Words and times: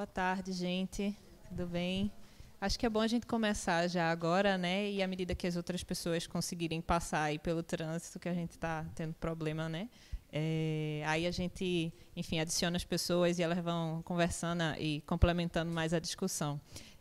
Boa 0.00 0.06
tarde, 0.06 0.50
gente. 0.52 1.14
Tudo 1.46 1.66
bem? 1.66 2.10
Acho 2.58 2.78
que 2.78 2.86
é 2.86 2.88
bom 2.88 3.02
a 3.02 3.06
gente 3.06 3.26
começar 3.26 3.86
já 3.86 4.10
agora, 4.10 4.56
né? 4.56 4.90
E 4.90 5.02
à 5.02 5.06
medida 5.06 5.34
que 5.34 5.46
as 5.46 5.56
outras 5.56 5.84
pessoas 5.84 6.26
conseguirem 6.26 6.80
passar 6.80 7.24
aí 7.24 7.38
pelo 7.38 7.62
trânsito, 7.62 8.18
que 8.18 8.26
a 8.26 8.32
gente 8.32 8.52
está 8.52 8.86
tendo 8.94 9.12
problema, 9.12 9.68
né? 9.68 9.90
É, 10.32 11.02
aí 11.04 11.26
a 11.26 11.30
gente, 11.30 11.92
enfim, 12.16 12.40
adiciona 12.40 12.78
as 12.78 12.82
pessoas 12.82 13.38
e 13.38 13.42
elas 13.42 13.58
vão 13.58 14.00
conversando 14.02 14.62
e 14.78 15.02
complementando 15.02 15.70
mais 15.70 15.92
a 15.92 15.98
discussão. 15.98 16.58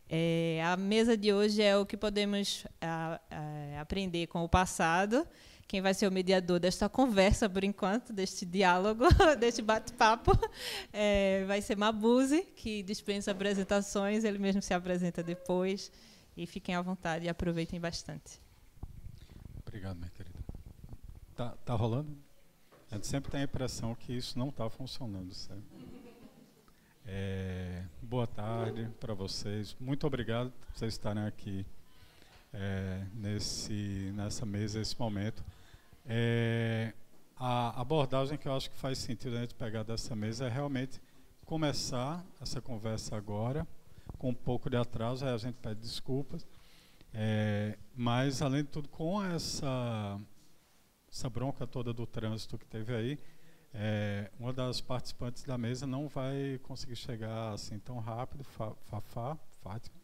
É, 0.10 0.62
a 0.66 0.76
mesa 0.76 1.16
de 1.16 1.32
hoje 1.32 1.62
é 1.62 1.78
o 1.78 1.86
que 1.86 1.96
podemos 1.96 2.68
a, 2.82 3.22
a, 3.32 3.80
aprender 3.80 4.28
com 4.28 4.44
o 4.44 4.50
passado. 4.50 5.26
Quem 5.70 5.82
vai 5.82 5.94
ser 5.94 6.08
o 6.08 6.12
mediador 6.12 6.60
desta 6.60 6.90
conversa, 6.90 7.48
por 7.48 7.64
enquanto, 7.64 8.12
deste 8.12 8.44
diálogo, 8.44 9.04
deste 9.40 9.62
bate-papo, 9.62 10.32
é, 10.92 11.46
vai 11.46 11.62
ser 11.62 11.78
Mabuse, 11.78 12.42
que 12.56 12.82
dispensa 12.82 13.30
apresentações, 13.30 14.24
ele 14.24 14.40
mesmo 14.40 14.64
se 14.64 14.74
apresenta 14.74 15.22
depois. 15.22 15.92
E 16.36 16.48
fiquem 16.48 16.74
à 16.74 16.82
vontade 16.82 17.26
e 17.26 17.30
aproveitem 17.30 17.80
bastante. 17.80 18.42
Obrigado, 19.62 19.98
minha 19.98 20.10
querida. 20.10 20.40
Tá, 21.36 21.56
tá 21.64 21.76
rolando? 21.76 22.18
A 22.90 22.96
gente 22.96 23.06
sempre 23.06 23.30
tem 23.30 23.42
a 23.42 23.44
impressão 23.44 23.94
que 23.94 24.12
isso 24.12 24.40
não 24.40 24.50
está 24.50 24.68
funcionando? 24.72 25.32
É, 27.06 27.84
boa 28.02 28.26
tarde 28.26 28.90
para 29.00 29.14
vocês. 29.14 29.78
Muito 29.80 30.08
obrigado 30.08 30.50
por 30.50 30.80
vocês 30.80 30.96
estarem 30.96 31.28
aqui 31.28 31.64
é, 32.52 33.06
nesse, 33.14 34.12
nessa 34.16 34.48
mesa, 34.48 34.80
nesse 34.80 35.00
momento. 35.00 35.44
É, 36.06 36.94
a 37.36 37.80
abordagem 37.80 38.38
que 38.38 38.48
eu 38.48 38.54
acho 38.54 38.70
que 38.70 38.78
faz 38.78 38.98
sentido 38.98 39.38
a 39.38 39.42
gente 39.42 39.56
pegar 39.56 39.84
dessa 39.84 40.16
mesa 40.16 40.46
é 40.46 40.50
realmente 40.50 41.02
começar 41.46 42.26
essa 42.42 42.62
conversa 42.62 43.16
agora, 43.16 43.68
com 44.18 44.30
um 44.30 44.34
pouco 44.34 44.70
de 44.70 44.78
atraso, 44.78 45.26
aí 45.26 45.34
a 45.34 45.38
gente 45.38 45.56
pede 45.56 45.80
desculpas. 45.80 46.46
É, 47.14 47.78
mas, 47.96 48.42
além 48.42 48.64
de 48.64 48.70
tudo, 48.70 48.88
com 48.90 49.24
essa 49.24 50.20
essa 51.12 51.30
bronca 51.30 51.66
toda 51.66 51.92
do 51.92 52.06
trânsito 52.06 52.58
que 52.58 52.68
teve 52.68 52.94
aí, 52.94 53.20
é, 53.74 54.32
uma 54.40 54.54
das 54.54 54.80
participantes 54.82 55.44
da 55.44 55.58
mesa 55.58 55.88
não 55.88 56.08
vai 56.08 56.60
conseguir 56.64 56.96
chegar 56.96 57.54
assim 57.54 57.80
tão 57.80 58.00
rápido, 58.00 58.44
Fafá, 58.44 59.38
Fátima. 59.62 60.00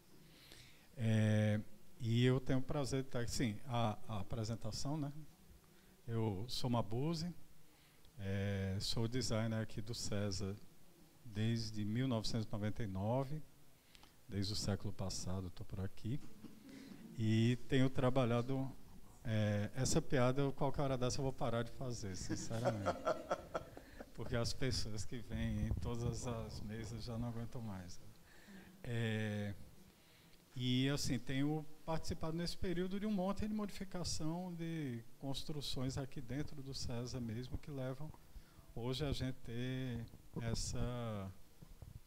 É, 0.96 1.60
e 2.00 2.24
eu 2.24 2.40
tenho 2.40 2.58
o 2.58 2.62
prazer 2.62 3.02
de 3.02 3.08
estar 3.08 3.20
aqui. 3.20 3.30
Sim, 3.30 3.56
a, 3.66 3.98
a 4.08 4.20
apresentação, 4.20 4.96
né? 4.96 5.12
Eu 6.08 6.44
sou 6.46 6.70
Mabuse, 6.70 7.34
é, 8.20 8.76
sou 8.78 9.08
designer 9.08 9.60
aqui 9.60 9.82
do 9.82 9.92
César 9.92 10.54
desde 11.24 11.84
1999, 11.84 13.42
desde 14.28 14.52
o 14.52 14.56
século 14.56 14.92
passado 14.92 15.48
estou 15.48 15.66
por 15.66 15.80
aqui. 15.80 16.20
E 17.18 17.58
tenho 17.68 17.90
trabalhado 17.90 18.70
é, 19.24 19.68
essa 19.74 20.00
piada, 20.00 20.52
qualquer 20.52 20.82
hora 20.82 20.96
dessa, 20.96 21.18
eu 21.18 21.24
vou 21.24 21.32
parar 21.32 21.64
de 21.64 21.72
fazer, 21.72 22.14
sinceramente. 22.14 23.00
Porque 24.14 24.36
as 24.36 24.52
pessoas 24.52 25.04
que 25.04 25.18
vêm 25.18 25.66
em 25.66 25.74
todas 25.82 26.24
as 26.24 26.60
mesas 26.60 27.02
já 27.02 27.18
não 27.18 27.30
aguentam 27.30 27.60
mais. 27.60 28.00
É, 28.84 29.54
e, 30.56 30.88
assim, 30.88 31.18
tenho 31.18 31.64
participado 31.84 32.36
nesse 32.36 32.56
período 32.56 32.98
de 32.98 33.06
um 33.06 33.12
monte 33.12 33.46
de 33.46 33.54
modificação 33.54 34.52
de 34.54 35.04
construções 35.18 35.98
aqui 35.98 36.20
dentro 36.20 36.62
do 36.62 36.72
César 36.72 37.20
mesmo, 37.20 37.58
que 37.58 37.70
levam 37.70 38.10
hoje 38.74 39.04
a 39.04 39.12
gente 39.12 39.36
ter 39.44 40.04
essa 40.42 41.30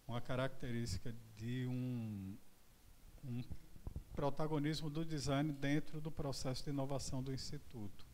uma 0.07 0.19
característica 0.19 1.15
de 1.37 1.67
um, 1.67 2.35
um 3.23 3.43
protagonismo 4.13 4.89
do 4.89 5.05
design 5.05 5.51
dentro 5.51 6.01
do 6.01 6.11
processo 6.11 6.63
de 6.63 6.71
inovação 6.71 7.21
do 7.21 7.31
Instituto. 7.31 8.07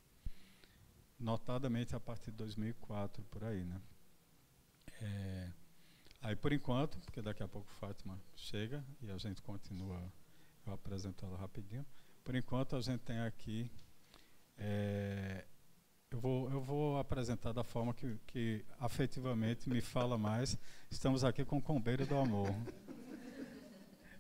Notadamente 1.18 1.96
a 1.96 2.00
partir 2.00 2.32
de 2.32 2.38
2004, 2.38 3.24
por 3.24 3.46
aí. 3.46 3.64
Né? 3.64 3.82
É, 5.02 5.52
aí, 6.22 6.36
por 6.36 6.52
enquanto, 6.52 7.00
porque 7.00 7.22
daqui 7.22 7.42
a 7.42 7.48
pouco 7.48 7.72
Fátima 7.80 8.20
chega 8.36 8.84
e 9.02 9.10
a 9.10 9.18
gente 9.18 9.42
continua, 9.42 10.12
eu 10.66 10.74
apresento 10.74 11.26
ela 11.26 11.38
rapidinho. 11.38 11.86
Por 12.24 12.36
enquanto, 12.36 12.76
a 12.76 12.82
gente 12.82 13.02
tem 13.02 13.20
aqui. 13.20 13.70
É, 14.58 15.46
eu, 16.10 16.20
vou, 16.20 16.50
eu 16.50 16.62
vou 16.62 16.98
apresentar 16.98 17.52
da 17.52 17.64
forma 17.64 17.94
que, 17.94 18.18
que 18.28 18.66
afetivamente 18.80 19.70
me 19.70 19.82
fala 19.82 20.18
mais. 20.18 20.58
Estamos 20.90 21.24
aqui 21.24 21.46
com 21.46 21.58
o 21.58 21.62
Combeiro 21.62 22.06
do 22.06 22.18
Amor. 22.18 22.50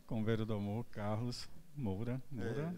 Combeiro 0.05 0.45
do 0.45 0.53
Amor, 0.53 0.85
Carlos 0.85 1.49
Moura, 1.75 2.21
Moura 2.31 2.73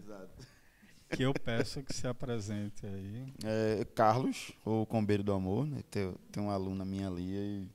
é, 1.10 1.14
que 1.14 1.22
eu 1.22 1.32
peço 1.32 1.82
que 1.82 1.94
se 1.94 2.06
apresente 2.06 2.86
aí. 2.86 3.32
É, 3.44 3.84
Carlos, 3.94 4.52
o 4.64 4.86
Combeiro 4.86 5.22
do 5.22 5.32
Amor, 5.32 5.66
né? 5.66 5.82
tem, 5.90 6.14
tem 6.32 6.42
uma 6.42 6.54
aluna 6.54 6.84
minha 6.84 7.06
ali. 7.06 7.30
E... 7.30 7.68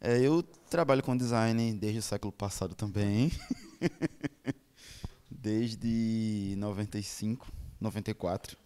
é, 0.00 0.20
eu 0.20 0.42
trabalho 0.42 1.02
com 1.02 1.16
design 1.16 1.72
desde 1.74 1.98
o 1.98 2.02
século 2.02 2.32
passado 2.32 2.74
também. 2.74 3.32
desde 5.30 6.54
95, 6.58 7.50
94. 7.80 8.56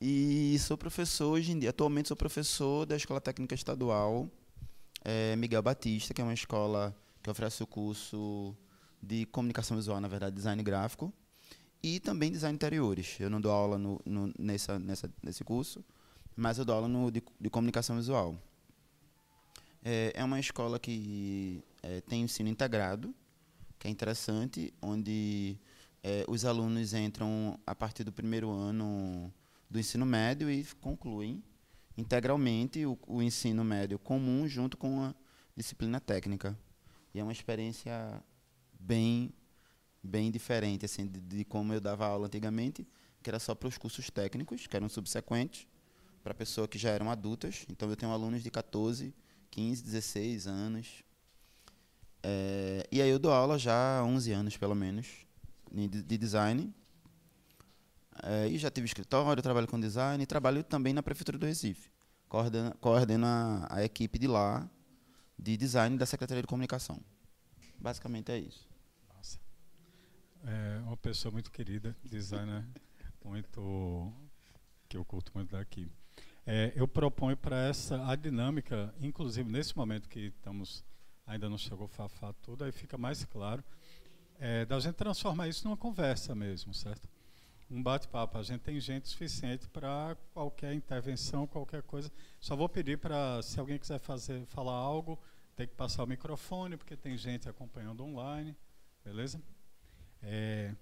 E 0.00 0.58
sou 0.58 0.76
professor 0.76 1.32
hoje 1.32 1.52
em 1.52 1.58
dia. 1.58 1.70
Atualmente 1.70 2.08
sou 2.08 2.16
professor 2.16 2.84
da 2.84 2.96
Escola 2.96 3.20
Técnica 3.20 3.54
Estadual 3.54 4.30
é, 5.06 5.36
Miguel 5.36 5.62
Batista, 5.62 6.12
que 6.12 6.20
é 6.20 6.24
uma 6.24 6.34
escola 6.34 6.94
que 7.22 7.30
oferece 7.30 7.62
o 7.62 7.66
curso 7.66 8.56
de 9.00 9.24
comunicação 9.26 9.76
visual, 9.76 10.00
na 10.00 10.08
verdade, 10.08 10.34
design 10.34 10.60
gráfico, 10.62 11.12
e 11.80 12.00
também 12.00 12.32
design 12.32 12.54
interiores. 12.54 13.16
Eu 13.20 13.30
não 13.30 13.40
dou 13.40 13.52
aula 13.52 13.78
no, 13.78 14.00
no, 14.04 14.32
nessa, 14.36 14.78
nessa, 14.78 15.08
nesse 15.22 15.44
curso, 15.44 15.84
mas 16.34 16.58
eu 16.58 16.64
dou 16.64 16.74
aula 16.74 16.88
no, 16.88 17.10
de, 17.10 17.22
de 17.40 17.48
comunicação 17.48 17.96
visual. 17.96 18.36
É, 19.88 20.10
é 20.16 20.24
uma 20.24 20.40
escola 20.40 20.80
que 20.80 21.62
é, 21.80 22.00
tem 22.00 22.24
ensino 22.24 22.48
integrado, 22.48 23.14
que 23.78 23.86
é 23.86 23.90
interessante, 23.90 24.74
onde 24.82 25.56
é, 26.02 26.24
os 26.26 26.44
alunos 26.44 26.92
entram 26.92 27.56
a 27.64 27.72
partir 27.72 28.02
do 28.02 28.10
primeiro 28.10 28.50
ano 28.50 29.32
do 29.70 29.78
ensino 29.78 30.04
médio 30.04 30.50
e 30.50 30.64
concluem 30.80 31.40
integralmente 31.96 32.84
o, 32.84 32.98
o 33.06 33.22
ensino 33.22 33.62
médio 33.62 33.96
comum 33.96 34.48
junto 34.48 34.76
com 34.76 35.04
a 35.04 35.14
disciplina 35.56 36.00
técnica. 36.00 36.58
E 37.14 37.20
é 37.20 37.22
uma 37.22 37.30
experiência 37.30 38.20
bem 38.80 39.32
bem 40.02 40.32
diferente 40.32 40.84
assim 40.84 41.06
de, 41.06 41.20
de, 41.20 41.44
como 41.44 41.72
eu 41.72 41.80
dava 41.80 42.06
aula 42.06 42.26
antigamente, 42.26 42.84
que 43.22 43.30
era 43.30 43.38
só 43.38 43.54
para 43.54 43.68
os 43.68 43.78
cursos 43.78 44.10
técnicos, 44.10 44.66
que 44.66 44.76
eram 44.76 44.88
subsequentes, 44.88 45.64
para 46.24 46.34
pessoas 46.34 46.66
que 46.66 46.76
já 46.76 46.90
eram 46.90 47.08
adultas. 47.08 47.64
Então 47.70 47.88
eu 47.88 47.94
tenho 47.94 48.10
alunos 48.10 48.42
de 48.42 48.50
14, 48.50 49.14
15, 49.56 49.82
16 49.84 50.46
anos. 50.46 51.02
É, 52.22 52.86
e 52.92 53.00
aí 53.00 53.08
eu 53.08 53.18
dou 53.18 53.32
aula 53.32 53.58
já 53.58 54.00
há 54.00 54.04
11 54.04 54.30
anos, 54.30 54.56
pelo 54.58 54.74
menos, 54.74 55.06
de, 55.72 55.88
de 55.88 56.18
design. 56.18 56.74
É, 58.22 58.48
e 58.48 58.58
já 58.58 58.70
tive 58.70 58.84
escritório, 58.84 59.42
trabalho 59.42 59.66
com 59.66 59.80
design 59.80 60.22
e 60.22 60.26
trabalho 60.26 60.62
também 60.62 60.92
na 60.92 61.02
Prefeitura 61.02 61.38
do 61.38 61.46
Recife. 61.46 61.90
Coordeno, 62.28 62.76
coordeno 62.82 63.24
a, 63.24 63.66
a 63.70 63.82
equipe 63.82 64.18
de 64.18 64.26
lá 64.26 64.68
de 65.38 65.56
design 65.56 65.96
da 65.96 66.04
Secretaria 66.04 66.42
de 66.42 66.48
Comunicação. 66.48 67.00
Basicamente 67.78 68.32
é 68.32 68.38
isso. 68.38 68.68
Nossa. 69.16 69.38
É 70.44 70.80
uma 70.82 70.98
pessoa 70.98 71.32
muito 71.32 71.50
querida, 71.50 71.96
designer 72.04 72.62
muito 73.24 74.12
que 74.86 74.98
eu 74.98 75.04
curto 75.04 75.32
muito 75.34 75.52
daqui. 75.52 75.90
É, 76.46 76.72
eu 76.76 76.86
proponho 76.86 77.36
para 77.36 77.56
essa 77.66 78.08
a 78.08 78.14
dinâmica, 78.14 78.94
inclusive 79.00 79.50
nesse 79.50 79.76
momento 79.76 80.08
que 80.08 80.26
estamos 80.26 80.84
ainda 81.26 81.48
não 81.48 81.58
chegou 81.58 81.88
Fafá 81.88 82.32
tudo, 82.34 82.62
aí 82.62 82.70
fica 82.70 82.96
mais 82.96 83.24
claro 83.24 83.64
é, 84.38 84.64
da 84.64 84.78
gente 84.78 84.94
transformar 84.94 85.48
isso 85.48 85.64
numa 85.66 85.76
conversa 85.76 86.34
mesmo, 86.34 86.72
certo? 86.72 87.08
Um 87.70 87.82
bate-papo. 87.82 88.38
A 88.38 88.42
gente 88.42 88.60
tem 88.60 88.78
gente 88.78 89.08
suficiente 89.08 89.68
para 89.68 90.16
qualquer 90.32 90.72
intervenção, 90.72 91.46
qualquer 91.46 91.82
coisa. 91.82 92.12
Só 92.38 92.54
vou 92.54 92.68
pedir 92.68 92.98
para, 92.98 93.42
se 93.42 93.58
alguém 93.58 93.78
quiser 93.78 93.98
fazer, 93.98 94.44
falar 94.46 94.74
algo, 94.74 95.18
tem 95.56 95.66
que 95.66 95.74
passar 95.74 96.04
o 96.04 96.06
microfone, 96.06 96.76
porque 96.76 96.96
tem 96.96 97.16
gente 97.16 97.48
acompanhando 97.48 98.04
online, 98.04 98.56
beleza? 99.04 99.40
É, 100.22 100.74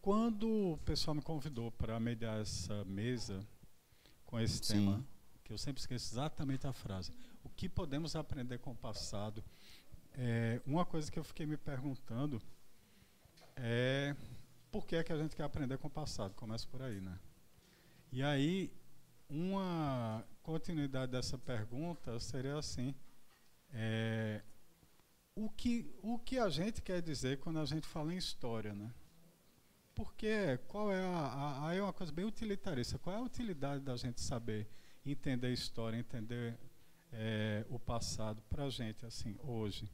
quando 0.00 0.72
o 0.74 0.78
pessoal 0.84 1.14
me 1.14 1.22
convidou 1.22 1.72
para 1.72 1.98
mediar 1.98 2.40
essa 2.40 2.84
mesa 2.84 3.40
com 4.28 4.38
esse 4.38 4.62
Sim. 4.62 4.74
tema, 4.74 5.04
que 5.42 5.52
eu 5.54 5.56
sempre 5.56 5.80
esqueço 5.80 6.12
exatamente 6.12 6.66
a 6.66 6.72
frase, 6.72 7.10
o 7.42 7.48
que 7.48 7.66
podemos 7.66 8.14
aprender 8.14 8.58
com 8.58 8.72
o 8.72 8.76
passado? 8.76 9.42
É, 10.12 10.60
uma 10.66 10.84
coisa 10.84 11.10
que 11.10 11.18
eu 11.18 11.24
fiquei 11.24 11.46
me 11.46 11.56
perguntando 11.56 12.40
é 13.56 14.14
por 14.70 14.86
que, 14.86 14.96
é 14.96 15.02
que 15.02 15.14
a 15.14 15.16
gente 15.16 15.34
quer 15.34 15.44
aprender 15.44 15.78
com 15.78 15.88
o 15.88 15.90
passado? 15.90 16.34
Começa 16.34 16.66
por 16.68 16.82
aí, 16.82 17.00
né? 17.00 17.18
E 18.12 18.22
aí, 18.22 18.70
uma 19.30 20.22
continuidade 20.42 21.10
dessa 21.10 21.38
pergunta 21.38 22.20
seria 22.20 22.58
assim: 22.58 22.94
É, 23.72 24.42
o, 25.34 25.48
que, 25.48 25.90
o 26.02 26.18
que 26.18 26.38
a 26.38 26.50
gente 26.50 26.82
quer 26.82 27.00
dizer 27.00 27.38
quando 27.38 27.60
a 27.60 27.64
gente 27.64 27.86
fala 27.86 28.12
em 28.12 28.18
história, 28.18 28.74
né? 28.74 28.92
Porque 29.98 30.60
qual 30.68 30.92
é 30.92 31.02
a, 31.02 31.66
a, 31.66 31.74
é 31.74 31.82
uma 31.82 31.92
coisa 31.92 32.12
bem 32.12 32.24
utilitarista. 32.24 33.00
Qual 33.00 33.16
é 33.16 33.18
a 33.18 33.22
utilidade 33.22 33.82
da 33.82 33.96
gente 33.96 34.20
saber 34.20 34.68
entender 35.04 35.48
a 35.48 35.50
história, 35.50 35.96
entender 35.96 36.56
é, 37.10 37.66
o 37.68 37.80
passado 37.80 38.40
para 38.48 38.66
a 38.66 38.70
gente 38.70 39.04
assim 39.04 39.36
hoje? 39.42 39.90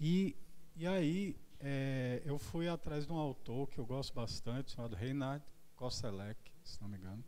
E, 0.00 0.34
e 0.74 0.86
aí 0.86 1.36
é, 1.58 2.22
eu 2.24 2.38
fui 2.38 2.66
atrás 2.66 3.04
de 3.04 3.12
um 3.12 3.18
autor 3.18 3.68
que 3.68 3.76
eu 3.76 3.84
gosto 3.84 4.14
bastante, 4.14 4.72
chamado 4.72 4.96
Reinhard 4.96 5.44
Koselleck, 5.76 6.40
se 6.64 6.80
não 6.80 6.88
me 6.88 6.96
engano, 6.96 7.22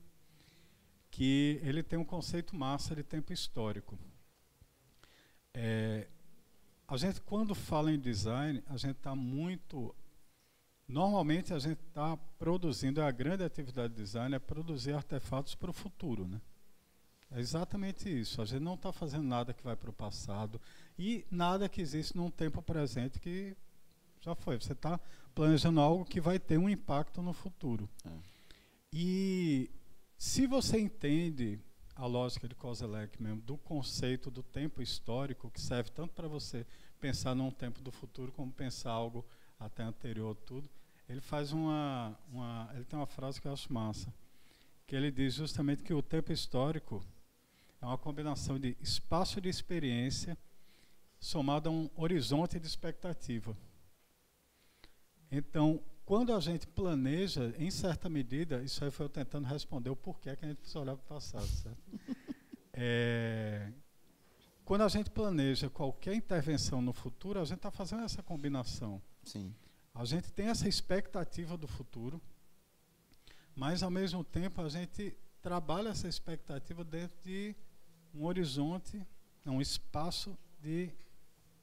que 1.11 1.61
ele 1.63 1.83
tem 1.83 1.99
um 1.99 2.07
conceito 2.07 2.57
massa 2.57 2.97
de 2.97 3.03
tempo 3.03 3.35
histórico. 3.35 3.99
É, 5.53 6.09
a 6.89 6.97
gente, 6.97 7.21
quando 7.21 7.55
fala 7.55 7.93
em 7.93 8.01
design, 8.01 8.65
a 8.67 8.79
gente 8.79 8.97
está 8.97 9.15
muito. 9.15 9.95
Normalmente, 10.93 11.55
a 11.55 11.59
gente 11.59 11.81
está 11.89 12.19
produzindo, 12.39 13.01
a 13.01 13.11
grande 13.11 13.43
atividade 13.43 13.95
de 13.95 14.03
design 14.03 14.35
é 14.35 14.39
produzir 14.39 14.93
artefatos 14.93 15.55
para 15.55 15.71
o 15.71 15.73
futuro. 15.73 16.29
Né? 16.29 16.39
É 17.31 17.41
exatamente 17.41 18.11
isso. 18.11 18.43
A 18.43 18.45
gente 18.45 18.61
não 18.61 18.75
está 18.75 18.93
fazendo 18.93 19.23
nada 19.23 19.55
que 19.55 19.65
vai 19.65 19.75
para 19.75 19.89
o 19.89 19.93
passado 19.93 20.61
e 20.99 21.25
nada 21.31 21.67
que 21.67 21.81
existe 21.81 22.15
num 22.15 22.31
tempo 22.31 22.61
presente 22.61 23.19
que 23.19 23.57
já 24.21 24.35
foi. 24.35 24.61
Você 24.61 24.73
está 24.73 25.01
planejando 25.35 25.81
algo 25.81 26.05
que 26.05 26.21
vai 26.21 26.39
ter 26.39 26.59
um 26.59 26.69
impacto 26.69 27.23
no 27.23 27.33
futuro. 27.33 27.89
É. 28.05 28.11
E 28.93 29.71
se 30.19 30.47
você 30.47 30.79
entende 30.79 31.59
a 31.97 32.05
lógica 32.05 32.47
de 32.47 32.55
Kozelek 32.55 33.21
mesmo, 33.23 33.41
do 33.41 33.57
conceito 33.57 34.31
do 34.31 34.43
tempo 34.43 34.83
histórico, 34.83 35.51
que 35.51 35.61
serve 35.61 35.91
tanto 35.91 36.13
para 36.13 36.29
você 36.29 36.67
pensar 37.01 37.35
num 37.35 37.51
tempo 37.51 37.81
do 37.81 37.91
futuro, 37.91 38.31
como 38.31 38.53
pensar 38.53 38.91
algo 38.91 39.25
até 39.65 39.83
anterior 39.83 40.35
tudo, 40.35 40.69
ele 41.09 41.21
faz 41.21 41.53
uma, 41.53 42.19
uma 42.31 42.71
ele 42.75 42.85
tem 42.85 42.99
uma 42.99 43.07
frase 43.07 43.41
que 43.41 43.49
eu 43.49 43.53
acho 43.53 43.73
massa, 43.73 44.13
que 44.87 44.97
ele 44.97 45.11
diz 45.11 45.35
justamente 45.35 45.83
que 45.83 45.93
o 45.93 46.03
tempo 46.03 46.33
histórico 46.33 47.05
é 47.81 47.87
uma 47.87 47.99
combinação 47.99 48.59
de 48.59 48.77
espaço 48.81 49.41
de 49.41 49.49
experiência 49.49 50.39
somado 51.19 51.69
a 51.69 51.73
um 51.73 51.91
horizonte 51.97 52.59
de 52.59 52.67
expectativa. 52.67 53.57
Então, 55.31 55.83
quando 56.05 56.35
a 56.35 56.41
gente 56.41 56.67
planeja, 56.67 57.55
em 57.59 57.71
certa 57.71 58.09
medida, 58.09 58.63
isso 58.63 58.85
aí 58.85 58.91
foi 58.91 59.07
eu 59.07 59.11
tentando 59.11 59.47
responder 59.47 59.91
o 59.91 59.97
porquê 59.97 60.37
que 60.37 60.45
a 60.45 60.49
gente 60.49 60.59
precisa 60.59 60.81
olhar 60.81 60.97
para 60.97 61.05
o 61.05 61.09
passado, 61.09 61.47
certo? 61.47 61.79
é, 62.73 63.73
quando 64.65 64.83
a 64.83 64.89
gente 64.89 65.11
planeja 65.11 65.71
qualquer 65.71 66.15
intervenção 66.15 66.81
no 66.83 66.93
futuro, 66.93 67.41
a 67.41 67.45
gente 67.45 67.59
está 67.59 67.71
fazendo 67.71 68.05
essa 68.05 68.23
combinação. 68.23 69.01
Sim. 69.23 69.55
A 69.95 70.05
gente 70.05 70.33
tem 70.33 70.49
essa 70.49 70.69
expectativa 70.69 71.57
do 71.57 71.69
futuro, 71.69 72.21
mas 73.55 73.83
ao 73.83 73.91
mesmo 73.91 74.25
tempo 74.25 74.61
a 74.61 74.69
gente 74.69 75.15
trabalha 75.43 75.91
essa 75.91 76.09
expectativa 76.09 76.83
dentro 76.85 77.17
de 77.23 77.55
um 78.15 78.25
horizonte, 78.25 79.05
um 79.45 79.61
espaço 79.61 80.37
de 80.61 80.91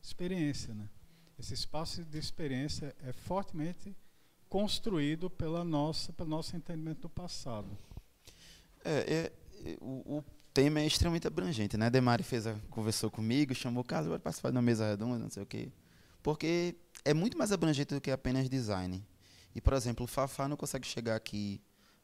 experiência, 0.02 0.74
né? 0.74 0.90
Esse 1.38 1.54
espaço 1.54 2.04
de 2.04 2.18
experiência 2.18 2.94
é 3.00 3.14
fortemente 3.14 3.96
construído 4.50 5.30
pela 5.30 5.64
nossa, 5.64 6.12
pelo 6.12 6.30
nosso 6.30 6.56
entendimento 6.56 7.02
do 7.02 7.10
passado. 7.10 7.70
É, 8.84 9.32
é 9.66 9.78
o, 9.80 10.18
o, 10.18 10.26
tema 10.54 10.82
é 10.82 10.86
extremamente 10.86 11.28
abrangente, 11.28 11.78
né? 11.78 11.90
Demari 11.90 12.24
fez 12.24 12.46
a, 12.46 12.56
conversou 12.70 13.10
comigo, 13.10 13.54
chamou 13.56 13.82
o 13.82 13.86
Carlos 13.86 14.10
para 14.10 14.20
participar 14.20 14.50
de 14.50 14.58
uma 14.58 14.62
mesa 14.62 14.90
redonda, 14.90 15.20
não 15.20 15.30
sei 15.30 15.44
o 15.44 15.46
quê. 15.46 15.72
Porque 16.22 16.76
é 17.06 17.14
muito 17.14 17.38
mais 17.38 17.52
abrangente 17.52 17.94
do 17.94 18.02
que 18.02 18.12
apenas 18.12 18.50
design. 18.50 19.06
E, 19.56 19.62
por 19.62 19.74
exemplo, 19.74 20.04
o 20.04 20.08
Fafá 20.08 20.48
não 20.48 20.58
consegue 20.58 20.88
chegar 20.88 21.16
aqui 21.16 21.62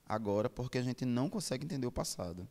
agora 0.07 0.49
porque 0.49 0.77
a 0.77 0.81
gente 0.81 1.05
não 1.05 1.29
consegue 1.29 1.65
entender 1.65 1.87
o 1.87 1.91
passado. 1.91 2.47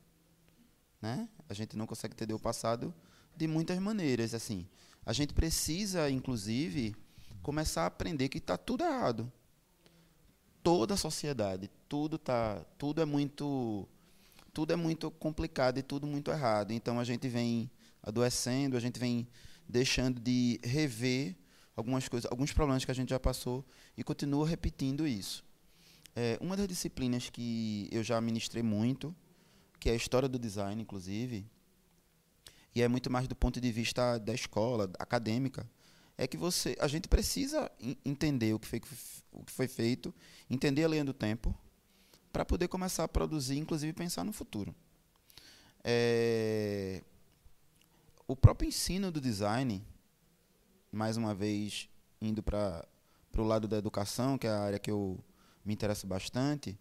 Né? 1.00 1.28
A 1.49 1.54
gente 1.54 1.76
não 1.76 1.87
consegue 1.87 2.14
entender 2.14 2.35
o 2.35 2.38
passado 2.38 2.94
de 3.37 3.47
muitas 3.47 3.78
maneiras, 3.78 4.35
assim. 4.35 4.66
A 5.04 5.12
gente 5.12 5.35
precisa, 5.35 6.09
inclusive, 6.11 6.94
começar 7.42 7.83
a 7.83 7.87
aprender 7.87 8.28
que 8.28 8.38
está 8.38 8.56
tudo 8.56 8.85
errado. 8.85 9.30
Toda 10.62 10.94
a 10.94 10.97
sociedade, 10.97 11.71
tudo 11.88 12.16
tá, 12.16 12.64
tudo 12.78 13.02
é 13.02 13.04
muito, 13.04 13.87
tudo 14.54 14.73
é 14.73 14.76
muito 14.76 15.11
complicado 15.11 15.76
e 15.76 15.83
tudo 15.83 16.06
muito 16.06 16.30
errado. 16.30 16.73
Então 16.73 16.99
a 16.99 17.04
gente 17.04 17.28
vem 17.28 17.71
adoecendo, 18.02 18.75
a 18.75 18.80
gente 18.80 18.99
vem 18.99 19.28
deixando 19.68 20.18
de 20.18 20.59
rever 20.64 21.37
algumas 21.76 22.09
coisas, 22.09 22.31
alguns 22.31 22.52
problemas 22.52 22.85
que 22.85 22.90
a 22.90 22.95
gente 22.95 23.11
já 23.11 23.21
passou 23.21 23.64
e 23.97 24.04
continua 24.04 24.47
repetindo 24.47 25.07
isso. 25.07 25.45
É, 26.16 26.38
uma 26.40 26.57
das 26.57 26.69
disciplinas 26.69 27.28
que 27.28 27.88
eu 27.90 28.02
já 28.02 28.21
ministrei 28.21 28.62
muito, 28.62 29.14
que 29.81 29.88
é 29.90 29.93
a 29.93 29.97
história 29.97 30.28
do 30.28 30.38
design, 30.38 30.81
inclusive, 30.81 31.45
e 32.75 32.83
é 32.83 32.88
muito 32.88 33.11
mais 33.11 33.28
do 33.28 33.35
ponto 33.35 33.61
de 33.61 33.71
vista 33.73 34.19
da 34.19 34.35
escola, 34.35 34.90
acadêmica, 34.99 35.69
é 36.16 36.26
que 36.26 36.37
você, 36.37 36.76
a 36.81 36.87
gente 36.87 37.09
precisa 37.09 37.71
entender 38.04 38.54
o 38.54 38.59
que 38.59 38.66
foi, 38.69 38.81
o 39.33 39.45
que 39.45 39.52
foi 39.52 39.66
feito, 39.66 40.14
entender 40.49 40.85
a 40.85 40.88
linha 40.88 41.04
do 41.04 41.12
tempo, 41.12 41.54
para 42.33 42.45
poder 42.45 42.69
começar 42.69 43.04
a 43.04 43.09
produzir, 43.09 43.59
inclusive 43.59 43.93
pensar 43.93 44.25
no 44.25 44.33
futuro. 44.33 44.75
É, 45.85 47.02
o 48.26 48.35
próprio 48.35 48.69
ensino 48.69 49.12
do 49.12 49.21
design, 49.21 49.85
mais 50.95 51.17
uma 51.17 51.35
vez 51.35 51.89
indo 52.21 52.43
para 52.43 52.87
o 53.37 53.43
lado 53.43 53.69
da 53.69 53.77
educação, 53.77 54.39
que 54.39 54.47
é 54.47 54.51
a 54.51 54.61
área 54.61 54.79
que 54.79 54.91
eu 54.91 55.19
me 55.65 55.75
interesso 55.75 56.07
bastante, 56.07 56.79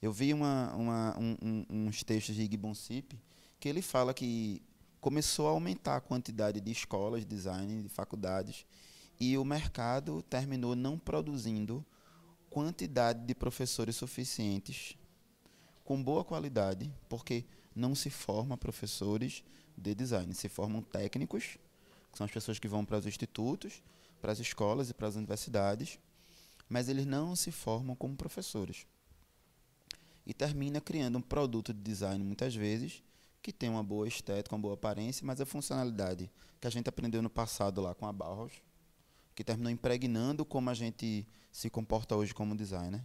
eu 0.00 0.12
vi 0.12 0.34
uma, 0.34 0.74
uma, 0.74 1.18
um, 1.18 1.36
um, 1.42 1.66
uns 1.86 2.02
textos 2.02 2.34
de 2.34 2.42
Gibbon 2.42 2.74
Sip 2.74 3.18
que 3.58 3.68
ele 3.68 3.80
fala 3.80 4.12
que 4.12 4.62
começou 5.00 5.48
a 5.48 5.50
aumentar 5.50 5.96
a 5.96 6.00
quantidade 6.00 6.60
de 6.60 6.70
escolas 6.70 7.20
de 7.20 7.26
design, 7.26 7.82
de 7.82 7.88
faculdades, 7.88 8.66
e 9.18 9.38
o 9.38 9.44
mercado 9.44 10.22
terminou 10.22 10.74
não 10.74 10.98
produzindo 10.98 11.84
quantidade 12.50 13.24
de 13.24 13.34
professores 13.34 13.96
suficientes 13.96 14.96
com 15.84 16.02
boa 16.02 16.24
qualidade, 16.24 16.92
porque 17.08 17.44
não 17.74 17.94
se 17.94 18.10
forma 18.10 18.56
professores 18.56 19.42
de 19.76 19.94
design, 19.94 20.34
se 20.34 20.48
formam 20.48 20.82
técnicos, 20.82 21.58
que 22.14 22.18
são 22.18 22.24
as 22.24 22.30
pessoas 22.30 22.60
que 22.60 22.68
vão 22.68 22.84
para 22.84 22.96
os 22.96 23.06
institutos, 23.06 23.82
para 24.20 24.30
as 24.30 24.38
escolas 24.38 24.88
e 24.88 24.94
para 24.94 25.08
as 25.08 25.16
universidades, 25.16 25.98
mas 26.68 26.88
eles 26.88 27.04
não 27.04 27.34
se 27.34 27.50
formam 27.50 27.96
como 27.96 28.16
professores. 28.16 28.86
E 30.24 30.32
termina 30.32 30.80
criando 30.80 31.18
um 31.18 31.20
produto 31.20 31.74
de 31.74 31.80
design 31.80 32.22
muitas 32.24 32.54
vezes 32.54 33.02
que 33.42 33.52
tem 33.52 33.68
uma 33.68 33.82
boa 33.82 34.06
estética, 34.06 34.54
uma 34.54 34.62
boa 34.62 34.74
aparência, 34.74 35.26
mas 35.26 35.40
a 35.40 35.44
funcionalidade 35.44 36.30
que 36.60 36.66
a 36.68 36.70
gente 36.70 36.88
aprendeu 36.88 37.20
no 37.20 37.28
passado 37.28 37.80
lá 37.82 37.94
com 37.94 38.06
a 38.06 38.12
Bauhaus, 38.12 38.52
que 39.34 39.42
terminou 39.42 39.70
impregnando 39.70 40.44
como 40.44 40.70
a 40.70 40.74
gente 40.74 41.26
se 41.50 41.68
comporta 41.68 42.14
hoje 42.14 42.32
como 42.32 42.56
designer, 42.56 43.04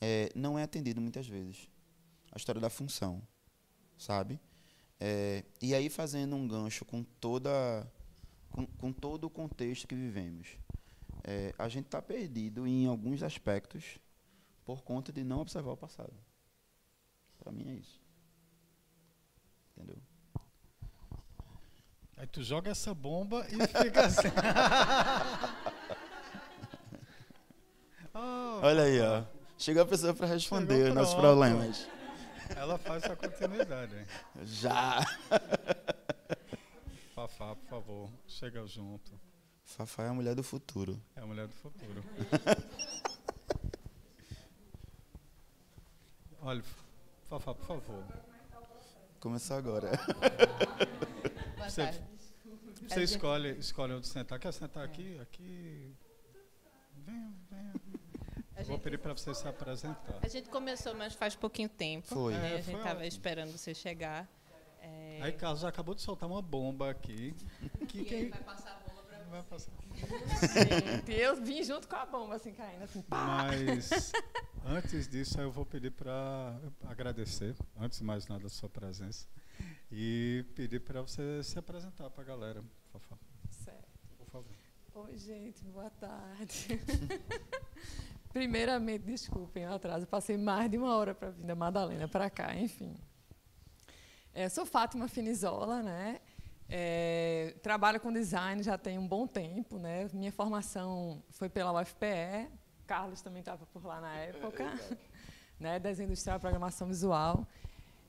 é, 0.00 0.30
não 0.34 0.58
é 0.58 0.64
atendido 0.64 1.00
muitas 1.00 1.28
vezes. 1.28 1.70
A 2.32 2.36
história 2.36 2.60
da 2.60 2.68
função, 2.68 3.22
sabe? 3.96 4.38
É, 4.98 5.44
e 5.62 5.74
aí 5.74 5.88
fazendo 5.88 6.34
um 6.34 6.46
gancho 6.46 6.84
com 6.84 7.04
toda 7.20 7.86
com, 8.56 8.66
com 8.66 8.90
todo 8.90 9.24
o 9.24 9.30
contexto 9.30 9.86
que 9.86 9.94
vivemos. 9.94 10.56
É, 11.22 11.54
a 11.58 11.68
gente 11.68 11.84
está 11.84 12.00
perdido 12.00 12.66
em 12.66 12.86
alguns 12.86 13.22
aspectos 13.22 13.98
por 14.64 14.82
conta 14.82 15.12
de 15.12 15.22
não 15.22 15.40
observar 15.40 15.72
o 15.72 15.76
passado. 15.76 16.14
Para 17.38 17.52
mim 17.52 17.68
é 17.68 17.74
isso. 17.74 18.00
Entendeu? 19.76 19.98
Aí 22.16 22.26
tu 22.26 22.42
joga 22.42 22.70
essa 22.70 22.94
bomba 22.94 23.46
e 23.50 23.66
fica 23.66 24.06
assim. 24.06 24.28
oh, 28.14 28.60
Olha 28.64 28.84
aí, 28.84 29.00
ó. 29.02 29.22
Chegou 29.58 29.82
a 29.82 29.86
pessoa 29.86 30.14
para 30.14 30.26
responder 30.26 30.88
os 30.88 30.94
nossos 30.94 31.14
problemas. 31.14 31.86
Ela 32.56 32.78
faz 32.78 33.04
a 33.04 33.16
continuidade. 33.16 33.96
Hein? 33.96 34.06
Já. 34.44 35.04
Fafá, 37.46 37.54
por 37.54 37.68
favor, 37.68 38.10
chega 38.26 38.66
junto. 38.66 39.12
Fafá 39.62 40.04
é 40.04 40.08
a 40.08 40.14
mulher 40.14 40.34
do 40.34 40.42
futuro. 40.42 41.00
É 41.14 41.20
a 41.20 41.26
mulher 41.26 41.46
do 41.46 41.54
futuro. 41.54 42.02
Olha, 46.42 46.64
Fafá, 47.28 47.54
por 47.54 47.66
favor. 47.66 48.04
Começar 49.20 49.58
agora. 49.58 49.92
você, 51.58 52.02
você 52.88 53.04
escolhe, 53.04 53.50
escolhe 53.58 53.92
onde 53.92 54.08
sentar. 54.08 54.40
Quer 54.40 54.52
sentar 54.52 54.84
aqui? 54.84 55.16
Aqui. 55.20 55.94
Venha, 56.96 57.32
venha. 57.48 57.74
Vou 58.66 58.78
pedir 58.78 58.98
para 58.98 59.12
você 59.12 59.32
se 59.34 59.46
apresentar. 59.46 60.18
A 60.20 60.28
gente 60.28 60.48
começou, 60.48 60.94
mas 60.94 61.14
faz 61.14 61.36
pouquinho 61.36 61.68
tempo. 61.68 62.08
Foi. 62.08 62.32
Né? 62.32 62.54
É, 62.54 62.58
a 62.58 62.60
gente 62.60 62.76
estava 62.76 63.06
esperando 63.06 63.52
você 63.52 63.72
chegar. 63.72 64.28
É, 65.16 65.20
É. 65.20 65.22
Aí 65.22 65.32
Carlos 65.32 65.64
acabou 65.64 65.94
de 65.94 66.02
soltar 66.02 66.28
uma 66.28 66.42
bomba 66.42 66.90
aqui. 66.90 67.34
Que, 67.88 68.04
quem... 68.04 68.30
vai 68.30 68.42
passar 68.42 68.72
a 68.72 68.88
bomba 68.88 69.02
para 69.02 69.18
vai 69.24 69.42
passar. 69.42 69.72
Gente, 69.94 71.12
eu 71.12 71.36
vim 71.36 71.62
junto 71.62 71.88
com 71.88 71.96
a 71.96 72.06
bomba, 72.06 72.34
assim, 72.34 72.52
caindo, 72.52 72.82
assim, 72.82 73.02
pá. 73.02 73.24
Mas 73.26 74.12
antes 74.64 75.08
disso, 75.08 75.40
eu 75.40 75.50
vou 75.50 75.64
pedir 75.64 75.90
para 75.90 76.58
agradecer, 76.84 77.56
antes 77.78 77.98
de 77.98 78.04
mais 78.04 78.26
nada, 78.26 78.46
a 78.46 78.50
sua 78.50 78.68
presença. 78.68 79.26
E 79.90 80.44
pedir 80.54 80.80
para 80.80 81.00
você 81.00 81.42
se 81.42 81.58
apresentar 81.58 82.10
para 82.10 82.22
a 82.22 82.26
galera, 82.26 82.64
por 82.92 83.00
favor. 83.00 83.24
Certo. 83.50 83.88
Por 84.18 84.26
favor. 84.26 84.52
Oi, 84.94 85.16
gente, 85.16 85.64
boa 85.64 85.90
tarde. 85.90 86.80
Primeiramente, 88.32 89.04
desculpem 89.04 89.66
o 89.66 89.72
atraso, 89.72 90.06
passei 90.06 90.36
mais 90.36 90.70
de 90.70 90.76
uma 90.76 90.94
hora 90.94 91.14
para 91.14 91.30
vir 91.30 91.44
da 91.44 91.54
Madalena 91.54 92.06
para 92.06 92.28
cá, 92.28 92.54
enfim. 92.54 92.94
É, 94.38 94.50
sou 94.50 94.66
Fátima 94.66 95.08
Finizola, 95.08 95.82
né? 95.82 96.20
É, 96.68 97.54
trabalho 97.62 97.98
com 97.98 98.12
design 98.12 98.62
já 98.62 98.76
tem 98.76 98.98
um 98.98 99.08
bom 99.08 99.26
tempo, 99.26 99.78
né? 99.78 100.10
Minha 100.12 100.30
formação 100.30 101.22
foi 101.30 101.48
pela 101.48 101.80
UFPE, 101.80 102.46
Carlos 102.86 103.22
também 103.22 103.40
estava 103.40 103.64
por 103.64 103.82
lá 103.86 103.98
na 103.98 104.14
época, 104.14 104.62
é, 104.62 104.96
né? 105.58 105.78
Desenho 105.78 106.08
industrial, 106.08 106.38
programação 106.38 106.86
visual. 106.86 107.48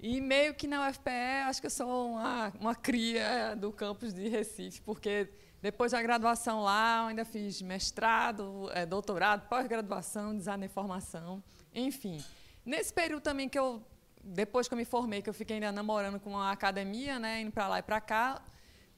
E 0.02 0.20
meio 0.20 0.54
que 0.54 0.68
na 0.68 0.90
UFPE, 0.90 1.46
acho 1.48 1.62
que 1.62 1.68
eu 1.68 1.72
sou 1.72 2.12
uma, 2.16 2.52
uma 2.60 2.76
cria 2.76 3.56
do 3.56 3.72
campus 3.72 4.14
de 4.14 4.28
Recife, 4.28 4.82
porque 4.82 5.30
depois 5.62 5.94
da 5.94 6.02
graduação 6.02 6.62
lá, 6.62 7.04
eu 7.04 7.08
ainda 7.08 7.24
fiz 7.24 7.62
mestrado, 7.62 8.70
é, 8.74 8.86
doutorado, 8.86 9.48
pós-graduação, 9.48 10.36
design 10.36 10.66
e 10.66 10.68
formação, 10.68 11.42
enfim. 11.74 12.22
Nesse 12.66 12.92
período 12.92 13.22
também 13.24 13.48
que 13.48 13.58
eu 13.58 13.82
depois 14.28 14.68
que 14.68 14.74
eu 14.74 14.78
me 14.78 14.86
formei, 14.86 15.22
que 15.22 15.30
eu 15.30 15.34
fiquei 15.34 15.56
ainda 15.56 15.72
namorando 15.72 16.20
com 16.20 16.38
a 16.38 16.52
academia, 16.52 17.18
né, 17.18 17.42
indo 17.42 17.52
para 17.52 17.68
lá 17.68 17.80
e 17.80 17.82
para 17.82 18.02
cá, 18.02 18.42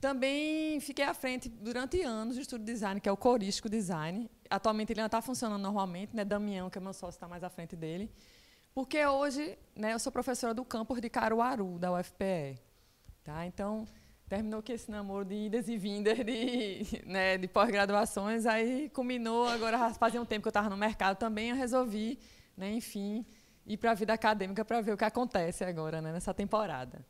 também 0.02 0.80
fiquei 0.80 1.04
à 1.04 1.14
frente 1.14 1.50
durante 1.50 2.02
anos 2.02 2.36
do 2.36 2.42
estudo 2.42 2.64
de 2.64 2.72
design, 2.72 3.02
que 3.02 3.10
é 3.10 3.12
o 3.12 3.18
Corístico 3.18 3.70
Design. 3.70 4.30
Atualmente 4.50 4.94
ele 4.94 5.02
ainda 5.02 5.08
está 5.08 5.22
funcionando 5.22 5.62
normalmente, 5.62 6.16
né? 6.16 6.24
Damião, 6.24 6.70
que 6.70 6.78
é 6.78 6.82
meu 6.82 6.94
sócio, 6.94 7.18
está 7.18 7.28
mais 7.28 7.44
à 7.44 7.50
frente 7.50 7.76
dele. 7.76 8.10
Porque 8.74 9.06
hoje 9.06 9.58
né, 9.76 9.94
eu 9.94 10.00
sou 10.00 10.10
professora 10.10 10.54
do 10.54 10.64
campus 10.64 11.02
de 11.02 11.10
Caruaru, 11.10 11.78
da 11.78 11.92
UFPE. 11.92 12.58
Tá? 13.26 13.46
Então, 13.46 13.86
terminou 14.30 14.62
que 14.62 14.72
esse 14.72 14.90
namoro 14.90 15.26
de 15.26 15.36
idas 15.36 15.68
e 15.68 15.78
vindas 15.78 16.18
de, 16.20 17.04
né, 17.06 17.38
de 17.38 17.48
pós-graduações, 17.48 18.46
aí 18.46 18.90
culminou, 18.90 19.48
agora 19.48 19.94
fazia 19.96 20.22
um 20.22 20.26
tempo 20.26 20.44
que 20.44 20.48
eu 20.48 20.52
estava 20.52 20.70
no 20.70 20.78
mercado 20.78 21.18
também, 21.18 21.50
eu 21.50 21.58
resolvi, 21.58 22.18
né, 22.56 22.72
enfim, 22.72 23.26
ir 23.66 23.78
para 23.78 23.92
a 23.92 23.94
vida 23.94 24.13
acadêmica 24.13 24.66
para 24.66 24.82
ver 24.82 24.94
o 24.94 24.98
que 24.98 25.06
acontece 25.06 25.63
agora, 25.63 26.01
né, 26.01 26.12
nessa 26.12 26.34
temporada. 26.34 27.04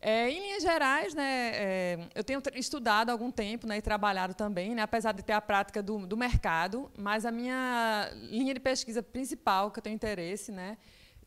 É, 0.00 0.30
em 0.30 0.40
linhas 0.40 0.62
gerais, 0.62 1.12
né, 1.12 1.50
é, 1.54 2.08
eu 2.14 2.22
tenho 2.22 2.40
estudado 2.54 3.10
há 3.10 3.12
algum 3.12 3.32
tempo 3.32 3.66
né, 3.66 3.78
e 3.78 3.82
trabalhado 3.82 4.32
também, 4.32 4.72
né, 4.72 4.82
apesar 4.82 5.10
de 5.10 5.24
ter 5.24 5.32
a 5.32 5.40
prática 5.40 5.82
do, 5.82 6.06
do, 6.06 6.16
mercado, 6.16 6.88
mas 6.96 7.26
a 7.26 7.32
minha 7.32 8.08
linha 8.30 8.54
de 8.54 8.60
pesquisa 8.60 9.02
principal, 9.02 9.72
que 9.72 9.80
eu 9.80 9.82
tenho 9.82 9.94
interesse, 9.94 10.52
né, 10.52 10.78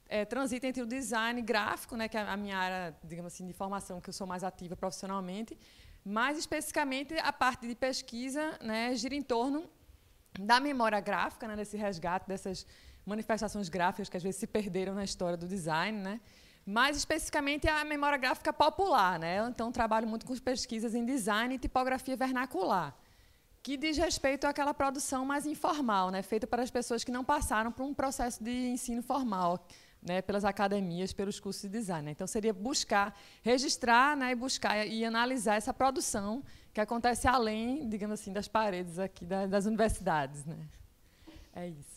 é, 0.07 0.23
transita 0.23 0.67
entre 0.67 0.81
o 0.81 0.85
design 0.85 1.41
gráfico, 1.41 1.97
né, 1.97 2.07
que 2.07 2.15
é 2.15 2.21
a 2.21 2.37
minha 2.37 2.57
área, 2.57 2.95
digamos 3.03 3.33
assim, 3.33 3.45
de 3.45 3.51
formação, 3.51 3.99
que 3.99 4.09
eu 4.09 4.13
sou 4.13 4.25
mais 4.25 4.41
ativa 4.41 4.75
profissionalmente, 4.77 5.57
mais 6.03 6.37
especificamente 6.37 7.13
a 7.19 7.33
parte 7.33 7.67
de 7.67 7.75
pesquisa 7.75 8.57
né, 8.61 8.95
gira 8.95 9.15
em 9.15 9.21
torno 9.21 9.69
da 10.39 10.61
memória 10.61 10.99
gráfica, 11.01 11.45
né, 11.45 11.57
desse 11.57 11.75
resgate 11.75 12.25
dessas 12.25 12.65
manifestações 13.05 13.69
gráficas 13.69 14.09
que 14.09 14.17
às 14.17 14.23
vezes 14.23 14.39
se 14.39 14.47
perderam 14.47 14.93
na 14.93 15.03
história 15.03 15.37
do 15.37 15.47
design, 15.47 15.97
né? 15.97 16.19
Mais 16.65 16.95
especificamente 16.95 17.67
a 17.67 17.83
memória 17.83 18.17
gráfica 18.17 18.53
popular, 18.53 19.19
né? 19.19 19.37
Então 19.49 19.71
trabalho 19.71 20.07
muito 20.07 20.25
com 20.25 20.35
pesquisas 20.37 20.93
em 20.93 21.03
design 21.05 21.55
e 21.55 21.57
tipografia 21.57 22.15
vernacular, 22.15 22.95
que 23.63 23.75
diz 23.77 23.97
respeito 23.97 24.45
àquela 24.45 24.73
produção 24.73 25.25
mais 25.25 25.45
informal, 25.45 26.11
né? 26.11 26.21
Feita 26.21 26.45
para 26.45 26.61
as 26.61 26.69
pessoas 26.69 27.03
que 27.03 27.11
não 27.11 27.23
passaram 27.23 27.71
por 27.71 27.83
um 27.83 27.93
processo 27.93 28.43
de 28.43 28.69
ensino 28.69 29.01
formal, 29.01 29.65
né? 30.01 30.21
Pelas 30.21 30.45
academias, 30.45 31.11
pelos 31.11 31.39
cursos 31.39 31.63
de 31.63 31.69
design. 31.69 32.05
Né? 32.05 32.11
Então 32.11 32.27
seria 32.27 32.53
buscar, 32.53 33.17
registrar, 33.43 34.15
né? 34.15 34.31
E 34.31 34.35
buscar 34.35 34.85
e 34.85 35.03
analisar 35.03 35.55
essa 35.55 35.73
produção 35.73 36.43
que 36.73 36.79
acontece 36.79 37.27
além, 37.27 37.89
digamos 37.89 38.19
assim, 38.19 38.31
das 38.31 38.47
paredes 38.47 38.97
aqui 38.99 39.25
das 39.25 39.65
universidades, 39.65 40.45
né? 40.45 40.57
É 41.53 41.67
isso. 41.67 41.90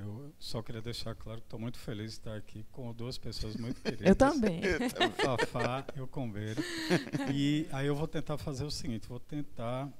Eu 0.00 0.32
só 0.38 0.62
queria 0.62 0.80
deixar 0.80 1.14
claro 1.14 1.40
que 1.40 1.46
estou 1.46 1.60
muito 1.60 1.78
feliz 1.78 2.12
de 2.12 2.18
estar 2.18 2.34
aqui 2.34 2.64
com 2.72 2.90
duas 2.94 3.18
pessoas 3.18 3.54
muito 3.56 3.80
queridas. 3.82 4.06
Eu 4.06 4.16
também. 4.16 4.60
O 4.60 5.10
Fafá 5.22 5.84
e 5.94 6.00
o 6.00 6.06
Combeiro. 6.06 6.62
E 7.34 7.68
aí 7.70 7.86
eu 7.86 7.94
vou 7.94 8.08
tentar 8.08 8.38
fazer 8.38 8.64
o 8.64 8.70
seguinte, 8.70 9.06
vou 9.06 9.20
tentar 9.20 9.92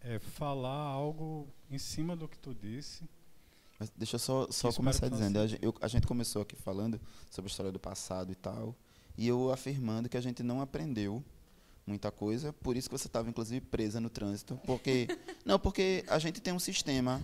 é, 0.00 0.18
falar 0.18 0.76
algo 0.76 1.48
em 1.70 1.78
cima 1.78 2.16
do 2.16 2.26
que 2.26 2.36
tu 2.38 2.52
disse. 2.52 3.04
Mas 3.78 3.90
deixa 3.96 4.16
eu 4.16 4.18
só, 4.18 4.48
só 4.50 4.72
começar 4.72 5.08
dizendo, 5.08 5.38
a 5.38 5.46
gente, 5.46 5.64
eu, 5.64 5.74
a 5.80 5.86
gente 5.86 6.06
começou 6.06 6.42
aqui 6.42 6.56
falando 6.56 7.00
sobre 7.30 7.48
a 7.48 7.50
história 7.50 7.70
do 7.70 7.78
passado 7.78 8.32
e 8.32 8.34
tal, 8.34 8.74
e 9.16 9.28
eu 9.28 9.52
afirmando 9.52 10.08
que 10.08 10.16
a 10.16 10.20
gente 10.20 10.42
não 10.42 10.60
aprendeu 10.60 11.22
muita 11.86 12.10
coisa, 12.10 12.52
por 12.52 12.76
isso 12.76 12.88
que 12.88 12.98
você 12.98 13.06
estava 13.06 13.28
inclusive 13.28 13.60
presa 13.60 14.00
no 14.00 14.10
trânsito, 14.10 14.58
porque 14.64 15.06
não, 15.44 15.58
porque 15.58 16.04
a 16.08 16.18
gente 16.18 16.40
tem 16.40 16.52
um 16.52 16.58
sistema 16.58 17.22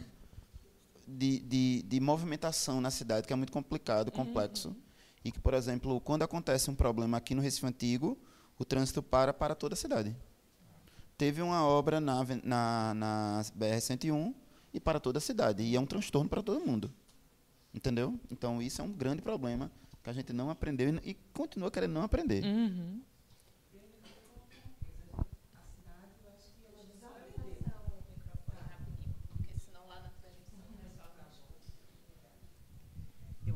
de, 1.06 1.40
de, 1.40 1.82
de, 1.82 2.00
movimentação 2.00 2.80
na 2.80 2.90
cidade 2.90 3.26
que 3.26 3.32
é 3.32 3.36
muito 3.36 3.52
complicado, 3.52 4.10
complexo. 4.10 4.68
Uhum. 4.68 4.76
E 5.24 5.30
que, 5.32 5.38
por 5.38 5.54
exemplo, 5.54 6.00
quando 6.00 6.22
acontece 6.22 6.70
um 6.70 6.74
problema 6.74 7.16
aqui 7.16 7.34
no 7.34 7.42
Recife 7.42 7.66
Antigo, 7.66 8.18
o 8.58 8.64
trânsito 8.64 9.02
para 9.02 9.32
para 9.32 9.54
toda 9.54 9.74
a 9.74 9.76
cidade. 9.76 10.16
Teve 11.16 11.42
uma 11.42 11.64
obra 11.64 12.00
na, 12.00 12.24
na, 12.42 12.94
na 12.94 13.42
BR-101 13.56 14.34
e 14.74 14.80
para 14.80 14.98
toda 14.98 15.18
a 15.18 15.20
cidade. 15.20 15.62
E 15.62 15.76
é 15.76 15.80
um 15.80 15.86
transtorno 15.86 16.28
para 16.28 16.42
todo 16.42 16.64
mundo. 16.64 16.92
Entendeu? 17.72 18.18
Então, 18.30 18.60
isso 18.60 18.80
é 18.80 18.84
um 18.84 18.92
grande 18.92 19.22
problema 19.22 19.70
que 20.02 20.10
a 20.10 20.12
gente 20.12 20.32
não 20.32 20.50
aprendeu 20.50 20.88
e, 20.88 21.10
e 21.10 21.14
continua 21.32 21.70
querendo 21.70 21.92
não 21.92 22.02
aprender. 22.02 22.44
Uhum. 22.44 23.00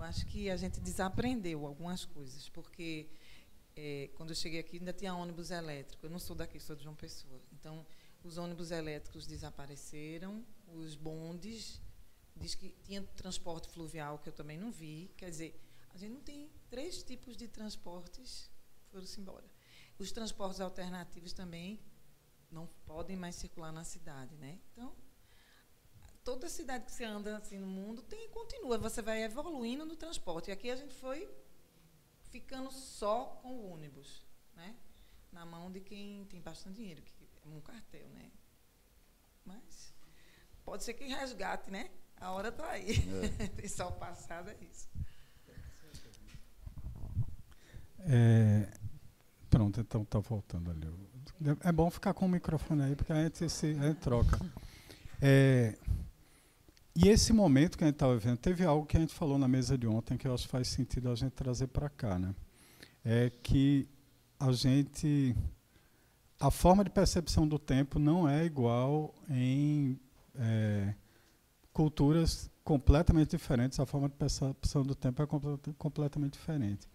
Acho 0.06 0.26
que 0.26 0.50
a 0.50 0.56
gente 0.56 0.80
desaprendeu 0.80 1.66
algumas 1.66 2.04
coisas, 2.04 2.48
porque 2.48 3.08
é, 3.75 4.08
quando 4.14 4.30
eu 4.30 4.36
cheguei 4.36 4.60
aqui 4.60 4.78
ainda 4.78 4.92
tinha 4.92 5.14
ônibus 5.14 5.50
elétrico. 5.50 6.06
Eu 6.06 6.10
não 6.10 6.18
sou 6.18 6.34
daqui, 6.34 6.58
sou 6.58 6.75
de 6.75 6.82
João 6.82 6.94
Pessoa. 6.94 7.40
Então, 7.52 7.86
os 8.25 8.38
ônibus 8.38 8.70
elétricos 8.70 9.26
desapareceram, 9.26 10.45
os 10.69 10.97
bondes, 10.97 11.80
diz 12.34 12.54
que 12.54 12.71
tinha 12.84 13.02
transporte 13.02 13.69
fluvial 13.69 14.19
que 14.19 14.28
eu 14.28 14.32
também 14.32 14.58
não 14.58 14.73
vi. 14.73 15.10
Quer 15.16 15.30
dizer, 15.30 15.60
a 15.95 15.99
gente 15.99 16.12
não 16.12 16.21
tem 16.21 16.50
três 16.71 17.02
tipos 17.02 17.36
de 17.36 17.49
transportes, 17.49 18.50
foram-se 18.90 19.21
embora. 19.21 19.45
Os 19.99 20.10
transportes 20.12 20.60
alternativos 20.60 21.32
também 21.32 21.80
não 22.50 22.66
podem 22.84 23.16
mais 23.16 23.36
circular 23.36 23.73
na 23.73 23.84
cidade, 23.84 24.36
né? 24.36 24.58
Então, 24.73 24.95
toda 26.26 26.49
cidade 26.49 26.84
que 26.84 26.91
você 26.91 27.04
anda 27.04 27.36
assim 27.36 27.56
no 27.56 27.69
mundo 27.69 28.02
tem 28.02 28.28
continua, 28.30 28.76
você 28.76 29.00
vai 29.00 29.23
evoluindo 29.23 29.86
no 29.86 29.95
transporte. 29.95 30.50
E 30.50 30.52
aqui 30.52 30.69
a 30.69 30.75
gente 30.75 30.93
foi 30.93 31.30
ficando 32.30 32.69
só 32.73 33.26
com 33.41 33.54
o 33.54 33.71
ônibus, 33.73 34.26
né? 34.56 34.75
Na 35.30 35.47
mão 35.47 35.71
de 35.71 35.80
quem 35.80 36.25
tem 36.25 36.41
bastante 36.43 36.75
dinheiro, 36.75 37.00
que 37.00 37.12
é 37.45 37.49
um 37.49 37.60
cartel, 37.60 38.08
né? 38.08 38.32
Mas 39.45 39.95
pode 40.65 40.82
ser 40.82 40.95
que 40.95 41.06
resgate, 41.06 41.71
né? 41.71 41.89
A 42.17 42.32
hora 42.32 42.49
está 42.49 42.71
aí. 42.71 42.97
É. 43.60 43.62
e 43.65 43.69
só 43.69 43.89
o 43.89 43.93
passado 43.93 44.50
é 44.50 44.56
isso. 44.65 44.89
É, 48.00 48.69
pronto, 49.49 49.80
então 49.80 50.02
está 50.02 50.19
voltando 50.19 50.73
ali. 50.73 50.93
É 51.60 51.71
bom 51.71 51.89
ficar 51.89 52.15
com 52.15 52.26
o 52.26 52.28
microfone 52.28 52.82
aí, 52.82 52.97
porque 52.97 53.12
a 53.12 53.23
gente, 53.23 53.49
se, 53.49 53.67
a 53.78 53.89
gente 53.89 54.00
troca. 54.00 54.39
É, 55.23 55.78
e 56.97 57.09
esse 57.09 57.32
momento 57.32 57.76
que 57.76 57.85
a 57.85 57.87
gente 57.87 57.97
estava 57.97 58.17
vivendo, 58.17 58.39
teve 58.39 58.65
algo 58.65 58.87
que 58.87 58.97
a 58.97 59.00
gente 59.00 59.13
falou 59.13 59.37
na 59.37 59.47
mesa 59.47 59.76
de 59.76 59.87
ontem 59.87 60.17
que 60.17 60.26
eu 60.26 60.32
acho 60.32 60.45
que 60.45 60.50
faz 60.50 60.69
sentido 60.69 61.11
a 61.11 61.15
gente 61.15 61.32
trazer 61.32 61.67
para 61.67 61.91
cá, 61.91 62.19
né? 62.19 62.35
É 63.04 63.30
que 63.43 63.87
a 64.41 64.50
gente 64.50 65.37
a 66.41 66.50
forma 66.50 66.82
de 66.85 66.91
percepção 66.91 67.47
do 67.47 67.59
tempo 67.59 67.99
não 67.99 68.28
é 68.28 68.45
igual 68.45 69.15
em 69.28 69.99
é, 70.35 70.95
culturas 71.73 72.50
completamente 72.65 73.30
diferentes. 73.30 73.78
A 73.78 73.87
forma 73.87 74.09
de 74.09 74.15
percepção 74.15 74.82
do 74.82 74.95
tempo 74.95 75.23
é 75.23 75.26
completamente 75.78 76.32
diferente. 76.32 76.89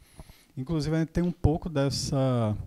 Inclusive 0.57 0.95
a 0.95 0.99
gente 0.99 1.09
tem 1.09 1.23
um 1.23 1.31
pouco 1.31 1.69
dessa 1.69 2.57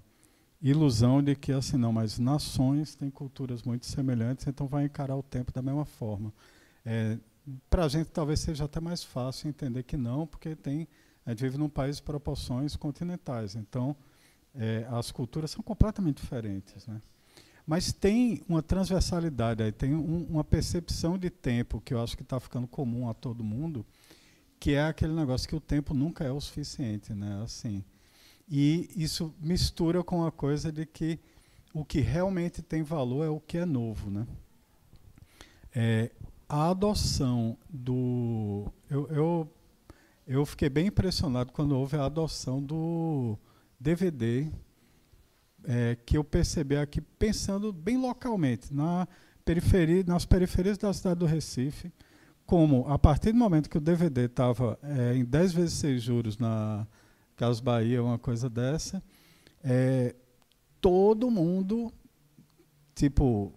ilusão 0.60 1.22
de 1.22 1.34
que 1.34 1.52
assim 1.52 1.76
não, 1.76 1.92
mas 1.92 2.18
nações 2.18 2.94
têm 2.94 3.10
culturas 3.10 3.62
muito 3.62 3.86
semelhantes, 3.86 4.46
então 4.46 4.66
vai 4.66 4.84
encarar 4.84 5.16
o 5.16 5.22
tempo 5.22 5.52
da 5.52 5.60
mesma 5.60 5.84
forma. 5.84 6.32
É, 6.84 7.18
Para 7.68 7.84
a 7.84 7.88
gente 7.88 8.08
talvez 8.08 8.40
seja 8.40 8.64
até 8.64 8.80
mais 8.80 9.02
fácil 9.02 9.48
entender 9.48 9.82
que 9.82 9.96
não, 9.96 10.26
porque 10.26 10.54
tem, 10.54 10.88
a 11.24 11.30
gente 11.30 11.42
vive 11.42 11.58
num 11.58 11.68
país 11.68 11.96
de 11.96 12.02
proporções 12.02 12.76
continentais. 12.76 13.54
Então, 13.54 13.96
é, 14.54 14.86
as 14.90 15.10
culturas 15.10 15.50
são 15.50 15.62
completamente 15.62 16.20
diferentes, 16.20 16.86
né? 16.86 17.00
Mas 17.66 17.92
tem 17.92 18.42
uma 18.46 18.62
transversalidade 18.62 19.62
aí, 19.62 19.72
tem 19.72 19.94
um, 19.94 20.24
uma 20.28 20.44
percepção 20.44 21.16
de 21.16 21.30
tempo 21.30 21.80
que 21.80 21.94
eu 21.94 22.02
acho 22.02 22.16
que 22.16 22.22
está 22.22 22.38
ficando 22.38 22.66
comum 22.66 23.08
a 23.08 23.14
todo 23.14 23.42
mundo, 23.42 23.86
que 24.60 24.72
é 24.72 24.82
aquele 24.82 25.14
negócio 25.14 25.48
que 25.48 25.56
o 25.56 25.60
tempo 25.60 25.94
nunca 25.94 26.24
é 26.24 26.30
o 26.30 26.40
suficiente, 26.40 27.14
né? 27.14 27.40
Assim, 27.42 27.82
e 28.48 28.90
isso 28.94 29.34
mistura 29.40 30.04
com 30.04 30.24
a 30.26 30.30
coisa 30.30 30.70
de 30.70 30.84
que 30.84 31.18
o 31.72 31.84
que 31.84 32.00
realmente 32.00 32.62
tem 32.62 32.82
valor 32.82 33.24
é 33.24 33.28
o 33.28 33.40
que 33.40 33.58
é 33.58 33.64
novo, 33.64 34.10
né? 34.10 34.26
É, 35.74 36.10
a 36.48 36.70
adoção 36.70 37.56
do 37.68 38.66
eu, 38.90 39.06
eu 39.08 39.50
eu 40.26 40.46
fiquei 40.46 40.70
bem 40.70 40.86
impressionado 40.86 41.52
quando 41.52 41.76
houve 41.76 41.96
a 41.96 42.06
adoção 42.06 42.62
do 42.62 43.38
DVD 43.78 44.50
é, 45.64 45.96
que 46.06 46.16
eu 46.16 46.24
percebi 46.24 46.76
aqui 46.76 47.00
pensando 47.00 47.72
bem 47.72 47.98
localmente 47.98 48.72
na 48.72 49.06
periferia, 49.44 50.02
nas 50.06 50.24
periferias 50.24 50.78
da 50.78 50.92
cidade 50.92 51.20
do 51.20 51.26
Recife, 51.26 51.92
como 52.46 52.86
a 52.88 52.98
partir 52.98 53.32
do 53.32 53.38
momento 53.38 53.68
que 53.68 53.78
o 53.78 53.80
DVD 53.80 54.22
estava 54.22 54.78
é, 54.82 55.14
em 55.16 55.24
10 55.24 55.52
vezes 55.52 55.74
6 55.74 56.02
juros 56.02 56.38
na 56.38 56.86
Casa 57.36 57.62
Bahia, 57.62 58.02
uma 58.02 58.18
coisa 58.18 58.48
dessa, 58.48 59.02
é, 59.62 60.14
todo 60.80 61.30
mundo, 61.30 61.92
tipo, 62.94 63.52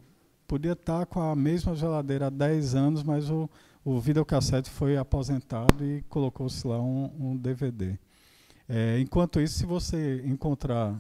podia 0.47 0.71
estar 0.71 1.05
com 1.05 1.19
a 1.19 1.35
mesma 1.35 1.75
geladeira 1.75 2.27
há 2.27 2.29
10 2.29 2.73
anos, 2.73 3.03
mas 3.03 3.29
o, 3.29 3.49
o 3.83 3.99
videocassete 3.99 4.69
foi 4.69 4.97
aposentado 4.97 5.85
e 5.85 6.01
colocou-se 6.03 6.65
lá 6.65 6.81
um, 6.81 7.11
um 7.19 7.37
DVD. 7.37 7.99
É, 8.67 8.99
enquanto 8.99 9.41
isso, 9.41 9.59
se 9.59 9.65
você 9.65 10.21
encontrar 10.25 10.99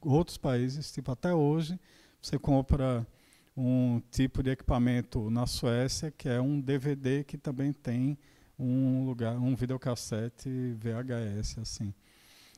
outros 0.00 0.36
países, 0.36 0.92
tipo 0.92 1.10
até 1.10 1.34
hoje, 1.34 1.80
você 2.20 2.38
compra 2.38 3.06
um 3.56 4.02
tipo 4.10 4.42
de 4.42 4.50
equipamento 4.50 5.30
na 5.30 5.46
Suécia 5.46 6.10
que 6.10 6.28
é 6.28 6.40
um 6.40 6.60
DVD 6.60 7.24
que 7.24 7.38
também 7.38 7.72
tem 7.72 8.18
um 8.58 9.04
lugar, 9.06 9.36
um 9.36 9.54
videocassete 9.54 10.48
VHS 10.74 11.58
assim. 11.58 11.94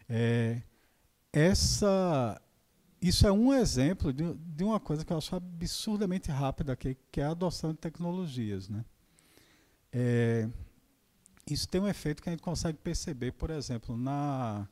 É, 0.08 0.60
essa, 1.32 2.40
isso 3.09 3.27
é 3.27 3.33
um 3.33 3.53
exemplo 3.53 4.12
de, 4.12 4.35
de, 4.35 4.64
uma 4.64 4.81
coisa 4.81 5.05
que 5.05 5.12
eu 5.12 5.19
acho 5.19 5.37
absurdamente 5.37 6.31
rápida 6.31 6.73
aqui, 6.73 6.97
que 7.11 7.21
é 7.21 7.25
a 7.25 7.31
adoção 7.31 7.73
de 7.73 7.79
tecnologias, 7.79 8.69
né? 8.69 8.85
É, 9.92 10.49
isso 11.49 11.69
tem 11.69 11.81
um 11.81 11.88
efeito 11.88 12.23
que 12.23 12.29
a 12.29 12.33
gente 12.33 12.42
consegue 12.42 12.79
perceber, 12.79 13.33
por 13.33 13.51
exemplo, 13.51 13.97
na, 13.97 14.69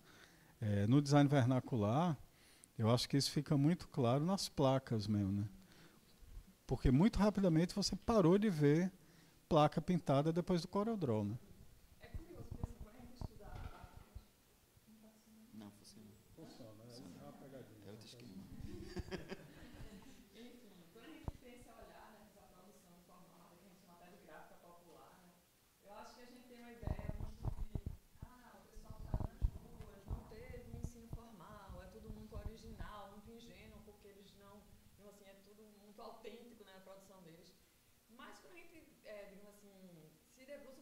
é, 0.60 0.86
no 0.86 1.00
design 1.00 1.28
vernacular, 1.28 2.16
eu 2.78 2.90
acho 2.90 3.08
que 3.08 3.16
isso 3.16 3.30
fica 3.30 3.56
muito 3.56 3.86
claro 3.88 4.24
nas 4.24 4.48
placas 4.48 5.06
mesmo, 5.06 5.32
né? 5.32 5.48
Porque 6.66 6.90
muito 6.90 7.18
rapidamente 7.18 7.74
você 7.74 7.94
parou 7.94 8.38
de 8.38 8.50
ver 8.50 8.90
placa 9.48 9.80
pintada 9.80 10.32
depois 10.32 10.62
do 10.62 10.68
CorelDRAW, 10.68 11.24
né? 11.24 11.38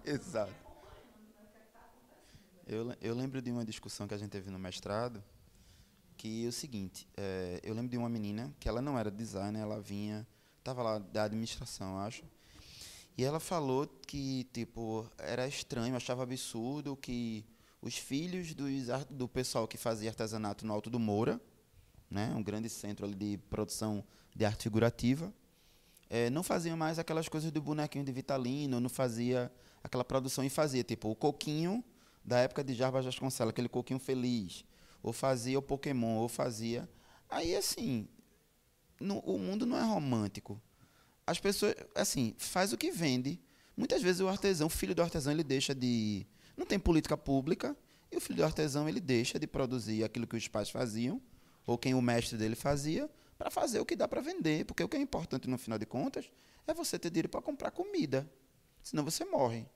Exato. 0.04 0.52
Eu, 2.66 2.94
eu 3.00 3.14
lembro 3.14 3.42
de 3.42 3.50
uma 3.50 3.64
discussão 3.64 4.06
que 4.06 4.14
a 4.14 4.16
gente 4.16 4.30
teve 4.30 4.50
no 4.50 4.58
mestrado, 4.58 5.22
que 6.16 6.44
é 6.44 6.48
o 6.48 6.52
seguinte, 6.52 7.08
é, 7.16 7.60
eu 7.62 7.74
lembro 7.74 7.90
de 7.90 7.96
uma 7.96 8.08
menina 8.08 8.54
que 8.60 8.68
ela 8.68 8.80
não 8.80 8.98
era 8.98 9.10
designer, 9.10 9.60
ela 9.60 9.80
vinha, 9.80 10.26
estava 10.58 10.82
lá 10.82 10.98
da 10.98 11.24
administração, 11.24 11.98
acho, 11.98 12.22
e 13.16 13.24
ela 13.24 13.40
falou 13.40 13.86
que 14.06 14.44
tipo 14.52 15.10
era 15.18 15.48
estranho, 15.48 15.96
achava 15.96 16.22
absurdo 16.22 16.96
que 16.96 17.44
os 17.82 17.96
filhos 17.96 18.54
dos, 18.54 18.86
do 19.10 19.26
pessoal 19.26 19.66
que 19.66 19.76
fazia 19.76 20.10
artesanato 20.10 20.64
no 20.64 20.72
Alto 20.72 20.90
do 20.90 20.98
Moura, 20.98 21.40
né, 22.10 22.32
um 22.36 22.42
grande 22.42 22.68
centro 22.68 23.06
ali 23.06 23.14
de 23.14 23.38
produção 23.48 24.04
de 24.36 24.44
arte 24.44 24.64
figurativa, 24.64 25.32
é, 26.10 26.28
não 26.28 26.42
faziam 26.42 26.76
mais 26.76 26.98
aquelas 26.98 27.28
coisas 27.28 27.52
do 27.52 27.62
bonequinho 27.62 28.04
de 28.04 28.10
Vitalino, 28.10 28.80
não 28.80 28.88
fazia 28.90 29.50
aquela 29.82 30.04
produção 30.04 30.42
e 30.42 30.50
fazia, 30.50 30.82
tipo, 30.82 31.08
o 31.08 31.14
coquinho 31.14 31.84
da 32.24 32.40
época 32.40 32.64
de 32.64 32.74
Jarbas 32.74 33.04
Vasconcelos, 33.04 33.52
aquele 33.52 33.68
coquinho 33.68 34.00
feliz, 34.00 34.64
ou 35.02 35.12
fazia 35.12 35.56
o 35.56 35.62
Pokémon, 35.62 36.16
ou 36.16 36.28
fazia. 36.28 36.88
Aí, 37.28 37.54
assim, 37.54 38.08
no, 39.00 39.20
o 39.20 39.38
mundo 39.38 39.64
não 39.64 39.78
é 39.78 39.82
romântico. 39.82 40.60
As 41.24 41.38
pessoas, 41.38 41.76
assim, 41.94 42.34
faz 42.36 42.72
o 42.72 42.76
que 42.76 42.90
vende. 42.90 43.40
Muitas 43.76 44.02
vezes 44.02 44.20
o 44.20 44.28
artesão, 44.28 44.66
o 44.66 44.70
filho 44.70 44.96
do 44.96 45.02
artesão, 45.02 45.32
ele 45.32 45.44
deixa 45.44 45.72
de. 45.72 46.26
Não 46.56 46.66
tem 46.66 46.78
política 46.78 47.16
pública, 47.16 47.76
e 48.10 48.16
o 48.16 48.20
filho 48.20 48.38
do 48.38 48.44
artesão, 48.44 48.88
ele 48.88 49.00
deixa 49.00 49.38
de 49.38 49.46
produzir 49.46 50.02
aquilo 50.02 50.26
que 50.26 50.36
os 50.36 50.48
pais 50.48 50.68
faziam, 50.68 51.22
ou 51.64 51.78
quem 51.78 51.94
o 51.94 52.02
mestre 52.02 52.36
dele 52.36 52.56
fazia, 52.56 53.08
para 53.40 53.50
fazer 53.50 53.80
o 53.80 53.86
que 53.86 53.96
dá 53.96 54.06
para 54.06 54.20
vender. 54.20 54.66
Porque 54.66 54.84
o 54.84 54.88
que 54.88 54.98
é 54.98 55.00
importante, 55.00 55.48
no 55.48 55.56
final 55.56 55.78
de 55.78 55.86
contas, 55.86 56.30
é 56.66 56.74
você 56.74 56.98
ter 56.98 57.08
dinheiro 57.08 57.30
para 57.30 57.40
comprar 57.40 57.70
comida 57.70 58.30
senão 58.82 59.02
você 59.02 59.24
morre. 59.24 59.66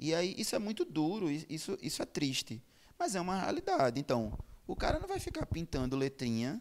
E 0.00 0.12
aí 0.12 0.34
isso 0.36 0.56
é 0.56 0.58
muito 0.58 0.84
duro, 0.84 1.30
isso, 1.30 1.78
isso 1.80 2.02
é 2.02 2.04
triste, 2.04 2.60
mas 2.98 3.14
é 3.14 3.20
uma 3.20 3.40
realidade. 3.40 4.00
Então, 4.00 4.36
o 4.66 4.74
cara 4.74 4.98
não 4.98 5.06
vai 5.06 5.20
ficar 5.20 5.46
pintando 5.46 5.96
letrinha 5.96 6.60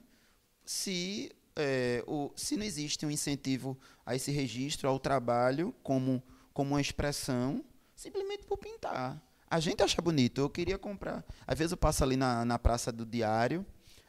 se, 0.63 1.31
é, 1.55 2.03
o, 2.05 2.31
se 2.35 2.55
não 2.55 2.63
existe 2.63 3.03
um 3.03 3.11
incentivo 3.11 3.77
a 4.05 4.15
esse 4.15 4.31
registro, 4.31 4.87
ao 4.87 4.99
trabalho, 4.99 5.73
como, 5.81 6.21
como 6.53 6.71
uma 6.75 6.81
expressão, 6.81 7.65
simplesmente 7.95 8.45
por 8.45 8.57
pintar. 8.57 9.21
A 9.49 9.59
gente 9.59 9.81
acha 9.81 10.01
bonito. 10.01 10.41
Eu 10.41 10.49
queria 10.49 10.77
comprar. 10.77 11.25
Às 11.47 11.57
vezes 11.57 11.71
eu 11.71 11.77
passo 11.77 12.03
ali 12.03 12.15
na, 12.15 12.45
na 12.45 12.59
praça 12.59 12.91
do 12.91 13.05
diário, 13.05 13.65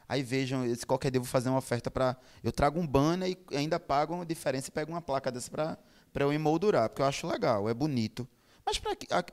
Aí 0.09 0.23
vejam, 0.23 0.63
se 0.73 0.85
qualquer 0.85 1.11
dia 1.11 1.17
eu 1.17 1.23
vou 1.23 1.29
fazer 1.29 1.49
uma 1.49 1.57
oferta 1.57 1.91
para. 1.91 2.15
Eu 2.43 2.51
trago 2.51 2.79
um 2.79 2.87
banner 2.87 3.29
e 3.51 3.57
ainda 3.57 3.79
pago 3.79 4.13
uma 4.13 4.25
diferença 4.25 4.69
e 4.69 4.71
pego 4.71 4.91
uma 4.91 5.01
placa 5.01 5.29
dessa 5.31 5.51
para 5.51 5.77
eu 6.23 6.31
emoldurar, 6.31 6.89
porque 6.89 7.01
eu 7.01 7.05
acho 7.05 7.27
legal, 7.27 7.67
é 7.67 7.73
bonito. 7.73 8.27
Mas 8.65 8.79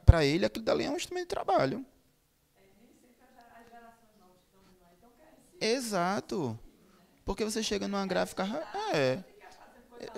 para 0.05 0.25
ele, 0.25 0.45
aquilo 0.45 0.65
dali 0.65 0.85
é 0.85 0.91
um 0.91 0.97
instrumento 0.97 1.25
de 1.25 1.29
trabalho. 1.29 1.85
Exato. 5.61 6.59
Porque 7.25 7.45
você 7.45 7.63
chega 7.63 7.89
numa 7.89 8.07
gráfica. 8.07 8.45
É. 8.93 9.23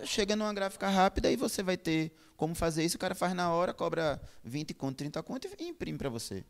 Chega 0.05 0.35
numa 0.35 0.53
gráfica 0.53 0.89
rápida 0.89 1.31
e 1.31 1.37
você 1.37 1.63
vai 1.63 1.77
ter 1.77 2.13
como 2.37 2.55
fazer 2.55 2.85
isso. 2.85 2.97
O 2.97 2.99
cara 2.99 3.15
faz 3.15 3.33
na 3.35 3.51
hora, 3.53 3.73
cobra 3.73 4.21
20 4.43 4.75
conto, 4.75 4.97
30 4.97 5.23
conto 5.23 5.49
e 5.59 5.69
imprime 5.69 5.97
para 5.97 6.09
você. 6.09 6.45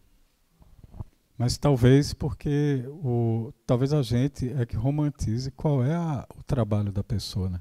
Mas 1.38 1.58
talvez 1.58 2.14
porque 2.14 2.84
o, 2.88 3.52
talvez 3.66 3.92
a 3.92 4.02
gente 4.02 4.50
é 4.52 4.64
que 4.64 4.76
romantize 4.76 5.50
qual 5.50 5.84
é 5.84 5.94
a, 5.94 6.26
o 6.34 6.42
trabalho 6.42 6.90
da 6.90 7.04
pessoa, 7.04 7.50
né? 7.50 7.60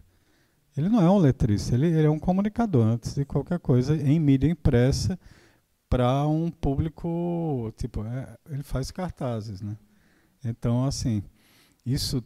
Ele 0.77 0.89
não 0.89 1.01
é 1.01 1.09
um 1.09 1.17
letrista, 1.17 1.73
ele, 1.73 1.87
ele 1.87 2.07
é 2.07 2.09
um 2.09 2.19
comunicador 2.19 2.85
antes 2.85 3.15
de 3.15 3.25
qualquer 3.25 3.59
coisa 3.59 3.95
em 3.95 4.19
mídia 4.19 4.47
impressa 4.47 5.19
para 5.89 6.27
um 6.27 6.49
público, 6.51 7.73
tipo, 7.77 8.03
é, 8.05 8.37
ele 8.49 8.63
faz 8.63 8.91
cartazes, 8.91 9.61
né? 9.61 9.77
Então, 10.43 10.85
assim, 10.85 11.23
isso 11.85 12.23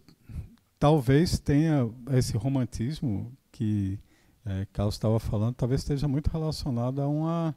talvez 0.79 1.39
tenha 1.39 1.89
esse 2.11 2.37
romantismo 2.37 3.31
que 3.51 3.99
é, 4.45 4.65
Carlos 4.73 4.95
estava 4.95 5.19
falando, 5.19 5.55
talvez 5.55 5.81
esteja 5.81 6.07
muito 6.07 6.29
relacionado 6.29 7.01
a 7.01 7.07
uma, 7.07 7.55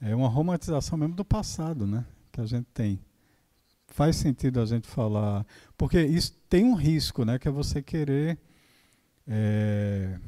é, 0.00 0.14
uma 0.14 0.28
romantização 0.28 0.96
mesmo 0.96 1.14
do 1.14 1.24
passado, 1.24 1.86
né? 1.86 2.04
Que 2.32 2.40
a 2.40 2.46
gente 2.46 2.66
tem 2.72 2.98
faz 3.94 4.16
sentido 4.16 4.60
a 4.60 4.66
gente 4.66 4.88
falar, 4.88 5.46
porque 5.78 6.02
isso 6.02 6.36
tem 6.48 6.64
um 6.64 6.74
risco, 6.74 7.24
né, 7.24 7.38
que 7.38 7.46
é 7.46 7.50
você 7.50 7.80
querer, 7.80 8.36
é, 9.24 10.18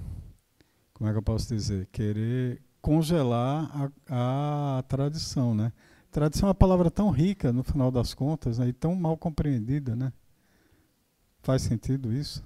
como 0.94 1.10
é 1.10 1.12
que 1.12 1.18
eu 1.18 1.22
posso 1.22 1.52
dizer, 1.52 1.88
querer 1.90 2.62
congelar 2.80 3.90
a, 4.08 4.78
a, 4.78 4.82
tradição, 4.84 5.52
né? 5.52 5.72
Tradição 6.12 6.46
é 6.46 6.50
uma 6.50 6.54
palavra 6.54 6.92
tão 6.92 7.10
rica 7.10 7.52
no 7.52 7.64
final 7.64 7.90
das 7.90 8.14
contas, 8.14 8.58
né, 8.58 8.68
e 8.68 8.72
tão 8.72 8.94
mal 8.94 9.16
compreendida, 9.16 9.96
né? 9.96 10.12
Faz 11.42 11.62
sentido 11.62 12.12
isso? 12.12 12.44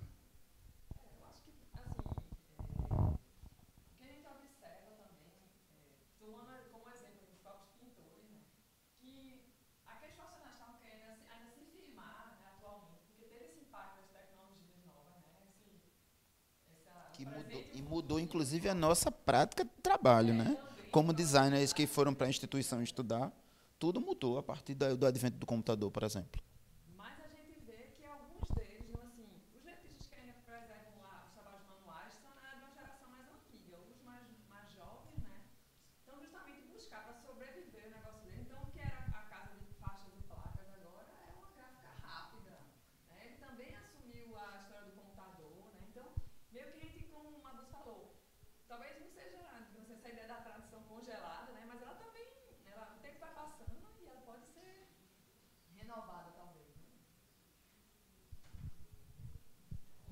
Mudou 18.11 18.19
inclusive 18.19 18.69
a 18.69 18.75
nossa 18.75 19.11
prática 19.13 19.65
de 19.65 19.71
trabalho, 19.81 20.35
né? 20.35 20.57
Como 20.91 21.13
designers 21.13 21.73
que 21.73 21.87
foram 21.87 22.13
para 22.13 22.27
a 22.27 22.31
instituição 22.31 22.83
estudar, 22.83 23.31
tudo 23.79 24.01
mudou 24.01 24.37
a 24.37 24.43
partir 24.43 24.75
do, 24.75 25.07
advento 25.07 25.37
do 25.39 25.47
computador, 25.47 25.91
por 25.93 26.03
exemplo. 26.03 26.43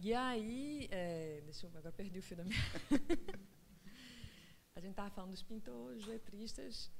E 0.00 0.14
aí, 0.14 0.88
é, 0.90 1.42
deixa 1.44 1.66
eu 1.66 1.70
agora 1.76 1.92
perdi 1.92 2.20
o 2.20 2.22
fio 2.22 2.36
da 2.36 2.42
minha. 2.42 2.56
a 4.74 4.80
gente 4.80 4.92
estava 4.92 5.10
falando 5.10 5.32
dos 5.32 5.42
pintores, 5.42 6.06
letristas. 6.06 6.90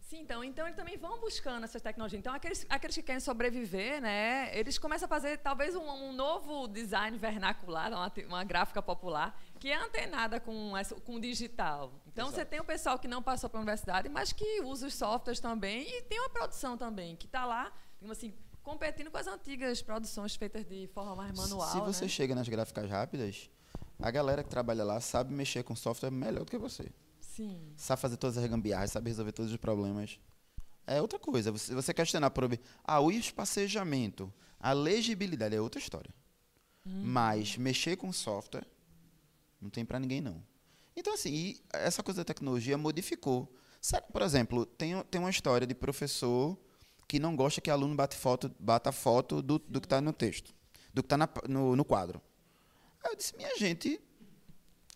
Sim, 0.00 0.20
então, 0.22 0.44
então 0.44 0.66
eles 0.66 0.76
também 0.76 0.98
vão 0.98 1.18
buscando 1.20 1.64
essas 1.64 1.80
tecnologias. 1.80 2.18
Então, 2.18 2.34
aqueles, 2.34 2.66
aqueles 2.68 2.96
que 2.96 3.02
querem 3.04 3.20
sobreviver, 3.20 4.02
né, 4.02 4.50
eles 4.58 4.76
começam 4.76 5.06
a 5.06 5.08
fazer 5.08 5.38
talvez 5.38 5.74
um, 5.76 5.88
um 5.88 6.12
novo 6.12 6.66
design 6.66 7.16
vernacular, 7.16 7.90
uma, 7.90 8.12
uma, 8.26 8.44
gráfica 8.44 8.82
popular, 8.82 9.40
que 9.60 9.68
é 9.68 9.76
antenada 9.76 10.40
com, 10.40 10.72
com 11.04 11.16
o 11.16 11.20
digital. 11.20 11.92
Então, 12.06 12.28
Exato. 12.28 12.40
você 12.40 12.44
tem 12.46 12.58
o 12.58 12.64
pessoal 12.64 12.98
que 12.98 13.06
não 13.06 13.22
passou 13.22 13.48
para 13.48 13.60
a 13.60 13.62
universidade, 13.62 14.08
mas 14.08 14.32
que 14.32 14.62
usa 14.62 14.86
os 14.86 14.94
softwares 14.94 15.38
também 15.38 15.86
e 15.86 16.02
tem 16.02 16.18
uma 16.18 16.30
produção 16.30 16.78
também, 16.78 17.14
que 17.14 17.26
está 17.26 17.44
lá, 17.44 17.70
digamos 18.00 18.16
assim, 18.16 18.32
competindo 18.62 19.10
com 19.10 19.18
as 19.18 19.26
antigas 19.26 19.82
produções 19.82 20.34
feitas 20.34 20.64
de 20.64 20.86
forma 20.88 21.14
mais 21.14 21.36
manual. 21.36 21.70
Se 21.70 21.78
você 21.80 22.04
né? 22.04 22.08
chega 22.08 22.34
nas 22.34 22.48
gráficas 22.48 22.88
rápidas, 22.88 23.50
a 23.98 24.10
galera 24.10 24.42
que 24.42 24.48
trabalha 24.48 24.82
lá 24.82 24.98
sabe 24.98 25.34
mexer 25.34 25.62
com 25.62 25.76
software 25.76 26.10
melhor 26.10 26.44
do 26.44 26.50
que 26.50 26.58
você. 26.58 26.90
Sim. 27.20 27.74
Sabe 27.76 28.00
fazer 28.00 28.16
todas 28.16 28.38
as 28.38 28.46
gambiarras, 28.46 28.92
sabe 28.92 29.10
resolver 29.10 29.32
todos 29.32 29.52
os 29.52 29.58
problemas. 29.58 30.18
É 30.86 31.02
outra 31.02 31.18
coisa. 31.18 31.52
Você, 31.52 31.74
você 31.74 31.92
questionar 31.92 32.30
por 32.30 32.48
ah, 32.82 33.00
o 33.00 33.10
espacejamento, 33.10 34.32
a 34.58 34.72
legibilidade 34.72 35.54
é 35.54 35.60
outra 35.60 35.78
história. 35.78 36.12
Hum. 36.86 37.02
Mas 37.04 37.58
mexer 37.58 37.96
com 37.96 38.10
software 38.10 38.66
não 39.60 39.70
tem 39.70 39.84
para 39.84 39.98
ninguém 39.98 40.20
não. 40.20 40.42
Então 40.96 41.14
assim, 41.14 41.56
essa 41.72 42.02
coisa 42.02 42.20
da 42.20 42.24
tecnologia 42.24 42.76
modificou. 42.76 43.52
Por 44.12 44.22
exemplo, 44.22 44.66
tem, 44.66 45.02
tem 45.04 45.20
uma 45.20 45.30
história 45.30 45.66
de 45.66 45.74
professor 45.74 46.58
que 47.08 47.18
não 47.18 47.34
gosta 47.34 47.60
que 47.60 47.70
aluno 47.70 47.94
bate 47.94 48.16
foto, 48.16 48.54
bata 48.58 48.92
foto 48.92 49.42
do, 49.42 49.58
do 49.58 49.80
que 49.80 49.86
está 49.86 50.00
no 50.00 50.12
texto, 50.12 50.54
do 50.92 51.02
que 51.02 51.06
está 51.12 51.28
no, 51.48 51.74
no 51.74 51.84
quadro. 51.84 52.20
Aí 53.02 53.12
eu 53.12 53.16
disse, 53.16 53.36
minha 53.36 53.56
gente, 53.56 54.00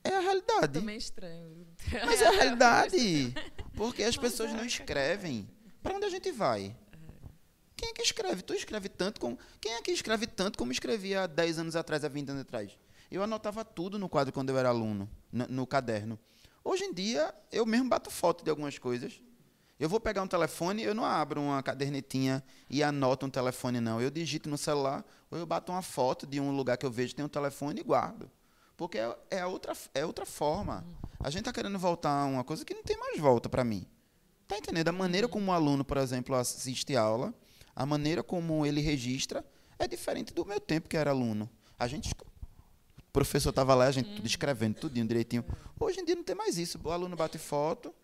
é 0.04 0.14
a 0.14 0.20
realidade. 0.20 0.80
Também 0.80 0.98
estranho. 0.98 1.66
Mas 2.04 2.20
é 2.20 2.28
a 2.28 2.30
realidade. 2.30 3.34
Porque 3.74 4.02
as 4.02 4.16
pessoas 4.16 4.52
não 4.52 4.64
escrevem. 4.64 5.48
Para 5.82 5.96
onde 5.96 6.04
a 6.04 6.10
gente 6.10 6.30
vai? 6.30 6.76
Quem 7.74 7.88
é 7.88 7.92
que 7.92 8.02
escreve? 8.02 8.42
Tu 8.42 8.54
escreve 8.54 8.88
tanto 8.88 9.20
como. 9.20 9.38
Quem 9.60 9.72
é 9.72 9.82
que 9.82 9.90
escreve 9.90 10.26
tanto 10.26 10.58
como 10.58 10.70
escrevia 10.70 11.22
há 11.22 11.26
10 11.26 11.58
anos 11.58 11.74
atrás, 11.74 12.04
há 12.04 12.08
20 12.08 12.28
anos 12.30 12.42
atrás? 12.42 12.78
Eu 13.14 13.22
anotava 13.22 13.64
tudo 13.64 13.96
no 13.96 14.08
quadro 14.08 14.32
quando 14.32 14.50
eu 14.50 14.58
era 14.58 14.70
aluno, 14.70 15.08
no, 15.30 15.46
no 15.46 15.66
caderno. 15.68 16.18
Hoje 16.64 16.82
em 16.82 16.92
dia, 16.92 17.32
eu 17.52 17.64
mesmo 17.64 17.88
bato 17.88 18.10
foto 18.10 18.42
de 18.42 18.50
algumas 18.50 18.76
coisas. 18.76 19.22
Eu 19.78 19.88
vou 19.88 20.00
pegar 20.00 20.20
um 20.20 20.26
telefone, 20.26 20.82
eu 20.82 20.96
não 20.96 21.04
abro 21.04 21.40
uma 21.40 21.62
cadernetinha 21.62 22.42
e 22.68 22.82
anoto 22.82 23.24
um 23.24 23.30
telefone, 23.30 23.78
não. 23.78 24.00
Eu 24.00 24.10
digito 24.10 24.48
no 24.48 24.58
celular, 24.58 25.04
ou 25.30 25.38
eu 25.38 25.46
bato 25.46 25.70
uma 25.70 25.80
foto 25.80 26.26
de 26.26 26.40
um 26.40 26.50
lugar 26.50 26.76
que 26.76 26.84
eu 26.84 26.90
vejo 26.90 27.14
tem 27.14 27.24
um 27.24 27.28
telefone 27.28 27.82
e 27.82 27.84
guardo. 27.84 28.28
Porque 28.76 28.98
é, 28.98 29.16
é, 29.30 29.46
outra, 29.46 29.76
é 29.94 30.04
outra 30.04 30.26
forma. 30.26 30.84
A 31.20 31.30
gente 31.30 31.42
está 31.42 31.52
querendo 31.52 31.78
voltar 31.78 32.22
a 32.22 32.24
uma 32.24 32.42
coisa 32.42 32.64
que 32.64 32.74
não 32.74 32.82
tem 32.82 32.98
mais 32.98 33.20
volta 33.20 33.48
para 33.48 33.62
mim. 33.62 33.86
Está 34.42 34.58
entendendo? 34.58 34.88
A 34.88 34.92
maneira 34.92 35.28
como 35.28 35.52
o 35.52 35.54
aluno, 35.54 35.84
por 35.84 35.98
exemplo, 35.98 36.34
assiste 36.34 36.96
aula, 36.96 37.32
a 37.76 37.86
maneira 37.86 38.24
como 38.24 38.66
ele 38.66 38.80
registra, 38.80 39.46
é 39.78 39.86
diferente 39.86 40.34
do 40.34 40.44
meu 40.44 40.58
tempo 40.58 40.88
que 40.88 40.96
era 40.96 41.12
aluno. 41.12 41.48
A 41.78 41.86
gente 41.86 42.12
professor 43.14 43.50
estava 43.50 43.76
lá, 43.76 43.86
a 43.86 43.92
gente 43.92 44.16
tudo 44.16 44.26
escrevendo, 44.26 44.74
tudinho 44.74 45.06
direitinho. 45.06 45.44
Hoje 45.78 46.00
em 46.00 46.04
dia 46.04 46.16
não 46.16 46.24
tem 46.24 46.34
mais 46.34 46.58
isso. 46.58 46.80
O 46.82 46.90
aluno 46.90 47.14
bate 47.14 47.38
foto, 47.38 47.94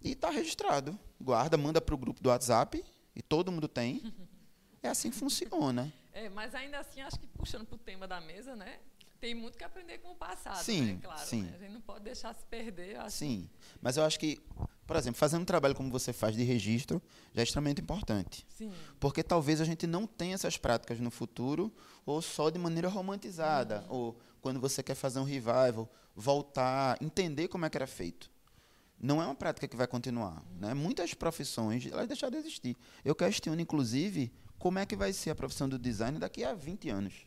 e 0.00 0.12
está 0.12 0.30
registrado. 0.30 0.96
Guarda, 1.20 1.56
manda 1.56 1.80
para 1.80 1.94
o 1.94 1.98
grupo 1.98 2.22
do 2.22 2.28
WhatsApp, 2.28 2.82
e 3.14 3.20
todo 3.20 3.50
mundo 3.50 3.66
tem. 3.66 4.14
É 4.80 4.88
assim 4.88 5.10
que 5.10 5.16
funciona. 5.16 5.92
É, 6.12 6.28
mas 6.28 6.54
ainda 6.54 6.78
assim, 6.78 7.00
acho 7.00 7.18
que 7.18 7.26
puxando 7.26 7.66
para 7.66 7.74
o 7.74 7.78
tema 7.78 8.06
da 8.06 8.20
mesa, 8.20 8.54
né? 8.54 8.78
Tem 9.20 9.34
muito 9.34 9.58
que 9.58 9.64
aprender 9.64 9.98
com 9.98 10.12
o 10.12 10.14
passado, 10.14 10.62
sim, 10.62 10.82
né? 10.82 10.98
Claro, 11.02 11.26
sim. 11.26 11.42
Né? 11.42 11.52
A 11.56 11.58
gente 11.58 11.72
não 11.72 11.80
pode 11.80 12.04
deixar 12.04 12.32
se 12.32 12.44
perder. 12.44 13.10
Sim, 13.10 13.50
mas 13.82 13.96
eu 13.96 14.04
acho 14.04 14.20
que, 14.20 14.40
por 14.86 14.96
exemplo, 14.96 15.18
fazendo 15.18 15.42
um 15.42 15.44
trabalho 15.44 15.74
como 15.74 15.90
você 15.90 16.12
faz 16.12 16.36
de 16.36 16.44
registro 16.44 17.02
já 17.34 17.40
é 17.40 17.44
extremamente 17.44 17.80
importante. 17.80 18.46
Sim. 18.56 18.72
Porque 19.00 19.22
talvez 19.22 19.60
a 19.60 19.64
gente 19.64 19.86
não 19.86 20.06
tenha 20.06 20.34
essas 20.34 20.56
práticas 20.56 21.00
no 21.00 21.10
futuro, 21.10 21.72
ou 22.04 22.22
só 22.22 22.50
de 22.50 22.58
maneira 22.58 22.88
romantizada, 22.88 23.84
uhum. 23.88 23.96
ou 23.96 24.18
quando 24.40 24.60
você 24.60 24.82
quer 24.82 24.94
fazer 24.94 25.18
um 25.18 25.24
revival, 25.24 25.90
voltar, 26.14 26.96
entender 27.02 27.48
como 27.48 27.66
é 27.66 27.70
que 27.70 27.76
era 27.76 27.86
feito 27.86 28.30
não 28.98 29.20
é 29.20 29.26
uma 29.26 29.34
prática 29.34 29.68
que 29.68 29.76
vai 29.76 29.86
continuar. 29.86 30.42
Né? 30.58 30.72
Muitas 30.74 31.12
profissões 31.14 31.86
elas 31.86 32.08
deixaram 32.08 32.32
de 32.32 32.38
existir. 32.38 32.76
Eu 33.04 33.14
questiono, 33.14 33.60
inclusive, 33.60 34.32
como 34.58 34.78
é 34.78 34.86
que 34.86 34.96
vai 34.96 35.12
ser 35.12 35.30
a 35.30 35.34
profissão 35.34 35.68
do 35.68 35.78
design 35.78 36.18
daqui 36.18 36.42
a 36.44 36.54
20 36.54 36.88
anos. 36.88 37.26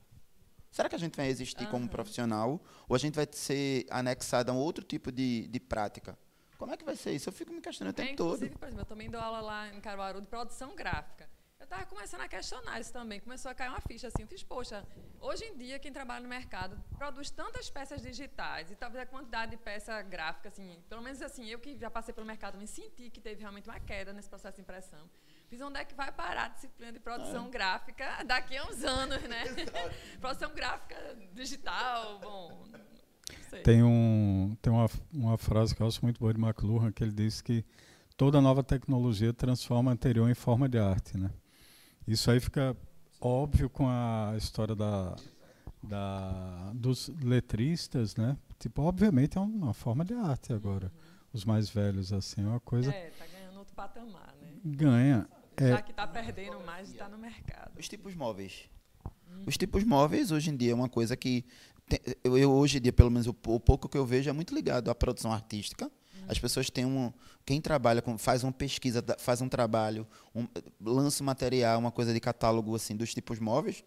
Será 0.71 0.87
que 0.87 0.95
a 0.95 0.99
gente 0.99 1.15
vai 1.15 1.27
existir 1.27 1.65
uhum. 1.65 1.71
como 1.71 1.89
profissional 1.89 2.61
ou 2.87 2.95
a 2.95 2.99
gente 2.99 3.15
vai 3.15 3.27
ser 3.31 3.85
anexado 3.89 4.51
a 4.51 4.53
um 4.53 4.57
outro 4.57 4.83
tipo 4.83 5.11
de, 5.11 5.47
de 5.47 5.59
prática? 5.59 6.17
Como 6.59 6.73
é 6.73 6.77
que 6.77 6.83
vai 6.83 6.97
ser 6.97 7.11
isso? 7.13 7.29
Eu 7.29 7.33
fico 7.33 7.53
me 7.53 7.61
questionando 7.61 7.93
o 7.93 7.95
tempo 7.95 8.11
é, 8.11 8.15
todo. 8.17 8.37
Por 8.37 8.67
exemplo, 8.67 8.81
eu 8.81 8.85
também 8.85 9.09
dou 9.09 9.21
aula 9.21 9.39
lá 9.39 9.69
em 9.69 9.79
Caruaru 9.79 10.19
de 10.19 10.27
produção 10.27 10.75
gráfica. 10.75 11.29
Eu 11.57 11.63
estava 11.63 11.85
começando 11.85 12.19
a 12.19 12.27
questionar 12.27 12.79
isso 12.81 12.91
também, 12.91 13.19
começou 13.19 13.49
a 13.49 13.53
cair 13.53 13.69
uma 13.69 13.79
ficha 13.79 14.07
assim. 14.07 14.23
Eu 14.23 14.27
fiz, 14.27 14.43
poxa, 14.43 14.85
hoje 15.21 15.45
em 15.45 15.55
dia 15.55 15.79
quem 15.79 15.91
trabalha 15.91 16.21
no 16.21 16.27
mercado 16.27 16.77
produz 16.97 17.29
tantas 17.29 17.69
peças 17.69 18.01
digitais 18.01 18.71
e 18.71 18.75
talvez 18.75 19.03
a 19.03 19.05
quantidade 19.05 19.51
de 19.51 19.57
peça 19.57 20.01
gráfica, 20.01 20.49
assim, 20.49 20.83
pelo 20.89 21.01
menos 21.01 21.21
assim, 21.21 21.45
eu 21.47 21.59
que 21.59 21.77
já 21.77 21.89
passei 21.89 22.13
pelo 22.13 22.27
mercado, 22.27 22.57
me 22.57 22.67
senti 22.67 23.09
que 23.09 23.21
teve 23.21 23.39
realmente 23.39 23.69
uma 23.69 23.79
queda 23.79 24.11
nesse 24.11 24.29
processo 24.29 24.55
de 24.55 24.61
impressão. 24.61 25.09
Fiz 25.47 25.61
onde 25.61 25.79
é 25.79 25.85
que 25.85 25.95
vai 25.95 26.11
parar 26.11 26.45
a 26.45 26.49
disciplina 26.49 26.91
de 26.91 26.99
produção 26.99 27.47
é. 27.47 27.49
gráfica 27.49 28.21
daqui 28.25 28.57
a 28.57 28.65
uns 28.65 28.83
anos, 28.83 29.21
né? 29.23 29.43
produção 30.19 30.53
gráfica 30.53 31.15
digital, 31.31 32.19
bom. 32.19 32.65
Tem, 33.63 33.83
um, 33.83 34.55
tem 34.61 34.71
uma, 34.71 34.89
uma 35.13 35.37
frase 35.37 35.75
que 35.75 35.81
eu 35.81 35.87
acho 35.87 36.03
muito 36.03 36.19
boa 36.19 36.33
de 36.33 36.39
McLuhan, 36.39 36.91
que 36.91 37.03
ele 37.03 37.11
diz 37.11 37.41
que 37.41 37.65
toda 38.15 38.41
nova 38.41 38.63
tecnologia 38.63 39.33
transforma 39.33 39.91
a 39.91 39.93
anterior 39.93 40.29
em 40.29 40.35
forma 40.35 40.67
de 40.67 40.77
arte, 40.77 41.17
né? 41.17 41.31
Isso 42.07 42.29
aí 42.29 42.39
fica 42.39 42.75
óbvio 43.21 43.69
com 43.69 43.87
a 43.87 44.33
história 44.37 44.75
da, 44.75 45.15
da, 45.81 46.71
dos 46.73 47.09
letristas, 47.21 48.15
né? 48.15 48.37
Tipo, 48.57 48.81
obviamente 48.83 49.37
é 49.37 49.41
uma 49.41 49.73
forma 49.73 50.03
de 50.03 50.13
arte 50.13 50.51
agora. 50.51 50.87
Uhum. 50.87 51.09
Os 51.33 51.45
mais 51.45 51.69
velhos, 51.69 52.11
assim, 52.11 52.41
é 52.41 52.47
uma 52.47 52.59
coisa... 52.59 52.91
É, 52.91 53.11
tá 53.11 53.25
ganhando 53.25 53.59
outro 53.59 53.75
patamar, 53.75 54.33
né? 54.41 54.51
Ganha. 54.65 55.29
Já 55.59 55.77
é. 55.77 55.81
que 55.81 55.91
está 55.91 56.07
perdendo 56.07 56.59
mais, 56.65 56.89
está 56.89 57.07
no 57.07 57.17
mercado. 57.17 57.77
Os 57.77 57.87
tipos 57.87 58.15
móveis. 58.15 58.69
Hum. 59.29 59.43
Os 59.45 59.57
tipos 59.57 59.83
móveis, 59.83 60.31
hoje 60.31 60.49
em 60.49 60.57
dia, 60.57 60.71
é 60.71 60.75
uma 60.75 60.89
coisa 60.89 61.15
que... 61.15 61.45
Eu, 62.23 62.37
eu, 62.37 62.51
hoje 62.51 62.77
em 62.77 62.81
dia, 62.81 62.93
pelo 62.93 63.09
menos 63.09 63.27
o, 63.27 63.35
o, 63.47 63.59
pouco 63.59 63.89
que 63.89 63.97
eu 63.97 64.05
vejo, 64.05 64.29
é 64.29 64.33
muito 64.33 64.53
ligado 64.53 64.89
à 64.89 64.95
produção 64.95 65.31
artística. 65.31 65.85
Hum. 65.85 66.25
As 66.27 66.39
pessoas 66.39 66.69
têm 66.69 66.85
um... 66.85 67.11
Quem 67.45 67.59
trabalha, 67.59 68.01
com, 68.01 68.17
faz 68.17 68.43
uma 68.43 68.51
pesquisa, 68.51 69.03
faz 69.17 69.41
um 69.41 69.49
trabalho, 69.49 70.07
um, 70.35 70.47
lança 70.79 71.23
um 71.23 71.25
material, 71.25 71.79
uma 71.79 71.91
coisa 71.91 72.13
de 72.13 72.19
catálogo 72.19 72.75
assim 72.75 72.95
dos 72.95 73.13
tipos 73.13 73.39
móveis, 73.39 73.83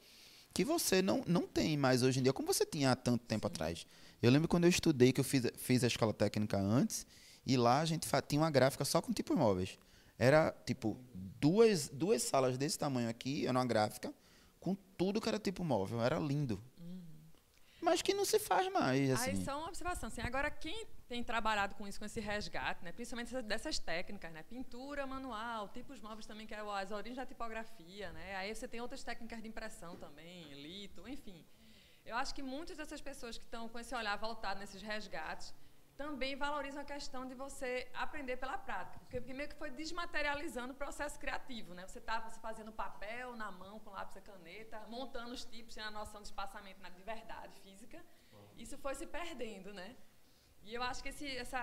que 0.52 0.64
você 0.64 1.00
não, 1.00 1.22
não 1.26 1.46
tem 1.46 1.76
mais 1.76 2.02
hoje 2.02 2.18
em 2.20 2.22
dia, 2.22 2.32
como 2.32 2.46
você 2.46 2.66
tinha 2.66 2.90
há 2.90 2.96
tanto 2.96 3.24
tempo 3.24 3.46
Sim. 3.46 3.52
atrás. 3.52 3.86
Eu 4.20 4.30
lembro 4.30 4.48
quando 4.48 4.64
eu 4.64 4.70
estudei, 4.70 5.12
que 5.12 5.20
eu 5.20 5.24
fiz, 5.24 5.44
fiz 5.56 5.84
a 5.84 5.86
escola 5.86 6.12
técnica 6.12 6.58
antes, 6.58 7.06
e 7.46 7.56
lá 7.56 7.80
a 7.80 7.84
gente 7.84 8.06
tinha 8.28 8.40
uma 8.40 8.50
gráfica 8.50 8.84
só 8.84 9.00
com 9.00 9.12
tipos 9.12 9.36
móveis. 9.36 9.78
Era, 10.18 10.54
tipo, 10.64 10.96
duas, 11.40 11.88
duas 11.88 12.22
salas 12.22 12.56
desse 12.56 12.78
tamanho 12.78 13.08
aqui, 13.08 13.46
era 13.46 13.58
uma 13.58 13.66
gráfica, 13.66 14.12
com 14.60 14.76
tudo 14.96 15.20
que 15.20 15.28
era 15.28 15.38
tipo 15.38 15.64
móvel. 15.64 16.00
Era 16.00 16.18
lindo. 16.18 16.62
Mas 17.83 18.01
que 18.01 18.14
não 18.14 18.25
se 18.25 18.38
faz 18.38 18.73
mais. 18.73 19.11
Assim. 19.11 19.31
Aí 19.31 19.45
só 19.45 19.59
uma 19.59 19.68
observação. 19.68 20.07
Assim, 20.07 20.21
agora, 20.21 20.49
quem 20.51 20.87
tem 21.09 21.23
trabalhado 21.23 21.75
com 21.75 21.87
isso, 21.87 21.99
com 21.99 22.05
esse 22.05 22.21
resgate, 22.21 22.85
né, 22.85 22.92
principalmente 22.92 23.42
dessas 23.42 23.79
técnicas, 23.79 24.33
né, 24.33 24.42
pintura 24.45 25.07
manual, 25.07 25.68
tipos 25.68 26.01
móveis 26.01 26.25
também, 26.25 26.47
que 26.47 26.55
é 26.55 26.61
as 26.61 26.90
origens 26.92 27.16
da 27.16 27.27
tipografia, 27.27 28.12
né, 28.12 28.37
aí 28.37 28.55
você 28.55 28.66
tem 28.66 28.81
outras 28.81 29.03
técnicas 29.03 29.42
de 29.42 29.49
impressão 29.49 29.97
também, 29.97 30.55
lito, 30.55 31.07
enfim. 31.09 31.45
Eu 32.05 32.16
acho 32.16 32.35
que 32.35 32.42
muitas 32.42 32.77
dessas 32.77 33.01
pessoas 33.01 33.37
que 33.37 33.45
estão 33.45 33.68
com 33.68 33.79
esse 33.79 33.95
olhar 33.95 34.16
voltado 34.16 34.59
nesses 34.59 34.81
resgates 34.81 35.55
também 36.02 36.34
valoriza 36.46 36.80
a 36.80 36.86
questão 36.92 37.22
de 37.30 37.34
você 37.42 37.70
aprender 38.04 38.36
pela 38.42 38.56
prática, 38.66 38.98
porque 39.02 39.20
primeiro 39.28 39.50
que 39.52 39.58
foi 39.62 39.70
desmaterializando 39.70 40.70
o 40.72 40.78
processo 40.82 41.16
criativo, 41.24 41.70
né? 41.76 41.82
Você 41.86 42.00
estava 42.04 42.28
fazendo 42.46 42.72
papel 42.84 43.28
na 43.42 43.50
mão 43.62 43.74
com 43.82 43.90
lápis 43.98 44.16
e 44.16 44.22
caneta, 44.30 44.78
montando 44.96 45.32
os 45.36 45.44
tipos, 45.52 45.74
sem 45.74 45.84
a 45.90 45.92
noção 45.98 46.20
de 46.22 46.28
espaçamento 46.32 46.80
de 46.98 47.04
verdade 47.14 47.54
física. 47.60 47.98
Isso 48.64 48.76
foi 48.84 48.94
se 49.00 49.06
perdendo, 49.18 49.72
né? 49.80 49.88
E 50.64 50.74
eu 50.76 50.82
acho 50.90 51.00
que 51.04 51.10
esse, 51.14 51.28
essa, 51.44 51.62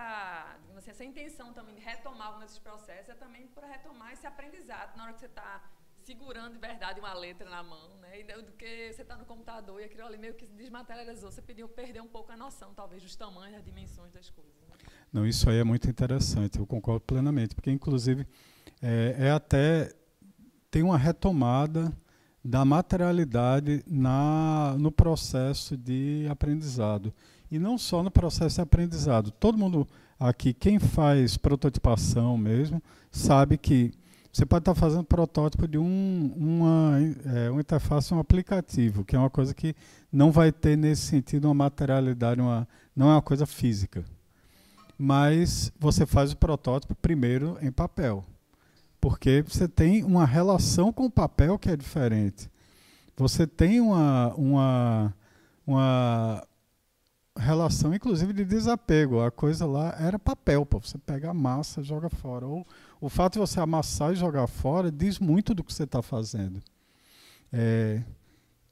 assim, 0.78 0.90
essa 0.94 1.04
intenção 1.10 1.48
também 1.58 1.74
de 1.78 1.82
retomar 1.92 2.26
alguns 2.28 2.44
desses 2.44 2.62
processos 2.68 3.10
é 3.10 3.18
também 3.24 3.46
para 3.56 3.66
retomar 3.66 4.12
esse 4.14 4.26
aprendizado 4.32 4.96
na 4.96 5.04
hora 5.04 5.14
que 5.14 5.20
você 5.20 5.32
está 5.34 5.52
segurando 6.02 6.52
de 6.52 6.58
verdade 6.58 7.00
uma 7.00 7.14
letra 7.14 7.48
na 7.48 7.62
mão, 7.62 7.90
né? 8.00 8.22
Do 8.42 8.52
que 8.52 8.92
você 8.92 9.02
está 9.02 9.16
no 9.16 9.24
computador 9.24 9.80
e 9.80 9.84
aquilo 9.84 10.04
ali 10.04 10.18
meio 10.18 10.34
que 10.34 10.46
se 10.46 10.52
desmaterializou. 10.54 11.30
Você 11.30 11.42
pediu 11.42 11.68
perder 11.68 12.00
um 12.00 12.08
pouco 12.08 12.32
a 12.32 12.36
noção, 12.36 12.72
talvez, 12.74 13.02
dos 13.02 13.16
tamanhos, 13.16 13.56
das 13.56 13.64
dimensões 13.64 14.12
das 14.12 14.30
coisas. 14.30 14.54
Né? 14.68 14.76
Não, 15.12 15.26
isso 15.26 15.48
aí 15.48 15.58
é 15.58 15.64
muito 15.64 15.88
interessante, 15.88 16.58
eu 16.58 16.66
concordo 16.66 17.00
plenamente, 17.00 17.54
porque, 17.54 17.70
inclusive, 17.70 18.26
é, 18.82 19.16
é 19.18 19.30
até. 19.30 19.92
tem 20.70 20.82
uma 20.82 20.98
retomada 20.98 21.92
da 22.42 22.64
materialidade 22.64 23.84
na, 23.86 24.74
no 24.78 24.90
processo 24.90 25.76
de 25.76 26.26
aprendizado. 26.30 27.12
E 27.50 27.58
não 27.58 27.76
só 27.76 28.02
no 28.02 28.10
processo 28.10 28.56
de 28.56 28.62
aprendizado. 28.62 29.30
Todo 29.30 29.58
mundo 29.58 29.86
aqui, 30.18 30.54
quem 30.54 30.78
faz 30.78 31.36
prototipação 31.36 32.38
mesmo, 32.38 32.82
sabe 33.10 33.58
que 33.58 33.92
você 34.32 34.46
pode 34.46 34.62
estar 34.62 34.74
fazendo 34.74 35.02
protótipo 35.04 35.66
de 35.66 35.76
um, 35.76 36.32
uma, 36.36 36.98
é, 37.34 37.50
uma 37.50 37.60
interface, 37.60 38.14
um 38.14 38.20
aplicativo, 38.20 39.04
que 39.04 39.16
é 39.16 39.18
uma 39.18 39.30
coisa 39.30 39.52
que 39.52 39.74
não 40.12 40.30
vai 40.30 40.52
ter 40.52 40.76
nesse 40.76 41.02
sentido 41.02 41.46
uma 41.46 41.54
materialidade, 41.54 42.40
uma, 42.40 42.66
não 42.94 43.08
é 43.10 43.14
uma 43.14 43.22
coisa 43.22 43.44
física. 43.44 44.04
Mas 44.96 45.72
você 45.78 46.06
faz 46.06 46.32
o 46.32 46.36
protótipo 46.36 46.94
primeiro 46.94 47.58
em 47.60 47.72
papel, 47.72 48.24
porque 49.00 49.42
você 49.46 49.66
tem 49.66 50.04
uma 50.04 50.24
relação 50.24 50.92
com 50.92 51.06
o 51.06 51.10
papel 51.10 51.58
que 51.58 51.70
é 51.70 51.76
diferente. 51.76 52.48
Você 53.16 53.46
tem 53.46 53.80
uma, 53.80 54.32
uma, 54.34 55.14
uma 55.66 56.46
relação, 57.36 57.94
inclusive, 57.94 58.32
de 58.32 58.44
desapego. 58.44 59.20
A 59.20 59.30
coisa 59.30 59.66
lá 59.66 59.94
era 59.98 60.18
papel, 60.18 60.66
pô. 60.66 60.80
você 60.80 60.98
pega 60.98 61.30
a 61.30 61.34
massa, 61.34 61.82
joga 61.82 62.08
fora. 62.08 62.46
Ou 62.46 62.66
o 63.00 63.08
fato 63.08 63.34
de 63.34 63.38
você 63.38 63.60
amassar 63.60 64.12
e 64.12 64.16
jogar 64.16 64.46
fora 64.46 64.90
diz 64.90 65.18
muito 65.18 65.54
do 65.54 65.64
que 65.64 65.72
você 65.72 65.84
está 65.84 66.02
fazendo. 66.02 66.62
É, 67.52 68.02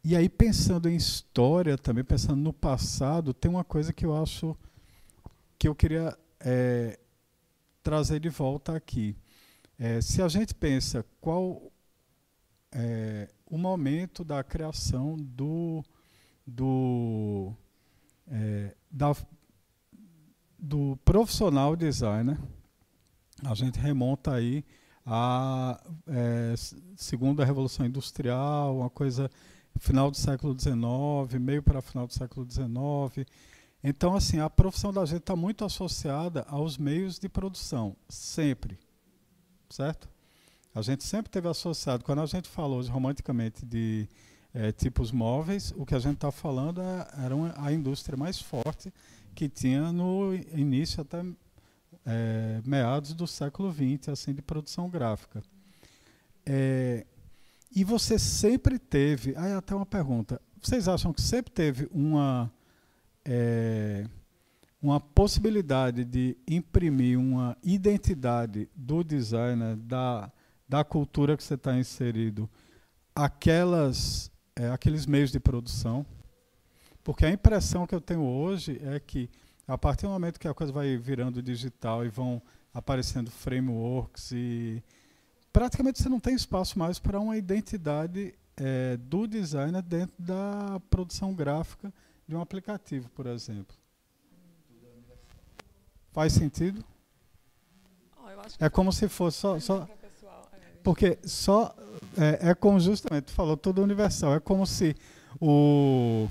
e 0.04 0.16
aí, 0.16 0.28
pensando 0.28 0.88
em 0.88 0.96
história, 0.96 1.76
também 1.76 2.04
pensando 2.04 2.40
no 2.40 2.52
passado, 2.52 3.34
tem 3.34 3.50
uma 3.50 3.64
coisa 3.64 3.92
que 3.92 4.06
eu 4.06 4.16
acho 4.16 4.56
que 5.58 5.66
eu 5.66 5.74
queria 5.74 6.16
é, 6.40 6.98
trazer 7.82 8.20
de 8.20 8.28
volta 8.28 8.76
aqui. 8.76 9.16
É, 9.78 10.00
se 10.00 10.22
a 10.22 10.28
gente 10.28 10.54
pensa 10.54 11.04
qual 11.20 11.72
é, 12.72 13.28
o 13.46 13.58
momento 13.58 14.24
da 14.24 14.42
criação 14.44 15.16
do, 15.16 15.82
do, 16.46 17.52
é, 18.30 18.74
da, 18.90 19.14
do 20.58 20.98
profissional 21.04 21.76
designer, 21.76 22.38
a 23.44 23.54
gente 23.54 23.78
remonta 23.78 24.34
aí 24.34 24.64
à 25.06 25.80
é, 26.06 26.54
segunda 26.96 27.44
revolução 27.44 27.86
industrial, 27.86 28.76
uma 28.76 28.90
coisa 28.90 29.30
final 29.78 30.10
do 30.10 30.16
século 30.16 30.58
XIX, 30.58 31.40
meio 31.40 31.62
para 31.62 31.80
final 31.80 32.06
do 32.06 32.12
século 32.12 32.46
XIX. 32.50 33.26
Então, 33.82 34.14
assim, 34.14 34.40
a 34.40 34.50
profissão 34.50 34.92
da 34.92 35.04
gente 35.04 35.20
está 35.20 35.36
muito 35.36 35.64
associada 35.64 36.44
aos 36.48 36.76
meios 36.76 37.18
de 37.18 37.28
produção, 37.28 37.96
sempre, 38.08 38.78
certo? 39.70 40.08
A 40.74 40.82
gente 40.82 41.04
sempre 41.04 41.30
teve 41.30 41.48
associado, 41.48 42.04
quando 42.04 42.20
a 42.20 42.26
gente 42.26 42.48
falou 42.48 42.82
romanticamente 42.82 43.64
de 43.64 44.08
é, 44.58 44.72
tipos 44.72 45.12
móveis, 45.12 45.72
o 45.76 45.86
que 45.86 45.94
a 45.94 46.00
gente 46.00 46.16
está 46.16 46.32
falando 46.32 46.80
é, 46.80 47.06
era 47.24 47.36
uma, 47.36 47.54
a 47.56 47.72
indústria 47.72 48.16
mais 48.16 48.40
forte 48.40 48.92
que 49.32 49.48
tinha 49.48 49.92
no 49.92 50.34
início 50.34 51.00
até 51.00 51.24
é, 52.04 52.60
meados 52.66 53.14
do 53.14 53.24
século 53.24 53.72
XX, 53.72 54.08
assim, 54.08 54.34
de 54.34 54.42
produção 54.42 54.90
gráfica. 54.90 55.40
É, 56.44 57.06
e 57.72 57.84
você 57.84 58.18
sempre 58.18 58.80
teve, 58.80 59.32
aí 59.36 59.52
até 59.52 59.76
uma 59.76 59.86
pergunta, 59.86 60.40
vocês 60.60 60.88
acham 60.88 61.12
que 61.12 61.22
sempre 61.22 61.52
teve 61.52 61.88
uma 61.92 62.50
é, 63.24 64.06
uma 64.82 64.98
possibilidade 64.98 66.04
de 66.04 66.36
imprimir 66.48 67.16
uma 67.18 67.56
identidade 67.62 68.68
do 68.74 69.04
designer, 69.04 69.76
da, 69.76 70.32
da 70.68 70.82
cultura 70.82 71.36
que 71.36 71.44
você 71.44 71.54
está 71.54 71.76
inserido, 71.76 72.50
aquelas, 73.14 74.30
é, 74.58 74.70
aqueles 74.70 75.06
meios 75.06 75.30
de 75.30 75.38
produção? 75.38 76.04
Porque 77.04 77.24
a 77.24 77.30
impressão 77.30 77.86
que 77.86 77.94
eu 77.94 78.00
tenho 78.00 78.22
hoje 78.22 78.80
é 78.82 78.98
que 79.00 79.30
a 79.66 79.78
partir 79.78 80.02
do 80.02 80.10
momento 80.10 80.38
que 80.38 80.48
a 80.48 80.54
coisa 80.54 80.72
vai 80.72 80.96
virando 80.96 81.42
digital 81.42 82.04
e 82.04 82.08
vão 82.08 82.42
aparecendo 82.74 83.30
frameworks 83.30 84.32
e 84.32 84.82
praticamente 85.52 86.02
você 86.02 86.08
não 86.08 86.20
tem 86.20 86.34
espaço 86.34 86.78
mais 86.78 86.98
para 86.98 87.20
uma 87.20 87.36
identidade 87.36 88.34
é, 88.56 88.96
do 88.96 89.26
designer 89.26 89.82
dentro 89.82 90.14
da 90.18 90.80
produção 90.90 91.32
gráfica 91.34 91.92
de 92.26 92.34
um 92.34 92.40
aplicativo, 92.40 93.08
por 93.10 93.26
exemplo. 93.26 93.76
Faz 96.12 96.32
sentido? 96.32 96.84
Oh, 98.16 98.26
é 98.58 98.68
como 98.68 98.92
se 98.92 99.08
fosse 99.08 99.38
só, 99.38 99.60
só. 99.60 99.88
Porque 100.82 101.18
só 101.24 101.74
é, 102.16 102.50
é 102.50 102.54
como 102.54 102.78
justamente 102.80 103.24
tu 103.24 103.32
falou 103.32 103.56
tudo 103.56 103.82
universal. 103.82 104.34
É 104.34 104.40
como 104.40 104.66
se 104.66 104.94
o 105.40 106.28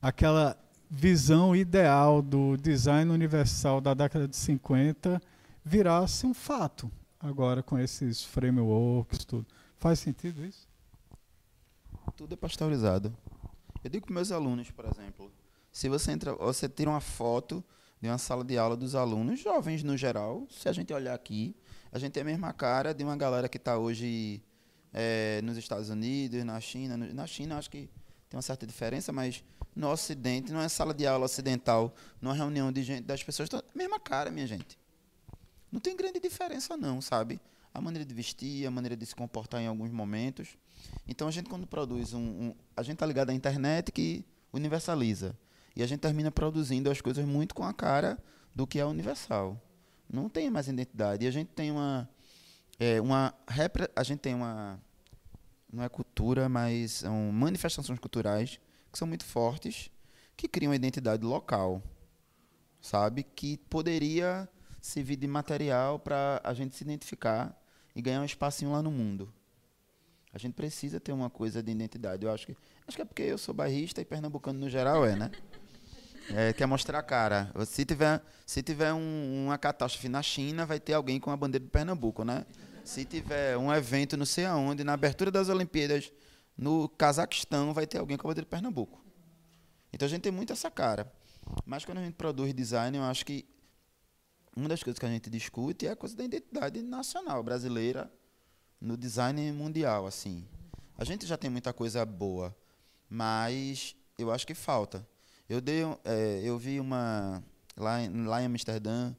aquela 0.00 0.56
visão 0.88 1.54
ideal 1.54 2.22
do 2.22 2.56
design 2.56 3.10
universal 3.10 3.80
da 3.80 3.92
década 3.92 4.28
de 4.28 4.36
50 4.36 5.20
virasse 5.64 6.24
um 6.26 6.32
fato 6.32 6.90
agora 7.18 7.62
com 7.62 7.76
esses 7.78 8.22
frameworks 8.22 9.24
tudo 9.24 9.46
Faz 9.78 9.98
sentido 9.98 10.44
isso? 10.44 10.66
Tudo 12.16 12.32
é 12.32 12.36
pasteurizado. 12.36 13.14
Eu 13.84 13.90
digo 13.90 14.06
para 14.06 14.14
meus 14.14 14.32
alunos, 14.32 14.70
por 14.70 14.86
exemplo, 14.86 15.30
se 15.70 15.88
você 15.88 16.12
entra, 16.12 16.34
você 16.34 16.68
tira 16.68 16.90
uma 16.90 17.00
foto 17.00 17.62
de 18.00 18.08
uma 18.08 18.18
sala 18.18 18.42
de 18.42 18.56
aula 18.56 18.76
dos 18.76 18.94
alunos, 18.94 19.38
jovens 19.38 19.82
no 19.82 19.96
geral, 19.96 20.46
se 20.50 20.68
a 20.68 20.72
gente 20.72 20.92
olhar 20.92 21.14
aqui, 21.14 21.54
a 21.96 21.98
gente 21.98 22.12
tem 22.12 22.20
a 22.20 22.24
mesma 22.26 22.52
cara 22.52 22.92
de 22.92 23.02
uma 23.02 23.16
galera 23.16 23.48
que 23.48 23.56
está 23.56 23.78
hoje 23.78 24.42
é, 24.92 25.40
nos 25.42 25.56
Estados 25.56 25.88
Unidos, 25.88 26.44
na 26.44 26.60
China. 26.60 26.94
Na 26.94 27.26
China, 27.26 27.56
acho 27.56 27.70
que 27.70 27.88
tem 28.28 28.36
uma 28.36 28.42
certa 28.42 28.66
diferença, 28.66 29.14
mas 29.14 29.42
no 29.74 29.88
Ocidente, 29.88 30.52
não 30.52 30.60
é 30.60 30.68
sala 30.68 30.92
de 30.92 31.06
aula 31.06 31.24
ocidental, 31.24 31.94
numa 32.20 32.34
reunião 32.34 32.70
de 32.70 32.82
gente, 32.82 33.02
das 33.02 33.22
pessoas, 33.22 33.48
tá 33.48 33.64
mesma 33.74 33.98
cara, 33.98 34.30
minha 34.30 34.46
gente. 34.46 34.78
Não 35.72 35.80
tem 35.80 35.96
grande 35.96 36.20
diferença, 36.20 36.76
não, 36.76 37.00
sabe? 37.00 37.40
A 37.72 37.80
maneira 37.80 38.04
de 38.04 38.14
vestir, 38.14 38.66
a 38.66 38.70
maneira 38.70 38.94
de 38.94 39.06
se 39.06 39.14
comportar 39.14 39.62
em 39.62 39.66
alguns 39.66 39.90
momentos. 39.90 40.58
Então, 41.08 41.26
a 41.28 41.30
gente, 41.30 41.48
quando 41.48 41.66
produz 41.66 42.12
um. 42.12 42.20
um 42.20 42.54
a 42.76 42.82
gente 42.82 42.94
está 42.94 43.06
ligado 43.06 43.30
à 43.30 43.32
internet 43.32 43.90
que 43.90 44.22
universaliza. 44.52 45.34
E 45.74 45.82
a 45.82 45.86
gente 45.86 46.00
termina 46.00 46.30
produzindo 46.30 46.90
as 46.90 47.00
coisas 47.00 47.24
muito 47.24 47.54
com 47.54 47.64
a 47.64 47.72
cara 47.72 48.18
do 48.54 48.66
que 48.66 48.78
é 48.78 48.84
universal. 48.84 49.58
Não 50.08 50.28
tem 50.28 50.50
mais 50.50 50.68
identidade. 50.68 51.24
E 51.24 51.28
a 51.28 51.30
gente 51.30 51.48
tem 51.48 51.70
uma. 51.70 52.08
É, 52.78 53.00
uma 53.00 53.34
a 53.94 54.02
gente 54.02 54.20
tem 54.20 54.34
uma. 54.34 54.80
Não 55.72 55.82
é 55.82 55.88
cultura, 55.88 56.48
mas 56.48 56.92
são 56.92 57.32
manifestações 57.32 57.98
culturais 57.98 58.60
que 58.90 58.98
são 58.98 59.06
muito 59.06 59.24
fortes, 59.24 59.90
que 60.36 60.48
criam 60.48 60.70
uma 60.70 60.76
identidade 60.76 61.24
local, 61.24 61.82
sabe? 62.80 63.22
Que 63.22 63.58
poderia 63.68 64.48
servir 64.80 65.16
de 65.16 65.26
material 65.26 65.98
para 65.98 66.40
a 66.42 66.54
gente 66.54 66.76
se 66.76 66.84
identificar 66.84 67.60
e 67.94 68.00
ganhar 68.00 68.20
um 68.20 68.24
espacinho 68.24 68.72
lá 68.72 68.82
no 68.82 68.90
mundo. 68.90 69.32
A 70.32 70.38
gente 70.38 70.54
precisa 70.54 71.00
ter 71.00 71.12
uma 71.12 71.28
coisa 71.28 71.62
de 71.62 71.72
identidade. 71.72 72.24
Eu 72.24 72.32
acho 72.32 72.46
que 72.46 72.56
acho 72.86 72.96
que 72.96 73.02
é 73.02 73.04
porque 73.04 73.22
eu 73.22 73.38
sou 73.38 73.54
bairrista 73.54 74.00
e 74.00 74.04
pernambucano 74.04 74.58
no 74.58 74.70
geral 74.70 75.04
é, 75.04 75.16
né? 75.16 75.30
É, 76.34 76.52
quer 76.52 76.66
mostrar 76.66 76.98
a 76.98 77.02
cara. 77.02 77.52
Se 77.66 77.84
tiver, 77.84 78.22
se 78.44 78.62
tiver 78.62 78.92
um, 78.92 79.46
uma 79.46 79.58
catástrofe 79.58 80.08
na 80.08 80.22
China, 80.22 80.66
vai 80.66 80.80
ter 80.80 80.94
alguém 80.94 81.20
com 81.20 81.30
a 81.30 81.36
bandeira 81.36 81.64
de 81.64 81.70
Pernambuco, 81.70 82.24
né? 82.24 82.44
Se 82.84 83.04
tiver 83.04 83.56
um 83.56 83.72
evento 83.72 84.16
não 84.16 84.26
sei 84.26 84.44
aonde, 84.44 84.84
na 84.84 84.92
abertura 84.92 85.30
das 85.30 85.48
Olimpíadas 85.48 86.12
no 86.56 86.88
Cazaquistão, 86.88 87.72
vai 87.72 87.86
ter 87.86 87.98
alguém 87.98 88.16
com 88.16 88.26
a 88.26 88.30
bandeira 88.30 88.44
de 88.44 88.50
Pernambuco. 88.50 89.04
Então 89.92 90.06
a 90.06 90.08
gente 90.08 90.22
tem 90.22 90.32
muito 90.32 90.52
essa 90.52 90.70
cara. 90.70 91.12
Mas 91.64 91.84
quando 91.84 91.98
a 91.98 92.02
gente 92.02 92.14
produz 92.14 92.52
design, 92.52 92.96
eu 92.96 93.04
acho 93.04 93.24
que 93.24 93.46
uma 94.56 94.68
das 94.68 94.82
coisas 94.82 94.98
que 94.98 95.06
a 95.06 95.08
gente 95.08 95.28
discute 95.30 95.86
é 95.86 95.90
a 95.90 95.96
coisa 95.96 96.16
da 96.16 96.24
identidade 96.24 96.82
nacional 96.82 97.42
brasileira 97.42 98.10
no 98.80 98.96
design 98.96 99.52
mundial, 99.52 100.06
assim. 100.06 100.46
A 100.98 101.04
gente 101.04 101.26
já 101.26 101.36
tem 101.36 101.50
muita 101.50 101.72
coisa 101.72 102.04
boa, 102.04 102.56
mas 103.08 103.94
eu 104.18 104.32
acho 104.32 104.46
que 104.46 104.54
falta. 104.54 105.06
Eu 105.48 105.60
dei, 105.60 105.82
é, 106.04 106.40
eu 106.42 106.58
vi 106.58 106.80
uma 106.80 107.42
lá, 107.76 108.02
em, 108.02 108.24
lá 108.24 108.42
em 108.42 108.46
Amsterdã 108.46 109.14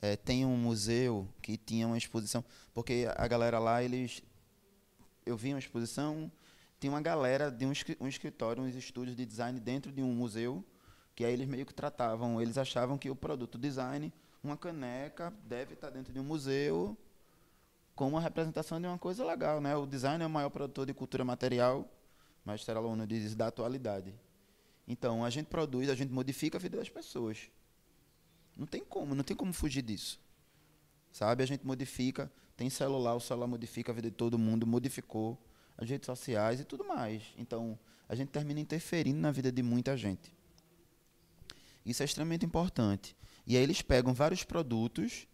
é, 0.00 0.14
tem 0.16 0.44
um 0.44 0.56
museu 0.56 1.28
que 1.42 1.56
tinha 1.56 1.86
uma 1.86 1.98
exposição, 1.98 2.44
porque 2.72 3.08
a 3.16 3.26
galera 3.26 3.58
lá 3.58 3.82
eles, 3.82 4.22
eu 5.26 5.36
vi 5.36 5.52
uma 5.52 5.58
exposição, 5.58 6.30
tinha 6.78 6.92
uma 6.92 7.00
galera 7.00 7.50
de 7.50 7.66
um, 7.66 7.72
um 8.00 8.06
escritório, 8.06 8.62
uns 8.62 8.74
estúdios 8.76 9.16
de 9.16 9.26
design 9.26 9.58
dentro 9.58 9.90
de 9.90 10.02
um 10.02 10.12
museu, 10.12 10.64
que 11.16 11.24
aí 11.24 11.32
eles 11.32 11.48
meio 11.48 11.66
que 11.66 11.74
tratavam, 11.74 12.40
eles 12.40 12.58
achavam 12.58 12.98
que 12.98 13.10
o 13.10 13.16
produto 13.16 13.58
design, 13.58 14.12
uma 14.42 14.56
caneca 14.56 15.32
deve 15.44 15.74
estar 15.74 15.90
dentro 15.90 16.12
de 16.12 16.20
um 16.20 16.24
museu 16.24 16.96
como 17.96 18.10
uma 18.10 18.20
representação 18.20 18.80
de 18.80 18.86
uma 18.86 18.98
coisa 18.98 19.24
legal, 19.24 19.60
né? 19.60 19.74
O 19.76 19.86
design 19.86 20.22
é 20.22 20.26
o 20.26 20.30
maior 20.30 20.50
produtor 20.50 20.84
de 20.84 20.92
cultura 20.92 21.24
material, 21.24 21.88
mas 22.44 22.60
Esther 22.60 22.76
Aluno 22.76 23.06
diz 23.06 23.34
da 23.34 23.46
atualidade. 23.46 24.14
Então, 24.86 25.24
a 25.24 25.30
gente 25.30 25.46
produz, 25.46 25.88
a 25.88 25.94
gente 25.94 26.12
modifica 26.12 26.58
a 26.58 26.60
vida 26.60 26.76
das 26.76 26.88
pessoas. 26.88 27.50
Não 28.56 28.66
tem 28.66 28.84
como, 28.84 29.14
não 29.14 29.24
tem 29.24 29.36
como 29.36 29.52
fugir 29.52 29.82
disso. 29.82 30.20
Sabe? 31.10 31.42
A 31.42 31.46
gente 31.46 31.66
modifica, 31.66 32.30
tem 32.56 32.68
celular, 32.68 33.14
o 33.14 33.20
celular 33.20 33.46
modifica 33.46 33.92
a 33.92 33.94
vida 33.94 34.10
de 34.10 34.16
todo 34.16 34.38
mundo, 34.38 34.66
modificou 34.66 35.38
as 35.76 35.88
redes 35.88 36.06
sociais 36.06 36.60
e 36.60 36.64
tudo 36.64 36.84
mais. 36.84 37.22
Então, 37.38 37.78
a 38.08 38.14
gente 38.14 38.28
termina 38.28 38.60
interferindo 38.60 39.18
na 39.18 39.32
vida 39.32 39.50
de 39.50 39.62
muita 39.62 39.96
gente. 39.96 40.34
Isso 41.84 42.02
é 42.02 42.04
extremamente 42.04 42.44
importante. 42.44 43.16
E 43.46 43.56
aí 43.56 43.62
eles 43.62 43.82
pegam 43.82 44.14
vários 44.14 44.42
produtos 44.44 45.26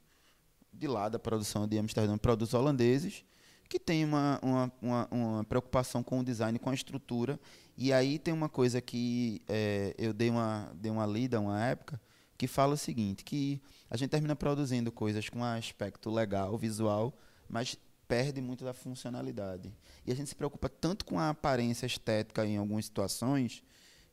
de 0.73 0.87
lá 0.87 1.09
da 1.09 1.19
produção 1.19 1.67
de 1.67 1.79
Amsterdã, 1.79 2.17
produtos 2.17 2.55
holandeses, 2.55 3.25
que 3.69 3.79
tem 3.79 4.05
uma, 4.05 4.41
uma, 4.43 4.73
uma, 4.83 5.09
uma, 5.11 5.45
preocupação 5.45 6.03
com 6.03 6.19
o 6.19 6.25
design, 6.25 6.59
com 6.59 6.71
a 6.71 6.75
estrutura. 6.75 7.39
E 7.83 7.95
aí 7.95 8.19
tem 8.19 8.35
uma 8.35 8.51
coisa 8.51 8.79
que 8.79 9.41
é, 9.49 9.95
eu 9.97 10.13
dei 10.13 10.29
uma, 10.29 10.71
dei 10.75 10.93
uma 10.93 11.07
lida 11.07 11.41
uma 11.41 11.65
época, 11.65 11.99
que 12.37 12.47
fala 12.47 12.75
o 12.75 12.77
seguinte, 12.77 13.25
que 13.25 13.59
a 13.89 13.97
gente 13.97 14.11
termina 14.11 14.37
produzindo 14.37 14.93
coisas 14.93 15.31
com 15.31 15.39
um 15.39 15.45
aspecto 15.45 16.11
legal, 16.11 16.59
visual, 16.59 17.19
mas 17.49 17.79
perde 18.07 18.39
muito 18.43 18.67
da 18.67 18.75
funcionalidade. 18.75 19.73
E 20.07 20.13
a 20.13 20.15
gente 20.15 20.29
se 20.29 20.35
preocupa 20.37 20.69
tanto 20.69 21.07
com 21.07 21.19
a 21.19 21.31
aparência 21.31 21.87
estética 21.87 22.45
em 22.45 22.59
algumas 22.59 22.85
situações, 22.85 23.65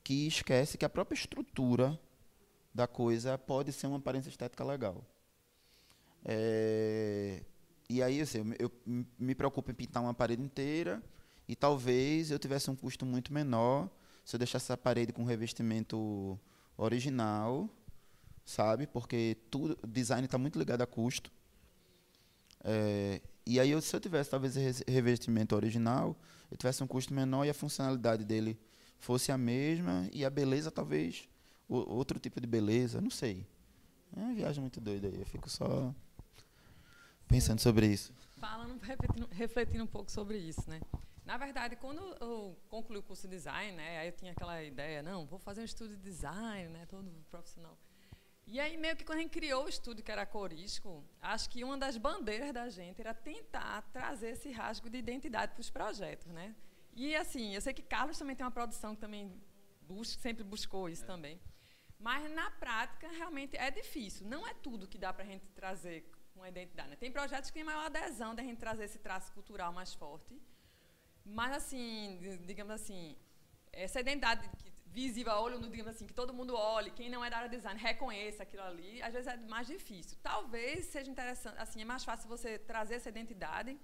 que 0.01 0.25
esquece 0.27 0.77
que 0.77 0.85
a 0.85 0.89
própria 0.89 1.17
estrutura 1.17 1.99
da 2.73 2.87
coisa 2.87 3.37
pode 3.37 3.73
ser 3.73 3.87
uma 3.87 3.97
aparência 3.97 4.29
estética 4.29 4.63
legal. 4.63 5.03
É, 6.23 7.43
e 7.89 8.01
aí, 8.01 8.21
assim, 8.21 8.37
eu, 8.57 8.71
eu 8.87 9.05
me 9.19 9.35
preocupo 9.35 9.71
em 9.71 9.75
pintar 9.75 10.01
uma 10.01 10.13
parede 10.13 10.41
inteira 10.41 11.03
e 11.47 11.55
talvez 11.55 12.31
eu 12.31 12.39
tivesse 12.39 12.69
um 12.69 12.75
custo 12.75 13.05
muito 13.05 13.33
menor 13.33 13.89
se 14.25 14.35
eu 14.35 14.37
deixasse 14.37 14.65
essa 14.65 14.77
parede 14.77 15.13
com 15.13 15.23
revestimento 15.23 16.37
original, 16.75 17.69
sabe? 18.45 18.85
Porque 18.85 19.37
tudo, 19.49 19.77
design 19.87 20.25
está 20.25 20.37
muito 20.37 20.59
ligado 20.59 20.81
a 20.81 20.87
custo. 20.87 21.31
É, 22.63 23.21
e 23.45 23.59
aí, 23.59 23.71
eu, 23.71 23.81
se 23.81 23.95
eu 23.95 23.99
tivesse 24.01 24.29
talvez 24.29 24.55
revestimento 24.85 25.55
original, 25.55 26.17
eu 26.51 26.57
tivesse 26.57 26.83
um 26.83 26.87
custo 26.87 27.13
menor 27.13 27.45
e 27.45 27.49
a 27.49 27.53
funcionalidade 27.53 28.25
dele 28.25 28.59
fosse 28.99 29.31
a 29.31 29.37
mesma 29.37 30.09
e 30.11 30.25
a 30.25 30.29
beleza 30.29 30.69
talvez 30.69 31.29
o, 31.69 31.75
outro 31.75 32.19
tipo 32.19 32.41
de 32.41 32.47
beleza, 32.47 33.01
não 33.01 33.09
sei. 33.09 33.45
É 34.15 34.19
uma 34.19 34.33
viagem 34.33 34.61
muito 34.61 34.79
doida 34.79 35.07
aí. 35.07 35.19
Eu 35.19 35.25
fico 35.25 35.49
só 35.49 35.93
pensando 37.27 37.59
sobre 37.59 37.87
isso? 37.87 38.13
Refletindo, 38.81 39.27
refletindo 39.31 39.83
um 39.83 39.87
pouco 39.87 40.11
sobre 40.11 40.37
isso, 40.37 40.63
né? 40.69 40.81
Na 41.27 41.35
verdade, 41.35 41.75
quando 41.75 42.01
eu 42.21 42.57
concluí 42.69 42.99
o 42.99 43.03
curso 43.03 43.27
de 43.27 43.35
design, 43.35 43.73
né, 43.75 43.99
aí 43.99 44.07
eu 44.07 44.13
tinha 44.13 44.31
aquela 44.31 44.63
ideia, 44.63 45.03
não, 45.03 45.25
vou 45.25 45.37
fazer 45.37 45.59
um 45.59 45.65
estudo 45.65 45.93
de 45.97 46.01
design, 46.01 46.69
né, 46.69 46.85
todo 46.85 47.11
profissional. 47.29 47.77
E 48.45 48.61
aí, 48.61 48.77
meio 48.77 48.95
que 48.95 49.03
quando 49.03 49.19
a 49.19 49.21
gente 49.23 49.31
criou 49.31 49.65
o 49.65 49.67
estúdio, 49.67 50.05
que 50.05 50.09
era 50.09 50.25
corístico, 50.25 51.03
acho 51.21 51.49
que 51.49 51.65
uma 51.65 51.77
das 51.77 51.97
bandeiras 51.97 52.53
da 52.53 52.69
gente 52.69 53.01
era 53.01 53.13
tentar 53.13 53.81
trazer 53.91 54.29
esse 54.29 54.49
rasgo 54.51 54.89
de 54.89 54.99
identidade 54.99 55.51
para 55.51 55.59
os 55.59 55.69
projetos, 55.69 56.27
né? 56.27 56.55
E, 56.93 57.13
assim, 57.13 57.53
eu 57.53 57.59
sei 57.59 57.73
que 57.73 57.81
Carlos 57.81 58.17
também 58.17 58.33
tem 58.33 58.45
uma 58.45 58.57
produção 58.59 58.95
que 58.95 59.01
também 59.01 59.37
busca, 59.81 60.21
sempre 60.21 60.45
buscou 60.45 60.87
isso 60.87 61.03
é. 61.03 61.07
também. 61.07 61.41
Mas, 61.99 62.31
na 62.31 62.49
prática, 62.51 63.09
realmente 63.09 63.57
é 63.57 63.69
difícil. 63.69 64.25
Não 64.25 64.47
é 64.47 64.53
tudo 64.53 64.87
que 64.87 64.97
dá 64.97 65.11
para 65.11 65.25
a 65.25 65.27
gente 65.27 65.45
trazer 65.49 66.09
uma 66.33 66.47
identidade. 66.47 66.91
Né? 66.91 66.95
Tem 66.95 67.11
projetos 67.11 67.49
que 67.49 67.55
têm 67.55 67.65
maior 67.65 67.87
adesão 67.87 68.33
da 68.33 68.41
gente 68.41 68.59
trazer 68.59 68.85
esse 68.85 68.99
traço 68.99 69.33
cultural 69.33 69.73
mais 69.73 69.93
forte. 69.93 70.41
Mas, 71.27 71.51
assim, 71.59 72.19
digamos 72.45 72.73
assim, 72.73 73.17
essa 73.71 73.99
identidade 73.99 74.49
visível 74.87 75.31
a 75.33 75.39
olho, 75.39 75.59
digamos 75.69 75.93
assim, 75.93 76.07
que 76.07 76.13
todo 76.13 76.33
mundo 76.33 76.53
olhe, 76.55 76.89
quem 76.91 77.09
não 77.09 77.23
é 77.23 77.29
da 77.29 77.37
área 77.37 77.49
de 77.49 77.55
design 77.57 77.79
reconheça 77.79 78.43
aquilo 78.43 78.63
ali, 78.63 79.01
às 79.07 79.13
vezes 79.13 79.27
é 79.27 79.37
mais 79.55 79.67
difícil. 79.67 80.17
Talvez 80.23 80.85
seja 80.85 81.11
interessante, 81.11 81.57
assim, 81.59 81.81
é 81.81 81.85
mais 81.85 82.03
fácil 82.03 82.27
você 82.27 82.57
trazer 82.57 82.95
essa 82.95 83.09
identidade. 83.09 83.77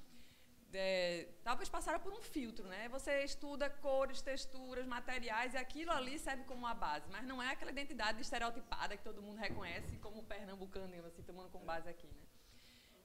É, 0.76 1.28
talvez 1.44 1.70
passar 1.70 2.00
por 2.00 2.12
um 2.12 2.22
filtro, 2.22 2.66
né? 2.68 2.89
Você 2.89 3.24
estuda 3.24 3.70
cores, 3.70 4.24
texturas, 4.24 4.88
materiais 4.88 5.54
e 5.54 5.58
aquilo 5.58 5.91
ali 5.91 6.18
serve 6.18 6.46
como 6.46 6.62
uma 6.66 6.74
base, 6.74 7.08
mas 7.12 7.24
não 7.32 7.39
é 7.44 7.50
aquela 7.52 7.70
identidade 7.70 8.20
estereotipada 8.20 8.98
que 8.98 9.04
todo 9.04 9.22
mundo 9.22 9.38
reconhece 9.38 9.98
como 9.98 10.24
pernambucano, 10.24 11.06
assim, 11.06 11.22
tomando 11.22 11.50
como 11.52 11.64
base 11.64 11.88
aqui, 11.88 12.08
né? 12.08 12.26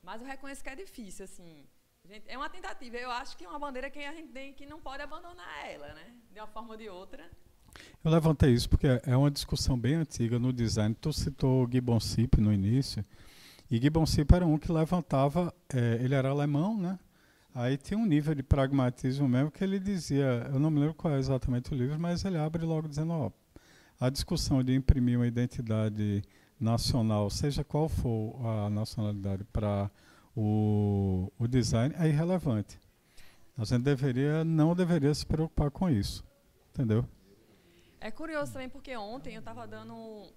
Mas 0.03 0.22
eu 0.22 0.26
reconheço 0.26 0.62
que 0.64 0.70
é 0.70 0.76
difícil, 0.76 1.26
assim. 1.26 1.68
Gente, 2.09 2.24
é 2.26 2.38
uma 2.38 2.48
tentativa. 2.48 2.96
Eu 2.96 3.11
acho 3.11 3.36
que 3.36 3.44
é 3.44 3.48
uma 3.48 3.59
bandeira 3.59 3.90
que 3.90 3.98
a 3.98 4.12
gente 4.12 4.28
tem 4.28 4.54
que 4.54 4.64
não 4.64 4.80
pode 4.80 5.02
abandonar 5.02 5.66
ela, 5.70 5.88
né? 5.92 6.14
De 6.32 6.40
uma 6.40 6.46
forma 6.46 6.70
ou 6.70 6.76
de 6.76 6.88
outra. 6.88 7.30
Eu 8.02 8.11
levantei 8.11 8.50
isso 8.50 8.66
porque 8.66 8.86
é 9.04 9.14
uma 9.14 9.30
discussão 9.30 9.78
bem 9.78 9.94
antiga 9.94 10.38
no 10.38 10.50
design. 10.50 10.94
Tu 10.94 11.12
citou 11.12 11.68
Gibbon 11.70 12.00
Sip 12.00 12.40
no 12.40 12.50
início. 12.50 13.04
E 13.70 13.78
Gibbon 13.78 14.06
Sip 14.06 14.34
era 14.34 14.46
um 14.46 14.56
que 14.56 14.72
levantava, 14.72 15.54
é, 15.68 15.98
ele 16.02 16.14
era 16.14 16.30
alemão, 16.30 16.78
né? 16.78 16.98
Aí 17.54 17.76
tinha 17.76 17.98
um 17.98 18.06
nível 18.06 18.34
de 18.34 18.42
pragmatismo 18.42 19.28
mesmo 19.28 19.50
que 19.50 19.62
ele 19.62 19.78
dizia, 19.78 20.48
eu 20.50 20.59
não 20.59 20.70
me 20.70 20.80
lembro 20.80 20.94
qual 20.94 21.12
é 21.12 21.18
exatamente 21.18 21.74
o 21.74 21.76
livro, 21.76 21.98
mas 21.98 22.24
ele 22.24 22.38
abre 22.38 22.64
logo 22.64 22.88
dizendo, 22.88 23.12
ó, 23.12 23.30
a 24.00 24.09
discussão 24.09 24.62
de 24.62 24.74
imprimir 24.74 25.18
uma 25.18 25.26
identidade 25.26 26.22
nacional, 26.59 27.28
seja 27.28 27.64
qual 27.64 27.88
for 27.88 28.34
a 28.46 28.70
nacionalidade 28.70 29.44
para 29.44 29.90
o, 30.41 31.32
o 31.36 31.49
design, 31.49 31.93
é 31.99 32.07
irrelevante. 32.07 32.78
A 33.57 33.64
gente 33.64 33.82
deveria, 33.82 34.45
não 34.45 34.72
deveria 34.72 35.12
se 35.12 35.26
preocupar 35.26 35.68
com 35.68 35.91
isso. 35.91 36.24
Entendeu? 36.70 37.05
É 38.01 38.09
curioso 38.12 38.53
também 38.53 38.68
porque 38.68 38.97
ontem 38.97 39.34
eu 39.34 39.41
estava 39.41 39.66
dando, 39.66 40.32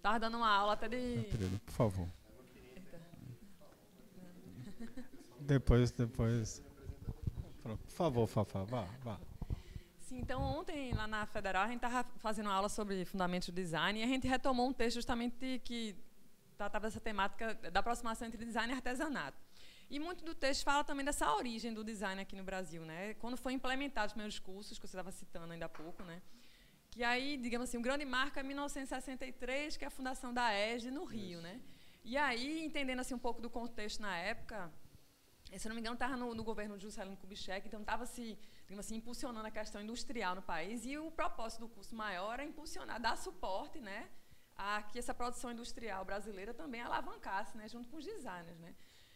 tava 0.00 0.18
dando 0.18 0.38
uma 0.38 0.50
aula 0.50 0.72
até 0.72 0.88
de. 0.88 1.24
Querido, 1.24 1.58
por 1.66 1.72
favor. 1.72 2.08
Depois, 5.38 5.90
depois. 5.90 6.62
Por 7.62 7.78
favor, 7.88 8.26
Fafá, 8.26 8.64
vá, 8.64 8.88
vá. 9.04 9.20
Sim, 9.98 10.20
então 10.20 10.40
ontem 10.40 10.94
lá 10.94 11.06
na 11.06 11.26
Federal 11.26 11.64
a 11.64 11.66
gente 11.66 11.84
estava 11.84 12.08
fazendo 12.18 12.46
uma 12.46 12.54
aula 12.54 12.70
sobre 12.70 13.04
fundamentos 13.04 13.48
do 13.50 13.54
design 13.54 14.00
e 14.00 14.02
a 14.02 14.06
gente 14.06 14.26
retomou 14.26 14.68
um 14.68 14.72
texto 14.72 14.94
justamente 14.94 15.60
que 15.62 15.94
tratava 16.56 16.86
dessa 16.86 17.00
temática 17.00 17.54
da 17.70 17.80
aproximação 17.80 18.26
entre 18.26 18.44
design 18.44 18.72
e 18.72 18.76
artesanato. 18.76 19.38
E 19.88 20.00
muito 20.00 20.24
do 20.24 20.34
texto 20.34 20.64
fala 20.64 20.82
também 20.82 21.04
dessa 21.04 21.32
origem 21.32 21.72
do 21.72 21.84
design 21.84 22.20
aqui 22.20 22.34
no 22.34 22.42
Brasil, 22.42 22.84
né? 22.84 23.14
Quando 23.14 23.36
foi 23.36 23.52
implementado 23.52 24.08
os 24.08 24.12
primeiros 24.12 24.38
cursos, 24.38 24.78
que 24.78 24.86
você 24.86 24.96
estava 24.96 25.12
citando 25.12 25.52
ainda 25.52 25.66
há 25.66 25.68
pouco, 25.68 26.02
né? 26.02 26.20
Que 26.90 27.04
aí, 27.04 27.36
digamos 27.36 27.68
assim, 27.68 27.78
o 27.78 27.82
grande 27.82 28.04
marco 28.04 28.38
é 28.38 28.42
1963, 28.42 29.76
que 29.76 29.84
é 29.84 29.88
a 29.88 29.90
fundação 29.90 30.32
da 30.34 30.52
ESG 30.52 30.90
no 30.90 31.04
Rio, 31.04 31.40
né? 31.40 31.60
E 32.02 32.16
aí, 32.16 32.64
entendendo 32.64 33.00
assim 33.00 33.14
um 33.14 33.18
pouco 33.18 33.40
do 33.40 33.50
contexto 33.50 34.00
na 34.00 34.16
época, 34.16 34.72
se 35.56 35.68
não 35.68 35.74
me 35.74 35.80
engano, 35.80 35.94
estava 35.94 36.16
no, 36.16 36.34
no, 36.34 36.42
governo 36.42 36.76
de 36.76 36.82
Juscelino 36.82 37.16
Kubitschek, 37.16 37.66
então 37.68 37.80
estava 37.80 38.06
se, 38.06 38.38
digamos 38.62 38.84
assim, 38.84 38.96
impulsionando 38.96 39.46
a 39.46 39.50
questão 39.50 39.80
industrial 39.80 40.34
no 40.34 40.42
país 40.42 40.84
e 40.84 40.98
o 40.98 41.10
propósito 41.10 41.60
do 41.60 41.68
curso 41.68 41.94
maior 41.94 42.40
é 42.40 42.44
impulsionar, 42.44 43.00
dar 43.00 43.16
suporte, 43.16 43.80
né, 43.80 44.08
a 44.56 44.82
que 44.82 44.98
essa 44.98 45.14
produção 45.14 45.50
industrial 45.50 46.04
brasileira 46.04 46.52
também 46.54 46.80
alavancasse, 46.80 47.56
né, 47.56 47.68
junto 47.68 47.88
com 47.88 47.96
os 47.96 48.04
designers, 48.04 48.58
né. 48.58 48.74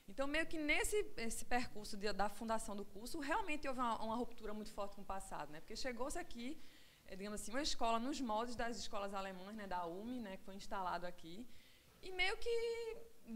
Então, 0.08 0.26
meio 0.26 0.46
que 0.46 0.58
nesse 0.58 0.96
esse 1.16 1.44
percurso 1.44 1.96
de, 1.96 2.12
da 2.12 2.28
fundação 2.28 2.74
do 2.74 2.84
curso, 2.84 3.20
realmente 3.20 3.68
houve 3.68 3.80
uma, 3.80 4.02
uma, 4.02 4.16
ruptura 4.16 4.52
muito 4.52 4.72
forte 4.72 4.96
com 4.96 5.02
o 5.02 5.04
passado, 5.04 5.50
né, 5.52 5.60
porque 5.60 5.76
chegou-se 5.76 6.18
aqui, 6.18 6.60
é, 7.06 7.14
digamos 7.16 7.40
assim, 7.40 7.52
uma 7.52 7.62
escola 7.62 7.98
nos 7.98 8.20
moldes 8.20 8.56
das 8.56 8.76
escolas 8.76 9.14
alemãs, 9.14 9.54
né, 9.54 9.66
da 9.66 9.86
UME, 9.86 10.20
né, 10.20 10.36
que 10.36 10.44
foi 10.44 10.56
instalado 10.56 11.06
aqui, 11.06 11.46
e 12.02 12.10
meio 12.12 12.36
que 12.38 12.50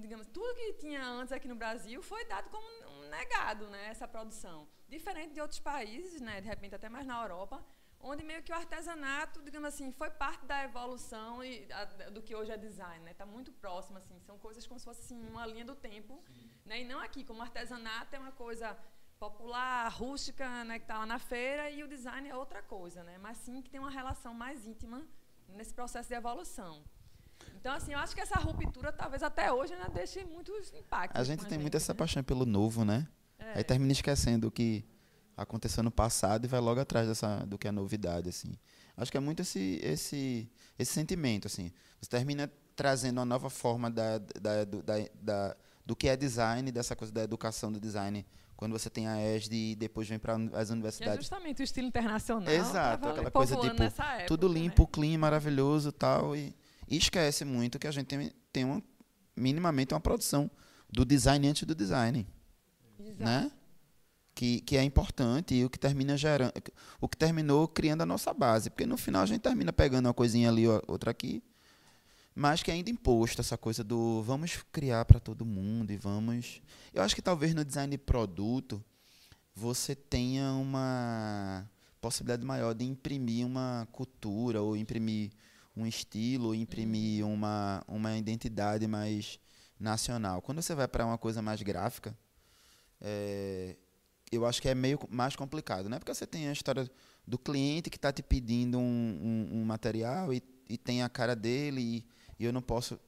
digamos, 0.00 0.26
tudo 0.26 0.54
que 0.54 0.72
tinha 0.74 1.04
antes 1.04 1.32
aqui 1.32 1.46
no 1.46 1.54
Brasil 1.54 2.02
foi 2.02 2.24
dado 2.24 2.50
como 2.50 2.66
negado, 3.10 3.68
né, 3.68 3.88
essa 3.88 4.08
produção. 4.08 4.68
Diferente 4.88 5.34
de 5.34 5.40
outros 5.40 5.60
países, 5.60 6.20
né, 6.20 6.40
de 6.40 6.48
repente 6.48 6.74
até 6.74 6.88
mais 6.88 7.06
na 7.06 7.22
Europa, 7.22 7.64
onde 8.04 8.22
meio 8.22 8.42
que 8.42 8.52
o 8.52 8.54
artesanato, 8.54 9.42
digamos 9.42 9.68
assim, 9.68 9.90
foi 9.90 10.10
parte 10.10 10.44
da 10.44 10.62
evolução 10.62 11.42
e, 11.42 11.66
a, 11.72 11.84
do 12.10 12.20
que 12.22 12.34
hoje 12.34 12.52
é 12.52 12.56
design, 12.56 13.02
né? 13.04 13.12
Está 13.12 13.24
muito 13.24 13.50
próximo, 13.50 13.96
assim, 13.96 14.18
são 14.20 14.38
coisas 14.38 14.66
como 14.66 14.78
se 14.78 14.84
fosse 14.84 15.00
assim, 15.00 15.20
uma 15.26 15.46
linha 15.46 15.64
do 15.64 15.74
tempo, 15.74 16.22
né? 16.66 16.82
E 16.82 16.84
não 16.84 17.00
aqui, 17.00 17.24
como 17.24 17.40
o 17.40 17.42
artesanato 17.42 18.14
é 18.14 18.18
uma 18.18 18.32
coisa 18.32 18.76
popular, 19.18 19.88
rústica, 19.88 20.64
né, 20.64 20.78
que 20.78 20.84
está 20.84 20.98
lá 20.98 21.06
na 21.06 21.18
feira, 21.18 21.70
e 21.70 21.82
o 21.82 21.88
design 21.88 22.28
é 22.28 22.36
outra 22.36 22.62
coisa, 22.62 23.02
né? 23.02 23.16
Mas 23.18 23.38
sim 23.38 23.62
que 23.62 23.70
tem 23.70 23.80
uma 23.80 23.90
relação 23.90 24.34
mais 24.34 24.66
íntima 24.66 25.02
nesse 25.48 25.72
processo 25.72 26.08
de 26.08 26.14
evolução. 26.14 26.84
Então, 27.56 27.72
assim, 27.72 27.92
eu 27.94 27.98
acho 27.98 28.14
que 28.14 28.20
essa 28.20 28.38
ruptura, 28.38 28.92
talvez 28.92 29.22
até 29.22 29.50
hoje, 29.50 29.72
ainda 29.72 29.88
deixe 29.88 30.24
muitos 30.24 30.72
impactos. 30.74 31.18
A 31.18 31.24
gente 31.24 31.40
tem 31.40 31.50
gente, 31.50 31.62
muito 31.62 31.76
essa 31.76 31.94
né? 31.94 31.98
paixão 31.98 32.22
pelo 32.22 32.44
novo, 32.44 32.84
né? 32.84 33.08
É. 33.38 33.58
Aí 33.58 33.64
termina 33.64 33.92
esquecendo 33.92 34.50
que 34.50 34.84
aconteceu 35.36 35.82
no 35.82 35.90
passado 35.90 36.44
e 36.44 36.48
vai 36.48 36.60
logo 36.60 36.80
atrás 36.80 37.08
dessa, 37.08 37.44
do 37.46 37.58
que 37.58 37.68
é 37.68 37.72
novidade, 37.72 38.28
assim. 38.28 38.52
Acho 38.96 39.10
que 39.10 39.16
é 39.16 39.20
muito 39.20 39.42
esse, 39.42 39.80
esse, 39.82 40.50
esse 40.78 40.92
sentimento, 40.92 41.46
assim. 41.46 41.72
Você 42.00 42.08
termina 42.08 42.50
trazendo 42.76 43.18
uma 43.18 43.24
nova 43.24 43.50
forma 43.50 43.90
da, 43.90 44.18
da, 44.18 44.64
do, 44.64 44.82
da, 44.82 44.94
da, 45.20 45.56
do 45.84 45.96
que 45.96 46.08
é 46.08 46.16
design, 46.16 46.70
dessa 46.70 46.94
coisa 46.94 47.12
da 47.12 47.22
educação 47.22 47.72
do 47.72 47.80
design 47.80 48.24
quando 48.56 48.72
você 48.72 48.88
tem 48.88 49.08
a 49.08 49.36
ESD 49.36 49.72
e 49.72 49.74
depois 49.74 50.08
vem 50.08 50.18
para 50.18 50.36
as 50.52 50.70
universidades. 50.70 51.18
é 51.18 51.20
justamente 51.20 51.60
o 51.60 51.64
estilo 51.64 51.88
internacional. 51.88 52.48
Exato, 52.48 53.08
aquela 53.08 53.30
coisa 53.30 53.56
tipo, 53.56 53.82
época, 53.82 54.26
tudo 54.28 54.46
limpo, 54.46 54.82
né? 54.82 54.88
clean, 54.92 55.18
maravilhoso 55.18 55.90
tal, 55.90 56.36
e 56.36 56.54
e 56.88 56.96
esquece 56.96 57.44
muito 57.44 57.78
que 57.78 57.86
a 57.86 57.90
gente 57.90 58.06
tem, 58.06 58.30
tem 58.52 58.64
uma, 58.64 58.82
minimamente 59.36 59.94
uma 59.94 60.00
produção 60.00 60.50
do 60.90 61.04
design 61.04 61.46
antes 61.48 61.64
do 61.64 61.74
design. 61.74 62.26
Exato. 62.98 63.24
Né? 63.24 63.50
Que, 64.34 64.60
que 64.62 64.76
é 64.76 64.82
importante 64.82 65.54
e 65.54 65.64
o 65.64 65.70
que 65.70 65.78
termina 65.78 66.16
gerando, 66.16 66.52
o 67.00 67.08
que 67.08 67.16
terminou 67.16 67.68
criando 67.68 68.02
a 68.02 68.06
nossa 68.06 68.34
base, 68.34 68.68
porque 68.68 68.84
no 68.84 68.96
final 68.96 69.22
a 69.22 69.26
gente 69.26 69.42
termina 69.42 69.72
pegando 69.72 70.06
uma 70.06 70.14
coisinha 70.14 70.48
ali, 70.48 70.66
outra 70.88 71.12
aqui, 71.12 71.40
mas 72.34 72.60
que 72.60 72.70
é 72.70 72.74
ainda 72.74 72.90
imposto 72.90 73.40
essa 73.40 73.56
coisa 73.56 73.84
do 73.84 74.22
vamos 74.22 74.56
criar 74.72 75.04
para 75.04 75.20
todo 75.20 75.46
mundo 75.46 75.92
e 75.92 75.96
vamos. 75.96 76.60
Eu 76.92 77.02
acho 77.02 77.14
que 77.14 77.22
talvez 77.22 77.54
no 77.54 77.64
design 77.64 77.92
de 77.92 77.98
produto 77.98 78.84
você 79.54 79.94
tenha 79.94 80.52
uma 80.54 81.70
possibilidade 82.00 82.44
maior 82.44 82.74
de 82.74 82.84
imprimir 82.84 83.46
uma 83.46 83.86
cultura 83.92 84.60
ou 84.60 84.76
imprimir 84.76 85.30
um 85.76 85.86
estilo, 85.86 86.54
imprimir 86.54 87.24
uhum. 87.24 87.34
uma, 87.34 87.84
uma 87.86 88.16
identidade 88.16 88.86
mais 88.86 89.38
nacional. 89.78 90.42
Quando 90.42 90.60
você 90.60 90.74
vai 90.74 90.88
para 90.88 91.06
uma 91.06 91.18
coisa 91.18 91.40
mais 91.40 91.62
gráfica, 91.62 92.16
é, 93.00 93.76
eu 94.34 94.46
acho 94.46 94.60
que 94.60 94.68
é 94.68 94.74
meio 94.74 94.98
mais 95.08 95.36
complicado, 95.36 95.88
né? 95.88 95.98
Porque 95.98 96.12
você 96.12 96.26
tem 96.26 96.48
a 96.48 96.52
história 96.52 96.90
do 97.26 97.38
cliente 97.38 97.90
que 97.90 97.96
está 97.96 98.12
te 98.12 98.22
pedindo 98.22 98.78
um, 98.78 98.82
um, 98.82 99.60
um 99.60 99.64
material 99.64 100.32
e, 100.32 100.42
e, 100.68 100.76
tem 100.76 101.02
a 101.02 101.08
cara 101.08 101.34
dele 101.34 101.80
e, 101.80 102.06
e 102.38 102.44
eu 102.44 102.52
não 102.52 102.62
posso, 102.62 102.98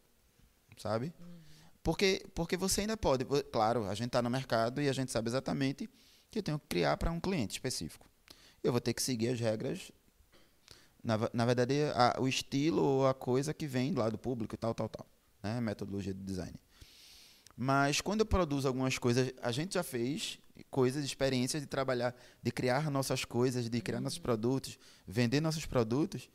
sabe? 0.77 1.12
Uhum. 1.20 1.37
Porque, 1.83 2.27
porque 2.35 2.57
você 2.57 2.83
ainda 2.83 2.97
pode, 2.97 3.24
claro, 3.53 3.85
a 3.87 3.95
gente 3.95 4.09
está 4.09 4.22
no 4.22 4.31
mercado 4.31 4.81
e 4.81 4.89
a 4.89 4.93
gente 4.93 5.12
sabe 5.12 5.29
exatamente 5.29 5.89
que 6.31 6.39
eu 6.39 6.43
tenho 6.43 6.59
que 6.59 6.66
criar 6.66 6.97
para 6.97 7.12
um 7.12 7.20
cliente 7.20 7.53
específico. 7.53 8.09
Eu 8.62 8.72
vou 8.72 8.81
ter 8.81 8.95
que 8.95 9.03
seguir 9.03 9.29
as 9.29 9.39
regras 9.39 9.93
na, 11.07 11.31
na 11.33 11.47
verdade, 11.47 11.74
a, 11.95 12.20
o 12.20 12.27
estilo 12.27 12.83
ou 12.83 13.07
a 13.07 13.14
coisa 13.14 13.55
que 13.55 13.64
vem 13.64 13.95
lá 13.95 14.11
do 14.11 14.18
público 14.18 14.57
e 14.57 14.59
tal, 14.59 14.74
tal, 14.74 14.89
tal. 14.89 15.07
Né? 15.41 15.61
Metodologia 15.61 16.12
de 16.12 16.20
design. 16.20 16.55
Mas 17.57 18.01
quando 18.01 18.20
eu 18.20 18.27
produzo 18.27 18.66
algumas 18.66 18.99
coisas, 18.99 19.33
a 19.41 19.53
gente 19.53 19.74
já 19.74 19.85
fez 19.85 20.41
coisas, 20.71 21.05
experiências 21.05 21.63
de 21.63 21.69
trabalhar, 21.69 22.15
de 22.43 22.51
criar 22.51 22.91
nossas 22.91 23.25
coisas, 23.25 23.69
de 23.69 23.81
criar 23.81 24.01
nossos 24.01 24.19
produtos, 24.19 24.79
vender 25.07 25.41
nossos 25.41 25.67
produtos. 25.67 26.29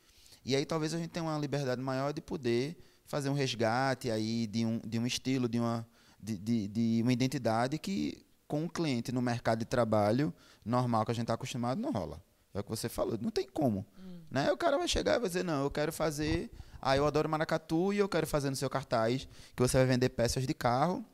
E 0.44 0.56
aí 0.56 0.66
talvez 0.66 0.94
a 0.94 0.98
gente 0.98 1.10
tenha 1.10 1.24
uma 1.24 1.38
liberdade 1.38 1.80
maior 1.80 2.12
de 2.12 2.20
poder 2.20 2.76
fazer 3.04 3.28
um 3.28 3.34
resgate 3.34 4.10
aí 4.10 4.46
de 4.46 4.64
um, 4.64 4.80
de 4.84 4.98
um 4.98 5.06
estilo, 5.06 5.48
de 5.48 5.58
uma, 5.58 5.86
de, 6.20 6.38
de, 6.38 6.68
de 6.68 7.00
uma 7.02 7.12
identidade 7.12 7.78
que 7.78 8.24
com 8.48 8.64
o 8.64 8.68
cliente 8.68 9.12
no 9.12 9.22
mercado 9.22 9.60
de 9.60 9.64
trabalho 9.64 10.32
normal 10.64 11.04
que 11.04 11.10
a 11.10 11.14
gente 11.14 11.24
está 11.24 11.34
acostumado 11.34 11.80
não 11.80 11.90
rola. 11.90 12.22
É 12.54 12.60
o 12.60 12.62
que 12.62 12.68
você 12.68 12.88
falou, 12.88 13.18
não 13.20 13.30
tem 13.30 13.46
como. 13.46 13.86
Hum. 13.98 14.20
Né? 14.30 14.52
O 14.52 14.56
cara 14.56 14.76
vai 14.76 14.86
chegar 14.86 15.16
e 15.16 15.18
vai 15.18 15.28
dizer, 15.28 15.42
não, 15.42 15.64
eu 15.64 15.70
quero 15.70 15.92
fazer. 15.92 16.50
Ah, 16.80 16.96
eu 16.96 17.06
adoro 17.06 17.28
maracatu 17.28 17.92
e 17.92 17.98
eu 17.98 18.08
quero 18.08 18.26
fazer 18.26 18.50
no 18.50 18.56
seu 18.56 18.68
cartaz 18.68 19.28
que 19.54 19.62
você 19.62 19.78
vai 19.78 19.86
vender 19.86 20.08
peças 20.10 20.46
de 20.46 20.52
carro 20.52 21.04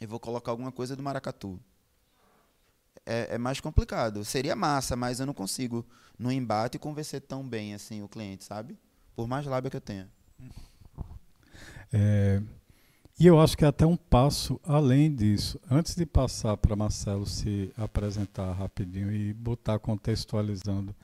e 0.00 0.06
vou 0.06 0.20
colocar 0.20 0.50
alguma 0.50 0.72
coisa 0.72 0.96
do 0.96 1.02
maracatu. 1.02 1.60
É, 3.06 3.34
é, 3.34 3.38
mais 3.38 3.60
complicado. 3.60 4.24
Seria 4.24 4.56
massa, 4.56 4.96
mas 4.96 5.20
eu 5.20 5.26
não 5.26 5.32
consigo, 5.32 5.86
no 6.18 6.32
embate, 6.32 6.78
convencer 6.78 7.20
tão 7.20 7.46
bem 7.46 7.72
assim 7.72 8.02
o 8.02 8.08
cliente, 8.08 8.44
sabe? 8.44 8.76
Por 9.14 9.28
mais 9.28 9.46
lábia 9.46 9.70
que 9.70 9.76
eu 9.76 9.80
tenha. 9.80 10.10
É, 11.92 12.42
e 13.18 13.26
eu 13.26 13.40
acho 13.40 13.56
que 13.56 13.64
é 13.64 13.68
até 13.68 13.86
um 13.86 13.96
passo 13.96 14.60
além 14.64 15.14
disso. 15.14 15.60
Antes 15.70 15.94
de 15.94 16.04
passar 16.04 16.56
para 16.56 16.74
Marcelo 16.74 17.24
se 17.24 17.72
apresentar 17.76 18.52
rapidinho 18.52 19.12
e 19.12 19.32
botar 19.32 19.78
contextualizando 19.78 20.94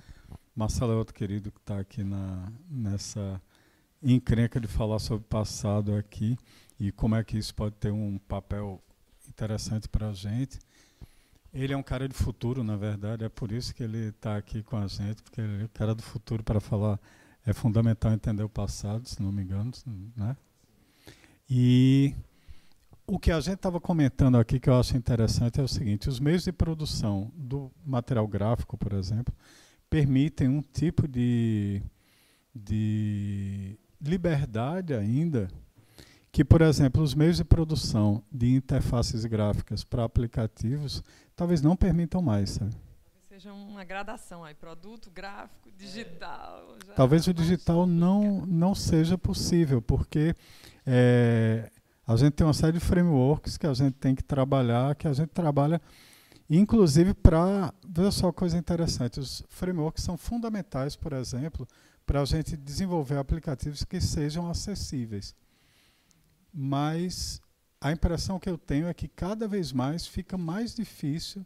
Marcelo 0.55 0.92
é 0.92 0.96
outro 0.96 1.14
querido 1.14 1.50
que 1.50 1.59
está 1.59 1.78
aqui 1.78 2.05
na, 2.05 2.53
nessa 2.68 3.40
encrenca 4.03 4.61
de 4.61 4.68
falar 4.68 4.98
sobre 4.98 5.24
o 5.24 5.28
passado 5.28 5.94
aqui 5.96 6.36
e 6.78 6.92
como 6.92 7.16
é 7.16 7.24
que 7.24 7.38
isso 7.38 7.55
pode 7.55 7.74
ter 7.76 7.90
um 7.90 8.18
papel 8.18 8.82
interessante 9.26 9.88
para 9.88 10.11
a 10.11 10.12
gente. 10.12 10.59
Ele 11.53 11.74
é 11.74 11.76
um 11.76 11.82
cara 11.82 12.09
de 12.09 12.14
futuro, 12.14 12.64
na 12.64 12.76
verdade, 12.76 13.24
é 13.24 13.28
por 13.28 13.53
isso 13.53 13.74
que 13.74 13.82
ele 13.82 14.09
está 14.09 14.36
aqui 14.38 14.62
com 14.62 14.76
a 14.76 14.86
gente, 14.86 15.22
porque 15.22 15.40
ele 15.40 15.62
é 15.62 15.64
um 15.64 15.68
cara 15.68 15.94
do 15.94 16.03
futuro 16.03 16.42
para 16.42 16.61
falar. 16.61 16.98
É 17.44 17.53
fundamental 17.53 18.12
entender 18.12 18.42
o 18.42 18.48
passado, 18.48 19.07
se 19.07 19.20
não 19.20 19.30
me 19.30 19.42
engano, 19.42 19.70
né? 20.16 20.36
E 21.50 22.14
o 23.07 23.18
que 23.18 23.30
a 23.30 23.40
gente 23.40 23.57
estava 23.57 23.80
comentando 23.80 24.38
aqui 24.38 24.59
que 24.59 24.70
eu 24.70 24.78
acho 24.78 24.96
interessante 24.96 25.61
é 25.61 25.62
o 25.62 25.68
seguinte: 25.68 26.09
os 26.09 26.18
meios 26.18 26.44
de 26.44 26.53
produção 26.53 27.30
do 27.34 27.70
material 27.84 28.26
gráfico, 28.26 28.78
por 28.78 28.92
exemplo, 28.94 29.34
permitem 29.90 30.48
um 30.48 30.62
tipo 30.62 31.07
de, 31.07 31.82
de 32.55 33.76
liberdade 34.00 34.94
ainda 34.94 35.48
que, 36.32 36.44
por 36.44 36.62
exemplo, 36.62 37.02
os 37.02 37.14
meios 37.14 37.36
de 37.36 37.44
produção 37.44 38.24
de 38.32 38.54
interfaces 38.54 39.24
gráficas 39.26 39.84
para 39.84 40.02
aplicativos 40.02 41.04
talvez 41.36 41.60
não 41.60 41.76
permitam 41.76 42.22
mais, 42.22 42.50
sabe? 42.50 42.74
Seja 43.28 43.52
uma 43.52 43.84
gradação 43.84 44.42
aí, 44.42 44.54
produto, 44.54 45.10
gráfico, 45.10 45.70
digital. 45.76 46.76
talvez 46.96 47.26
o 47.26 47.34
digital 47.34 47.86
não, 47.86 48.46
não 48.46 48.74
seja 48.74 49.18
possível, 49.18 49.82
porque 49.82 50.34
é, 50.86 51.70
a 52.06 52.16
gente 52.16 52.32
tem 52.32 52.46
uma 52.46 52.54
série 52.54 52.72
de 52.72 52.80
frameworks 52.80 53.58
que 53.58 53.66
a 53.66 53.74
gente 53.74 53.94
tem 53.94 54.14
que 54.14 54.22
trabalhar, 54.22 54.94
que 54.94 55.06
a 55.06 55.12
gente 55.12 55.30
trabalha 55.30 55.80
Inclusive 56.54 57.14
para, 57.14 57.72
veja 57.88 58.10
só 58.10 58.30
coisa 58.30 58.58
interessante, 58.58 59.18
os 59.18 59.42
frameworks 59.48 60.04
são 60.04 60.18
fundamentais, 60.18 60.94
por 60.94 61.14
exemplo, 61.14 61.66
para 62.04 62.20
a 62.20 62.24
gente 62.26 62.58
desenvolver 62.58 63.16
aplicativos 63.16 63.84
que 63.84 63.98
sejam 64.02 64.46
acessíveis. 64.50 65.34
Mas 66.53 67.40
a 67.80 67.90
impressão 67.90 68.38
que 68.38 68.48
eu 68.48 68.59
tenho 68.59 68.86
é 68.86 68.94
que 68.94 69.09
cada 69.09 69.48
vez 69.48 69.72
mais 69.72 70.07
fica 70.07 70.36
mais 70.36 70.74
difícil 70.74 71.44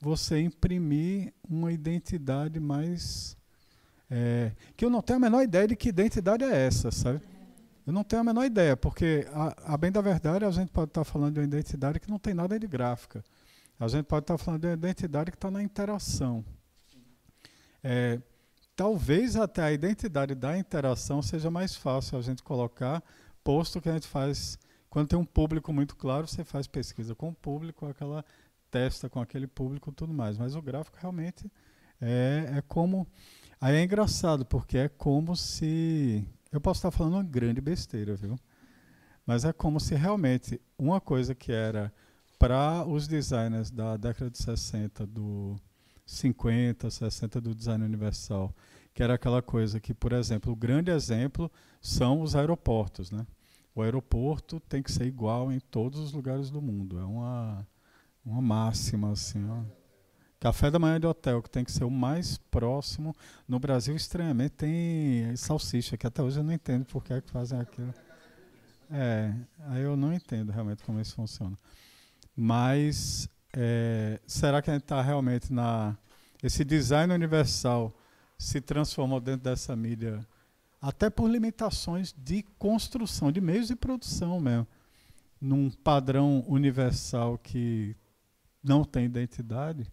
você 0.00 0.40
imprimir 0.40 1.32
uma 1.48 1.72
identidade 1.72 2.60
mais. 2.60 3.36
É, 4.10 4.52
que 4.76 4.84
eu 4.84 4.90
não 4.90 5.00
tenho 5.00 5.16
a 5.16 5.20
menor 5.20 5.42
ideia 5.42 5.66
de 5.66 5.74
que 5.74 5.88
identidade 5.88 6.44
é 6.44 6.66
essa, 6.66 6.90
sabe? 6.90 7.20
Eu 7.86 7.92
não 7.92 8.04
tenho 8.04 8.20
a 8.20 8.24
menor 8.24 8.44
ideia, 8.44 8.76
porque, 8.76 9.26
a, 9.32 9.74
a 9.74 9.76
bem 9.76 9.90
da 9.90 10.00
verdade, 10.00 10.44
a 10.44 10.50
gente 10.50 10.70
pode 10.70 10.90
estar 10.90 11.04
falando 11.04 11.34
de 11.34 11.40
uma 11.40 11.46
identidade 11.46 12.00
que 12.00 12.10
não 12.10 12.18
tem 12.18 12.32
nada 12.32 12.58
de 12.58 12.66
gráfica. 12.66 13.22
A 13.78 13.88
gente 13.88 14.04
pode 14.04 14.24
estar 14.24 14.38
falando 14.38 14.60
de 14.60 14.68
uma 14.68 14.74
identidade 14.74 15.30
que 15.30 15.36
está 15.36 15.50
na 15.50 15.62
interação. 15.62 16.44
É, 17.82 18.20
talvez 18.76 19.36
até 19.36 19.62
a 19.62 19.72
identidade 19.72 20.34
da 20.34 20.56
interação 20.56 21.20
seja 21.20 21.50
mais 21.50 21.74
fácil 21.76 22.16
a 22.16 22.22
gente 22.22 22.42
colocar, 22.42 23.02
posto 23.44 23.80
que 23.80 23.88
a 23.88 23.92
gente 23.92 24.08
faz. 24.08 24.58
Quando 24.90 25.08
tem 25.08 25.18
um 25.18 25.24
público 25.24 25.72
muito 25.72 25.94
claro, 25.94 26.26
você 26.26 26.42
faz 26.42 26.66
pesquisa 26.66 27.14
com 27.14 27.28
o 27.28 27.34
público, 27.34 27.86
aquela 27.86 28.24
testa 28.70 29.08
com 29.08 29.20
aquele 29.20 29.46
público 29.46 29.92
tudo 29.92 30.12
mais. 30.12 30.36
Mas 30.36 30.56
o 30.56 30.62
gráfico 30.62 30.96
realmente 31.00 31.50
é, 32.00 32.54
é 32.56 32.62
como. 32.62 33.06
Aí 33.60 33.76
é 33.76 33.84
engraçado, 33.84 34.44
porque 34.44 34.78
é 34.78 34.88
como 34.88 35.36
se. 35.36 36.26
Eu 36.50 36.60
posso 36.60 36.78
estar 36.78 36.90
falando 36.90 37.14
uma 37.14 37.22
grande 37.22 37.60
besteira, 37.60 38.16
viu? 38.16 38.36
Mas 39.26 39.44
é 39.44 39.52
como 39.52 39.80
se 39.80 39.94
realmente 39.94 40.60
uma 40.78 41.00
coisa 41.00 41.34
que 41.34 41.52
era 41.52 41.92
para 42.38 42.84
os 42.86 43.08
designers 43.08 43.70
da 43.70 43.96
década 43.96 44.30
de 44.30 44.38
60, 44.38 45.06
do 45.06 45.56
50, 46.04 46.90
60 46.90 47.40
do 47.40 47.54
design 47.54 47.84
universal, 47.84 48.54
que 48.92 49.02
era 49.02 49.14
aquela 49.14 49.40
coisa 49.40 49.80
que, 49.80 49.94
por 49.94 50.12
exemplo, 50.12 50.52
o 50.52 50.56
grande 50.56 50.90
exemplo 50.90 51.50
são 51.80 52.20
os 52.20 52.36
aeroportos, 52.36 53.10
né? 53.10 53.26
O 53.74 53.82
aeroporto 53.82 54.60
tem 54.60 54.82
que 54.82 54.92
ser 54.92 55.04
igual 55.04 55.50
em 55.52 55.58
todos 55.58 55.98
os 55.98 56.12
lugares 56.12 56.50
do 56.50 56.62
mundo. 56.62 56.98
É 56.98 57.04
uma 57.04 57.66
uma 58.24 58.40
máxima, 58.40 59.12
assim, 59.12 59.46
ó. 59.48 59.62
Café 60.40 60.70
da 60.70 60.78
manhã 60.78 61.00
de 61.00 61.06
hotel, 61.06 61.42
que 61.42 61.50
tem 61.50 61.64
que 61.64 61.72
ser 61.72 61.84
o 61.84 61.90
mais 61.90 62.36
próximo. 62.36 63.14
No 63.48 63.58
Brasil, 63.58 63.94
estranhamente, 63.94 64.54
tem 64.56 65.36
salsicha, 65.36 65.96
que 65.96 66.06
até 66.06 66.22
hoje 66.22 66.40
eu 66.40 66.44
não 66.44 66.52
entendo 66.52 66.84
por 66.84 67.02
que, 67.02 67.12
é 67.12 67.20
que 67.20 67.30
fazem 67.30 67.58
aquilo. 67.58 67.94
É, 68.90 69.34
aí 69.68 69.82
eu 69.82 69.96
não 69.96 70.12
entendo 70.12 70.52
realmente 70.52 70.82
como 70.82 71.00
isso 71.00 71.14
funciona. 71.14 71.56
Mas 72.36 73.28
é, 73.54 74.20
será 74.26 74.60
que 74.60 74.70
a 74.70 74.74
gente 74.74 74.82
está 74.82 75.00
realmente 75.00 75.52
na. 75.52 75.96
Esse 76.42 76.62
design 76.62 77.12
universal 77.14 77.96
se 78.36 78.60
transformou 78.60 79.20
dentro 79.20 79.44
dessa 79.44 79.74
mídia, 79.74 80.26
até 80.84 81.08
por 81.08 81.30
limitações 81.30 82.12
de 82.12 82.42
construção, 82.58 83.32
de 83.32 83.40
meios 83.40 83.68
de 83.68 83.74
produção 83.74 84.38
mesmo, 84.38 84.66
num 85.40 85.70
padrão 85.70 86.44
universal 86.46 87.38
que 87.38 87.96
não 88.62 88.84
tem 88.84 89.06
identidade, 89.06 89.90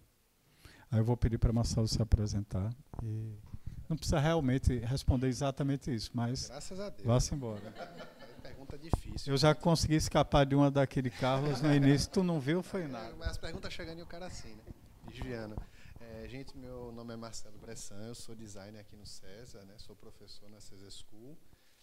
aí 0.92 1.00
eu 1.00 1.06
vou 1.06 1.16
pedir 1.16 1.38
para 1.38 1.50
a 1.50 1.54
Marcelo 1.54 1.88
se 1.88 2.02
apresentar. 2.02 2.76
E 3.02 3.38
não 3.88 3.96
precisa 3.96 4.20
realmente 4.20 4.80
responder 4.80 5.28
exatamente 5.28 5.96
isso, 5.96 6.12
mas 6.14 6.50
Graças 6.50 6.78
a 6.82 6.90
Deus. 6.90 7.08
vá-se 7.08 7.34
embora. 7.34 7.74
Pergunta 8.44 8.78
difícil. 8.78 9.32
Eu 9.32 9.38
já 9.38 9.56
consegui 9.56 9.96
escapar 9.96 10.46
de 10.46 10.56
uma 10.56 10.70
daquele 10.70 11.10
Carlos 11.10 11.62
no 11.62 11.74
início, 11.74 12.10
tu 12.10 12.22
não 12.22 12.38
viu, 12.38 12.62
foi 12.62 12.86
nada. 12.90 13.16
Mas 13.18 13.30
as 13.30 13.38
perguntas 13.38 13.72
chegando 13.72 14.00
e 14.00 14.02
o 14.02 14.06
cara 14.08 14.26
assim, 14.26 14.50
né? 14.50 14.64
Desviando. 15.08 15.56
É, 16.22 16.28
gente, 16.28 16.56
meu 16.56 16.92
nome 16.92 17.16
é 17.16 17.18
Marcelo 17.18 17.58
Bressan, 17.58 18.00
eu 18.06 18.14
sou 18.14 18.36
designer 18.36 18.82
aqui 18.82 18.96
no 18.96 19.08
César, 19.08 19.66
né? 19.66 19.76
Sou 19.80 19.96
professor 19.96 20.48
na 20.52 20.62
César 20.62 20.92
School. 20.92 21.36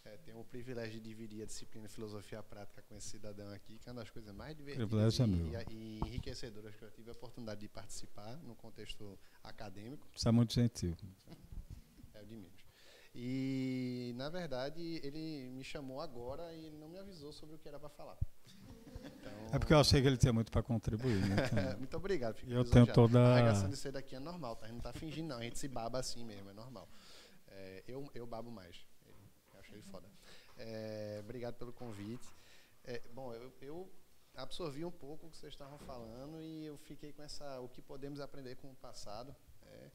É, 0.04 0.16
tenho 0.18 0.38
o 0.38 0.44
privilégio 0.44 1.00
de 1.00 1.08
dividir 1.08 1.42
a 1.42 1.44
disciplina 1.44 1.88
filosofia 1.88 2.40
prática 2.40 2.80
com 2.82 2.94
esse 2.94 3.08
cidadão 3.08 3.52
aqui, 3.52 3.80
que 3.80 3.88
é 3.88 3.92
uma 3.92 4.00
das 4.00 4.10
coisas 4.10 4.32
mais 4.32 4.56
divertidas 4.56 5.18
é 5.18 5.64
e, 5.72 5.74
e, 5.74 5.98
enriquecedoras 6.06 6.72
que 6.76 6.84
eu 6.84 6.90
tive 6.92 7.10
a 7.10 7.14
oportunidade 7.14 7.60
de 7.62 7.68
participar 7.68 8.36
no 8.44 8.54
contexto 8.54 9.18
acadêmico. 9.42 10.06
Você 10.14 10.28
é 10.28 10.30
muito 10.30 10.54
gentil. 10.54 10.96
É 12.14 12.22
o 12.22 12.26
de 12.26 12.36
menos. 12.36 12.64
E, 13.12 14.12
na 14.14 14.28
verdade, 14.28 15.00
ele 15.02 15.50
me 15.50 15.64
chamou 15.64 16.00
agora 16.00 16.54
e 16.54 16.64
ele 16.64 16.76
não 16.76 16.88
me 16.88 16.98
avisou 16.98 17.32
sobre 17.32 17.56
o 17.56 17.58
que 17.58 17.68
era 17.68 17.80
para 17.80 17.88
falar. 17.88 18.16
Então, 19.04 19.32
É 19.52 19.58
porque 19.58 19.72
eu 19.72 19.80
achei 19.80 20.00
que 20.00 20.06
ele 20.06 20.16
tinha 20.16 20.32
muito 20.32 20.50
para 20.50 20.62
contribuir. 20.62 21.20
Né? 21.20 21.36
Então, 21.46 21.78
Muito 21.78 21.96
obrigado. 21.96 22.34
fico 22.36 22.52
Eu 22.52 22.64
tenho 22.64 22.86
toda 22.92 23.18
A 23.34 23.68
de 23.68 23.76
ser 23.76 23.92
daqui 23.92 24.14
é 24.14 24.20
normal, 24.20 24.56
tá? 24.56 24.66
A 24.66 24.68
gente 24.68 24.76
não 24.76 24.82
tá 24.82 24.92
fingindo, 24.92 25.28
não. 25.28 25.38
A 25.38 25.42
gente 25.42 25.58
se 25.58 25.68
baba 25.68 25.98
assim 25.98 26.24
mesmo, 26.24 26.50
é 26.50 26.52
normal. 26.52 26.88
É, 27.48 27.84
eu, 27.88 28.08
eu 28.14 28.26
babo 28.26 28.50
mais. 28.50 28.76
Eu 29.06 29.60
acho 29.60 29.74
ele 29.74 29.82
foda. 29.82 30.08
É, 30.56 31.20
obrigado 31.22 31.54
pelo 31.54 31.72
convite. 31.72 32.28
É, 32.84 33.02
bom, 33.12 33.32
eu, 33.34 33.52
eu 33.60 33.92
absorvi 34.34 34.84
um 34.84 34.90
pouco 34.90 35.26
o 35.26 35.30
que 35.30 35.36
vocês 35.36 35.52
estavam 35.52 35.78
falando 35.78 36.40
e 36.40 36.66
eu 36.66 36.78
fiquei 36.78 37.12
com 37.12 37.22
essa 37.22 37.60
o 37.60 37.68
que 37.68 37.82
podemos 37.82 38.20
aprender 38.20 38.56
com 38.56 38.70
o 38.70 38.74
passado. 38.76 39.34
É, 39.62 39.90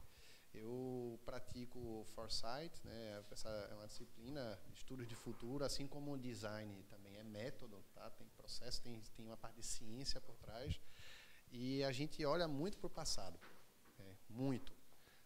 eu 0.54 1.20
pratico 1.24 2.06
foresight, 2.14 2.72
né? 2.84 3.22
Essa 3.30 3.48
é 3.48 3.74
uma 3.74 3.86
disciplina 3.86 4.58
estudos 4.72 5.08
de 5.08 5.14
futuro, 5.14 5.64
assim 5.64 5.86
como 5.86 6.12
o 6.12 6.18
design 6.18 6.82
também 6.84 7.16
é 7.16 7.24
método, 7.24 7.84
tá? 7.92 8.08
Tem 8.10 8.28
processo, 8.28 8.80
tem, 8.80 9.00
tem 9.16 9.26
uma 9.26 9.36
parte 9.36 9.56
de 9.56 9.66
ciência 9.66 10.20
por 10.20 10.36
trás. 10.36 10.80
E 11.50 11.82
a 11.84 11.92
gente 11.92 12.24
olha 12.24 12.46
muito 12.46 12.78
para 12.78 12.86
o 12.86 12.90
passado, 12.90 13.38
né? 13.98 14.16
muito. 14.28 14.72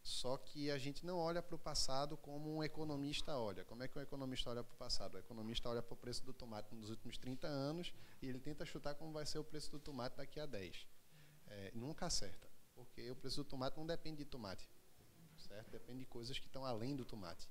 Só 0.02 0.38
que 0.38 0.70
a 0.70 0.78
gente 0.78 1.04
não 1.04 1.18
olha 1.18 1.42
para 1.42 1.54
o 1.54 1.58
passado 1.58 2.16
como 2.16 2.56
um 2.56 2.64
economista 2.64 3.36
olha. 3.36 3.64
Como 3.64 3.82
é 3.82 3.88
que 3.88 3.98
um 3.98 4.02
economista 4.02 4.48
olha 4.48 4.64
para 4.64 4.74
o 4.74 4.76
passado? 4.76 5.16
O 5.16 5.18
economista 5.18 5.68
olha 5.68 5.82
para 5.82 5.92
o 5.92 5.96
preço 5.96 6.24
do 6.24 6.32
tomate 6.32 6.74
nos 6.74 6.88
últimos 6.88 7.18
30 7.18 7.46
anos 7.46 7.92
e 8.22 8.28
ele 8.28 8.38
tenta 8.40 8.64
chutar 8.64 8.94
como 8.94 9.12
vai 9.12 9.26
ser 9.26 9.38
o 9.38 9.44
preço 9.44 9.70
do 9.70 9.78
tomate 9.78 10.16
daqui 10.16 10.40
a 10.40 10.46
10. 10.46 10.86
É, 11.48 11.72
nunca 11.74 12.06
acerta, 12.06 12.48
porque 12.74 13.10
o 13.10 13.16
preço 13.16 13.42
do 13.42 13.44
tomate 13.44 13.76
não 13.76 13.86
depende 13.86 14.18
de 14.18 14.24
tomate, 14.24 14.66
certo? 15.48 15.70
Depende 15.70 16.00
de 16.00 16.06
coisas 16.06 16.38
que 16.38 16.46
estão 16.46 16.64
além 16.64 16.94
do 16.94 17.04
tomate. 17.04 17.48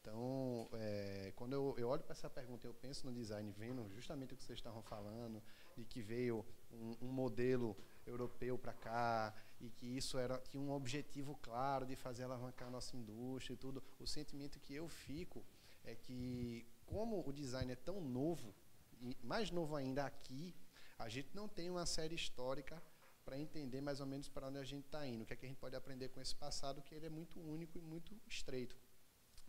Então, 0.00 0.68
é, 0.74 1.32
quando 1.34 1.52
eu, 1.52 1.74
eu 1.78 1.88
olho 1.88 2.02
para 2.02 2.12
essa 2.12 2.30
pergunta, 2.30 2.64
eu 2.64 2.74
penso 2.74 3.04
no 3.06 3.12
design, 3.12 3.50
vendo 3.50 3.88
justamente 3.92 4.34
o 4.34 4.36
que 4.36 4.44
vocês 4.44 4.58
estavam 4.58 4.82
falando, 4.82 5.42
de 5.76 5.84
que 5.84 6.00
veio 6.00 6.46
um, 6.70 6.96
um 7.02 7.12
modelo 7.12 7.76
europeu 8.06 8.56
para 8.56 8.72
cá 8.72 9.34
e 9.60 9.68
que 9.68 9.96
isso 9.96 10.16
era 10.16 10.38
tinha 10.38 10.62
um 10.62 10.70
objetivo 10.70 11.36
claro 11.42 11.84
de 11.84 11.96
fazer 11.96 12.22
alavancar 12.22 12.68
a 12.68 12.70
nossa 12.70 12.96
indústria 12.96 13.54
e 13.54 13.56
tudo. 13.56 13.82
O 13.98 14.06
sentimento 14.06 14.60
que 14.60 14.74
eu 14.74 14.88
fico 14.88 15.44
é 15.82 15.96
que, 15.96 16.64
como 16.84 17.26
o 17.26 17.32
design 17.32 17.72
é 17.72 17.76
tão 17.76 18.00
novo, 18.00 18.54
e 19.00 19.16
mais 19.24 19.50
novo 19.50 19.74
ainda 19.74 20.04
aqui, 20.04 20.54
a 20.98 21.08
gente 21.08 21.34
não 21.34 21.48
tem 21.48 21.68
uma 21.68 21.84
série 21.84 22.14
histórica 22.14 22.80
para 23.26 23.36
entender 23.36 23.80
mais 23.80 23.98
ou 24.00 24.06
menos 24.06 24.28
para 24.28 24.46
onde 24.46 24.58
a 24.58 24.62
gente 24.62 24.84
está 24.84 25.04
indo, 25.04 25.24
o 25.24 25.26
que 25.26 25.32
é 25.32 25.36
que 25.36 25.44
a 25.44 25.48
gente 25.48 25.58
pode 25.58 25.74
aprender 25.74 26.08
com 26.10 26.20
esse 26.20 26.34
passado, 26.34 26.80
que 26.80 26.94
ele 26.94 27.06
é 27.06 27.10
muito 27.10 27.40
único 27.40 27.76
e 27.76 27.80
muito 27.80 28.16
estreito. 28.28 28.78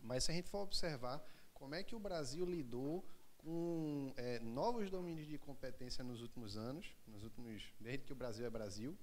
Mas 0.02 0.24
se 0.24 0.32
a 0.32 0.34
gente 0.34 0.50
for 0.50 0.62
observar 0.64 1.24
como 1.54 1.76
é 1.76 1.84
que 1.84 1.96
o 1.96 2.00
Brasil 2.00 2.44
lidou 2.44 3.08
com 3.38 4.12
é, 4.18 4.40
novos 4.40 4.90
domínios 4.90 5.28
de 5.28 5.38
competência 5.38 6.04
nos 6.04 6.24
últimos 6.24 6.58
anos, 6.58 6.98
nos 7.06 7.24
últimos 7.24 7.72
desde 7.80 8.04
que 8.04 8.12
o 8.14 8.16
Brasil 8.16 8.48
é 8.48 8.50
Brasil, 8.50 8.98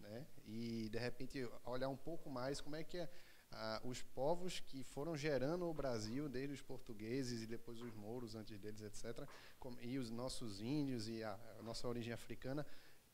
né? 0.00 0.26
E 0.46 0.88
de 0.90 0.98
repente 0.98 1.46
olhar 1.66 1.90
um 1.90 1.96
pouco 1.96 2.30
mais 2.30 2.62
como 2.62 2.76
é 2.76 2.82
que 2.82 2.96
é, 2.96 3.10
ah, 3.50 3.80
os 3.84 4.02
povos 4.02 4.58
que 4.58 4.82
foram 4.82 5.14
gerando 5.16 5.66
o 5.66 5.74
Brasil, 5.74 6.30
desde 6.30 6.54
os 6.54 6.62
portugueses 6.62 7.42
e 7.42 7.46
depois 7.46 7.78
os 7.80 7.94
mouros 7.94 8.34
antes 8.34 8.58
deles, 8.58 8.80
etc., 8.80 9.28
com- 9.60 9.76
e 9.80 9.98
os 9.98 10.10
nossos 10.10 10.60
índios 10.60 11.08
e 11.08 11.22
a, 11.22 11.38
a 11.58 11.62
nossa 11.62 11.86
origem 11.86 12.12
africana, 12.12 12.66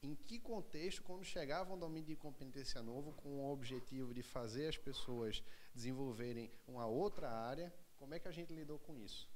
em 0.03 0.15
que 0.15 0.39
contexto, 0.39 1.03
quando 1.03 1.25
chegava 1.25 1.75
um 1.75 1.79
domínio 1.79 2.07
de 2.07 2.17
competência 2.17 2.83
novo, 2.83 3.13
com 3.13 3.29
o 3.29 3.53
objetivo 3.53 4.15
de 4.15 4.23
fazer 4.23 4.69
as 4.69 4.79
pessoas 4.79 5.43
desenvolverem 5.75 6.51
uma 6.67 6.87
outra 6.87 7.31
área, 7.31 7.73
como 7.97 8.15
é 8.15 8.19
que 8.19 8.29
a 8.29 8.33
gente 8.33 8.53
lidou 8.53 8.79
com 8.79 8.99
isso? 8.99 9.29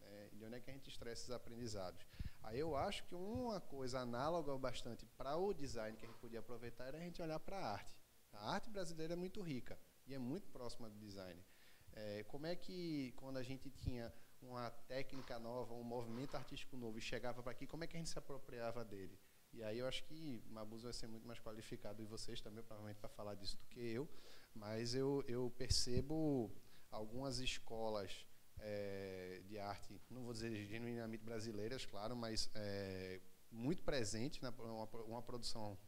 É, 0.00 0.28
de 0.32 0.44
onde 0.44 0.56
é 0.56 0.60
que 0.60 0.70
a 0.70 0.72
gente 0.72 0.88
extrai 0.88 1.12
esses 1.12 1.30
aprendizados? 1.30 2.06
Aí 2.42 2.58
eu 2.58 2.76
acho 2.76 3.04
que 3.04 3.14
uma 3.14 3.60
coisa 3.60 4.00
análoga 4.00 4.56
bastante 4.58 5.04
para 5.16 5.36
o 5.36 5.52
design 5.52 5.96
que 5.96 6.04
a 6.04 6.08
gente 6.08 6.18
podia 6.18 6.40
aproveitar 6.40 6.86
era 6.86 6.98
a 6.98 7.00
gente 7.00 7.20
olhar 7.20 7.40
para 7.40 7.58
a 7.58 7.72
arte. 7.72 7.96
A 8.32 8.54
arte 8.54 8.70
brasileira 8.70 9.14
é 9.14 9.16
muito 9.16 9.40
rica 9.42 9.78
e 10.06 10.14
é 10.14 10.18
muito 10.18 10.48
próxima 10.50 10.88
do 10.88 10.98
design. 10.98 11.44
É, 11.92 12.24
como 12.24 12.46
é 12.46 12.54
que, 12.54 13.12
quando 13.16 13.36
a 13.36 13.42
gente 13.42 13.70
tinha 13.70 14.12
uma 14.40 14.70
técnica 14.70 15.38
nova, 15.38 15.74
um 15.74 15.84
movimento 15.84 16.36
artístico 16.36 16.76
novo 16.76 16.98
e 16.98 17.00
chegava 17.00 17.42
para 17.42 17.52
aqui, 17.52 17.66
como 17.66 17.84
é 17.84 17.86
que 17.86 17.96
a 17.96 17.98
gente 17.98 18.08
se 18.08 18.18
apropriava 18.18 18.84
dele? 18.84 19.18
E 19.52 19.62
aí 19.62 19.78
eu 19.78 19.86
acho 19.86 20.02
que 20.04 20.42
Mabuse 20.48 20.84
vai 20.84 20.92
ser 20.92 21.06
muito 21.06 21.26
mais 21.26 21.38
qualificado, 21.38 22.02
e 22.02 22.06
vocês 22.06 22.40
também, 22.40 22.64
provavelmente, 22.64 22.98
para 22.98 23.08
falar 23.08 23.34
disso 23.34 23.56
do 23.58 23.66
que 23.66 23.80
eu, 23.80 24.08
mas 24.54 24.94
eu, 24.94 25.22
eu 25.28 25.50
percebo 25.56 26.50
algumas 26.90 27.38
escolas 27.38 28.26
eh, 28.58 29.42
de 29.46 29.58
arte, 29.58 30.00
não 30.10 30.22
vou 30.22 30.32
dizer 30.32 30.66
genuinamente 30.66 31.22
brasileiras, 31.22 31.84
claro, 31.84 32.16
mas 32.16 32.50
eh, 32.54 33.20
muito 33.50 33.82
presente 33.82 34.42
na 34.42 34.50
uma, 34.50 34.88
uma 35.06 35.22
produção 35.22 35.78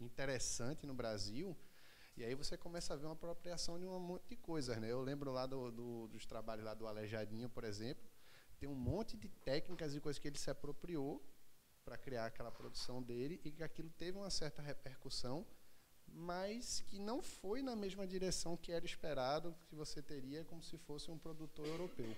interessante 0.00 0.86
no 0.86 0.94
Brasil. 0.94 1.56
E 2.16 2.24
aí 2.24 2.34
você 2.34 2.56
começa 2.56 2.94
a 2.94 2.96
ver 2.96 3.06
uma 3.06 3.14
apropriação 3.14 3.78
de 3.78 3.86
um 3.86 3.98
monte 3.98 4.28
de 4.28 4.36
coisas, 4.36 4.76
né? 4.78 4.90
Eu 4.90 5.00
lembro 5.00 5.32
lá 5.32 5.46
do, 5.46 5.72
do, 5.72 6.08
dos 6.08 6.24
trabalhos 6.26 6.64
lá 6.64 6.74
do 6.74 6.86
Alejadinho, 6.86 7.48
por 7.48 7.64
exemplo, 7.64 8.04
tem 8.58 8.68
um 8.68 8.74
monte 8.74 9.16
de 9.16 9.28
técnicas 9.28 9.94
e 9.94 10.00
coisas 10.00 10.18
que 10.20 10.28
ele 10.28 10.38
se 10.38 10.50
apropriou 10.50 11.20
para 11.84 11.98
criar 11.98 12.26
aquela 12.26 12.50
produção 12.50 13.02
dele 13.02 13.40
e 13.44 13.50
que 13.50 13.62
aquilo 13.62 13.90
teve 13.90 14.16
uma 14.16 14.30
certa 14.30 14.62
repercussão, 14.62 15.46
mas 16.06 16.80
que 16.80 16.98
não 16.98 17.22
foi 17.22 17.62
na 17.62 17.76
mesma 17.76 18.06
direção 18.06 18.56
que 18.56 18.72
era 18.72 18.84
esperado 18.84 19.54
que 19.68 19.74
você 19.74 20.02
teria 20.02 20.44
como 20.44 20.62
se 20.62 20.78
fosse 20.78 21.10
um 21.10 21.18
produtor 21.18 21.66
europeu. 21.66 22.16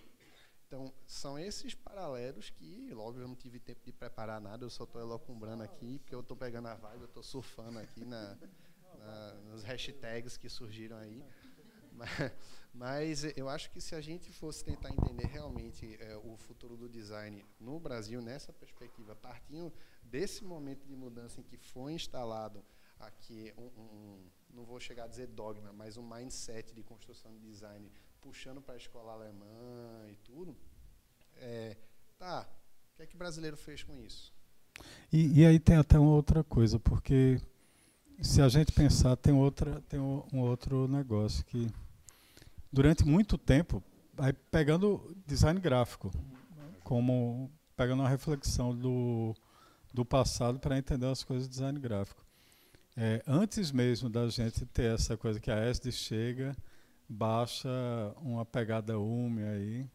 Então, 0.66 0.92
são 1.06 1.38
esses 1.38 1.74
paralelos 1.74 2.50
que, 2.50 2.92
logo, 2.92 3.20
eu 3.20 3.28
não 3.28 3.36
tive 3.36 3.60
tempo 3.60 3.84
de 3.84 3.92
preparar 3.92 4.40
nada, 4.40 4.64
eu 4.64 4.70
só 4.70 4.82
estou 4.82 5.00
elocumbrando 5.00 5.62
aqui, 5.62 6.00
porque 6.00 6.14
eu 6.14 6.20
estou 6.20 6.36
pegando 6.36 6.66
a 6.66 6.74
vibe, 6.74 7.02
eu 7.02 7.06
estou 7.06 7.22
surfando 7.22 7.78
aqui 7.78 8.04
na, 8.04 8.36
na, 8.98 9.34
nos 9.44 9.62
hashtags 9.62 10.36
que 10.36 10.48
surgiram 10.48 10.96
aí. 10.96 11.24
Mas, 12.72 13.24
eu 13.36 13.48
acho 13.48 13.70
que 13.70 13.80
se 13.80 13.94
a 13.94 14.02
gente 14.02 14.30
fosse 14.30 14.62
tentar 14.62 14.90
entender 14.90 15.26
realmente 15.26 15.96
é, 15.98 16.14
o 16.16 16.36
futuro 16.36 16.76
do 16.76 16.90
design 16.90 17.42
no 17.58 17.80
Brasil, 17.80 18.20
nessa 18.20 18.52
perspectiva, 18.52 19.16
partindo 19.16 19.72
desse 20.02 20.44
momento 20.44 20.86
de 20.86 20.94
mudança 20.94 21.40
em 21.40 21.42
que 21.42 21.56
foi 21.56 21.94
instalado 21.94 22.62
aqui 22.98 23.52
um, 23.56 23.62
um 23.64 24.30
não 24.50 24.64
vou 24.64 24.78
chegar 24.78 25.04
a 25.04 25.06
dizer 25.06 25.26
dogma, 25.28 25.72
mas 25.72 25.96
um 25.96 26.06
mindset 26.06 26.74
de 26.74 26.82
construção 26.82 27.32
de 27.32 27.40
design 27.40 27.90
puxando 28.20 28.60
para 28.60 28.74
a 28.74 28.78
escola 28.78 29.12
alemã 29.12 30.06
e 30.10 30.16
tudo, 30.16 30.56
é, 31.36 31.76
tá, 32.18 32.46
o 32.92 32.96
que 32.96 33.02
é 33.02 33.06
que 33.06 33.14
o 33.14 33.18
brasileiro 33.18 33.56
fez 33.56 33.82
com 33.82 33.98
isso? 33.98 34.34
E, 35.12 35.40
e 35.40 35.46
aí 35.46 35.58
tem 35.58 35.76
até 35.76 35.98
uma 35.98 36.12
outra 36.12 36.42
coisa, 36.44 36.78
porque 36.78 37.40
se 38.20 38.42
a 38.42 38.48
gente 38.48 38.72
pensar, 38.72 39.16
tem, 39.16 39.32
outra, 39.32 39.80
tem 39.82 40.00
um 40.00 40.40
outro 40.40 40.88
negócio 40.88 41.44
que 41.44 41.70
durante 42.72 43.04
muito 43.04 43.36
tempo, 43.38 43.82
aí 44.18 44.32
pegando 44.32 45.16
design 45.26 45.60
gráfico, 45.60 46.10
como 46.82 47.50
pegando 47.76 48.02
uma 48.02 48.08
reflexão 48.08 48.74
do, 48.74 49.34
do 49.92 50.04
passado 50.04 50.58
para 50.58 50.78
entender 50.78 51.06
as 51.06 51.22
coisas 51.22 51.48
de 51.48 51.54
design 51.54 51.78
gráfico. 51.78 52.24
É, 52.96 53.22
antes 53.26 53.70
mesmo 53.70 54.08
da 54.08 54.26
gente 54.28 54.64
ter 54.66 54.94
essa 54.94 55.16
coisa 55.16 55.38
que 55.38 55.50
a 55.50 55.68
ESD 55.68 55.92
chega, 55.92 56.56
baixa 57.08 57.68
uma 58.22 58.44
pegada 58.44 58.98
UME 58.98 59.42
aí. 59.42 59.90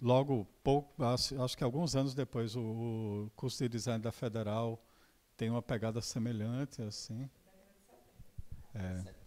Logo, 0.00 0.46
pouco, 0.62 1.02
acho, 1.04 1.40
acho 1.42 1.56
que 1.56 1.64
alguns 1.64 1.94
anos 1.96 2.14
depois, 2.14 2.54
o, 2.56 2.60
o 2.60 3.30
curso 3.34 3.62
de 3.62 3.68
design 3.68 4.02
da 4.02 4.12
Federal 4.12 4.82
tem 5.36 5.48
uma 5.48 5.62
pegada 5.62 6.00
semelhante, 6.02 6.82
assim. 6.82 7.30
É. 8.74 9.21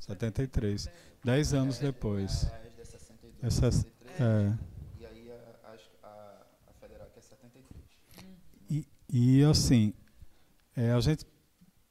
73. 0.00 0.82
73. 0.82 0.88
Dez 1.24 1.54
anos 1.54 1.78
é, 1.78 1.82
depois. 1.82 2.50
A 2.50 2.66
ESD 2.66 2.80
é 2.80 2.84
62. 2.84 3.34
Essa, 3.42 3.70
63, 3.70 4.20
é. 4.20 4.58
E 4.98 5.06
aí 5.06 5.30
a, 5.30 6.08
a, 6.08 6.46
a 6.68 6.72
Federal 6.80 7.08
que 7.10 7.18
é 7.18 7.22
73. 7.22 7.84
E, 8.68 8.88
e 9.08 9.44
assim, 9.44 9.94
é, 10.74 10.92
a 10.92 11.00
gente 11.00 11.26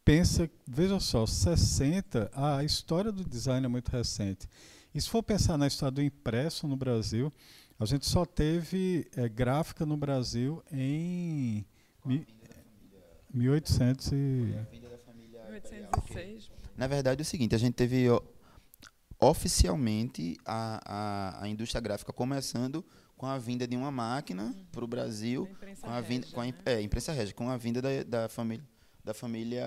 pensa, 0.03 0.49
veja 0.67 0.99
só, 0.99 1.27
60, 1.27 2.31
a 2.33 2.63
história 2.63 3.11
do 3.11 3.23
design 3.23 3.63
é 3.63 3.69
muito 3.69 3.89
recente. 3.89 4.49
E 4.93 4.99
se 4.99 5.07
for 5.07 5.21
pensar 5.21 5.55
na 5.57 5.67
história 5.67 5.91
do 5.91 6.01
impresso 6.01 6.67
no 6.67 6.75
Brasil, 6.75 7.31
a 7.79 7.85
gente 7.85 8.07
só 8.07 8.25
teve 8.25 9.07
é, 9.15 9.29
gráfica 9.29 9.85
no 9.85 9.95
Brasil 9.95 10.63
em 10.71 11.63
mi, 12.03 12.25
1800 13.31 14.11
e... 14.11 14.15
1806. 14.15 16.49
Na 16.79 16.87
verdade 16.87 17.21
é 17.21 17.23
o 17.23 17.25
seguinte, 17.25 17.53
a 17.53 17.57
gente 17.57 17.73
teve 17.73 18.09
ó, 18.09 18.21
oficialmente 19.19 20.37
a, 20.45 20.79
a, 21.39 21.43
a 21.43 21.47
indústria 21.49 21.81
gráfica 21.81 22.13
começando 22.13 22.85
com 23.17 23.25
a 23.25 23.37
vinda 23.37 23.67
de 23.67 23.75
uma 23.75 23.91
máquina 23.91 24.45
Uhum. 24.45 24.65
para 24.71 24.85
o 24.85 24.87
Brasil, 24.87 25.45
com 25.81 25.89
a 25.89 25.99
vinda, 25.99 26.25
régia, 26.25 26.33
com 26.35 26.41
a, 26.41 26.45
né? 26.45 26.53
é, 26.65 26.81
imprensa 26.81 27.11
régia, 27.11 27.33
com 27.35 27.49
a 27.49 27.57
vinda 27.57 27.81
da, 27.81 28.03
da 28.03 28.29
família 28.29 28.65
da 29.03 29.13
família 29.13 29.65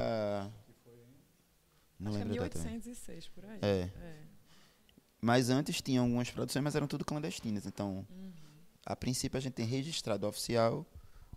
não 1.98 2.10
Acho 2.12 2.18
é 2.20 2.24
lembro 2.24 2.40
a 2.40 2.48
data. 2.48 2.58
1806, 2.58 3.28
por 3.28 3.44
aí. 3.44 3.58
É. 3.62 3.90
Mas 5.20 5.50
antes 5.50 5.80
tinha 5.82 6.00
algumas 6.00 6.30
produções, 6.30 6.62
mas 6.64 6.74
eram 6.74 6.86
tudo 6.86 7.04
clandestinas. 7.04 7.66
Então, 7.66 8.06
Uhum. 8.10 8.32
a 8.86 8.96
princípio 8.96 9.36
a 9.36 9.40
gente 9.40 9.52
tem 9.54 9.66
registrado 9.66 10.26
oficial 10.26 10.86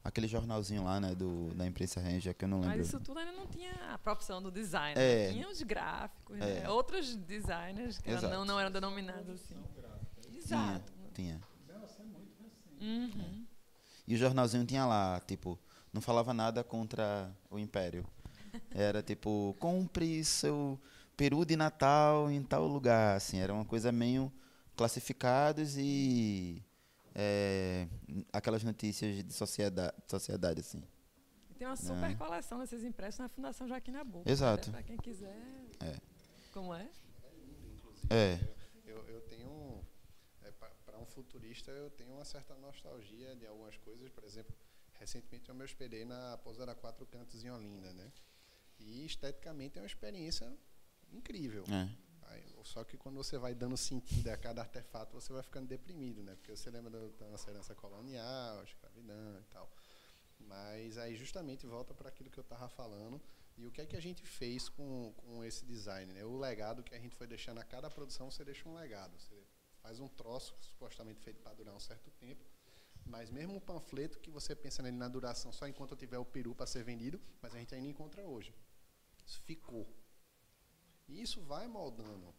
aquele 0.06 0.28
jornalzinho 0.28 0.84
lá, 0.84 0.99
né, 0.99 1.16
do 1.16 1.49
da 1.56 1.66
imprensa 1.66 1.99
régia 1.99 2.32
que 2.34 2.45
eu 2.45 2.49
não 2.49 2.60
lembro. 2.62 2.78
Mas 2.78 2.88
isso 2.88 2.99
tudo 2.99 3.18
ainda 3.20 3.32
não 3.32 3.47
tinha 3.47 3.74
a 3.91 3.97
profissão 3.97 4.39
do 4.41 4.51
design. 4.51 4.93
É. 4.97 5.28
né? 5.28 5.34
Tinha 5.34 5.49
os 5.49 5.62
gráficos, 5.64 6.38
É. 6.39 6.62
né? 6.62 6.70
outros 6.70 7.16
designers 7.16 7.97
que 7.97 8.12
Exato. 8.12 8.32
não, 8.34 8.45
não 8.45 8.60
eram 8.60 8.72
denominados 8.72 9.28
assim. 9.30 9.56
Exato. 10.34 10.93
Tinha. 11.14 11.41
Uhum. 12.80 13.45
E 14.08 14.14
o 14.14 14.18
jornalzinho 14.18 14.64
tinha 14.66 14.86
lá, 14.86 15.20
tipo, 15.26 15.58
não 15.91 16.01
falava 16.01 16.34
nada 16.34 16.64
contra 16.64 17.36
o 17.49 17.58
Império. 17.58 18.06
Era 18.70 19.01
tipo, 19.01 19.56
compre 19.60 20.24
seu 20.24 20.80
peru 21.18 21.43
de 21.43 21.56
Natal 21.56 22.30
em 22.30 22.43
tal 22.43 22.68
lugar, 22.68 23.16
assim, 23.18 23.39
era 23.39 23.51
uma 23.53 23.66
coisa 23.66 23.91
meio 23.91 24.32
classificados 24.76 25.76
e 25.78 26.62
é, 27.16 27.88
aquelas 28.34 28.63
notícias 28.63 29.24
de 29.24 29.34
sociedade, 29.34 29.95
sociedade 30.05 30.59
assim. 30.59 30.84
Tem 31.57 31.66
uma 31.66 31.78
super 31.78 32.18
coleção 32.18 32.59
desses 32.59 32.84
impressos 32.84 33.20
na 33.20 33.30
Fundação 33.30 33.66
Joaquim 33.66 33.91
Nabuco. 33.91 34.30
Exato. 34.30 34.70
Para 34.72 34.84
quem 34.84 34.97
quiser. 34.97 35.38
É. 35.80 35.97
Como 36.51 36.74
é? 36.74 36.89
É. 38.09 38.38
Eu, 38.86 38.97
eu 39.07 39.22
tenho, 39.22 39.82
é, 40.41 40.51
para 40.51 40.99
um 40.99 41.05
futurista, 41.05 41.72
eu 41.72 41.89
tenho 41.91 42.11
uma 42.11 42.26
certa 42.26 42.53
nostalgia 42.55 43.36
de 43.38 43.47
algumas 43.47 43.78
coisas. 43.78 44.09
Por 44.09 44.26
exemplo, 44.26 44.53
recentemente 44.99 45.47
eu 45.47 45.55
me 45.55 45.63
hospedei 45.63 46.03
na 46.03 46.38
Pousa 46.39 46.66
da 46.66 46.76
Quatro 46.76 47.05
Cantos 47.05 47.43
em 47.45 47.49
Olinda, 47.49 47.93
né? 47.93 48.11
E 48.78 49.05
esteticamente 49.05 49.78
é 49.78 49.82
uma 49.82 49.88
experiência 49.88 50.53
incrível. 51.13 51.63
É. 51.70 51.89
Só 52.65 52.84
que 52.84 52.97
quando 52.97 53.15
você 53.15 53.38
vai 53.38 53.53
dando 53.53 53.78
sentido 53.78 54.28
a 54.28 54.36
cada 54.36 54.59
artefato, 54.61 55.13
você 55.13 55.32
vai 55.32 55.43
ficando 55.43 55.67
deprimido, 55.67 56.23
né? 56.23 56.36
Porque 56.36 56.51
você 56.53 56.69
lembra 56.69 56.89
da, 56.91 57.28
nossa 57.28 57.49
herança 57.49 57.76
colonial, 57.76 58.63
escravidão 58.63 59.39
e 59.39 59.43
tal. 59.43 59.71
Mas 60.39 60.97
aí 60.97 61.15
justamente 61.15 61.65
volta 61.65 61.93
para 61.93 62.09
aquilo 62.09 62.30
que 62.30 62.39
eu 62.39 62.41
estava 62.41 62.67
falando. 62.67 63.21
E 63.55 63.65
o 63.65 63.71
que 63.71 63.80
é 63.80 63.86
que 63.86 63.95
a 63.95 64.01
gente 64.01 64.26
fez 64.26 64.67
com, 64.67 65.13
com 65.15 65.43
esse 65.45 65.63
design? 65.63 66.11
Né? 66.11 66.26
O 66.26 66.38
legado 66.38 66.84
que 66.84 66.93
a 66.93 66.99
gente 66.99 67.15
foi 67.15 67.28
deixando 67.28 67.59
a 67.59 67.63
cada 67.63 67.89
produção, 67.89 68.30
você 68.30 68.43
deixa 68.43 68.67
um 68.67 68.73
legado. 68.73 69.17
Você 69.17 69.47
faz 69.82 69.99
um 69.99 70.09
troço 70.09 70.53
supostamente 70.59 71.21
feito 71.21 71.41
para 71.41 71.53
durar 71.53 71.73
um 71.73 71.80
certo 71.80 72.09
tempo. 72.11 72.43
Mas 73.05 73.30
mesmo 73.30 73.55
um 73.55 73.59
panfleto 73.59 74.19
que 74.19 74.32
você 74.32 74.55
pensa 74.55 74.82
nele 74.82 74.97
na 74.97 75.07
duração 75.07 75.53
só 75.53 75.67
enquanto 75.67 75.95
tiver 75.95 76.17
o 76.17 76.26
peru 76.26 76.55
para 76.55 76.65
ser 76.65 76.84
vendido, 76.84 77.21
mas 77.41 77.53
a 77.53 77.59
gente 77.59 77.73
ainda 77.76 77.88
encontra 77.88 78.23
hoje. 78.23 78.53
Isso 79.26 79.39
ficou. 79.43 79.88
E 81.08 81.22
isso 81.22 81.41
vai 81.41 81.68
moldando, 81.68 82.34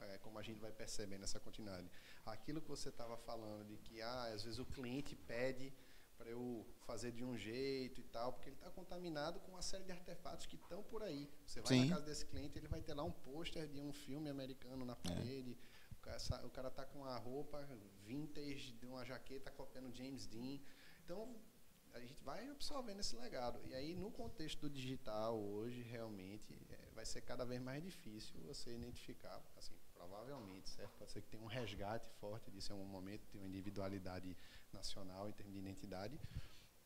é, 0.00 0.18
como 0.18 0.38
a 0.38 0.42
gente 0.42 0.58
vai 0.60 0.72
percebendo 0.72 1.24
essa 1.24 1.38
continuidade. 1.38 1.90
Aquilo 2.24 2.60
que 2.60 2.68
você 2.68 2.88
estava 2.88 3.16
falando 3.16 3.66
de 3.66 3.76
que 3.78 4.00
ah, 4.00 4.24
às 4.32 4.42
vezes 4.44 4.58
o 4.58 4.64
cliente 4.66 5.14
pede 5.14 5.72
para 6.16 6.30
eu 6.30 6.64
fazer 6.86 7.10
de 7.12 7.24
um 7.24 7.36
jeito 7.36 8.00
e 8.00 8.04
tal, 8.04 8.32
porque 8.32 8.48
ele 8.48 8.56
está 8.56 8.70
contaminado 8.70 9.40
com 9.40 9.52
uma 9.52 9.62
série 9.62 9.84
de 9.84 9.92
artefatos 9.92 10.46
que 10.46 10.56
estão 10.56 10.82
por 10.84 11.02
aí. 11.02 11.28
Você 11.46 11.60
vai 11.60 11.68
Sim. 11.74 11.84
na 11.88 11.94
casa 11.96 12.06
desse 12.06 12.24
cliente, 12.26 12.58
ele 12.58 12.68
vai 12.68 12.80
ter 12.80 12.94
lá 12.94 13.02
um 13.02 13.10
pôster 13.10 13.66
de 13.68 13.80
um 13.80 13.92
filme 13.92 14.30
americano 14.30 14.84
na 14.84 14.94
parede. 14.96 15.58
O 15.98 16.00
cara, 16.02 16.18
sa- 16.18 16.44
o 16.46 16.50
cara 16.50 16.70
tá 16.70 16.84
com 16.84 17.00
uma 17.00 17.16
roupa 17.18 17.60
vintage 18.04 18.72
de 18.72 18.86
uma 18.86 19.04
jaqueta 19.04 19.50
copiando 19.50 19.92
James 19.94 20.26
Dean. 20.26 20.60
Então, 21.04 21.36
a 21.92 21.98
gente 22.00 22.14
vai 22.22 22.48
absorvendo 22.48 23.00
esse 23.00 23.16
legado. 23.16 23.60
E 23.66 23.74
aí, 23.74 23.94
no 23.94 24.10
contexto 24.10 24.60
do 24.60 24.70
digital, 24.70 25.38
hoje, 25.40 25.82
realmente, 25.82 26.54
é, 26.70 26.81
vai 26.94 27.04
ser 27.06 27.20
cada 27.22 27.44
vez 27.44 27.60
mais 27.60 27.82
difícil 27.82 28.34
você 28.46 28.74
identificar, 28.74 29.40
assim, 29.56 29.74
provavelmente, 29.94 30.68
certo? 30.70 30.90
Pode 30.98 31.12
ser 31.12 31.22
que 31.22 31.28
tenha 31.28 31.42
um 31.42 31.46
resgate 31.46 32.08
forte 32.20 32.50
disso 32.50 32.72
em 32.72 32.76
algum 32.76 32.86
momento, 32.88 33.22
tenha 33.30 33.42
uma 33.42 33.48
individualidade 33.48 34.36
nacional 34.72 35.28
em 35.28 35.32
termos 35.32 35.52
de 35.54 35.60
identidade, 35.60 36.20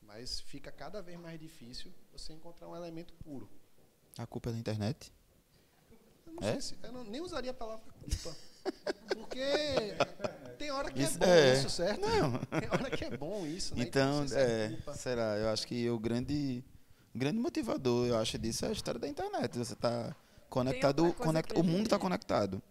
mas 0.02 0.40
fica 0.40 0.70
cada 0.70 1.02
vez 1.02 1.18
mais 1.18 1.38
difícil 1.40 1.92
você 2.12 2.32
encontrar 2.32 2.68
um 2.68 2.76
elemento 2.76 3.12
puro. 3.14 3.48
A 4.18 4.26
culpa 4.26 4.50
é 4.50 4.52
da 4.52 4.58
internet? 4.58 5.12
Eu 6.26 6.32
não 6.34 6.48
É? 6.48 6.52
sei 6.52 6.60
se, 6.60 6.78
eu 6.82 6.92
não- 6.92 7.04
nem 7.04 7.20
usaria 7.20 7.50
a 7.50 7.54
palavra 7.54 7.84
culpa. 7.92 8.36
Porque 9.14 9.40
tem 10.58 10.70
hora 10.70 10.90
que 10.90 11.02
Isso- 11.02 11.16
é 11.16 11.18
bom 11.18 11.26
é. 11.32 11.52
isso, 11.54 11.70
certo? 11.70 12.00
Não. 12.00 12.38
Tem 12.60 12.68
hora 12.68 12.90
que 12.96 13.04
é 13.04 13.16
bom 13.16 13.46
isso, 13.46 13.74
né? 13.76 13.82
Então, 13.84 14.26
sei 14.26 14.38
se 14.38 14.44
é, 14.44 14.68
culpa. 14.70 14.94
será? 14.94 15.36
Eu 15.38 15.48
acho 15.50 15.66
que 15.66 15.88
o 15.88 15.98
grande, 15.98 16.64
grande 17.16 17.38
motivador, 17.38 18.06
eu 18.06 18.16
acho, 18.18 18.38
disso 18.38 18.64
é 18.64 18.68
a 18.68 18.72
história 18.72 19.00
da 19.00 19.08
internet. 19.08 19.56
Você 19.58 19.72
está 19.74 20.14
conectado, 20.48 21.00
outra 21.04 21.16
coisa 21.16 21.32
conect, 21.32 21.54
que 21.54 21.60
o 21.60 21.64
mundo 21.64 21.84
está 21.84 21.98
conectado. 21.98 22.62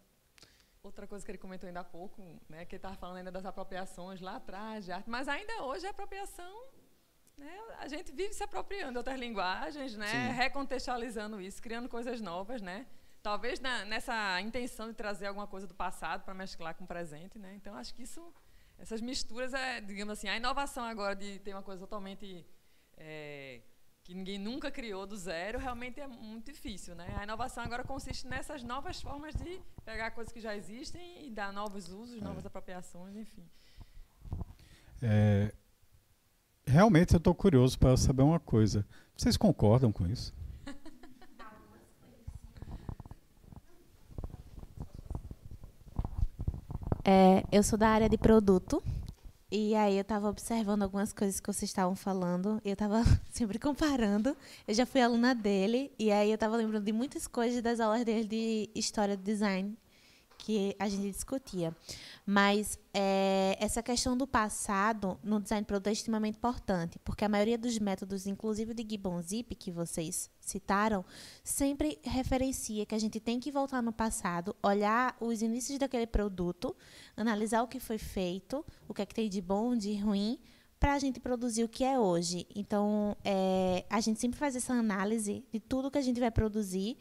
Outra 0.83 1.07
coisa 1.07 1.25
que 1.25 1.31
ele 1.31 1.37
comentou 1.39 1.67
ainda 1.67 1.79
há 1.79 1.83
pouco, 1.83 2.21
né, 2.47 2.63
que 2.65 2.75
ele 2.75 2.77
estava 2.77 2.95
falando 2.95 3.17
ainda 3.17 3.31
das 3.31 3.45
apropriações 3.45 4.21
lá 4.21 4.35
atrás 4.35 4.85
de 4.85 4.91
arte, 4.91 5.09
mas 5.09 5.27
ainda 5.27 5.63
hoje 5.63 5.87
a 5.87 5.89
apropriação 5.89 6.63
né, 7.37 7.51
a 7.79 7.87
gente 7.87 8.11
vive 8.13 8.33
se 8.33 8.43
apropriando 8.43 8.91
de 8.93 8.97
outras 8.99 9.19
linguagens, 9.19 9.97
né, 9.97 10.07
Sim. 10.07 10.33
recontextualizando 10.37 11.41
isso, 11.41 11.61
criando 11.61 11.89
coisas 11.89 12.21
novas, 12.21 12.61
né? 12.61 12.85
Talvez 13.21 13.59
na- 13.59 13.83
nessa 13.83 14.39
intenção 14.39 14.87
de 14.87 14.93
trazer 14.93 15.25
alguma 15.27 15.47
coisa 15.47 15.65
do 15.67 15.73
passado 15.73 16.23
para 16.23 16.33
mesclar 16.33 16.75
com 16.75 16.83
o 16.85 16.87
presente, 16.87 17.37
né? 17.39 17.53
Então 17.55 17.75
acho 17.75 17.93
que 17.93 18.03
isso, 18.03 18.21
essas 18.77 19.01
misturas 19.01 19.53
é, 19.53 19.81
digamos 19.81 20.13
assim, 20.13 20.29
a 20.29 20.37
inovação 20.37 20.85
agora 20.85 21.15
de 21.15 21.39
ter 21.39 21.53
uma 21.53 21.63
coisa 21.63 21.81
totalmente 21.81 22.45
é, 22.95 23.61
que 24.05 24.13
ninguém 24.13 24.37
nunca 24.37 24.69
criou 24.69 25.07
do 25.07 25.17
zero, 25.17 25.57
realmente 25.57 25.99
é 25.99 26.05
muito 26.05 26.51
difícil, 26.51 26.93
né? 26.93 27.07
A 27.17 27.23
inovação 27.23 27.63
agora 27.63 27.83
consiste 27.83 28.27
nessas 28.27 28.61
novas 28.61 29.01
formas 29.01 29.33
de 29.33 29.59
pegar 29.83 30.11
coisas 30.11 30.31
que 30.31 30.39
já 30.39 30.55
existem 30.55 31.25
e 31.25 31.31
dar 31.31 31.51
novos 31.51 31.89
usos, 31.89 32.21
novas 32.21 32.45
apropriações, 32.45 33.15
enfim. 33.15 33.43
É, 35.01 35.51
realmente 36.67 37.15
eu 37.15 37.17
estou 37.17 37.33
curioso 37.33 37.79
para 37.79 37.97
saber 37.97 38.21
uma 38.21 38.39
coisa. 38.39 38.85
Vocês 39.17 39.35
concordam 39.35 39.91
com 39.91 40.05
isso? 40.07 40.33
É, 47.07 47.43
eu 47.51 47.61
sou 47.61 47.77
da 47.77 47.87
área 47.89 48.09
de 48.09 48.17
produto. 48.17 48.81
E 49.51 49.75
aí 49.75 49.95
eu 49.95 50.01
estava 50.01 50.27
observando 50.27 50.83
algumas 50.83 51.13
coisas 51.13 51.39
que 51.39 51.47
vocês 51.47 51.69
estavam 51.69 51.95
falando. 51.95 52.59
Eu 52.65 52.73
estava 52.73 53.03
sempre 53.31 53.59
comparando. 53.59 54.35
Eu 54.67 54.73
já 54.73 54.85
fui 54.85 55.01
aluna 55.01 55.35
dele. 55.35 55.91
E 55.99 56.11
aí 56.11 56.29
eu 56.29 56.35
estava 56.35 56.57
lembrando 56.57 56.83
de 56.83 56.91
muitas 56.91 57.27
coisas 57.27 57.61
das 57.61 57.79
aulas 57.79 58.03
dele 58.03 58.27
de 58.27 58.69
história 58.75 59.15
do 59.15 59.23
design 59.23 59.77
que 60.37 60.75
a 60.77 60.87
gente 60.87 61.11
discutia. 61.11 61.75
Mas 62.25 62.79
é, 62.93 63.57
essa 63.59 63.81
questão 63.81 64.17
do 64.17 64.25
passado 64.27 65.19
no 65.23 65.39
design 65.39 65.63
de 65.63 65.67
produto 65.67 65.87
é 65.87 65.91
extremamente 65.91 66.37
importante, 66.37 66.99
porque 66.99 67.25
a 67.25 67.29
maioria 67.29 67.57
dos 67.57 67.77
métodos, 67.79 68.27
inclusive 68.27 68.73
de 68.73 68.85
Gibbon 68.87 69.21
Zip, 69.21 69.55
que 69.55 69.71
vocês 69.71 70.29
citaram, 70.39 71.03
sempre 71.43 71.99
referencia 72.03 72.85
que 72.85 72.95
a 72.95 72.99
gente 72.99 73.19
tem 73.19 73.39
que 73.39 73.51
voltar 73.51 73.81
no 73.81 73.91
passado, 73.91 74.55
olhar 74.61 75.15
os 75.19 75.41
inícios 75.41 75.79
daquele 75.79 76.07
produto, 76.07 76.75
analisar 77.15 77.63
o 77.63 77.67
que 77.67 77.79
foi 77.79 77.97
feito, 77.97 78.65
o 78.87 78.93
que 78.93 79.01
é 79.01 79.05
que 79.05 79.15
tem 79.15 79.29
de 79.29 79.41
bom, 79.41 79.75
de 79.75 79.95
ruim, 79.97 80.39
para 80.79 80.93
a 80.93 80.99
gente 80.99 81.19
produzir 81.19 81.63
o 81.63 81.69
que 81.69 81.83
é 81.83 81.99
hoje. 81.99 82.45
Então, 82.55 83.17
é, 83.23 83.85
a 83.89 83.99
gente 84.01 84.19
sempre 84.19 84.37
faz 84.37 84.55
essa 84.55 84.73
análise 84.73 85.43
de 85.51 85.59
tudo 85.59 85.89
que 85.89 85.97
a 85.97 86.01
gente 86.01 86.19
vai 86.19 86.29
produzir, 86.29 86.97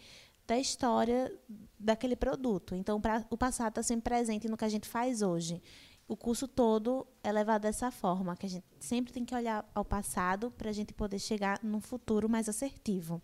da 0.47 0.59
história 0.59 1.33
daquele 1.79 2.17
produto. 2.17 2.75
Então, 2.75 3.01
pra, 3.01 3.25
o 3.31 3.37
passado 3.37 3.71
está 3.71 3.83
sempre 3.83 4.05
presente 4.05 4.49
no 4.49 4.57
que 4.57 4.65
a 4.65 4.69
gente 4.69 4.89
faz 4.89 5.23
hoje. 5.23 5.63
O 6.07 6.17
curso 6.17 6.47
todo 6.47 7.07
é 7.23 7.33
levado 7.33 7.63
dessa 7.63 7.91
forma, 7.91 8.37
que 8.37 8.45
a 8.45 8.49
gente 8.49 8.65
sempre 8.79 9.13
tem 9.13 9.25
que 9.25 9.35
olhar 9.35 9.69
ao 9.75 9.85
passado 9.85 10.51
para 10.51 10.69
a 10.69 10.73
gente 10.73 10.93
poder 10.93 11.19
chegar 11.19 11.59
num 11.63 11.81
futuro 11.81 12.29
mais 12.29 12.49
assertivo. 12.49 13.23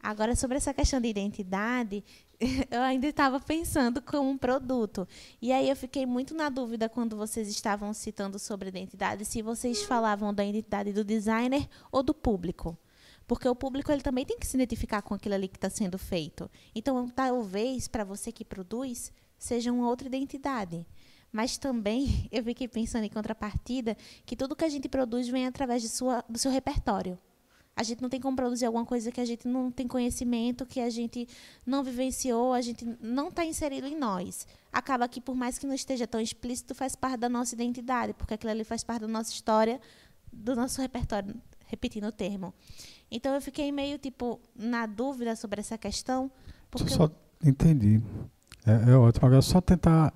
Agora, 0.00 0.36
sobre 0.36 0.56
essa 0.56 0.72
questão 0.72 1.00
de 1.00 1.08
identidade, 1.08 2.02
eu 2.70 2.80
ainda 2.80 3.06
estava 3.06 3.40
pensando 3.40 4.00
como 4.00 4.30
um 4.30 4.38
produto. 4.38 5.06
E 5.42 5.52
aí 5.52 5.68
eu 5.68 5.76
fiquei 5.76 6.06
muito 6.06 6.34
na 6.34 6.48
dúvida 6.48 6.88
quando 6.88 7.16
vocês 7.16 7.48
estavam 7.48 7.92
citando 7.92 8.38
sobre 8.38 8.68
identidade, 8.68 9.24
se 9.24 9.42
vocês 9.42 9.82
falavam 9.82 10.32
da 10.32 10.44
identidade 10.44 10.92
do 10.92 11.04
designer 11.04 11.68
ou 11.90 12.02
do 12.02 12.14
público. 12.14 12.78
Porque 13.26 13.48
o 13.48 13.56
público 13.56 13.90
ele 13.90 14.02
também 14.02 14.24
tem 14.24 14.38
que 14.38 14.46
se 14.46 14.56
identificar 14.56 15.02
com 15.02 15.14
aquilo 15.14 15.34
ali 15.34 15.48
que 15.48 15.56
está 15.56 15.68
sendo 15.68 15.98
feito. 15.98 16.48
Então, 16.74 17.08
talvez, 17.08 17.88
para 17.88 18.04
você 18.04 18.30
que 18.30 18.44
produz, 18.44 19.12
seja 19.38 19.72
uma 19.72 19.88
outra 19.88 20.06
identidade. 20.06 20.86
Mas 21.32 21.58
também 21.58 22.28
eu 22.32 22.42
fiquei 22.44 22.68
pensando 22.68 23.04
em 23.04 23.10
contrapartida 23.10 23.96
que 24.24 24.36
tudo 24.36 24.56
que 24.56 24.64
a 24.64 24.68
gente 24.68 24.88
produz 24.88 25.28
vem 25.28 25.46
através 25.46 25.82
de 25.82 25.88
sua, 25.88 26.24
do 26.28 26.38
seu 26.38 26.50
repertório. 26.50 27.18
A 27.78 27.82
gente 27.82 28.00
não 28.00 28.08
tem 28.08 28.18
como 28.18 28.34
produzir 28.34 28.64
alguma 28.64 28.86
coisa 28.86 29.12
que 29.12 29.20
a 29.20 29.24
gente 29.24 29.46
não 29.46 29.70
tem 29.70 29.86
conhecimento, 29.86 30.64
que 30.64 30.80
a 30.80 30.88
gente 30.88 31.28
não 31.66 31.84
vivenciou, 31.84 32.54
a 32.54 32.62
gente 32.62 32.86
não 33.02 33.28
está 33.28 33.44
inserido 33.44 33.86
em 33.86 33.94
nós. 33.94 34.46
Acaba 34.72 35.06
que, 35.06 35.20
por 35.20 35.34
mais 35.36 35.58
que 35.58 35.66
não 35.66 35.74
esteja 35.74 36.06
tão 36.06 36.18
explícito, 36.18 36.74
faz 36.74 36.96
parte 36.96 37.18
da 37.18 37.28
nossa 37.28 37.54
identidade, 37.54 38.14
porque 38.14 38.32
aquilo 38.32 38.50
ali 38.50 38.64
faz 38.64 38.82
parte 38.82 39.02
da 39.02 39.08
nossa 39.08 39.30
história, 39.30 39.78
do 40.32 40.56
nosso 40.56 40.80
repertório, 40.80 41.34
repetindo 41.66 42.06
o 42.06 42.12
termo. 42.12 42.54
Então 43.10 43.34
eu 43.34 43.40
fiquei 43.40 43.70
meio 43.70 43.98
tipo 43.98 44.40
na 44.54 44.86
dúvida 44.86 45.36
sobre 45.36 45.60
essa 45.60 45.76
questão, 45.78 46.30
porque 46.70 46.90
Só 46.90 47.10
entendi. 47.44 48.00
É, 48.66 48.90
é 48.90 48.96
ótimo. 48.96 49.26
Agora 49.26 49.42
só 49.42 49.60
tentar 49.60 50.12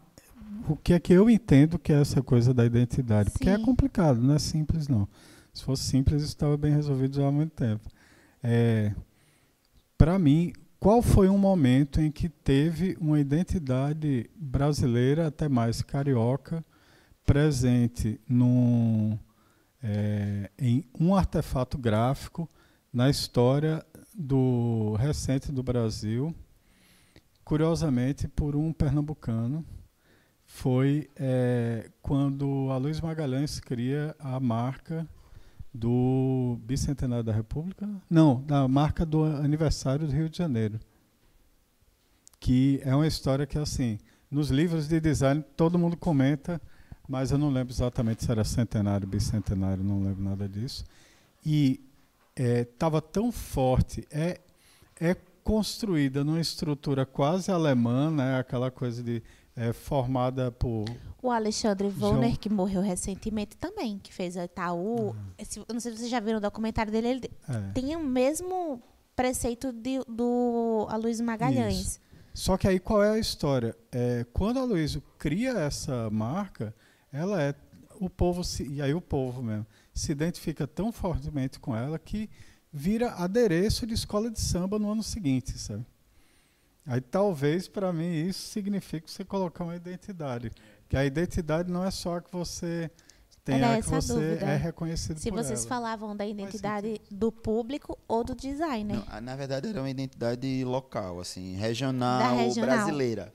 o 0.69 0.77
que 0.77 0.93
é 0.93 1.01
que 1.01 1.13
eu 1.13 1.29
entendo 1.31 1.79
que 1.79 1.93
é 1.93 2.01
essa 2.01 2.23
coisa 2.23 2.53
da 2.53 2.65
identidade, 2.65 3.31
porque 3.31 3.49
é 3.49 3.57
Sim. 3.57 3.65
complicado, 3.65 4.21
não 4.21 4.35
é 4.35 4.39
simples 4.39 4.89
não. 4.89 5.09
Se 5.53 5.65
fosse 5.65 5.85
simples, 5.85 6.23
isso 6.23 6.33
estava 6.33 6.57
bem 6.57 6.73
resolvido 6.73 7.17
já 7.17 7.27
há 7.27 7.33
muito 7.33 7.53
tempo. 7.53 7.89
É, 8.43 8.93
Para 9.99 10.19
mim, 10.19 10.53
qual 10.79 11.03
foi 11.03 11.29
um 11.29 11.37
momento 11.37 12.01
em 12.01 12.11
que 12.11 12.29
teve 12.29 12.97
uma 13.01 13.21
identidade 13.21 14.31
brasileira, 14.35 15.27
até 15.27 15.49
mais 15.49 15.83
carioca, 15.83 16.65
presente 17.27 18.21
num, 18.29 19.19
é, 19.83 20.51
em 20.59 20.85
um 20.99 21.15
artefato 21.15 21.79
gráfico 21.79 22.49
na 22.93 23.09
história 23.09 23.85
do 24.15 24.95
recente 24.99 25.51
do 25.53 25.63
Brasil, 25.63 26.35
curiosamente 27.45 28.29
por 28.29 28.55
um 28.55 28.73
pernambucano, 28.73 29.65
foi 30.45 31.09
é, 31.17 31.91
quando 32.03 32.69
a 32.71 32.77
Luiz 32.77 33.01
Magalhães 33.01 33.61
cria 33.61 34.15
a 34.19 34.39
marca 34.41 35.09
do 35.73 36.59
bicentenário 36.65 37.25
da 37.25 37.33
República, 37.33 37.89
não, 38.11 38.43
da 38.43 38.67
marca 38.67 39.07
do 39.07 39.25
aniversário 39.25 40.07
do 40.07 40.13
Rio 40.13 40.29
de 40.29 40.37
Janeiro, 40.37 40.81
que 42.41 42.81
é 42.85 42.95
uma 42.95 43.07
história 43.07 43.47
que 43.47 43.57
assim, 43.57 43.99
nos 44.29 44.51
livros 44.51 44.89
de 44.89 45.01
design 45.01 45.45
todo 45.57 45.79
mundo 45.79 45.97
comenta, 45.97 46.61
mas 47.11 47.33
eu 47.33 47.39
não 47.39 47.51
lembro 47.51 47.75
exatamente 47.75 48.25
se 48.25 48.31
era 48.31 48.45
centenário, 48.45 49.05
bicentenário, 49.05 49.83
não 49.83 50.01
lembro 50.01 50.23
nada 50.23 50.49
disso. 50.49 50.85
E 51.45 51.81
estava 52.37 53.03
tão 53.03 53.33
forte, 53.33 54.07
é, 54.13 54.41
é 55.01 55.17
construída 55.43 56.23
numa 56.23 56.41
estrutura 56.41 57.05
quase 57.05 57.51
alemã, 57.51 58.11
né, 58.13 58.39
aquela 58.39 58.71
coisa 58.71 59.03
de 59.03 59.21
é, 59.57 59.73
formada 59.73 60.53
por 60.53 60.85
o 61.21 61.31
Alexandre 61.31 61.89
Volner, 61.89 62.29
João- 62.31 62.37
que 62.37 62.49
morreu 62.49 62.81
recentemente 62.81 63.57
também, 63.57 63.99
que 63.99 64.15
fez 64.15 64.37
o 64.37 64.41
Itaú, 64.41 65.15
esse- 65.37 65.59
eu 65.59 65.67
não 65.73 65.81
sei 65.81 65.91
se 65.93 65.99
vocês 65.99 66.11
já 66.11 66.21
viram 66.21 66.39
o 66.39 66.41
documentário 66.41 66.91
dele, 66.93 67.09
ele 67.09 67.31
é, 67.49 67.73
tem 67.75 67.97
o 67.97 68.01
mesmo 68.03 68.81
preceito 69.17 69.73
de- 69.73 70.01
do 70.09 70.87
Aloysio 70.89 71.27
Magalhães. 71.27 72.01
Só 72.33 72.57
que 72.57 72.69
aí 72.69 72.79
qual 72.79 73.03
é 73.03 73.11
a 73.11 73.19
história? 73.19 73.77
É, 73.91 74.25
quando 74.33 74.61
a 74.61 74.65
Luísa 74.65 75.03
cria 75.19 75.51
essa 75.59 76.09
marca, 76.11 76.73
ela 77.13 77.43
é 77.43 77.55
o 78.01 78.09
povo 78.09 78.43
se, 78.43 78.67
e 78.67 78.81
aí 78.81 78.95
o 78.95 79.01
povo 79.01 79.43
mesmo 79.43 79.67
se 79.93 80.11
identifica 80.13 80.67
tão 80.67 80.91
fortemente 80.91 81.59
com 81.61 81.77
ela 81.77 81.99
que 81.99 82.31
vira 82.73 83.11
adereço 83.13 83.87
de 83.87 83.95
escola 83.95 84.31
de 84.31 84.41
samba 84.41 84.79
no 84.79 84.91
ano 84.91 85.03
seguinte, 85.03 85.59
sabe? 85.59 85.85
Aí 86.87 87.01
talvez 87.01 87.69
para 87.69 87.93
mim 87.93 88.27
isso 88.27 88.49
signifique 88.49 89.11
você 89.11 89.25
colocar 89.25 89.65
uma 89.65 89.77
identidade, 89.77 90.51
que 90.89 90.97
a 90.97 91.05
identidade 91.05 91.71
não 91.71 91.85
é 91.85 91.91
só 91.91 92.17
a 92.17 92.21
que 92.23 92.33
você 92.33 92.91
tem, 93.45 93.57
Era 93.57 93.75
é 93.75 93.79
a 93.79 93.83
que 93.83 93.89
você 93.89 94.13
dúvida. 94.15 94.47
é 94.47 94.57
reconhecido 94.57 95.19
Se 95.19 95.31
por 95.31 95.43
vocês 95.43 95.61
ela. 95.61 95.69
falavam 95.69 96.17
da 96.17 96.27
identidade 96.27 97.01
do 97.11 97.31
público 97.31 97.99
ou 98.09 98.25
do 98.25 98.35
designer. 98.35 98.97
Não, 99.11 99.21
na 99.21 99.37
verdade, 99.37 99.69
era 99.69 99.81
uma 99.81 99.91
identidade 99.91 100.65
local, 100.65 101.21
assim, 101.21 101.57
regional, 101.57 102.37
regional. 102.37 102.71
brasileira. 102.71 103.33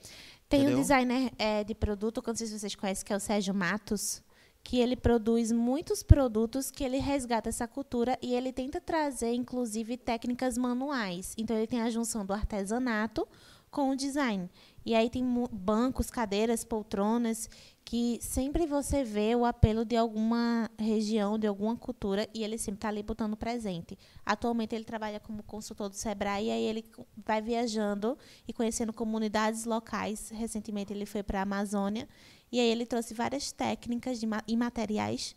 Tem 0.56 0.62
um 0.62 0.64
Entendeu? 0.64 0.82
designer 0.82 1.32
é, 1.38 1.64
de 1.64 1.76
produto, 1.76 2.24
não 2.26 2.36
sei 2.36 2.48
se 2.48 2.60
vocês 2.60 2.76
conhecem, 2.76 3.06
que 3.06 3.12
é 3.12 3.16
o 3.16 3.20
Sérgio 3.20 3.54
Matos, 3.54 4.24
que 4.64 4.80
ele 4.80 4.96
produz 4.96 5.52
muitos 5.52 6.02
produtos 6.02 6.72
que 6.72 6.84
ele 6.84 6.98
resgata 6.98 7.50
essa 7.50 7.68
cultura 7.68 8.18
e 8.22 8.34
ele 8.34 8.52
tenta 8.52 8.82
trazer, 8.82 9.34
inclusive, 9.34 9.98
técnicas 9.98 10.58
manuais. 10.58 11.34
Então, 11.38 11.56
ele 11.56 11.68
tem 11.68 11.82
a 11.82 11.90
junção 11.90 12.26
do 12.26 12.34
artesanato 12.34 13.28
com 13.70 13.90
o 13.90 13.96
design. 13.96 14.50
E 14.86 14.96
aí 14.96 15.10
tem 15.10 15.24
bancos, 15.52 16.10
cadeiras, 16.10 16.64
poltronas, 16.64 17.50
que 17.86 18.18
sempre 18.20 18.66
você 18.66 19.04
vê 19.04 19.36
o 19.36 19.46
apelo 19.46 19.86
de 19.86 19.96
alguma 19.96 20.70
região, 20.78 21.38
de 21.38 21.46
alguma 21.46 21.78
cultura, 21.78 22.28
e 22.34 22.44
ele 22.44 22.58
sempre 22.58 22.80
está 22.80 22.88
ali 22.88 23.04
botando 23.04 23.38
presente. 23.38 23.96
Atualmente 24.26 24.74
ele 24.74 24.84
trabalha 24.84 25.20
como 25.20 25.44
consultor 25.44 25.88
do 25.88 25.96
Sebrae, 25.96 26.48
e 26.48 26.52
aí 26.52 26.64
ele 26.64 26.84
vai 27.24 27.44
viajando 27.44 28.18
e 28.48 28.52
conhecendo 28.52 28.92
comunidades 28.92 29.66
locais. 29.66 30.30
Recentemente 30.32 30.92
ele 30.92 31.06
foi 31.06 31.22
para 31.22 31.40
a 31.40 31.44
Amazônia, 31.44 32.10
e 32.52 32.60
aí 32.60 32.68
ele 32.68 32.88
trouxe 32.88 33.14
várias 33.14 33.52
técnicas 33.52 34.20
de 34.20 34.26
ma- 34.26 34.44
e 34.48 34.58
materiais 34.58 35.36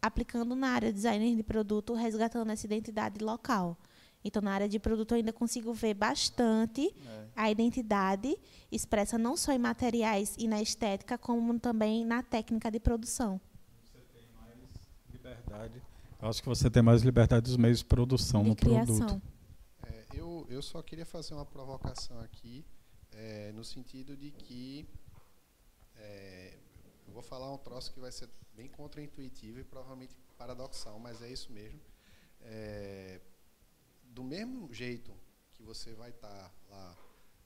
aplicando 0.00 0.54
na 0.54 0.68
área 0.68 0.88
de 0.90 0.94
designer 0.94 1.34
de 1.34 1.42
produto, 1.42 1.92
resgatando 1.92 2.50
essa 2.52 2.66
identidade 2.66 3.22
local. 3.22 3.76
Então, 4.24 4.42
na 4.42 4.52
área 4.52 4.68
de 4.68 4.78
produto, 4.78 5.12
eu 5.12 5.16
ainda 5.16 5.32
consigo 5.32 5.72
ver 5.72 5.94
bastante 5.94 6.94
a 7.34 7.50
identidade 7.50 8.36
expressa 8.70 9.16
não 9.16 9.36
só 9.36 9.52
em 9.52 9.58
materiais 9.58 10.36
e 10.38 10.46
na 10.46 10.60
estética, 10.60 11.16
como 11.16 11.58
também 11.58 12.04
na 12.04 12.22
técnica 12.22 12.70
de 12.70 12.78
produção. 12.78 13.40
liberdade 15.10 15.82
Eu 16.20 16.28
acho 16.28 16.42
que 16.42 16.48
você 16.48 16.70
tem 16.70 16.82
mais 16.82 17.02
liberdade 17.02 17.44
dos 17.44 17.56
meios 17.56 17.78
de 17.78 17.84
produção 17.84 18.42
de 18.42 18.50
no 18.50 18.56
criação. 18.56 18.98
produto. 18.98 19.22
É, 19.84 20.04
eu, 20.12 20.46
eu 20.50 20.60
só 20.60 20.82
queria 20.82 21.06
fazer 21.06 21.34
uma 21.34 21.46
provocação 21.46 22.20
aqui, 22.20 22.64
é, 23.12 23.52
no 23.52 23.64
sentido 23.64 24.16
de 24.16 24.30
que 24.30 24.86
é, 25.96 26.58
eu 27.06 27.12
vou 27.14 27.22
falar 27.22 27.50
um 27.52 27.58
troço 27.58 27.90
que 27.92 28.00
vai 28.00 28.12
ser 28.12 28.28
bem 28.54 28.68
contraintuitivo 28.68 29.60
e 29.60 29.64
provavelmente 29.64 30.14
paradoxal, 30.36 30.98
mas 30.98 31.22
é 31.22 31.30
isso 31.30 31.50
mesmo. 31.52 31.80
É, 32.42 33.20
do 34.10 34.22
mesmo 34.24 34.72
jeito 34.72 35.14
que 35.54 35.62
você 35.62 35.94
vai 35.94 36.10
estar 36.10 36.52
lá 36.68 36.96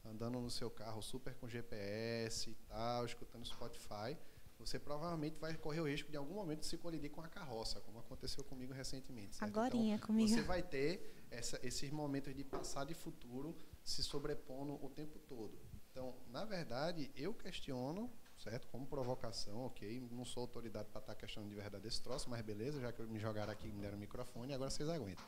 andando 0.05 0.41
no 0.41 0.51
seu 0.51 0.71
carro 0.71 1.03
super 1.03 1.35
com 1.35 1.49
GPS 1.49 2.51
e 2.51 2.55
tal, 2.69 3.05
escutando 3.05 3.45
Spotify, 3.47 4.17
você 4.59 4.79
provavelmente 4.79 5.39
vai 5.39 5.55
correr 5.57 5.81
o 5.81 5.89
risco 5.89 6.11
de 6.11 6.17
em 6.17 6.19
algum 6.19 6.35
momento 6.35 6.65
se 6.65 6.77
colidir 6.79 7.11
com 7.11 7.21
a 7.21 7.29
carroça, 7.29 7.81
como 7.81 7.99
aconteceu 7.99 8.45
comigo 8.45 8.73
recentemente. 8.73 9.43
Agorinha 9.43 9.97
então, 9.97 10.07
comigo. 10.07 10.29
Você 10.29 10.43
vai 10.43 10.63
ter 10.63 11.27
essa- 11.31 11.59
esses 11.63 11.91
momentos 11.91 12.35
de 12.35 12.45
passado 12.45 12.91
e 12.91 12.95
futuro 12.95 13.57
se 13.83 14.03
sobrepondo 14.03 14.75
o 14.85 14.89
tempo 14.89 15.19
todo. 15.21 15.59
Então, 15.91 16.15
na 16.29 16.45
verdade, 16.45 17.11
eu 17.15 17.33
questiono, 17.35 18.11
certo? 18.39 18.67
Como 18.69 18.87
provocação, 18.87 19.67
ok? 19.67 20.01
Não 20.11 20.25
sou 20.25 20.43
autoridade 20.43 20.89
para 20.89 21.01
estar 21.01 21.15
questionando 21.15 21.51
de 21.51 21.57
verdade 21.57 21.87
esse 21.87 22.03
troço, 22.03 22.29
mas 22.31 22.43
beleza, 22.43 22.81
já 22.81 22.93
que 22.93 23.03
me 23.03 23.19
jogaram 23.19 23.53
aqui 23.53 23.69
e 23.69 23.73
me 23.73 23.81
deram 23.81 23.97
o 23.97 24.01
microfone, 24.01 24.53
agora 24.55 24.71
vocês 24.71 24.89
aguentam. 24.89 25.25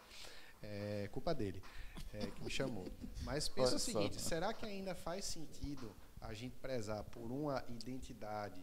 É 0.63 1.09
culpa 1.13 1.35
dele, 1.35 1.63
é, 2.13 2.27
que 2.27 2.43
me 2.43 2.51
chamou. 2.51 2.87
Mas 3.23 3.49
pensa 3.49 3.69
Olha 3.69 3.77
o 3.77 3.79
só. 3.79 3.85
seguinte: 3.85 4.21
será 4.21 4.53
que 4.53 4.65
ainda 4.67 4.95
faz 4.95 5.25
sentido 5.25 5.95
a 6.21 6.33
gente 6.35 6.57
prezar 6.57 7.05
por 7.05 7.31
uma 7.31 7.63
identidade 7.69 8.61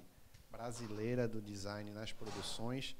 brasileira 0.51 1.27
do 1.27 1.41
design 1.41 1.91
nas 1.91 2.11
produções? 2.11 2.95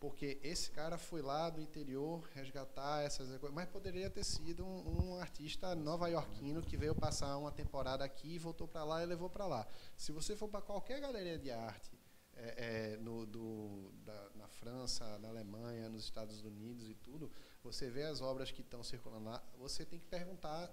Porque 0.00 0.38
esse 0.42 0.70
cara 0.70 0.98
foi 0.98 1.22
lá 1.22 1.48
do 1.48 1.62
interior 1.62 2.28
resgatar 2.34 3.02
essas 3.02 3.26
coisas, 3.38 3.54
mas 3.54 3.66
poderia 3.70 4.10
ter 4.10 4.22
sido 4.24 4.62
um, 4.66 5.12
um 5.14 5.16
artista 5.18 5.74
nova-iorquino 5.74 6.60
que 6.60 6.76
veio 6.76 6.94
passar 6.94 7.38
uma 7.38 7.50
temporada 7.50 8.04
aqui, 8.04 8.38
voltou 8.38 8.68
para 8.68 8.84
lá 8.84 9.02
e 9.02 9.06
levou 9.06 9.30
para 9.30 9.46
lá. 9.46 9.66
Se 9.96 10.12
você 10.12 10.36
for 10.36 10.48
para 10.48 10.60
qualquer 10.60 11.00
galeria 11.00 11.38
de 11.38 11.50
arte 11.50 11.98
é, 12.34 12.92
é, 12.92 12.96
no, 12.98 13.24
do, 13.24 13.92
da- 14.04 14.28
na 14.34 14.48
França, 14.48 15.18
na 15.20 15.28
Alemanha, 15.28 15.88
nos 15.88 16.04
Estados 16.04 16.42
Unidos 16.42 16.86
e 16.90 16.94
tudo, 16.96 17.32
você 17.64 17.88
vê 17.90 18.02
as 18.04 18.20
obras 18.20 18.50
que 18.50 18.60
estão 18.60 18.82
circulando 18.82 19.24
lá, 19.26 19.42
você 19.58 19.84
tem 19.84 19.98
que 19.98 20.06
perguntar 20.06 20.70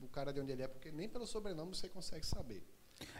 o 0.00 0.08
cara 0.08 0.32
de 0.32 0.40
onde 0.40 0.52
ele 0.52 0.62
é, 0.62 0.68
porque 0.68 0.90
nem 0.90 1.08
pelo 1.08 1.26
sobrenome 1.26 1.74
você 1.74 1.88
consegue 1.88 2.26
saber. 2.26 2.62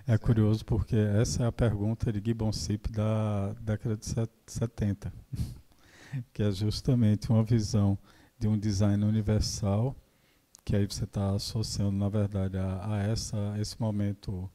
É 0.07 0.19
curioso 0.19 0.65
porque 0.65 0.97
essa 0.97 1.45
é 1.45 1.47
a 1.47 1.53
pergunta 1.53 2.13
de 2.13 2.21
Gibbon 2.25 2.53
Sip 2.53 2.91
da 2.91 3.53
década 3.55 3.97
de 3.97 4.07
set- 4.07 4.31
70, 4.47 5.13
que 6.33 6.43
é 6.43 6.51
justamente 6.51 7.31
uma 7.31 7.45
visão 7.45 7.97
de 8.39 8.49
um 8.49 8.59
design 8.59 9.05
universal, 9.05 9.95
que 10.65 10.75
aí 10.75 10.85
você 10.87 11.05
está 11.05 11.31
associando, 11.35 11.93
na 11.97 12.09
verdade, 12.09 12.57
a, 12.59 12.95
a 12.95 13.03
essa, 13.05 13.57
esse 13.61 13.81
momento 13.81 14.51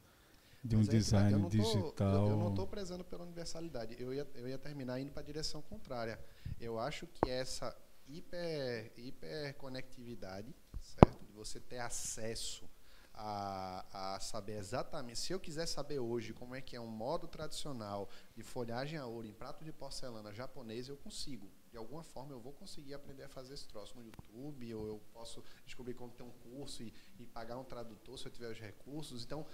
de 0.62 0.76
um 0.76 0.84
tá, 0.84 0.90
design 0.92 1.32
eu 1.32 1.40
tô- 1.42 1.48
digital. 1.48 2.26
eu, 2.26 2.30
eu 2.32 2.36
não 2.36 2.50
estou 2.50 2.66
prezando 2.66 3.04
pela 3.04 3.24
universalidade. 3.24 3.96
Eu 3.98 4.12
ia, 4.12 4.26
eu 4.34 4.48
ia 4.48 4.58
terminar 4.58 5.00
indo 5.00 5.10
para 5.10 5.22
a 5.22 5.24
direção 5.24 5.60
contrária. 5.62 6.18
Eu 6.60 6.78
acho 6.78 7.06
que 7.06 7.28
essa 7.30 7.74
hiper, 8.08 8.92
hiperconectividade, 8.96 10.54
certo? 10.80 11.24
De 11.24 11.32
você 11.32 11.60
ter 11.60 11.78
acesso 11.78 12.68
a, 13.14 14.14
a 14.16 14.20
saber 14.20 14.58
exatamente. 14.58 15.18
Se 15.18 15.32
eu 15.32 15.38
quiser 15.38 15.66
saber 15.66 15.98
hoje 15.98 16.32
como 16.32 16.54
é 16.54 16.60
que 16.60 16.74
é 16.74 16.80
um 16.80 16.88
modo 16.88 17.28
tradicional 17.28 18.08
de 18.34 18.42
folhagem 18.42 18.98
a 18.98 19.06
ouro 19.06 19.26
em 19.26 19.32
prato 19.32 19.64
de 19.64 19.72
porcelana 19.72 20.32
japonês, 20.32 20.88
eu 20.88 20.96
consigo. 20.96 21.50
De 21.70 21.78
alguma 21.78 22.02
forma 22.02 22.32
eu 22.32 22.40
vou 22.40 22.52
conseguir 22.52 22.94
aprender 22.94 23.24
a 23.24 23.28
fazer 23.28 23.54
esse 23.54 23.66
troço 23.68 23.96
no 23.96 24.04
YouTube, 24.04 24.74
ou 24.74 24.86
eu 24.86 25.02
posso 25.12 25.42
descobrir 25.64 25.94
como 25.94 26.12
tem 26.12 26.26
um 26.26 26.30
curso 26.30 26.82
e, 26.82 26.92
e 27.18 27.26
pagar 27.26 27.56
um 27.56 27.64
tradutor 27.64 28.18
se 28.18 28.26
eu 28.26 28.32
tiver 28.32 28.50
os 28.50 28.58
recursos. 28.58 29.24
Então, 29.24 29.46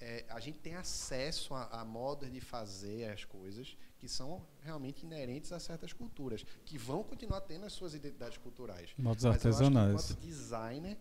é, 0.00 0.24
a 0.28 0.40
gente 0.40 0.58
tem 0.58 0.74
acesso 0.74 1.54
a, 1.54 1.64
a 1.80 1.84
modos 1.84 2.32
de 2.32 2.40
fazer 2.40 3.10
as 3.10 3.24
coisas 3.24 3.76
que 3.98 4.08
são 4.08 4.46
realmente 4.62 5.04
inerentes 5.04 5.52
a 5.52 5.60
certas 5.60 5.92
culturas, 5.92 6.44
que 6.64 6.78
vão 6.78 7.02
continuar 7.02 7.42
tendo 7.42 7.66
as 7.66 7.72
suas 7.74 7.94
identidades 7.94 8.38
culturais. 8.38 8.94
Modos 8.96 9.24
Mas 9.24 9.24
eu 9.24 9.30
acho 9.30 9.40
que 9.40 9.48
artesanais. 9.48 10.10
enquanto 10.10 10.20
designer, 10.20 10.98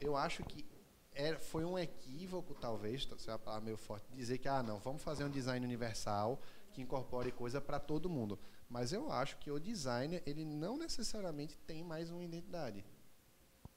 eu 0.00 0.16
acho 0.16 0.42
que 0.44 0.64
é, 1.12 1.36
foi 1.36 1.64
um 1.64 1.78
equívoco, 1.78 2.54
talvez, 2.54 3.06
se 3.18 3.30
é 3.30 3.38
palavra 3.38 3.64
meio 3.64 3.76
forte, 3.76 4.06
dizer 4.12 4.38
que, 4.38 4.48
ah, 4.48 4.62
não, 4.62 4.78
vamos 4.78 5.02
fazer 5.02 5.24
um 5.24 5.30
design 5.30 5.64
universal 5.64 6.40
que 6.72 6.82
incorpore 6.82 7.30
coisa 7.30 7.60
para 7.60 7.78
todo 7.78 8.08
mundo. 8.08 8.38
Mas 8.68 8.92
eu 8.92 9.12
acho 9.12 9.36
que 9.36 9.50
o 9.50 9.60
designer, 9.60 10.22
ele 10.26 10.44
não 10.44 10.76
necessariamente 10.76 11.56
tem 11.58 11.84
mais 11.84 12.10
uma 12.10 12.24
identidade. 12.24 12.84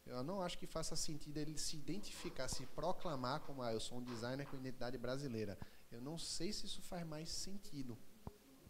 Eu 0.08 0.24
não 0.24 0.41
acho 0.41 0.58
que 0.58 0.66
faça 0.66 0.95
sentido 0.95 1.38
ele 1.38 1.58
se 1.58 1.76
identificar, 1.76 2.47
se 2.47 2.66
proclamar 2.68 3.41
como, 3.41 3.62
ah, 3.62 3.74
eu 3.74 3.80
sou 3.80 3.97
um 3.97 4.03
designer 4.03 4.45
com 4.47 4.55
identidade 4.55 4.97
brasileira. 4.97 5.58
Eu 5.91 6.01
não 6.01 6.18
sei 6.18 6.51
se 6.53 6.66
isso 6.66 6.82
faz 6.82 7.05
mais 7.05 7.30
sentido. 7.30 7.97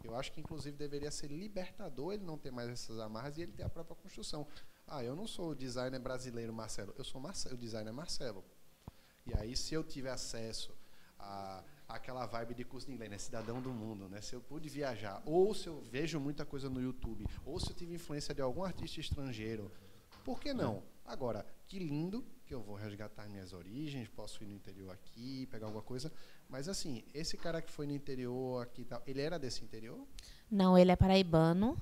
Eu 0.02 0.14
acho 0.14 0.32
que, 0.32 0.40
inclusive, 0.40 0.76
deveria 0.76 1.10
ser 1.10 1.28
libertador 1.28 2.14
ele 2.14 2.24
não 2.24 2.38
ter 2.38 2.50
mais 2.50 2.68
essas 2.68 2.98
amarras 2.98 3.36
e 3.36 3.42
ele 3.42 3.52
ter 3.52 3.64
a 3.64 3.68
própria 3.68 3.96
construção. 3.96 4.46
Ah, 4.86 5.02
eu 5.02 5.14
não 5.14 5.26
sou 5.26 5.50
o 5.50 5.54
designer 5.54 5.98
brasileiro 5.98 6.52
Marcelo, 6.52 6.94
eu 6.96 7.04
sou 7.04 7.20
Marcelo, 7.20 7.56
o 7.56 7.58
designer 7.58 7.92
Marcelo. 7.92 8.44
E 9.26 9.34
aí, 9.36 9.56
se 9.56 9.74
eu 9.74 9.84
tiver 9.84 10.10
acesso 10.10 10.72
a 11.18 11.62
aquela 11.88 12.26
vibe 12.26 12.54
de 12.54 12.64
curso 12.64 12.86
de 12.86 12.92
inglês, 12.92 13.10
né? 13.10 13.18
cidadão 13.18 13.62
do 13.62 13.70
mundo, 13.70 14.08
né? 14.08 14.20
Se 14.20 14.34
eu 14.34 14.42
pude 14.42 14.68
viajar, 14.68 15.22
ou 15.24 15.54
se 15.54 15.68
eu 15.68 15.80
vejo 15.80 16.20
muita 16.20 16.44
coisa 16.44 16.68
no 16.68 16.82
YouTube, 16.82 17.26
ou 17.46 17.58
se 17.58 17.70
eu 17.70 17.74
tive 17.74 17.94
influência 17.94 18.34
de 18.34 18.42
algum 18.42 18.62
artista 18.62 19.00
estrangeiro, 19.00 19.72
por 20.22 20.38
que 20.38 20.52
não? 20.52 20.82
Agora, 21.08 21.44
que 21.66 21.78
lindo 21.78 22.22
que 22.44 22.54
eu 22.54 22.62
vou 22.62 22.76
resgatar 22.76 23.28
minhas 23.30 23.54
origens, 23.54 24.08
posso 24.08 24.44
ir 24.44 24.46
no 24.46 24.54
interior 24.54 24.90
aqui, 24.90 25.46
pegar 25.46 25.66
alguma 25.66 25.82
coisa, 25.82 26.12
mas 26.48 26.68
assim, 26.68 27.02
esse 27.14 27.36
cara 27.36 27.62
que 27.62 27.72
foi 27.72 27.86
no 27.86 27.94
interior 27.94 28.62
aqui, 28.62 28.84
tal, 28.84 29.02
ele 29.06 29.22
era 29.22 29.38
desse 29.38 29.64
interior? 29.64 30.06
Não, 30.50 30.76
ele 30.76 30.92
é 30.92 30.96
paraibano. 30.96 31.80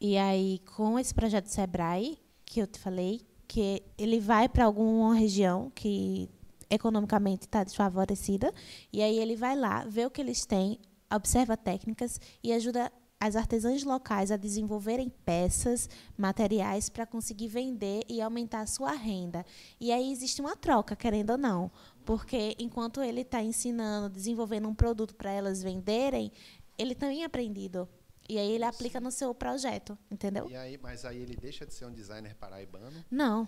E 0.00 0.16
aí, 0.16 0.58
com 0.74 0.98
esse 0.98 1.14
projeto 1.14 1.46
Sebrae, 1.46 2.18
que 2.46 2.60
eu 2.60 2.66
te 2.66 2.78
falei, 2.78 3.20
que 3.46 3.82
ele 3.98 4.18
vai 4.18 4.48
para 4.48 4.64
alguma 4.64 5.14
região 5.14 5.70
que 5.74 6.30
economicamente 6.70 7.42
está 7.42 7.62
desfavorecida, 7.62 8.52
e 8.90 9.02
aí 9.02 9.18
ele 9.18 9.36
vai 9.36 9.54
lá, 9.54 9.84
vê 9.84 10.06
o 10.06 10.10
que 10.10 10.22
eles 10.22 10.46
têm, 10.46 10.78
observa 11.14 11.58
técnicas 11.58 12.18
e 12.42 12.54
ajuda 12.54 12.90
as 13.22 13.36
artesãs 13.36 13.84
locais 13.84 14.32
a 14.32 14.36
desenvolverem 14.36 15.08
peças, 15.08 15.88
materiais 16.18 16.88
para 16.88 17.06
conseguir 17.06 17.46
vender 17.46 18.02
e 18.08 18.20
aumentar 18.20 18.62
a 18.62 18.66
sua 18.66 18.90
renda. 18.94 19.46
E 19.80 19.92
aí 19.92 20.10
existe 20.10 20.40
uma 20.40 20.56
troca, 20.56 20.96
querendo 20.96 21.30
ou 21.30 21.38
não, 21.38 21.70
porque 22.04 22.56
enquanto 22.58 23.00
ele 23.00 23.20
está 23.20 23.40
ensinando, 23.40 24.12
desenvolvendo 24.12 24.68
um 24.68 24.74
produto 24.74 25.14
para 25.14 25.30
elas 25.30 25.62
venderem, 25.62 26.32
ele 26.76 26.96
também 26.96 27.22
é 27.22 27.24
aprendido. 27.24 27.88
E 28.28 28.36
aí 28.38 28.50
ele 28.50 28.64
aplica 28.64 29.00
no 29.00 29.12
seu 29.12 29.32
projeto, 29.32 29.96
entendeu? 30.10 30.50
E 30.50 30.56
aí, 30.56 30.76
mas 30.82 31.04
aí 31.04 31.18
ele 31.18 31.36
deixa 31.36 31.64
de 31.64 31.72
ser 31.72 31.84
um 31.84 31.92
designer 31.92 32.34
paraibano? 32.34 33.04
Não, 33.08 33.46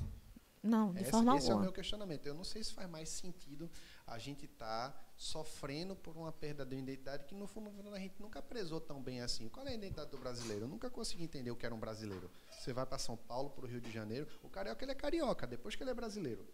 não, 0.62 0.92
de 0.92 1.02
Esse, 1.02 1.10
forma 1.10 1.36
esse 1.36 1.46
é 1.46 1.48
o 1.48 1.52
alguma. 1.54 1.64
meu 1.64 1.72
questionamento. 1.72 2.26
Eu 2.26 2.34
não 2.34 2.44
sei 2.44 2.62
se 2.62 2.72
faz 2.72 2.88
mais 2.88 3.08
sentido 3.08 3.68
a 4.06 4.18
gente 4.18 4.44
estar 4.44 5.12
sofrendo 5.24 5.96
por 5.96 6.16
uma 6.16 6.30
perda 6.30 6.66
de 6.66 6.76
identidade 6.76 7.24
que, 7.24 7.34
no 7.34 7.46
fundo, 7.46 7.70
a 7.94 7.98
gente 7.98 8.20
nunca 8.20 8.42
prezou 8.42 8.78
tão 8.78 9.02
bem 9.02 9.22
assim. 9.22 9.48
Qual 9.48 9.66
é 9.66 9.70
a 9.70 9.74
identidade 9.74 10.10
do 10.10 10.18
brasileiro? 10.18 10.64
Eu 10.64 10.68
nunca 10.68 10.90
consegui 10.90 11.24
entender 11.24 11.50
o 11.50 11.56
que 11.56 11.64
era 11.64 11.74
um 11.74 11.80
brasileiro. 11.80 12.30
Você 12.50 12.74
vai 12.74 12.84
para 12.84 12.98
São 12.98 13.16
Paulo, 13.16 13.48
para 13.48 13.64
o 13.64 13.68
Rio 13.68 13.80
de 13.80 13.90
Janeiro, 13.90 14.28
o 14.42 14.50
carioca 14.50 14.84
ele 14.84 14.92
é 14.92 14.94
carioca, 14.94 15.46
depois 15.46 15.74
que 15.74 15.82
ele 15.82 15.90
é 15.90 15.94
brasileiro. 15.94 16.46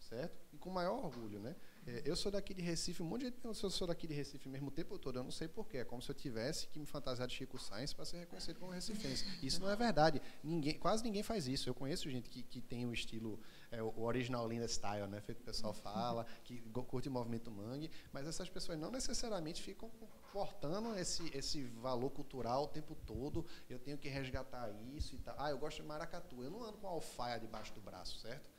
Certo? 0.00 0.36
E 0.52 0.58
com 0.58 0.70
maior 0.70 1.04
orgulho, 1.04 1.38
né? 1.38 1.54
É, 1.86 2.02
Eu 2.04 2.16
sou 2.16 2.32
daqui 2.32 2.52
de 2.52 2.62
Recife, 2.62 3.02
um 3.02 3.06
monte 3.06 3.20
de 3.20 3.26
gente 3.26 3.36
pergunta 3.36 3.64
eu 3.64 3.70
sou 3.70 3.86
daqui 3.86 4.06
de 4.06 4.14
Recife 4.14 4.48
mesmo 4.48 4.68
o 4.68 4.70
tempo 4.70 4.98
todo, 4.98 5.18
eu 5.18 5.22
não 5.24 5.30
sei 5.30 5.46
porquê. 5.46 5.78
É 5.78 5.84
como 5.84 6.02
se 6.02 6.10
eu 6.10 6.14
tivesse 6.14 6.66
que 6.68 6.78
me 6.78 6.86
fantasiar 6.86 7.28
de 7.28 7.34
Chico 7.34 7.58
Sainz 7.58 7.92
para 7.92 8.04
ser 8.04 8.18
reconhecido 8.18 8.58
como 8.58 8.72
recifense. 8.72 9.24
Isso 9.42 9.60
não 9.60 9.70
é 9.70 9.76
verdade. 9.76 10.20
Ninguém, 10.42 10.78
quase 10.78 11.04
ninguém 11.04 11.22
faz 11.22 11.46
isso. 11.46 11.68
Eu 11.68 11.74
conheço 11.74 12.10
gente 12.10 12.28
que, 12.28 12.42
que 12.42 12.60
tem 12.60 12.84
o 12.84 12.92
estilo, 12.92 13.38
é, 13.70 13.82
o 13.82 14.02
original 14.02 14.48
Linda 14.48 14.66
Style, 14.66 15.06
né? 15.06 15.20
Feito 15.20 15.40
o 15.40 15.44
pessoal 15.44 15.72
fala, 15.72 16.26
que 16.44 16.60
curte 16.88 17.08
o 17.08 17.12
movimento 17.12 17.50
mangue, 17.50 17.90
mas 18.12 18.26
essas 18.26 18.48
pessoas 18.50 18.78
não 18.78 18.90
necessariamente 18.90 19.62
ficam 19.62 19.90
portando 20.32 20.94
esse, 20.98 21.30
esse 21.36 21.62
valor 21.64 22.10
cultural 22.10 22.64
o 22.64 22.68
tempo 22.68 22.96
todo. 23.06 23.46
Eu 23.70 23.78
tenho 23.78 23.96
que 23.96 24.08
resgatar 24.08 24.70
isso 24.94 25.14
e 25.14 25.18
tal. 25.18 25.36
Ah, 25.38 25.50
eu 25.50 25.58
gosto 25.58 25.82
de 25.82 25.88
maracatu. 25.88 26.42
Eu 26.42 26.50
não 26.50 26.64
ando 26.64 26.78
com 26.78 26.88
alfaia 26.88 27.38
debaixo 27.38 27.72
do 27.72 27.80
braço, 27.80 28.18
certo? 28.18 28.55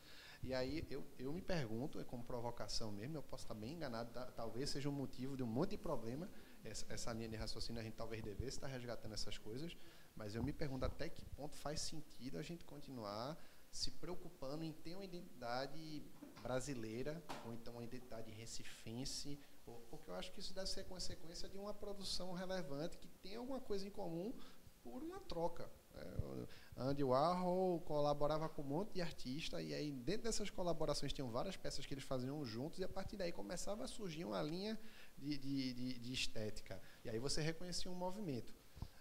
E 0.47 0.53
aí 0.53 0.87
eu, 0.89 1.03
eu 1.19 1.33
me 1.33 1.41
pergunto, 1.41 1.99
é 1.99 2.05
como 2.05 2.23
provocação 2.23 2.89
mesmo, 2.89 3.17
eu 3.17 3.21
posso 3.21 3.43
estar 3.43 3.53
bem 3.53 3.73
enganado, 3.73 4.13
ta- 4.13 4.31
talvez 4.31 4.69
seja 4.69 4.87
um 4.87 4.93
motivo 4.93 5.35
de 5.35 5.43
um 5.43 5.45
monte 5.45 5.71
de 5.71 5.77
problema, 5.77 6.29
essa, 6.63 6.85
essa 6.87 7.11
linha 7.11 7.27
de 7.27 7.35
raciocínio 7.35 7.81
a 7.81 7.83
gente 7.83 7.95
talvez 7.95 8.23
devesse 8.23 8.55
estar 8.55 8.67
resgatando 8.67 9.13
essas 9.13 9.37
coisas, 9.37 9.75
mas 10.15 10.35
eu 10.35 10.41
me 10.41 10.53
pergunto 10.53 10.85
até 10.85 11.09
que 11.09 11.25
ponto 11.35 11.57
faz 11.57 11.81
sentido 11.81 12.37
a 12.37 12.41
gente 12.41 12.63
continuar 12.63 13.37
se 13.69 13.91
preocupando 13.91 14.63
em 14.63 14.71
ter 14.71 14.95
uma 14.95 15.03
identidade 15.03 16.01
brasileira, 16.41 17.21
ou 17.43 17.51
então 17.53 17.73
uma 17.73 17.83
identidade 17.83 18.31
recifense, 18.31 19.37
ou- 19.65 19.81
porque 19.91 20.09
eu 20.09 20.15
acho 20.15 20.31
que 20.31 20.39
isso 20.39 20.53
deve 20.53 20.67
ser 20.67 20.85
consequência 20.85 21.49
de 21.49 21.57
uma 21.57 21.73
produção 21.73 22.31
relevante 22.31 22.97
que 22.97 23.09
tem 23.21 23.35
alguma 23.35 23.59
coisa 23.59 23.85
em 23.85 23.91
comum, 23.91 24.33
por 24.81 25.03
uma 25.03 25.19
troca. 25.19 25.69
É, 25.97 26.47
Andy 26.79 27.03
Warhol 27.03 27.79
colaborava 27.81 28.47
com 28.47 28.61
um 28.61 28.65
monte 28.65 28.93
de 28.93 29.01
artista 29.01 29.61
e 29.61 29.73
aí 29.73 29.91
dentro 29.91 30.23
dessas 30.23 30.49
colaborações 30.49 31.11
tinham 31.11 31.29
várias 31.31 31.57
peças 31.57 31.85
que 31.85 31.93
eles 31.93 32.03
faziam 32.03 32.45
juntos 32.45 32.77
e 32.79 32.83
a 32.83 32.87
partir 32.87 33.17
daí 33.17 33.31
começava 33.31 33.83
a 33.83 33.87
surgir 33.87 34.25
uma 34.25 34.41
linha 34.43 34.79
de, 35.17 35.37
de, 35.37 35.73
de, 35.73 35.99
de 35.99 36.13
estética. 36.13 36.79
E 37.03 37.09
aí 37.09 37.17
você 37.17 37.41
reconhecia 37.41 37.89
um 37.89 37.95
movimento. 37.95 38.53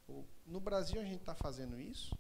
O, 0.09 0.25
no 0.47 0.59
Brasil 0.59 1.01
a 1.01 1.05
gente 1.05 1.21
está 1.21 1.35
fazendo 1.35 1.79
isso? 1.79 2.17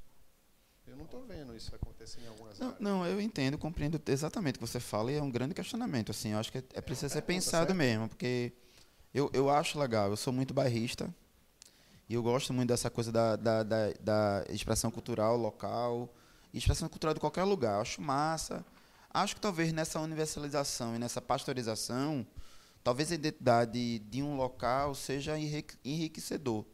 Eu 0.86 0.96
não 0.96 1.04
estou 1.04 1.24
vendo 1.24 1.56
isso 1.56 1.74
acontecer 1.74 2.20
em 2.20 2.28
algumas 2.28 2.58
Não, 2.58 2.68
áreas. 2.68 2.80
não, 2.80 3.06
eu 3.06 3.20
entendo, 3.20 3.58
compreendo 3.58 4.00
exatamente 4.06 4.56
o 4.56 4.58
que 4.60 4.66
você 4.66 4.78
fala 4.78 5.10
e 5.10 5.16
é 5.16 5.22
um 5.22 5.30
grande 5.30 5.54
questionamento. 5.54 6.10
Assim, 6.10 6.32
eu 6.32 6.38
acho 6.38 6.52
que 6.52 6.58
é, 6.58 6.64
é 6.74 6.80
preciso 6.80 7.08
ser 7.12 7.22
pergunta, 7.22 7.44
pensado 7.44 7.66
certo? 7.66 7.76
mesmo, 7.76 8.08
porque 8.08 8.52
eu, 9.12 9.28
eu 9.32 9.50
acho 9.50 9.78
legal. 9.78 10.10
Eu 10.10 10.16
sou 10.16 10.32
muito 10.32 10.54
bairrista 10.54 11.12
e 12.08 12.14
eu 12.14 12.22
gosto 12.22 12.52
muito 12.52 12.68
dessa 12.68 12.88
coisa 12.90 13.10
da, 13.10 13.36
da, 13.36 13.62
da, 13.62 13.76
da 14.00 14.44
expressão 14.48 14.90
cultural 14.90 15.36
local, 15.36 16.12
expressão 16.54 16.88
cultural 16.88 17.14
de 17.14 17.20
qualquer 17.20 17.44
lugar. 17.44 17.74
Eu 17.76 17.80
acho 17.82 18.00
massa. 18.00 18.64
Acho 19.12 19.34
que 19.34 19.40
talvez 19.40 19.72
nessa 19.72 19.98
universalização 20.00 20.94
e 20.94 20.98
nessa 20.98 21.20
pasteurização, 21.20 22.26
talvez 22.84 23.10
a 23.10 23.14
identidade 23.14 23.98
de 23.98 24.22
um 24.22 24.36
local 24.36 24.94
seja 24.94 25.38
enrique- 25.38 25.76
enriquecedor. 25.84 26.64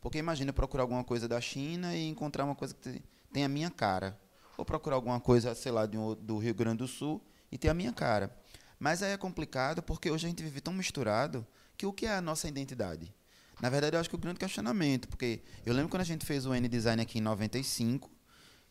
Porque 0.00 0.18
imagina 0.18 0.52
procurar 0.52 0.82
alguma 0.84 1.04
coisa 1.04 1.28
da 1.28 1.40
China 1.40 1.94
e 1.94 2.08
encontrar 2.08 2.44
uma 2.44 2.54
coisa 2.54 2.74
que 2.74 2.80
te- 2.80 3.04
tem 3.32 3.44
a 3.44 3.48
minha 3.48 3.70
cara. 3.70 4.18
Ou 4.56 4.64
procurar 4.64 4.96
alguma 4.96 5.20
coisa, 5.20 5.54
sei 5.54 5.70
lá, 5.70 5.84
um 5.94 6.14
do 6.14 6.38
Rio 6.38 6.54
Grande 6.54 6.78
do 6.78 6.88
Sul 6.88 7.22
e 7.52 7.56
ter 7.58 7.68
a 7.68 7.74
minha 7.74 7.92
cara. 7.92 8.34
Mas 8.78 9.02
aí 9.02 9.12
é 9.12 9.16
complicado 9.16 9.82
porque 9.82 10.10
hoje 10.10 10.26
a 10.26 10.28
gente 10.30 10.42
vive 10.42 10.60
tão 10.60 10.72
misturado 10.72 11.46
que 11.76 11.86
o 11.86 11.92
que 11.92 12.06
é 12.06 12.14
a 12.14 12.20
nossa 12.20 12.48
identidade? 12.48 13.14
Na 13.60 13.68
verdade, 13.68 13.96
eu 13.96 14.00
acho 14.00 14.08
que 14.08 14.14
o 14.14 14.18
grande 14.18 14.38
questionamento, 14.38 15.08
porque 15.08 15.40
eu 15.66 15.74
lembro 15.74 15.90
quando 15.90 16.02
a 16.02 16.04
gente 16.04 16.24
fez 16.24 16.46
o 16.46 16.54
N-Design 16.54 17.00
aqui 17.02 17.18
em 17.18 17.22
95, 17.22 18.10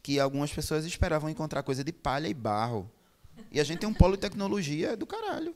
que 0.02 0.20
algumas 0.20 0.52
pessoas 0.52 0.86
esperavam 0.86 1.30
encontrar 1.30 1.62
coisa 1.64 1.84
de 1.84 1.92
palha 1.92 2.28
e 2.28 2.34
barro. 2.34 2.90
E 3.52 3.60
a 3.60 3.64
gente 3.64 3.80
tem 3.80 3.90
um 3.90 3.94
polo 3.94 4.16
de 4.16 4.22
tecnologia 4.22 4.98
do 4.98 5.06
caralho. 5.06 5.56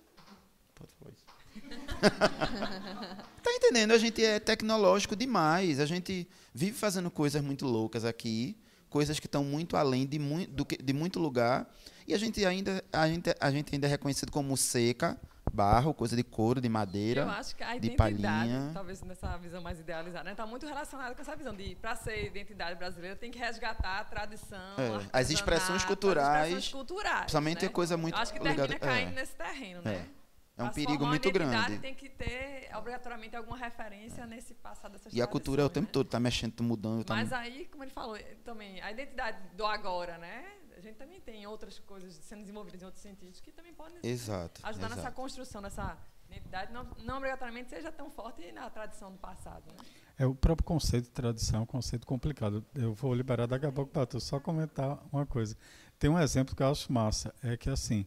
Tá 3.43 3.51
entendendo? 3.51 3.91
A 3.91 3.97
gente 3.97 4.23
é 4.23 4.39
tecnológico 4.39 5.17
demais. 5.17 5.81
A 5.81 5.85
gente 5.85 6.25
vive 6.53 6.77
fazendo 6.77 7.11
coisas 7.11 7.43
muito 7.43 7.65
loucas 7.65 8.05
aqui, 8.05 8.57
coisas 8.89 9.19
que 9.19 9.25
estão 9.25 9.43
muito 9.43 9.75
além 9.75 10.05
de, 10.05 10.17
mui 10.17 10.47
do 10.47 10.65
que, 10.65 10.77
de 10.77 10.93
muito 10.93 11.19
lugar. 11.19 11.69
E 12.07 12.13
a 12.13 12.17
gente 12.17 12.45
ainda 12.45 12.81
a 12.91 13.05
gente, 13.07 13.35
a 13.37 13.51
gente 13.51 13.73
ainda 13.75 13.85
é 13.87 13.89
reconhecido 13.89 14.31
como 14.31 14.55
seca, 14.55 15.19
barro, 15.53 15.93
coisa 15.93 16.15
de 16.15 16.23
couro, 16.23 16.59
de 16.59 16.67
Eu 16.67 16.71
madeira. 16.71 17.25
acho 17.31 17.55
que 17.55 17.63
a 17.63 17.71
de 17.77 17.87
identidade, 17.87 18.17
palhinha. 18.17 18.71
talvez 18.73 19.01
nessa 19.03 19.37
visão 19.37 19.61
mais 19.61 19.79
idealizada, 19.79 20.31
está 20.31 20.45
muito 20.45 20.65
relacionada 20.65 21.13
com 21.13 21.21
essa 21.21 21.35
visão 21.35 21.55
de, 21.55 21.75
para 21.75 21.95
ser 21.95 22.25
identidade 22.25 22.75
brasileira, 22.77 23.15
tem 23.15 23.29
que 23.29 23.37
resgatar 23.37 23.99
a 23.99 24.03
tradição, 24.03 24.57
É, 24.77 25.19
as 25.19 25.29
expressões 25.29 25.85
culturais, 25.85 26.27
As 26.27 26.47
expressões 26.47 26.71
culturais. 26.71 27.19
Principalmente 27.19 27.61
né? 27.61 27.67
é 27.67 27.69
coisa 27.69 27.95
muito 27.95 28.15
Eu 28.15 28.21
acho 28.21 28.33
que 28.33 28.39
termina 28.39 28.79
caindo 28.79 29.11
é, 29.11 29.15
nesse 29.15 29.35
terreno, 29.35 29.81
né? 29.83 30.07
é 30.55 30.63
um 30.63 30.69
perigo 30.69 31.05
muito 31.05 31.27
identidade, 31.27 31.65
grande. 31.65 31.81
Tem 31.81 31.95
que 31.95 32.09
ter 32.09 32.69
obrigatoriamente 32.75 33.35
alguma 33.35 33.57
referência 33.57 34.25
nesse 34.25 34.53
passado 34.53 34.91
dessas 34.93 35.13
E 35.13 35.21
a 35.21 35.27
cultura 35.27 35.61
é 35.61 35.65
o 35.65 35.69
tempo 35.69 35.87
né? 35.87 35.91
todo, 35.91 36.07
tá 36.07 36.19
mexendo, 36.19 36.53
tá 36.53 36.63
mudando. 36.63 37.03
Tá 37.03 37.15
Mas 37.15 37.31
aí, 37.33 37.65
como 37.71 37.83
ele 37.83 37.91
falou, 37.91 38.17
também 38.43 38.81
a 38.81 38.91
identidade 38.91 39.37
do 39.55 39.65
agora, 39.65 40.17
né? 40.17 40.43
A 40.77 40.81
gente 40.81 40.95
também 40.95 41.19
tem 41.21 41.45
outras 41.47 41.79
coisas 41.79 42.13
sendo 42.15 42.41
desenvolvidas 42.41 42.81
em 42.81 42.85
outros 42.85 43.01
sentidos 43.01 43.39
que 43.39 43.51
também 43.51 43.73
podem 43.73 43.99
Exato. 44.03 44.61
ajudar 44.63 44.89
nessa 44.89 45.01
exato. 45.01 45.15
construção 45.15 45.61
dessa 45.61 45.97
identidade, 46.29 46.71
não, 46.73 46.87
não 47.03 47.17
obrigatoriamente 47.17 47.69
seja 47.69 47.91
tão 47.91 48.09
forte 48.09 48.51
na 48.51 48.69
tradição 48.69 49.11
do 49.11 49.17
passado. 49.17 49.63
Né? 49.67 49.85
É 50.17 50.25
o 50.25 50.33
próprio 50.33 50.65
conceito 50.65 51.05
de 51.05 51.11
tradição, 51.11 51.59
é 51.59 51.63
um 51.63 51.65
conceito 51.65 52.05
complicado. 52.07 52.65
Eu 52.73 52.93
vou 52.93 53.13
liberar 53.13 53.47
daqui 53.47 53.65
a 53.65 53.71
pouco 53.71 53.91
para 53.91 54.05
tu 54.05 54.19
só 54.19 54.39
comentar 54.39 54.99
uma 55.11 55.25
coisa. 55.25 55.55
Tem 55.99 56.09
um 56.09 56.19
exemplo 56.19 56.55
que 56.55 56.63
eu 56.63 56.71
acho 56.71 56.91
massa, 56.91 57.33
é 57.43 57.55
que 57.55 57.69
assim, 57.69 58.05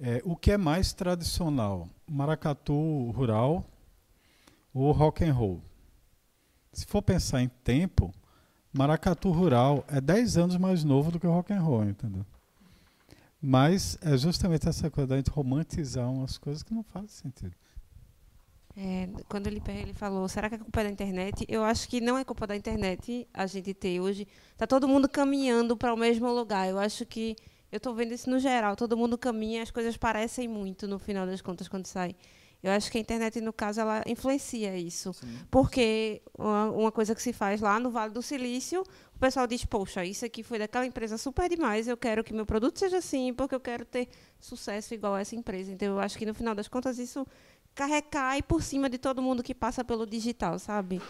é, 0.00 0.20
o 0.24 0.36
que 0.36 0.52
é 0.52 0.58
mais 0.58 0.92
tradicional, 0.92 1.88
maracatu 2.06 3.10
rural 3.12 3.64
ou 4.74 4.90
rock 4.92 5.24
and 5.24 5.32
roll? 5.32 5.62
Se 6.72 6.86
for 6.86 7.02
pensar 7.02 7.42
em 7.42 7.48
tempo, 7.48 8.12
maracatu 8.72 9.30
rural 9.30 9.84
é 9.88 10.00
10 10.00 10.36
anos 10.38 10.56
mais 10.56 10.82
novo 10.82 11.10
do 11.10 11.20
que 11.20 11.26
o 11.26 11.30
rock 11.30 11.52
and 11.52 11.60
roll, 11.60 11.84
entendeu? 11.84 12.24
Mas 13.40 13.98
é 14.00 14.16
justamente 14.16 14.68
essa 14.68 14.90
coisa 14.90 15.08
da 15.08 15.16
gente 15.16 15.30
romantizar 15.30 16.10
umas 16.10 16.38
coisas 16.38 16.62
que 16.62 16.72
não 16.72 16.82
fazem 16.82 17.08
sentido. 17.08 17.54
É, 18.76 19.08
quando 19.28 19.48
ele, 19.48 19.60
ele 19.68 19.92
falou, 19.92 20.26
será 20.28 20.48
que 20.48 20.54
é 20.54 20.58
culpa 20.58 20.82
da 20.82 20.88
internet? 20.88 21.44
Eu 21.48 21.62
acho 21.62 21.88
que 21.88 22.00
não 22.00 22.16
é 22.16 22.24
culpa 22.24 22.46
da 22.46 22.56
internet 22.56 23.28
a 23.34 23.46
gente 23.46 23.74
ter 23.74 24.00
hoje. 24.00 24.26
Está 24.52 24.66
todo 24.66 24.88
mundo 24.88 25.08
caminhando 25.08 25.76
para 25.76 25.92
o 25.92 25.96
mesmo 25.96 26.32
lugar. 26.32 26.68
Eu 26.68 26.78
acho 26.78 27.04
que, 27.04 27.36
eu 27.70 27.76
estou 27.76 27.94
vendo 27.94 28.12
isso 28.12 28.30
no 28.30 28.38
geral, 28.38 28.76
todo 28.76 28.96
mundo 28.96 29.18
caminha, 29.18 29.62
as 29.62 29.70
coisas 29.70 29.96
parecem 29.96 30.48
muito 30.48 30.86
no 30.86 30.98
final 30.98 31.26
das 31.26 31.42
contas 31.42 31.68
quando 31.68 31.86
sai. 31.86 32.14
Eu 32.62 32.70
acho 32.70 32.92
que 32.92 32.98
a 32.98 33.00
internet, 33.00 33.40
no 33.40 33.52
caso, 33.52 33.80
ela 33.80 34.02
influencia 34.06 34.76
isso. 34.76 35.10
Porque 35.50 36.22
uma, 36.38 36.70
uma 36.70 36.92
coisa 36.92 37.12
que 37.14 37.20
se 37.20 37.32
faz 37.32 37.60
lá 37.60 37.80
no 37.80 37.90
Vale 37.90 38.12
do 38.12 38.22
Silício, 38.22 38.82
o 39.16 39.18
pessoal 39.18 39.48
diz, 39.48 39.64
poxa, 39.64 40.04
isso 40.04 40.24
aqui 40.24 40.44
foi 40.44 40.60
daquela 40.60 40.86
empresa 40.86 41.18
super 41.18 41.48
demais, 41.48 41.88
eu 41.88 41.96
quero 41.96 42.22
que 42.22 42.32
meu 42.32 42.46
produto 42.46 42.78
seja 42.78 42.98
assim, 42.98 43.34
porque 43.34 43.54
eu 43.54 43.60
quero 43.60 43.84
ter 43.84 44.08
sucesso 44.38 44.94
igual 44.94 45.14
a 45.14 45.20
essa 45.20 45.34
empresa. 45.34 45.72
Então, 45.72 45.88
eu 45.88 45.98
acho 45.98 46.16
que, 46.16 46.24
no 46.24 46.34
final 46.34 46.54
das 46.54 46.68
contas, 46.68 46.98
isso 47.00 47.26
carregar 47.74 48.40
por 48.44 48.62
cima 48.62 48.88
de 48.88 48.98
todo 48.98 49.20
mundo 49.20 49.42
que 49.42 49.54
passa 49.54 49.82
pelo 49.82 50.06
digital, 50.06 50.56
sabe? 50.58 51.02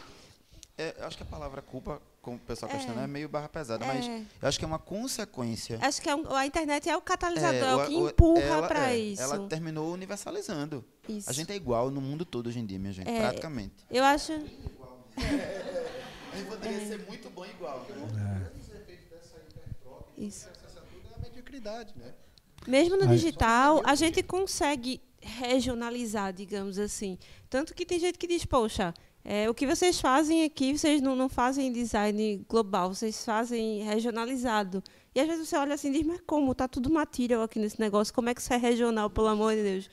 É, 0.78 0.94
eu 1.00 1.06
acho 1.06 1.18
que 1.18 1.22
a 1.22 1.26
palavra 1.26 1.60
culpa, 1.60 2.00
como 2.22 2.38
o 2.38 2.40
pessoal 2.40 2.70
É. 2.72 2.76
questiona, 2.76 3.02
é 3.02 3.06
meio 3.06 3.28
barra 3.28 3.48
pesada, 3.48 3.84
mas 3.84 4.06
É. 4.08 4.22
eu 4.40 4.48
acho 4.48 4.58
que 4.58 4.64
é 4.64 4.68
uma 4.68 4.78
consequência. 4.78 5.78
Acho 5.82 6.00
que 6.00 6.08
é 6.08 6.16
um- 6.16 6.34
a 6.34 6.46
internet 6.46 6.88
é 6.88 6.96
o 6.96 7.00
catalisador, 7.02 7.62
é, 7.68 7.74
o 7.76 7.86
que 7.86 7.94
empurra 7.94 8.62
para 8.66 8.90
é, 8.92 8.96
isso. 8.98 9.22
Ela 9.22 9.46
terminou 9.48 9.92
universalizando. 9.92 10.82
Isso. 11.08 11.28
A 11.28 11.32
gente 11.32 11.52
é 11.52 11.56
igual 11.56 11.90
no 11.90 12.00
mundo 12.00 12.24
todo 12.24 12.46
hoje 12.46 12.60
em 12.60 12.66
dia, 12.66 12.78
minha 12.78 12.92
gente, 12.92 13.08
É. 13.10 13.18
praticamente. 13.20 13.74
Eu 13.90 14.04
acho. 14.04 14.32
A 14.32 16.36
gente 16.36 16.48
poderia 16.48 16.86
ser 16.86 17.04
muito 17.06 17.28
bom 17.30 17.44
igual, 17.44 17.84
né? 18.14 18.50
Isso. 20.16 20.48
É 20.48 21.16
a 21.16 21.22
mediocridade, 21.22 21.92
né? 21.96 22.12
Mesmo 22.66 22.96
no 22.96 23.06
digital, 23.08 23.82
a 23.84 23.94
gente 23.94 24.22
consegue 24.22 25.00
regionalizar, 25.20 26.32
digamos 26.32 26.78
assim. 26.78 27.18
Tanto 27.50 27.74
que 27.74 27.84
tem 27.84 27.98
gente 27.98 28.18
que 28.18 28.26
diz, 28.26 28.44
poxa, 28.44 28.94
é, 29.24 29.48
o 29.50 29.54
que 29.54 29.66
vocês 29.66 30.00
fazem 30.00 30.44
aqui, 30.44 30.76
vocês 30.76 31.00
não, 31.00 31.16
não 31.16 31.28
fazem 31.28 31.72
design 31.72 32.44
global, 32.48 32.94
vocês 32.94 33.24
fazem 33.24 33.82
regionalizado. 33.82 34.82
E 35.14 35.20
às 35.20 35.26
vezes 35.26 35.48
você 35.48 35.56
olha 35.56 35.74
assim 35.74 35.90
e 35.90 35.92
diz, 35.92 36.06
mas 36.06 36.20
como? 36.26 36.54
Tá 36.54 36.68
tudo 36.68 36.90
material 36.90 37.42
aqui 37.42 37.58
nesse 37.58 37.80
negócio, 37.80 38.14
como 38.14 38.28
é 38.28 38.34
que 38.34 38.40
isso 38.40 38.52
é 38.52 38.56
regional, 38.56 39.10
pelo 39.10 39.28
amor 39.28 39.54
de 39.54 39.62
Deus? 39.62 39.90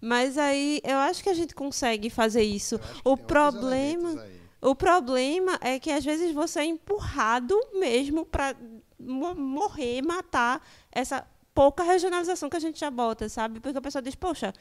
Mas 0.00 0.38
aí 0.38 0.80
eu 0.84 0.96
acho 0.98 1.22
que 1.22 1.28
a 1.28 1.34
gente 1.34 1.54
consegue 1.54 2.08
fazer 2.10 2.42
isso. 2.42 2.80
O 3.04 3.16
problema. 3.16 4.26
O 4.60 4.74
problema 4.74 5.56
é 5.60 5.78
que 5.78 5.90
às 5.90 6.04
vezes 6.04 6.32
você 6.34 6.60
é 6.60 6.64
empurrado 6.64 7.56
mesmo 7.74 8.26
para 8.26 8.56
morrer, 8.98 10.02
matar 10.02 10.66
essa 10.90 11.24
pouca 11.54 11.84
regionalização 11.84 12.48
que 12.48 12.56
a 12.56 12.60
gente 12.60 12.78
já 12.78 12.90
bota, 12.90 13.28
sabe? 13.28 13.60
Porque 13.60 13.78
a 13.78 13.80
pessoa 13.80 14.02
diz, 14.02 14.16
poxa, 14.16 14.52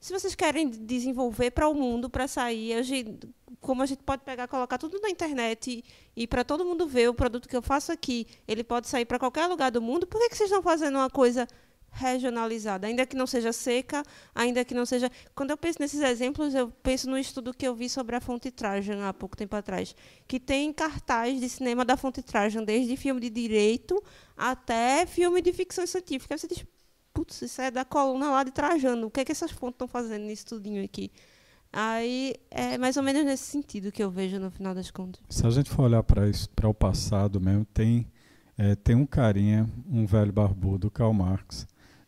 se 0.00 0.12
vocês 0.12 0.34
querem 0.34 0.68
desenvolver 0.68 1.50
para 1.50 1.68
o 1.68 1.74
mundo, 1.74 2.10
para 2.10 2.28
sair, 2.28 2.78
hoje, 2.78 3.18
como 3.60 3.82
a 3.82 3.86
gente 3.86 4.02
pode 4.02 4.22
pegar, 4.22 4.46
colocar 4.46 4.78
tudo 4.78 5.00
na 5.00 5.08
internet 5.08 5.70
e, 5.70 6.22
e 6.22 6.26
para 6.26 6.44
todo 6.44 6.64
mundo 6.64 6.86
ver 6.86 7.08
o 7.08 7.14
produto 7.14 7.48
que 7.48 7.56
eu 7.56 7.62
faço 7.62 7.92
aqui, 7.92 8.26
ele 8.46 8.62
pode 8.62 8.88
sair 8.88 9.04
para 9.04 9.18
qualquer 9.18 9.46
lugar 9.46 9.70
do 9.70 9.80
mundo, 9.80 10.06
por 10.06 10.20
que, 10.20 10.28
que 10.28 10.36
vocês 10.36 10.50
estão 10.50 10.62
fazendo 10.62 10.96
uma 10.96 11.10
coisa 11.10 11.48
regionalizada, 11.96 12.86
ainda 12.86 13.06
que 13.06 13.16
não 13.16 13.26
seja 13.26 13.52
seca, 13.52 14.02
ainda 14.34 14.64
que 14.64 14.74
não 14.74 14.84
seja. 14.84 15.10
Quando 15.34 15.50
eu 15.50 15.56
penso 15.56 15.78
nesses 15.80 16.00
exemplos, 16.00 16.54
eu 16.54 16.70
penso 16.82 17.08
no 17.08 17.18
estudo 17.18 17.54
que 17.54 17.66
eu 17.66 17.74
vi 17.74 17.88
sobre 17.88 18.14
a 18.14 18.20
Fonte 18.20 18.50
Trajan 18.50 19.08
há 19.08 19.12
pouco 19.14 19.36
tempo 19.36 19.56
atrás, 19.56 19.96
que 20.28 20.38
tem 20.38 20.72
cartaz 20.72 21.40
de 21.40 21.48
cinema 21.48 21.84
da 21.84 21.96
Fonte 21.96 22.22
Trajan, 22.22 22.62
desde 22.62 22.96
filme 22.96 23.20
de 23.20 23.30
direito 23.30 24.02
até 24.36 25.06
filme 25.06 25.40
de 25.40 25.52
ficção 25.52 25.86
científica. 25.86 26.36
Você 26.36 26.46
diz, 26.46 26.64
putz, 27.12 27.42
isso 27.42 27.60
é 27.62 27.70
da 27.70 27.84
coluna 27.84 28.30
lá 28.30 28.44
de 28.44 28.50
Trajano, 28.50 29.06
o 29.06 29.10
que 29.10 29.20
é 29.20 29.24
que 29.24 29.32
essas 29.32 29.50
fontes 29.50 29.76
estão 29.76 29.88
fazendo 29.88 30.24
nisso 30.24 30.46
tudinho 30.46 30.84
aqui? 30.84 31.10
Aí 31.72 32.34
é 32.50 32.78
mais 32.78 32.96
ou 32.96 33.02
menos 33.02 33.24
nesse 33.24 33.44
sentido 33.44 33.92
que 33.92 34.02
eu 34.02 34.10
vejo 34.10 34.38
no 34.38 34.50
final 34.50 34.74
das 34.74 34.90
contas. 34.90 35.22
Se 35.28 35.46
a 35.46 35.50
gente 35.50 35.68
for 35.68 35.82
olhar 35.82 36.02
para 36.02 36.68
o 36.68 36.74
passado 36.74 37.40
mesmo, 37.40 37.64
tem, 37.66 38.06
é, 38.56 38.74
tem 38.74 38.96
um 38.96 39.04
carinha, 39.04 39.68
um 39.90 40.06
velho 40.06 40.32
barbudo, 40.32 40.90
Karl 40.90 41.12
Marx, 41.12 41.66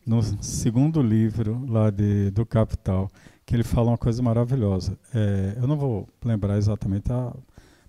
no 0.09 0.23
segundo 0.41 1.03
livro 1.03 1.63
lá 1.69 1.91
de, 1.91 2.31
do 2.31 2.43
Capital, 2.43 3.11
que 3.45 3.55
ele 3.55 3.63
fala 3.63 3.91
uma 3.91 3.97
coisa 3.97 4.23
maravilhosa. 4.23 4.97
É, 5.13 5.53
eu 5.61 5.67
não 5.67 5.77
vou 5.77 6.09
lembrar 6.25 6.57
exatamente, 6.57 7.11
a, 7.11 7.31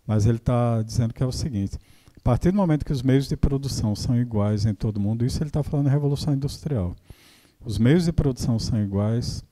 mas 0.07 0.27
ele 0.27 0.37
está 0.37 0.83
dizendo 0.83 1.15
que 1.15 1.23
é 1.23 1.27
o 1.27 1.33
seguinte: 1.33 1.79
a 2.15 2.21
partir 2.23 2.51
do 2.51 2.59
momento 2.59 2.85
que 2.85 2.93
os 2.93 3.03
meios 3.03 3.27
de 3.27 3.39
produção 3.39 3.97
são 3.97 4.15
iguais 4.15 4.67
em 4.67 4.75
todo 4.75 5.01
mundo, 5.01 5.25
isso 5.25 5.43
ele 5.43 5.49
está 5.49 5.63
falando 5.63 5.87
em 5.87 5.91
revolução 5.91 6.35
industrial. 6.35 6.95
Os 7.65 7.79
meios 7.79 8.05
de 8.05 8.13
produção 8.13 8.59
são 8.59 8.83
iguais, 8.83 9.43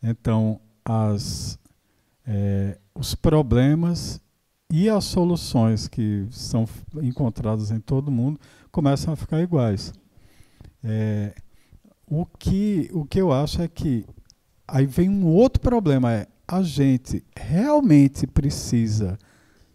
então 0.00 0.60
as, 0.84 1.58
é, 2.24 2.78
os 2.94 3.16
problemas 3.16 4.20
e 4.70 4.88
as 4.88 5.04
soluções 5.06 5.88
que 5.88 6.24
são 6.30 6.68
encontradas 7.02 7.72
em 7.72 7.80
todo 7.80 8.12
mundo 8.12 8.38
começam 8.70 9.12
a 9.12 9.16
ficar 9.16 9.40
iguais. 9.40 9.92
É, 10.84 11.34
o, 12.14 12.26
que, 12.26 12.90
o 12.92 13.06
que 13.06 13.18
eu 13.18 13.32
acho 13.32 13.62
é 13.62 13.68
que 13.68 14.04
aí 14.68 14.84
vem 14.84 15.08
um 15.08 15.26
outro 15.26 15.62
problema, 15.62 16.12
é 16.12 16.26
a 16.46 16.62
gente 16.62 17.24
realmente 17.34 18.26
precisa 18.26 19.18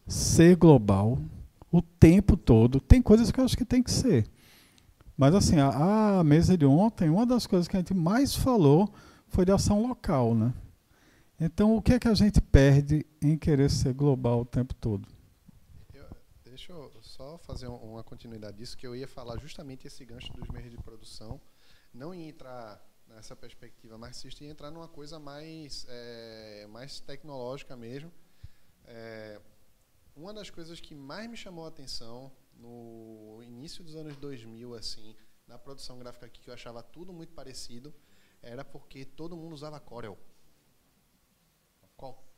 ser 0.05 0.55
global 0.55 1.17
o 1.71 1.81
tempo 1.81 2.37
todo. 2.37 2.79
Tem 2.79 3.01
coisas 3.01 3.31
que 3.31 3.39
eu 3.39 3.43
acho 3.43 3.57
que 3.57 3.65
tem 3.65 3.81
que 3.81 3.89
ser. 3.89 4.27
Mas 5.17 5.33
assim, 5.33 5.57
a, 5.57 6.19
a 6.19 6.23
mesa 6.23 6.55
de 6.55 6.63
ontem, 6.63 7.09
uma 7.09 7.25
das 7.25 7.47
coisas 7.47 7.67
que 7.67 7.75
a 7.75 7.79
gente 7.79 7.95
mais 7.95 8.35
falou 8.35 8.87
foi 9.27 9.43
de 9.43 9.51
ação 9.51 9.87
local, 9.87 10.35
né? 10.35 10.53
Então, 11.39 11.75
o 11.75 11.81
que 11.81 11.93
é 11.93 11.99
que 11.99 12.07
a 12.07 12.13
gente 12.13 12.39
perde 12.39 13.03
em 13.19 13.35
querer 13.35 13.71
ser 13.71 13.95
global 13.95 14.41
o 14.41 14.45
tempo 14.45 14.75
todo? 14.75 15.07
Eu, 15.91 16.05
deixa 16.45 16.71
eu 16.71 16.91
só 17.01 17.39
fazer 17.39 17.65
uma 17.65 18.03
continuidade 18.03 18.57
disso, 18.57 18.77
que 18.77 18.85
eu 18.85 18.95
ia 18.95 19.07
falar 19.07 19.39
justamente 19.39 19.87
esse 19.87 20.05
gancho 20.05 20.31
dos 20.33 20.47
meios 20.49 20.69
de 20.69 20.77
produção, 20.77 21.41
não 21.97 22.13
entrar 22.13 22.81
nessa 23.07 23.35
perspectiva 23.35 23.97
marxista, 23.97 24.43
ia 24.43 24.51
entrar 24.51 24.71
numa 24.71 24.87
coisa 24.87 25.19
mais, 25.19 25.85
é, 25.89 26.67
mais 26.69 26.99
tecnológica 26.99 27.75
mesmo. 27.75 28.11
É, 28.85 29.41
uma 30.15 30.33
das 30.33 30.49
coisas 30.49 30.79
que 30.79 30.95
mais 30.95 31.29
me 31.29 31.35
chamou 31.35 31.65
a 31.65 31.69
atenção 31.69 32.31
no 32.53 33.41
início 33.43 33.83
dos 33.83 33.95
anos 33.95 34.15
2000, 34.17 34.73
assim, 34.75 35.15
na 35.47 35.57
produção 35.57 35.99
gráfica 35.99 36.25
aqui, 36.25 36.41
que 36.41 36.49
eu 36.49 36.53
achava 36.53 36.81
tudo 36.81 37.11
muito 37.11 37.33
parecido, 37.33 37.93
era 38.41 38.63
porque 38.63 39.03
todo 39.03 39.35
mundo 39.35 39.53
usava 39.53 39.79
Corel 39.79 40.17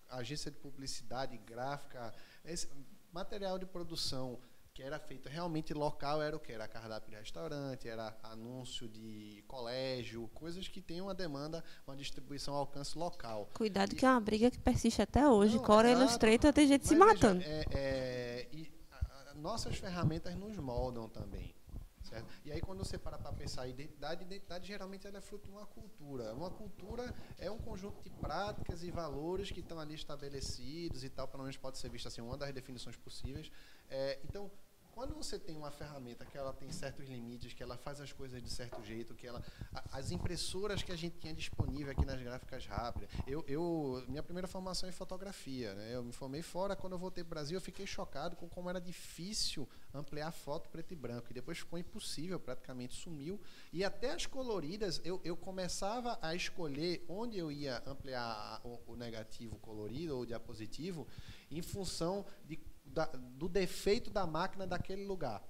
agência 0.10 0.50
de 0.50 0.58
publicidade, 0.58 1.38
gráfica, 1.38 2.14
esse 2.44 2.68
material 3.12 3.60
de 3.60 3.66
produção 3.66 4.40
que 4.80 4.84
era 4.84 4.98
feito 4.98 5.28
realmente 5.28 5.74
local 5.74 6.22
era 6.22 6.38
o 6.38 6.40
que? 6.40 6.54
Era 6.54 6.66
cardápio 6.66 7.10
de 7.10 7.18
restaurante, 7.18 7.90
era 7.90 8.18
anúncio 8.24 8.88
de 8.88 9.44
colégio, 9.46 10.30
coisas 10.34 10.70
que 10.70 10.82
têm 10.82 11.02
uma 11.02 11.14
demanda, 11.14 11.62
uma 11.86 11.98
distribuição 11.98 12.54
ao 12.54 12.62
alcance 12.62 12.98
local. 12.98 13.50
Cuidado 13.54 13.92
e, 13.92 13.96
que 13.98 14.06
é 14.06 14.10
uma 14.10 14.22
briga 14.22 14.50
que 14.50 14.58
persiste 14.58 15.02
até 15.02 15.28
hoje. 15.28 15.58
Não, 15.58 15.64
Cora 15.66 15.92
Illustrator 15.92 16.54
tem 16.54 16.66
gente 16.66 16.88
se 16.88 16.96
matando. 16.96 17.42
Veja, 17.42 17.52
é, 17.52 17.66
é, 17.74 18.48
e 18.54 18.72
a, 18.90 19.32
a, 19.32 19.34
nossas 19.34 19.76
ferramentas 19.76 20.34
nos 20.36 20.56
moldam 20.56 21.10
também. 21.10 21.54
Certo? 22.02 22.28
E 22.46 22.52
aí 22.52 22.62
quando 22.62 22.80
você 22.80 22.98
para 22.98 23.18
para 23.18 23.34
pensar 23.34 23.68
em 23.68 23.72
identidade, 23.72 24.24
identidade 24.24 24.66
geralmente 24.66 25.06
ela 25.06 25.18
é 25.18 25.22
fruto 25.22 25.50
de 25.50 25.52
uma 25.52 25.66
cultura. 25.66 26.34
Uma 26.34 26.50
cultura 26.50 27.14
é 27.38 27.52
um 27.52 27.58
conjunto 27.58 28.02
de 28.02 28.10
práticas 28.12 28.82
e 28.82 28.90
valores 28.90 29.52
que 29.52 29.60
estão 29.60 29.78
ali 29.78 29.96
estabelecidos 29.96 31.04
e 31.04 31.10
tal, 31.10 31.28
pelo 31.28 31.44
menos 31.44 31.58
pode 31.58 31.78
ser 31.78 31.90
visto 31.90 32.08
assim, 32.08 32.22
uma 32.22 32.38
das 32.38 32.54
definições 32.54 32.96
possíveis. 32.96 33.52
É, 33.90 34.20
então, 34.24 34.50
quando 34.94 35.14
você 35.14 35.40
tem 35.40 35.56
uma 35.56 35.72
ferramenta 35.72 36.26
que 36.26 36.38
ela 36.38 36.54
tem 36.54 36.72
certos 36.72 37.08
limites, 37.08 37.54
que 37.54 37.64
ela 37.64 37.78
faz 37.78 38.02
as 38.02 38.12
coisas 38.12 38.42
de 38.42 38.50
certo 38.50 38.84
jeito, 38.84 39.16
que 39.16 39.28
ela 39.28 39.44
as 39.92 40.12
impressoras 40.12 40.84
que 40.84 40.92
a 40.92 40.96
gente 40.96 41.18
tinha 41.18 41.34
disponível 41.34 41.92
aqui 41.92 42.06
nas 42.06 42.22
gráficas 42.22 42.66
rápidas. 42.66 43.10
Eu, 43.26 43.44
eu 43.48 44.04
minha 44.08 44.24
primeira 44.24 44.48
formação 44.48 44.88
é 44.88 44.92
em 44.92 44.96
fotografia, 44.96 45.74
né? 45.74 45.96
Eu 45.96 46.04
me 46.04 46.12
formei 46.12 46.42
fora, 46.42 46.76
quando 46.76 46.94
eu 46.94 47.00
voltei 47.00 47.24
para 47.24 47.30
o 47.30 47.36
Brasil, 47.36 47.58
eu 47.58 47.62
fiquei 47.62 47.86
chocado 47.86 48.36
com 48.36 48.48
como 48.48 48.70
era 48.70 48.80
difícil 48.80 49.68
ampliar 49.94 50.32
foto 50.32 50.70
preto 50.70 50.92
e 50.94 50.96
branco 50.96 51.28
e 51.30 51.34
depois 51.34 51.58
ficou 51.58 51.80
impossível, 51.80 52.40
praticamente 52.40 52.96
sumiu. 52.96 53.40
E 53.72 53.84
até 53.84 54.12
as 54.12 54.26
coloridas, 54.26 55.02
eu, 55.04 55.20
eu 55.24 55.36
começava 55.36 56.18
a 56.22 56.36
escolher 56.36 57.06
onde 57.08 57.38
eu 57.38 57.52
ia 57.52 57.82
ampliar 57.86 58.62
o, 58.64 58.94
o 58.94 58.96
negativo 58.96 59.58
colorido 59.60 60.18
ou 60.18 60.26
diapositivo 60.26 61.08
em 61.50 61.62
função 61.62 62.26
de 62.46 62.60
da, 62.86 63.06
do 63.06 63.48
defeito 63.48 64.10
da 64.10 64.26
máquina 64.26 64.66
daquele 64.66 65.06
lugar. 65.06 65.44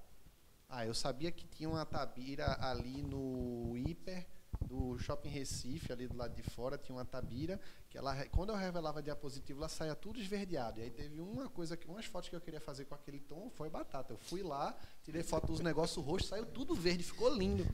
Ah, 0.68 0.86
eu 0.86 0.94
sabia 0.94 1.32
que 1.32 1.46
tinha 1.46 1.68
uma 1.68 1.84
tabira 1.84 2.56
ali 2.60 3.02
no 3.02 3.76
hiper 3.76 4.26
do 4.60 4.98
Shopping 4.98 5.30
Recife, 5.30 5.92
ali 5.92 6.06
do 6.06 6.16
lado 6.16 6.34
de 6.34 6.42
fora, 6.42 6.76
tinha 6.76 6.94
uma 6.94 7.04
tabira 7.04 7.60
que 7.88 7.98
ela, 7.98 8.14
quando 8.26 8.50
eu 8.50 8.56
revelava 8.56 9.00
a 9.00 9.02
diapositivo, 9.02 9.58
ela 9.58 9.68
saía 9.68 9.96
tudo 9.96 10.20
esverdeado. 10.20 10.78
E 10.78 10.84
aí 10.84 10.90
teve 10.90 11.20
uma 11.20 11.48
coisa, 11.48 11.76
que 11.76 11.88
umas 11.88 12.04
fotos 12.04 12.28
que 12.28 12.36
eu 12.36 12.40
queria 12.40 12.60
fazer 12.60 12.84
com 12.84 12.94
aquele 12.94 13.18
tom, 13.18 13.50
foi 13.50 13.68
batata. 13.68 14.12
Eu 14.12 14.18
fui 14.18 14.42
lá, 14.42 14.76
tirei 15.02 15.24
foto 15.24 15.48
dos 15.48 15.60
negócios 15.60 16.04
roxos, 16.04 16.28
saiu 16.28 16.46
tudo 16.46 16.74
verde, 16.74 17.02
ficou 17.02 17.34
lindo. 17.34 17.66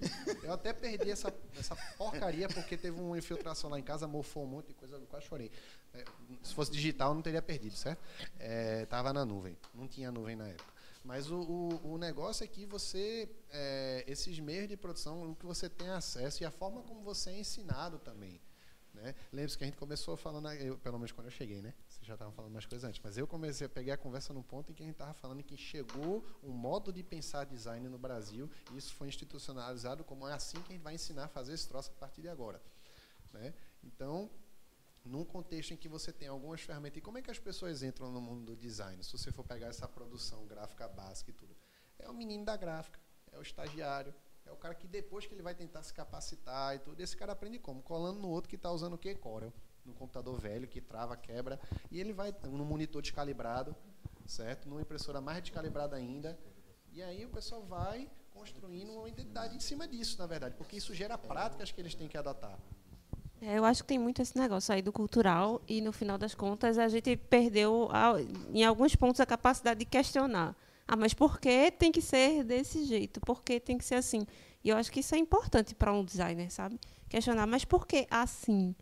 Eu 0.43 0.55
até 0.55 0.73
perdi 0.73 1.11
essa, 1.11 1.35
essa 1.59 1.77
porcaria 1.99 2.49
porque 2.49 2.79
teve 2.79 2.99
uma 2.99 3.19
infiltração 3.19 3.69
lá 3.69 3.79
em 3.79 3.83
casa, 3.83 4.07
mofou 4.07 4.45
um 4.45 4.47
monte 4.47 4.69
de 4.69 4.75
coisa, 4.75 4.97
eu 4.97 5.07
quase 5.07 5.27
chorei. 5.27 5.51
Se 6.43 6.55
fosse 6.55 6.71
digital, 6.71 7.15
não 7.15 7.23
teria 7.23 7.43
perdido, 7.43 7.75
certo? 7.77 8.03
Estava 8.83 9.11
é, 9.11 9.13
na 9.13 9.25
nuvem, 9.25 9.57
não 9.75 9.87
tinha 9.87 10.11
nuvem 10.11 10.37
na 10.37 10.49
época. 10.49 10.77
Mas 11.05 11.31
o, 11.31 11.39
o, 11.39 11.93
o 11.93 11.99
negócio 11.99 12.43
é 12.43 12.49
que 12.49 12.67
você, 12.67 13.31
é, 13.51 14.05
esses 14.09 14.39
meios 14.41 14.69
de 14.69 14.77
produção, 14.77 15.31
o 15.31 15.37
que 15.37 15.47
você 15.47 15.69
tem 15.69 15.89
acesso 15.89 16.43
e 16.43 16.47
a 16.47 16.51
forma 16.51 16.83
como 16.83 17.01
você 17.03 17.31
é 17.31 17.39
ensinado 17.39 17.99
também. 17.99 18.41
Né? 18.97 19.15
Lembre-se 19.33 19.59
que 19.59 19.65
a 19.65 19.67
gente 19.67 19.77
começou 19.77 20.17
falando, 20.17 20.51
eu, 20.53 20.79
pelo 20.79 20.99
menos 20.99 21.13
quando 21.13 21.27
eu 21.27 21.31
cheguei, 21.31 21.61
né? 21.61 21.75
Vocês 21.87 22.07
já 22.07 22.15
estavam 22.15 22.33
falando 22.33 22.53
mais 22.53 22.65
coisas 22.65 22.89
antes, 22.89 23.01
mas 23.05 23.19
eu 23.19 23.27
comecei 23.27 23.67
a 23.67 23.71
pegar 23.71 23.95
a 23.95 23.97
conversa 23.97 24.33
num 24.33 24.43
ponto 24.43 24.73
em 24.73 24.75
que 24.75 24.83
a 24.83 24.87
gente 24.87 24.95
estava 24.95 25.13
falando 25.13 25.43
que 25.43 25.57
chegou 25.57 26.25
um 26.43 26.51
modo 26.51 26.91
de 26.93 27.03
pensar 27.03 27.45
design 27.45 27.87
no 27.89 27.99
Brasil 27.99 28.51
e 28.73 28.79
isso 28.79 28.95
foi 28.95 29.09
institucionalizado 29.09 30.03
como 30.03 30.27
é 30.27 30.33
assim 30.33 30.61
que 30.63 30.73
a 30.73 30.75
gente 30.75 30.83
vai 30.83 30.95
ensinar 30.95 31.25
a 31.25 31.29
fazer 31.29 31.53
esse 31.53 31.69
troço 31.69 31.91
a 31.95 32.01
partir 32.01 32.23
de 32.23 32.29
agora. 32.29 32.61
Né? 33.33 33.53
Então, 33.85 34.31
num 35.07 35.25
contexto 35.25 35.73
em 35.73 35.77
que 35.77 35.89
você 35.89 36.13
tem 36.13 36.29
algumas 36.29 36.61
ferramentas. 36.61 36.99
E 36.99 37.01
como 37.01 37.19
é 37.19 37.23
que 37.23 37.31
as 37.31 37.39
pessoas 37.39 37.83
entram 37.83 38.11
no 38.11 38.21
mundo 38.21 38.45
do 38.47 38.57
design? 38.57 39.03
Se 39.03 39.13
você 39.13 39.31
for 39.31 39.45
pegar 39.45 39.69
essa 39.69 39.89
produção 39.89 40.47
gráfica 40.47 40.89
básica 40.89 41.31
e 41.31 41.35
tudo. 41.35 41.57
É 41.99 42.09
o 42.09 42.15
menino 42.15 42.45
da 42.45 42.57
gráfica, 42.57 43.01
é 43.33 43.39
o 43.39 43.43
estagiário, 43.43 44.13
é 44.45 44.53
o 44.53 44.57
cara 44.57 44.75
que 44.75 44.87
depois 44.87 45.27
que 45.27 45.35
ele 45.35 45.43
vai 45.43 45.55
tentar 45.55 45.83
se 45.83 45.93
capacitar 45.93 46.77
e 46.77 46.79
tudo, 46.79 47.01
esse 47.01 47.17
cara 47.17 47.33
aprende 47.33 47.59
como? 47.59 47.83
Colando 47.83 48.21
no 48.21 48.29
outro 48.29 48.49
que 48.49 48.57
está 48.57 48.71
usando 48.71 48.95
o 48.95 48.99
quê? 48.99 49.15
Corel. 49.15 49.53
No 49.85 49.95
computador 49.95 50.39
velho, 50.39 50.67
que 50.67 50.81
trava, 50.81 51.17
quebra. 51.17 51.61
E 51.91 52.01
ele 52.01 52.13
vai 52.13 52.35
no 52.45 52.65
monitor 52.65 53.01
descalibrado, 53.01 53.75
certo? 54.27 54.69
Numa 54.69 54.81
impressora 54.81 55.21
mais 55.21 55.41
descalibrada 55.41 55.97
ainda. 55.97 56.39
E 56.93 57.03
aí 57.03 57.25
o 57.25 57.29
pessoal 57.29 57.63
vai 57.63 58.11
construindo 58.33 58.93
uma 58.93 59.09
identidade 59.09 59.57
em 59.57 59.61
cima 59.61 59.87
disso, 59.89 60.19
na 60.19 60.27
verdade, 60.27 60.55
porque 60.57 60.77
isso 60.77 60.95
gera 60.95 61.17
práticas 61.17 61.73
que 61.73 61.81
eles 61.81 61.95
têm 61.95 62.09
que 62.09 62.19
adotar. 62.19 62.59
É, 63.41 63.59
eu 63.59 63.65
acho 63.65 63.83
que 63.83 63.89
tem 63.89 63.99
muito 63.99 64.23
esse 64.23 64.37
negócio 64.39 64.73
aí 64.73 64.81
do 64.81 64.93
cultural 64.93 65.61
e, 65.69 65.81
no 65.81 65.93
final 65.93 66.17
das 66.17 66.35
contas, 66.35 66.79
a 66.79 66.89
gente 66.89 67.17
perdeu, 67.17 67.89
em 68.53 68.65
alguns 68.65 68.97
pontos, 68.97 69.21
a 69.21 69.27
capacidade 69.27 69.81
de 69.81 69.85
questionar. 69.85 70.57
Ah, 70.89 70.97
mas 70.97 71.13
por 71.13 71.41
que 71.41 71.71
tem 71.71 71.91
que 71.91 72.01
ser 72.01 72.45
desse 72.45 72.85
jeito? 72.85 73.21
Por 73.21 73.43
que 73.43 73.59
tem 73.59 73.77
que 73.77 73.85
ser 73.85 73.97
assim? 73.97 74.27
E 74.63 74.69
eu 74.69 74.77
acho 74.77 74.91
que 74.91 75.01
isso 75.01 75.15
é 75.15 75.19
importante 75.19 75.75
para 75.75 75.93
um 75.93 76.05
designer, 76.05 76.51
sabe? 76.51 76.79
Questionar, 77.09 77.47
mas 77.47 77.65
por 77.65 77.87
que 77.87 78.07
assim? 78.11 78.75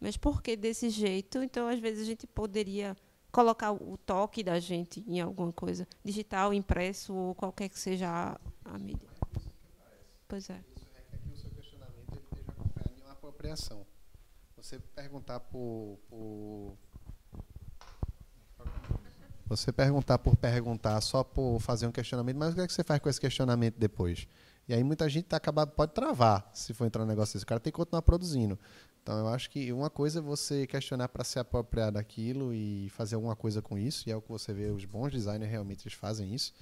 Mas 0.00 0.16
por 0.16 0.40
que 0.40 0.56
desse 0.56 0.88
jeito? 0.88 1.42
Então, 1.42 1.66
às 1.68 1.80
vezes, 1.80 2.02
a 2.02 2.06
gente 2.06 2.26
poderia 2.26 2.96
colocar 3.30 3.72
o 3.72 3.96
toque 3.98 4.42
da 4.42 4.58
gente 4.58 5.04
em 5.06 5.20
alguma 5.20 5.52
coisa, 5.52 5.86
digital, 6.04 6.54
impresso, 6.54 7.14
ou 7.14 7.34
qualquer 7.34 7.68
que 7.68 7.78
seja 7.78 8.38
a, 8.64 8.78
mídia. 8.78 9.08
Pois 10.26 10.48
é. 10.50 10.60
Isso 10.76 10.86
requer 10.94 11.18
que 11.18 11.30
o 11.32 11.36
seu 11.36 11.50
questionamento 11.50 12.18
esteja 12.18 12.50
acompanhado 12.52 12.94
de 12.94 13.02
uma 13.02 13.12
apropriação. 13.12 13.86
Você 14.58 14.80
perguntar 14.80 15.38
por, 15.38 16.00
por 16.10 16.76
você 19.46 19.72
perguntar 19.72 20.18
por 20.18 20.36
perguntar, 20.36 21.00
só 21.00 21.22
por 21.22 21.60
fazer 21.60 21.86
um 21.86 21.92
questionamento, 21.92 22.36
mas 22.36 22.52
o 22.52 22.54
que, 22.56 22.60
é 22.62 22.66
que 22.66 22.72
você 22.72 22.82
faz 22.82 23.00
com 23.00 23.08
esse 23.08 23.20
questionamento 23.20 23.76
depois? 23.78 24.26
E 24.68 24.74
aí 24.74 24.82
muita 24.82 25.08
gente 25.08 25.26
tá 25.26 25.36
acaba, 25.36 25.64
pode 25.64 25.92
travar 25.92 26.50
se 26.52 26.74
for 26.74 26.86
entrar 26.86 27.04
no 27.04 27.08
negócio 27.08 27.34
desse. 27.34 27.44
O 27.44 27.46
cara 27.46 27.60
tem 27.60 27.72
que 27.72 27.76
continuar 27.76 28.02
produzindo. 28.02 28.58
Então 29.00 29.16
eu 29.16 29.28
acho 29.28 29.48
que 29.48 29.72
uma 29.72 29.88
coisa 29.88 30.18
é 30.18 30.22
você 30.22 30.66
questionar 30.66 31.08
para 31.08 31.22
se 31.22 31.38
apropriar 31.38 31.92
daquilo 31.92 32.52
e 32.52 32.90
fazer 32.90 33.14
alguma 33.14 33.36
coisa 33.36 33.62
com 33.62 33.78
isso, 33.78 34.08
e 34.08 34.12
é 34.12 34.16
o 34.16 34.20
que 34.20 34.28
você 34.28 34.52
vê, 34.52 34.70
os 34.70 34.84
bons 34.84 35.12
designers 35.12 35.50
realmente 35.50 35.86
eles 35.86 35.96
fazem 35.96 36.34
isso. 36.34 36.52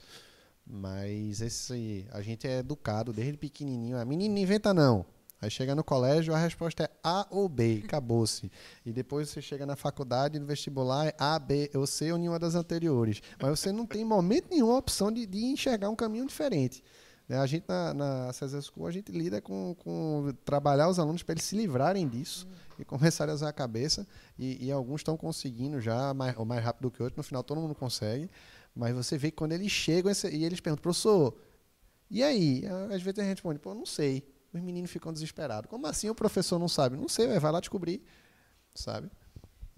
Mas 0.67 1.41
esse 1.41 2.07
a 2.13 2.21
gente 2.21 2.47
é 2.47 2.59
educado 2.59 3.11
desde 3.11 3.39
pequenininho. 3.39 3.97
A 3.97 4.05
menina 4.05 4.35
não 4.35 4.41
inventa 4.41 4.75
não. 4.75 5.07
Aí 5.41 5.51
chega 5.51 5.75
no 5.75 5.85
colégio, 5.85 6.35
a 6.35 6.39
resposta 6.39 6.85
é 6.85 6.91
A 7.05 7.27
ou 7.31 7.47
B, 7.47 7.83
acabou-se. 7.85 8.51
E 8.85 8.93
depois 8.93 9.29
você 9.29 9.43
chega 9.43 9.67
na 9.67 9.77
faculdade, 9.77 10.39
no 10.39 10.47
vestibular, 10.47 11.07
é 11.07 11.15
A, 11.19 11.39
B 11.39 11.71
ou 11.75 11.87
C 11.87 12.11
ou 12.11 12.19
nenhuma 12.19 12.39
das 12.39 12.55
anteriores. 12.55 13.21
Mas 13.41 13.61
você 13.61 13.71
não 13.71 13.85
tem 13.85 14.03
momento 14.03 14.49
nenhum 14.51 14.71
a 14.71 14.79
opção 14.79 15.13
de, 15.13 15.27
de 15.27 15.45
enxergar 15.45 15.91
um 15.91 15.97
caminho 15.97 16.27
diferente. 16.27 16.83
Né? 17.29 17.37
A 17.39 17.45
gente, 17.45 17.67
na, 17.69 17.93
na 17.93 18.33
César 18.33 18.63
School, 18.63 18.87
a 18.87 18.91
gente 18.91 19.13
lida 19.13 19.43
com, 19.43 19.75
com 19.75 20.33
trabalhar 20.43 20.89
os 20.89 20.99
alunos 20.99 21.23
para 21.23 21.35
eles 21.35 21.45
se 21.45 21.55
livrarem 21.55 22.09
disso 22.09 22.49
e 22.79 22.85
começarem 22.85 23.33
a 23.33 23.35
usar 23.35 23.51
a 23.51 23.53
cabeça. 23.53 24.07
E, 24.39 24.67
e 24.67 24.73
alguns 24.73 25.01
estão 25.01 25.19
conseguindo 25.19 25.83
já, 25.83 26.15
mais, 26.15 26.35
ou 26.39 26.47
mais 26.47 26.65
rápido 26.65 26.91
que 26.91 27.03
outros. 27.03 27.19
No 27.19 27.23
final, 27.23 27.45
todo 27.45 27.61
mundo 27.61 27.75
consegue. 27.75 28.31
Mas 28.75 28.95
você 28.95 29.19
vê 29.19 29.31
que 29.31 29.37
quando 29.37 29.53
eles 29.53 29.71
chegam 29.71 30.11
e 30.33 30.45
eles 30.45 30.61
perguntam, 30.61 30.83
professor, 30.83 31.37
e 32.11 32.23
aí? 32.23 32.63
Às 32.91 33.03
vezes 33.03 33.19
a 33.19 33.23
gente 33.23 33.35
responde, 33.35 33.59
pô, 33.59 33.75
não 33.75 33.85
sei 33.85 34.35
os 34.57 34.63
meninos 34.63 34.91
ficam 34.91 35.13
desesperados. 35.13 35.71
Como 35.71 35.87
assim 35.87 36.09
o 36.09 36.15
professor 36.15 36.59
não 36.59 36.69
sabe? 36.69 36.97
Não 36.97 37.09
sei, 37.09 37.39
vai 37.39 37.53
lá 37.53 37.61
descobrir, 37.61 38.03
sabe? 38.75 39.11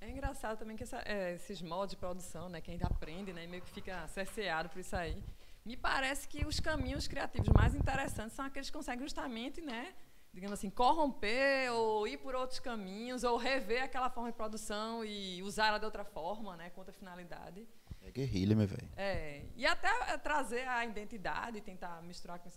É, 0.00 0.08
engraçado 0.08 0.58
também 0.58 0.76
que 0.76 0.82
essa, 0.82 0.98
é, 1.04 1.34
esses 1.34 1.60
modos 1.60 1.90
de 1.90 1.96
produção, 1.96 2.48
né, 2.48 2.60
que 2.60 2.70
a 2.70 2.72
gente 2.72 2.84
aprende, 2.84 3.32
né, 3.32 3.46
meio 3.46 3.62
que 3.62 3.70
fica 3.70 4.06
cerceado 4.08 4.68
por 4.68 4.78
isso 4.78 4.94
aí. 4.94 5.22
Me 5.64 5.76
parece 5.76 6.28
que 6.28 6.46
os 6.46 6.60
caminhos 6.60 7.08
criativos 7.08 7.48
mais 7.48 7.74
interessantes 7.74 8.34
são 8.34 8.44
aqueles 8.44 8.70
que 8.70 8.76
conseguem 8.76 9.04
justamente, 9.04 9.60
né, 9.60 9.94
digamos 10.32 10.54
assim, 10.58 10.70
corromper 10.70 11.72
ou 11.72 12.06
ir 12.06 12.18
por 12.18 12.34
outros 12.34 12.60
caminhos 12.60 13.24
ou 13.24 13.36
rever 13.36 13.82
aquela 13.82 14.08
forma 14.08 14.30
de 14.30 14.36
produção 14.36 15.04
e 15.04 15.42
usar 15.42 15.66
ela 15.66 15.78
de 15.78 15.84
outra 15.84 16.04
forma, 16.04 16.56
né, 16.56 16.70
com 16.70 16.80
outra 16.80 16.94
finalidade. 16.94 17.66
É 18.08 18.10
guerrilha, 18.10 18.56
meu 18.56 18.66
velho. 18.66 18.88
É, 18.96 19.44
e 19.54 19.66
até 19.66 19.88
é, 20.10 20.16
trazer 20.16 20.66
a 20.66 20.84
identidade, 20.84 21.60
tentar 21.60 22.02
misturar 22.02 22.38
com 22.38 22.48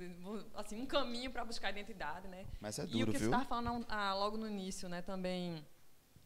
assim, 0.56 0.82
um 0.82 0.86
caminho 0.86 1.30
para 1.30 1.44
buscar 1.44 1.68
a 1.68 1.72
identidade, 1.72 2.28
né? 2.30 2.46
Mas 2.60 2.80
é 2.80 2.84
e 2.84 2.86
o 2.86 2.90
duro, 2.90 3.12
que 3.12 3.18
você 3.18 3.26
viu? 3.26 3.34
estava 3.34 3.46
falando 3.46 3.86
ah, 3.90 4.14
logo 4.14 4.38
no 4.38 4.48
início, 4.48 4.88
né, 4.88 5.02
também. 5.02 5.66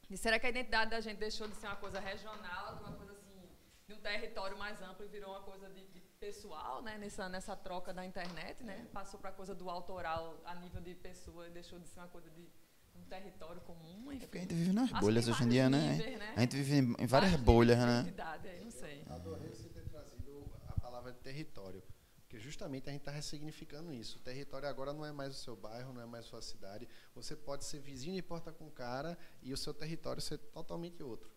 E 0.10 0.15
será 0.15 0.38
que 0.38 0.45
a 0.45 0.49
identidade 0.49 0.91
da 0.91 1.02
gente 1.02 1.18
deixou 1.18 1.47
de 1.47 1.56
ser 1.56 1.65
uma 1.65 1.76
coisa 1.76 1.99
regional, 1.99 2.76
de 2.76 2.84
uma 2.84 2.93
coisa 2.93 3.14
assim, 3.14 3.49
de 3.88 3.93
um 3.95 3.99
território 3.99 4.57
mais 4.57 4.80
amplo 4.84 5.03
e 5.03 5.10
virou 5.10 5.31
uma 5.31 5.41
coisa 5.41 5.68
de, 5.69 5.88
de 5.88 6.02
pessoal, 6.19 6.84
né, 6.84 6.97
nessa, 6.99 7.27
nessa 7.27 7.56
troca 7.56 7.91
da 7.91 8.06
internet, 8.06 8.64
né? 8.64 8.88
Passou 8.93 9.19
para 9.19 9.31
a 9.31 9.34
coisa 9.34 9.56
do 9.56 9.69
autoral 9.72 10.39
a 10.45 10.53
nível 10.53 10.81
de 10.81 10.93
pessoa 10.93 11.47
e 11.47 11.49
deixou 11.49 11.80
de 11.80 11.88
ser 11.88 11.99
uma 11.99 12.07
coisa 12.07 12.30
de 12.30 12.47
um 12.97 13.03
território 13.03 13.61
comum, 13.61 14.11
enfim. 14.11 14.23
É 14.23 14.27
porque 14.27 14.38
a 14.38 14.41
gente 14.41 14.53
vive 14.53 14.73
nas 14.73 14.91
Acho 14.91 15.01
bolhas 15.01 15.27
hoje 15.27 15.43
em 15.43 15.49
dia, 15.49 15.69
né? 15.69 15.97
né? 15.97 16.34
A 16.35 16.41
gente 16.41 16.55
vive 16.57 16.76
em 16.77 17.07
várias 17.07 17.31
Vários 17.31 17.41
bolhas, 17.41 17.77
né? 17.77 18.13
aí, 18.43 18.63
não 18.63 18.72
sei. 18.72 19.03
Adorei 19.09 19.49
você 19.49 19.69
ter 19.69 19.84
trazido 19.89 20.51
a 20.67 20.80
palavra 20.80 21.13
território, 21.13 21.84
porque 22.22 22.39
justamente 22.39 22.89
a 22.89 22.91
gente 22.91 23.01
está 23.01 23.11
ressignificando 23.11 23.93
isso. 23.93 24.17
O 24.17 24.22
território 24.22 24.67
agora 24.67 24.93
não 24.93 25.05
é 25.05 25.11
mais 25.11 25.35
o 25.35 25.39
seu 25.39 25.55
bairro, 25.55 25.93
não 25.93 26.01
é 26.01 26.05
mais 26.05 26.26
a 26.26 26.27
sua 26.30 26.41
cidade. 26.41 26.88
Você 27.13 27.35
pode 27.35 27.65
ser 27.65 27.80
vizinho 27.80 28.15
de 28.15 28.22
porta 28.22 28.51
com 28.51 28.69
cara 28.69 29.17
e 29.41 29.53
o 29.53 29.57
seu 29.57 29.73
território 29.73 30.22
ser 30.22 30.38
totalmente 30.38 31.01
outro. 31.03 31.35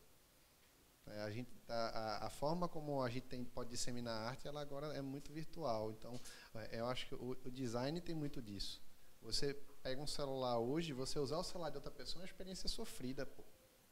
É, 1.11 1.23
a, 1.23 1.31
gente 1.31 1.51
tá, 1.67 1.75
a, 1.75 2.27
a 2.27 2.31
forma 2.31 2.69
como 2.69 3.03
a 3.03 3.09
gente 3.09 3.27
tem, 3.27 3.45
pode 3.45 3.71
disseminar 3.71 4.15
a 4.15 4.29
arte, 4.29 4.47
ela 4.47 4.61
agora 4.61 4.89
é 4.89 5.01
muito 5.01 5.33
virtual. 5.33 5.91
Então, 5.91 6.21
é, 6.55 6.81
eu 6.81 6.87
acho 6.87 7.07
que 7.09 7.15
o, 7.15 7.37
o 7.45 7.51
design 7.51 8.01
tem 8.01 8.15
muito 8.15 8.43
disso. 8.43 8.83
Você 9.29 9.53
pega 9.83 10.01
um 10.01 10.07
celular 10.07 10.59
hoje, 10.59 10.95
você 10.95 11.19
usar 11.19 11.37
o 11.37 11.45
celular 11.45 11.69
de 11.69 11.77
outra 11.77 11.91
pessoa 11.91 12.23
é 12.23 12.25
uma 12.25 12.31
experiência 12.31 12.67
sofrida, 12.67 13.27
pô. 13.27 13.45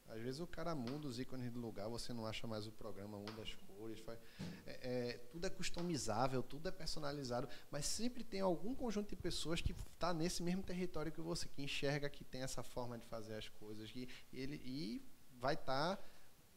Às 0.07 0.23
vezes 0.23 0.41
o 0.41 0.47
cara 0.47 0.75
muda 0.75 1.07
os 1.07 1.21
ícones 1.21 1.51
do 1.51 1.61
lugar, 1.61 1.91
você 1.91 2.11
não 2.15 2.25
acha 2.25 2.47
mais 2.47 2.67
o 2.67 2.73
programa, 2.73 3.19
muda 3.19 3.43
as 3.43 3.55
cores. 3.55 3.99
Faz, 4.01 4.19
é, 4.65 4.79
é, 4.81 5.13
tudo 5.31 5.47
é 5.47 5.51
customizável, 5.51 6.43
tudo 6.43 6.71
é 6.71 6.73
personalizado, 6.73 7.51
mas 7.71 7.85
sempre 7.85 8.25
tem 8.25 8.41
algum 8.41 8.75
conjunto 8.75 9.11
de 9.11 9.17
pessoas 9.17 9.61
que 9.61 9.73
está 9.93 10.15
nesse 10.15 10.43
mesmo 10.43 10.63
território 10.63 11.13
que 11.13 11.21
você, 11.21 11.47
que 11.49 11.61
enxerga 11.61 12.09
que 12.09 12.25
tem 12.25 12.41
essa 12.41 12.63
forma 12.63 12.97
de 12.97 13.05
fazer 13.05 13.35
as 13.35 13.47
coisas 13.47 13.93
que 13.93 14.09
ele 14.33 14.59
e 14.65 15.05
vai 15.39 15.53
estar 15.53 16.03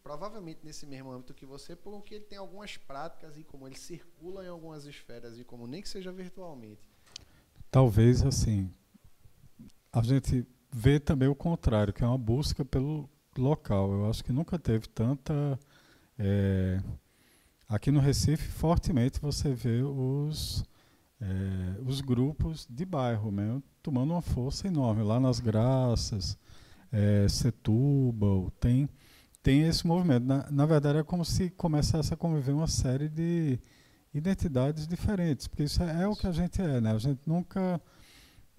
provavelmente 0.02 0.62
nesse 0.64 0.86
mesmo 0.86 1.12
âmbito 1.12 1.34
que 1.34 1.46
você, 1.46 1.76
porque 1.76 2.16
ele 2.16 2.26
tem 2.26 2.38
algumas 2.38 2.78
práticas 2.78 3.38
e 3.38 3.44
como 3.44 3.68
ele 3.68 3.76
circula 3.78 4.46
em 4.46 4.48
algumas 4.48 4.86
esferas 4.86 5.38
e 5.38 5.44
como 5.44 5.68
nem 5.68 5.82
que 5.82 5.90
seja 5.90 6.14
virtualmente. 6.14 6.89
Talvez 7.72 8.24
assim, 8.24 8.70
a 9.94 10.02
gente 10.02 10.46
vê 10.72 11.00
também 11.00 11.28
o 11.28 11.36
contrário, 11.36 11.94
que 11.94 12.04
é 12.04 12.08
uma 12.08 12.18
busca 12.18 12.66
pelo 12.66 13.10
local. 13.38 13.92
Eu 13.92 14.10
acho 14.10 14.24
que 14.24 14.32
nunca 14.32 14.58
teve 14.58 14.88
tanta. 14.88 15.60
é, 16.18 16.82
aqui 17.68 17.92
no 17.92 18.00
Recife, 18.00 18.48
fortemente 18.48 19.20
você 19.20 19.54
vê 19.54 19.82
os, 19.84 20.64
é, 21.22 21.82
os 21.86 22.02
grupos 22.02 22.68
de 22.70 22.86
bairro 22.86 23.32
mesmo 23.32 23.64
tomando 23.82 24.12
uma 24.12 24.22
força 24.22 24.68
enorme. 24.68 25.04
Lá 25.04 25.20
nas 25.20 25.40
Graças, 25.40 26.38
é, 26.92 27.28
Setúbal, 27.28 28.52
tem, 28.60 28.90
tem 29.42 29.64
esse 29.64 29.86
movimento. 29.86 30.26
Na, 30.26 30.50
na 30.52 30.66
verdade, 30.66 31.00
é 31.00 31.04
como 31.04 31.26
se 31.26 31.50
começasse 31.52 32.14
a 32.14 32.18
conviver 32.18 32.52
uma 32.52 32.68
série 32.68 33.10
de 33.10 33.60
identidades 34.14 34.88
diferentes, 34.88 35.48
porque 35.48 35.64
isso 35.64 35.82
é, 35.84 36.04
é 36.04 36.08
o 36.08 36.16
que 36.16 36.28
a 36.28 36.32
gente 36.32 36.62
é, 36.62 36.82
né? 36.82 36.92
A 36.92 36.98
gente 36.98 37.22
nunca. 37.28 37.82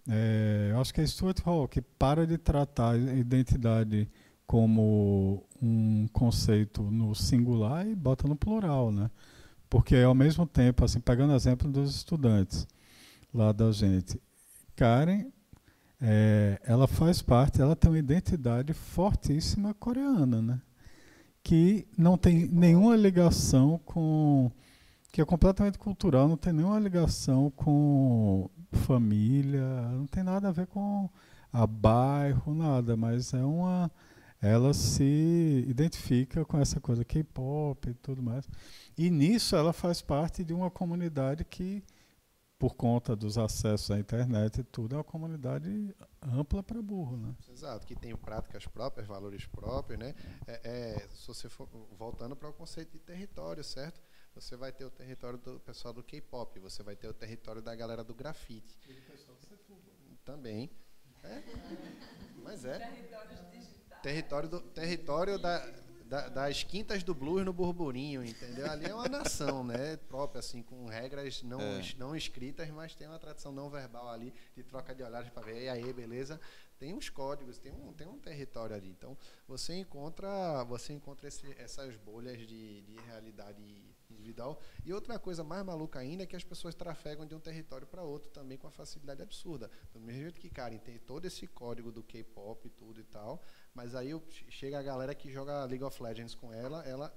É, 0.08 0.68
eu 0.72 0.80
acho 0.80 0.94
que 0.94 1.00
é 1.00 1.06
Stuart 1.06 1.40
Hall 1.40 1.68
que 1.68 1.80
para 1.82 2.26
de 2.26 2.38
tratar 2.38 2.92
a 2.92 2.96
identidade 2.96 4.08
como 4.46 5.46
um 5.62 6.08
conceito 6.12 6.82
no 6.82 7.14
singular 7.14 7.86
e 7.86 7.94
bota 7.94 8.26
no 8.26 8.34
plural, 8.34 8.90
né? 8.90 9.10
Porque 9.68 9.96
ao 9.96 10.14
mesmo 10.14 10.46
tempo, 10.46 10.84
assim, 10.84 10.98
pegando 11.00 11.34
exemplo 11.34 11.70
dos 11.70 11.94
estudantes 11.94 12.66
lá 13.32 13.52
da 13.52 13.70
gente, 13.70 14.20
Karen, 14.74 15.26
é, 16.00 16.60
ela 16.64 16.88
faz 16.88 17.22
parte, 17.22 17.60
ela 17.60 17.76
tem 17.76 17.90
uma 17.90 17.98
identidade 17.98 18.72
fortíssima 18.72 19.74
coreana, 19.74 20.40
né? 20.42 20.60
Que 21.42 21.86
não 21.96 22.18
tem 22.18 22.46
nenhuma 22.46 22.96
ligação 22.96 23.78
com 23.84 24.50
que 25.10 25.20
é 25.20 25.24
completamente 25.24 25.78
cultural, 25.78 26.28
não 26.28 26.36
tem 26.36 26.52
nenhuma 26.52 26.78
ligação 26.78 27.50
com 27.50 28.48
família, 28.72 29.64
não 29.92 30.06
tem 30.06 30.22
nada 30.22 30.48
a 30.48 30.52
ver 30.52 30.66
com 30.66 31.08
a 31.52 31.66
bairro, 31.66 32.54
nada, 32.54 32.96
mas 32.96 33.34
é 33.34 33.42
uma 33.44 33.90
ela 34.42 34.72
se 34.72 35.64
identifica 35.68 36.46
com 36.46 36.58
essa 36.58 36.80
coisa 36.80 37.04
K-pop 37.04 37.90
e 37.90 37.94
tudo 37.94 38.22
mais. 38.22 38.48
E 38.96 39.10
nisso 39.10 39.54
ela 39.54 39.72
faz 39.72 40.00
parte 40.00 40.42
de 40.42 40.54
uma 40.54 40.70
comunidade 40.70 41.44
que 41.44 41.84
por 42.60 42.74
conta 42.74 43.16
dos 43.16 43.38
acessos 43.38 43.90
à 43.90 43.98
internet 43.98 44.60
e 44.60 44.62
tudo, 44.62 44.94
é 44.94 44.98
uma 44.98 45.04
comunidade 45.04 45.96
ampla 46.20 46.62
para 46.62 46.82
burro, 46.82 47.16
né? 47.16 47.34
Exato, 47.50 47.86
que 47.86 47.96
tem 47.96 48.14
práticas 48.14 48.66
próprias, 48.66 49.08
valores 49.08 49.46
próprios, 49.46 49.98
né? 49.98 50.14
É, 50.46 50.60
é, 50.64 51.08
se 51.08 51.26
você 51.26 51.48
for 51.48 51.66
voltando 51.98 52.36
para 52.36 52.50
o 52.50 52.52
conceito 52.52 52.92
de 52.92 52.98
território, 52.98 53.64
certo? 53.64 53.98
Você 54.34 54.56
vai 54.56 54.72
ter 54.72 54.84
o 54.84 54.90
território 54.90 55.38
do 55.38 55.60
pessoal 55.60 55.92
do 55.92 56.02
K-pop, 56.02 56.58
você 56.60 56.82
vai 56.82 56.96
ter 56.96 57.08
o 57.08 57.12
território 57.14 57.60
da 57.60 57.74
galera 57.74 58.04
do 58.04 58.14
grafite. 58.14 58.78
E 58.88 58.94
do 58.94 59.02
pessoal 59.02 59.36
do 59.36 59.46
Setúbal. 59.46 59.80
Também. 60.24 60.70
É. 61.22 61.42
Mas 62.42 62.64
é. 62.64 62.78
Território, 64.02 64.48
do, 64.48 64.60
território 64.60 65.38
da, 65.38 65.58
da, 66.06 66.28
das 66.28 66.62
quintas 66.62 67.02
do 67.02 67.14
blues 67.14 67.44
no 67.44 67.52
burburinho, 67.52 68.24
entendeu? 68.24 68.70
Ali 68.70 68.86
é 68.86 68.94
uma 68.94 69.08
nação, 69.08 69.62
né? 69.62 69.96
Própria, 69.96 70.38
assim, 70.38 70.62
com 70.62 70.86
regras 70.86 71.42
não, 71.42 71.60
É. 71.60 71.82
não 71.98 72.16
escritas, 72.16 72.68
mas 72.70 72.94
tem 72.94 73.06
uma 73.06 73.18
tradição 73.18 73.52
não 73.52 73.68
verbal 73.68 74.08
ali, 74.08 74.32
de 74.56 74.62
troca 74.62 74.94
de 74.94 75.02
olhares 75.02 75.28
para 75.30 75.42
ver, 75.42 75.64
e 75.64 75.68
aí, 75.68 75.92
beleza? 75.92 76.40
Tem 76.80 76.92
uns 76.94 77.08
códigos, 77.10 77.58
tem 77.58 77.70
um, 77.72 77.92
tem 77.92 78.08
um 78.08 78.18
território 78.18 78.74
ali. 78.74 78.88
Então, 78.88 79.16
você 79.46 79.74
encontra, 79.74 80.64
você 80.64 80.92
encontra 80.94 81.28
esse- 81.28 81.54
essas 81.58 81.94
bolhas 81.96 82.38
de, 82.38 82.82
de 82.82 82.96
realidade 83.06 83.62
individual. 84.10 84.58
E 84.84 84.92
outra 84.92 85.18
coisa 85.18 85.44
mais 85.44 85.64
maluca 85.64 85.98
ainda 86.00 86.24
é 86.24 86.26
que 86.26 86.34
as 86.34 86.42
pessoas 86.42 86.74
trafegam 86.74 87.26
de 87.26 87.34
um 87.34 87.38
território 87.40 87.86
para 87.86 88.02
outro 88.02 88.30
também 88.30 88.58
com 88.58 88.66
uma 88.66 88.72
facilidade 88.72 89.22
absurda. 89.22 89.70
Do 89.92 90.00
mesmo 90.00 90.22
jeito 90.22 90.40
que 90.40 90.50
Karen 90.50 90.78
tem 90.78 90.98
todo 90.98 91.26
esse 91.26 91.46
código 91.46 91.92
do 91.92 92.02
K-pop 92.02 92.66
e 92.66 92.70
tudo 92.70 92.98
e 93.00 93.04
tal, 93.04 93.42
mas 93.74 93.94
aí 93.94 94.10
chega 94.48 94.78
a 94.78 94.82
galera 94.82 95.14
que 95.14 95.30
joga 95.30 95.64
League 95.66 95.84
of 95.84 96.02
Legends 96.02 96.34
com 96.34 96.52
ela, 96.52 96.82
ela 96.84 97.14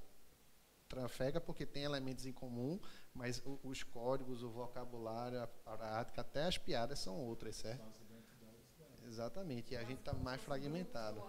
trafega 0.88 1.42
porque 1.42 1.66
tem 1.66 1.84
elementos 1.84 2.26
em 2.26 2.32
comum, 2.34 2.80
mas 3.14 3.42
os 3.64 3.82
códigos, 3.82 4.44
o 4.44 4.50
vocabulário, 4.50 5.42
a 5.42 5.48
prática, 5.48 6.22
até 6.22 6.44
as 6.44 6.58
piadas 6.58 7.00
são 7.00 7.18
outras, 7.20 7.56
certo? 7.56 8.03
Exatamente, 9.08 9.74
e 9.74 9.78
a 9.78 9.84
gente 9.84 10.00
está 10.00 10.14
mais 10.14 10.42
fragmentado. 10.42 11.22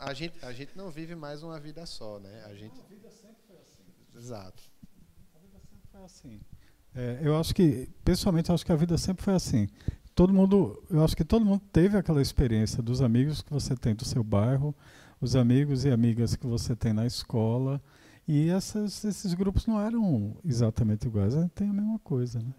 A 0.00 0.12
gente, 0.12 0.44
a 0.44 0.52
gente 0.52 0.76
não 0.76 0.90
vive 0.90 1.14
mais 1.14 1.42
uma 1.42 1.58
vida 1.58 1.86
só, 1.86 2.18
né? 2.18 2.44
A 2.44 2.54
gente. 2.54 2.74
Exato. 4.14 4.62
Foi 5.90 6.04
assim. 6.04 6.40
É, 6.94 7.20
eu 7.22 7.36
acho 7.36 7.54
que, 7.54 7.88
pessoalmente, 8.04 8.52
acho 8.52 8.64
que 8.64 8.70
a 8.70 8.76
vida 8.76 8.96
sempre 8.98 9.24
foi 9.24 9.34
assim. 9.34 9.68
Todo 10.14 10.32
mundo, 10.32 10.80
eu 10.88 11.02
acho 11.02 11.16
que 11.16 11.24
todo 11.24 11.44
mundo 11.44 11.62
teve 11.72 11.96
aquela 11.96 12.22
experiência 12.22 12.80
dos 12.82 13.02
amigos 13.02 13.42
que 13.42 13.52
você 13.52 13.74
tem 13.74 13.94
do 13.94 14.04
seu 14.04 14.22
bairro, 14.22 14.74
os 15.20 15.34
amigos 15.34 15.84
e 15.84 15.90
amigas 15.90 16.36
que 16.36 16.46
você 16.46 16.76
tem 16.76 16.92
na 16.92 17.04
escola, 17.04 17.82
e 18.28 18.48
essas, 18.48 19.04
esses 19.04 19.34
grupos 19.34 19.66
não 19.66 19.80
eram 19.80 20.36
exatamente 20.44 21.06
iguais, 21.06 21.34
a 21.34 21.48
tem 21.48 21.68
a 21.68 21.72
mesma 21.72 21.98
coisa, 21.98 22.38
né? 22.38 22.54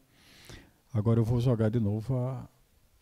Agora 0.95 1.19
eu 1.19 1.25
vou 1.25 1.39
jogar 1.41 1.69
de 1.69 1.79
novo 1.79 2.17
a, 2.17 2.47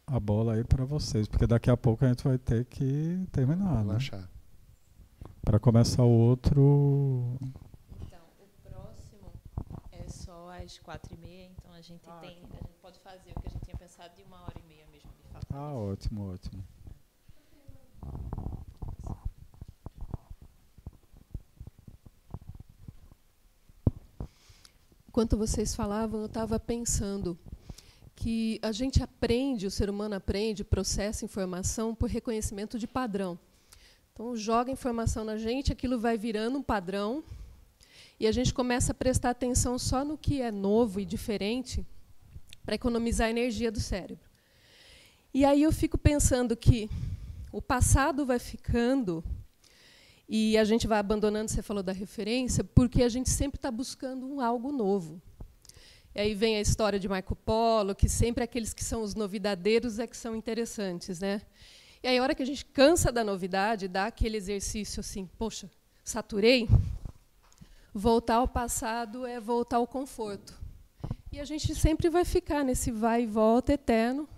a 0.07 0.19
bola 0.19 0.53
aí 0.55 0.63
para 0.63 0.83
vocês, 0.83 1.27
porque 1.27 1.45
daqui 1.45 1.69
a 1.69 1.77
pouco 1.77 2.03
a 2.03 2.07
gente 2.07 2.23
vai 2.23 2.37
ter 2.39 2.65
que 2.65 3.25
terminar, 3.31 3.83
né? 3.85 3.93
Relaxar. 3.93 4.27
Para 5.45 5.59
começar 5.59 6.03
o 6.03 6.09
outro, 6.09 7.37
Então, 8.01 8.25
o 8.39 8.47
próximo 8.67 9.31
é 9.91 10.07
só 10.07 10.49
às 10.51 10.79
quatro 10.79 11.13
e 11.13 11.17
meia, 11.17 11.45
então 11.55 11.71
a 11.71 11.81
gente 11.81 12.09
Ah, 12.09 12.17
tem, 12.19 12.39
a 12.51 12.55
gente 12.65 12.79
pode 12.81 12.99
fazer 12.99 13.31
o 13.31 13.39
que 13.41 13.47
a 13.47 13.51
gente 13.51 13.63
tinha 13.65 13.77
pensado 13.77 14.15
de 14.15 14.23
uma 14.23 14.41
hora 14.41 14.55
e 14.57 14.67
meia 14.67 14.87
mesmo, 14.91 15.11
de 15.21 15.27
fato. 15.31 15.45
ah, 15.53 15.73
ótimo, 15.73 16.33
ótimo. 16.33 16.63
Enquanto 25.07 25.37
vocês 25.37 25.75
falavam, 25.75 26.21
eu 26.21 26.25
estava 26.25 26.59
pensando 26.59 27.37
que 28.23 28.57
a 28.61 28.71
gente 28.71 29.03
aprende, 29.03 29.67
o 29.67 29.71
ser 29.71 29.89
humano 29.89 30.15
aprende, 30.15 30.63
processa 30.63 31.25
informação 31.25 31.93
por 31.93 32.09
reconhecimento 32.09 32.79
de 32.79 32.87
padrão. 32.87 33.37
Então, 34.13 34.33
joga 34.33 34.71
informação 34.71 35.25
na 35.25 35.35
gente, 35.35 35.73
aquilo 35.73 35.99
vai 35.99 36.17
virando 36.17 36.57
um 36.57 36.63
padrão, 36.63 37.21
e 38.17 38.25
a 38.25 38.31
gente 38.31 38.53
começa 38.53 38.93
a 38.93 38.95
prestar 38.95 39.31
atenção 39.31 39.77
só 39.77 40.05
no 40.05 40.17
que 40.17 40.41
é 40.41 40.51
novo 40.51 41.01
e 41.01 41.05
diferente 41.05 41.85
para 42.63 42.75
economizar 42.75 43.27
a 43.27 43.29
energia 43.29 43.69
do 43.69 43.81
cérebro. 43.81 44.23
E 45.33 45.43
aí 45.43 45.61
eu 45.61 45.73
fico 45.73 45.97
pensando 45.97 46.55
que 46.55 46.89
o 47.51 47.61
passado 47.61 48.25
vai 48.25 48.39
ficando 48.39 49.21
e 50.29 50.57
a 50.57 50.63
gente 50.63 50.87
vai 50.87 50.99
abandonando, 50.99 51.51
você 51.51 51.61
falou 51.61 51.83
da 51.83 51.91
referência, 51.91 52.63
porque 52.63 53.03
a 53.03 53.09
gente 53.09 53.29
sempre 53.29 53.57
está 53.57 53.69
buscando 53.69 54.25
um 54.25 54.39
algo 54.39 54.71
novo. 54.71 55.21
E 56.15 56.21
aí 56.21 56.35
vem 56.35 56.57
a 56.57 56.61
história 56.61 56.99
de 56.99 57.09
Marco 57.09 57.35
Polo, 57.35 57.95
que 57.95 58.07
sempre 58.07 58.43
aqueles 58.43 58.73
que 58.73 58.83
são 58.83 59.01
os 59.01 59.15
novidadeiros 59.15 59.97
é 59.97 60.05
que 60.05 60.15
são 60.15 60.35
interessantes. 60.35 61.19
Né? 61.19 61.41
E 62.03 62.07
aí, 62.07 62.17
a 62.17 62.21
hora 62.21 62.35
que 62.35 62.43
a 62.43 62.45
gente 62.45 62.65
cansa 62.65 63.11
da 63.11 63.23
novidade, 63.23 63.87
dá 63.87 64.05
aquele 64.05 64.37
exercício 64.37 64.99
assim, 64.99 65.27
poxa, 65.37 65.71
saturei, 66.03 66.69
voltar 67.93 68.35
ao 68.35 68.47
passado 68.47 69.25
é 69.25 69.39
voltar 69.39 69.77
ao 69.77 69.87
conforto. 69.87 70.53
E 71.31 71.39
a 71.39 71.45
gente 71.45 71.73
sempre 71.73 72.09
vai 72.09 72.23
ficar 72.23 72.63
nesse 72.63 72.91
vai 72.91 73.23
e 73.23 73.25
volta 73.25 73.73
eterno, 73.73 74.29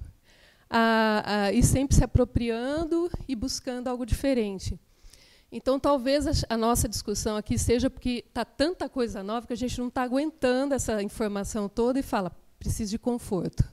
a, 0.69 1.23
a, 1.25 1.51
e 1.51 1.61
sempre 1.61 1.95
se 1.95 2.03
apropriando 2.03 3.11
e 3.27 3.35
buscando 3.35 3.89
algo 3.89 4.05
diferente. 4.05 4.79
Então, 5.57 5.79
talvez 5.79 6.43
a, 6.49 6.57
nossa 6.57 6.85
discussão 6.85 7.37
aqui 7.37 7.57
seja 7.57 7.89
porque 7.89 8.25
está 8.27 8.43
tanta 8.43 8.89
coisa 8.89 9.23
nova 9.23 9.47
que 9.47 9.53
a 9.53 9.55
gente 9.55 9.79
não 9.79 9.87
está 9.87 10.03
aguentando 10.03 10.73
essa 10.73 11.01
informação 11.01 11.69
toda 11.69 11.97
e 11.97 12.03
fala, 12.03 12.29
preciso 12.59 12.91
de 12.91 12.99
conforto. 12.99 13.63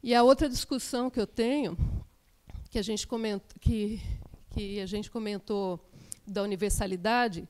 E 0.00 0.14
a 0.14 0.22
outra 0.22 0.48
discussão 0.48 1.10
que 1.10 1.18
eu 1.18 1.26
tenho, 1.26 1.76
que 2.70 2.78
a 2.78 2.82
gente 2.82 3.08
que, 3.60 4.00
que 4.50 4.78
a 4.78 4.86
gente 4.86 5.10
comentou 5.10 5.84
da 6.24 6.44
universalidade, 6.44 7.48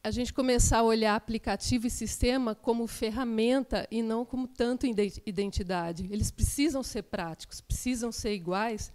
a 0.00 0.12
gente 0.12 0.32
começar 0.32 0.78
a 0.78 0.84
olhar 0.84 1.16
aplicativo 1.16 1.88
e 1.88 1.90
sistema 1.90 2.54
como 2.54 2.86
ferramenta 2.86 3.84
e 3.90 4.00
não 4.00 4.24
como 4.24 4.46
tanto 4.46 4.86
identidade. 4.86 6.06
Eles 6.08 6.30
precisam 6.30 6.84
ser 6.84 7.02
práticos, 7.02 7.60
precisam 7.60 8.12
ser 8.12 8.32
iguais, 8.32 8.92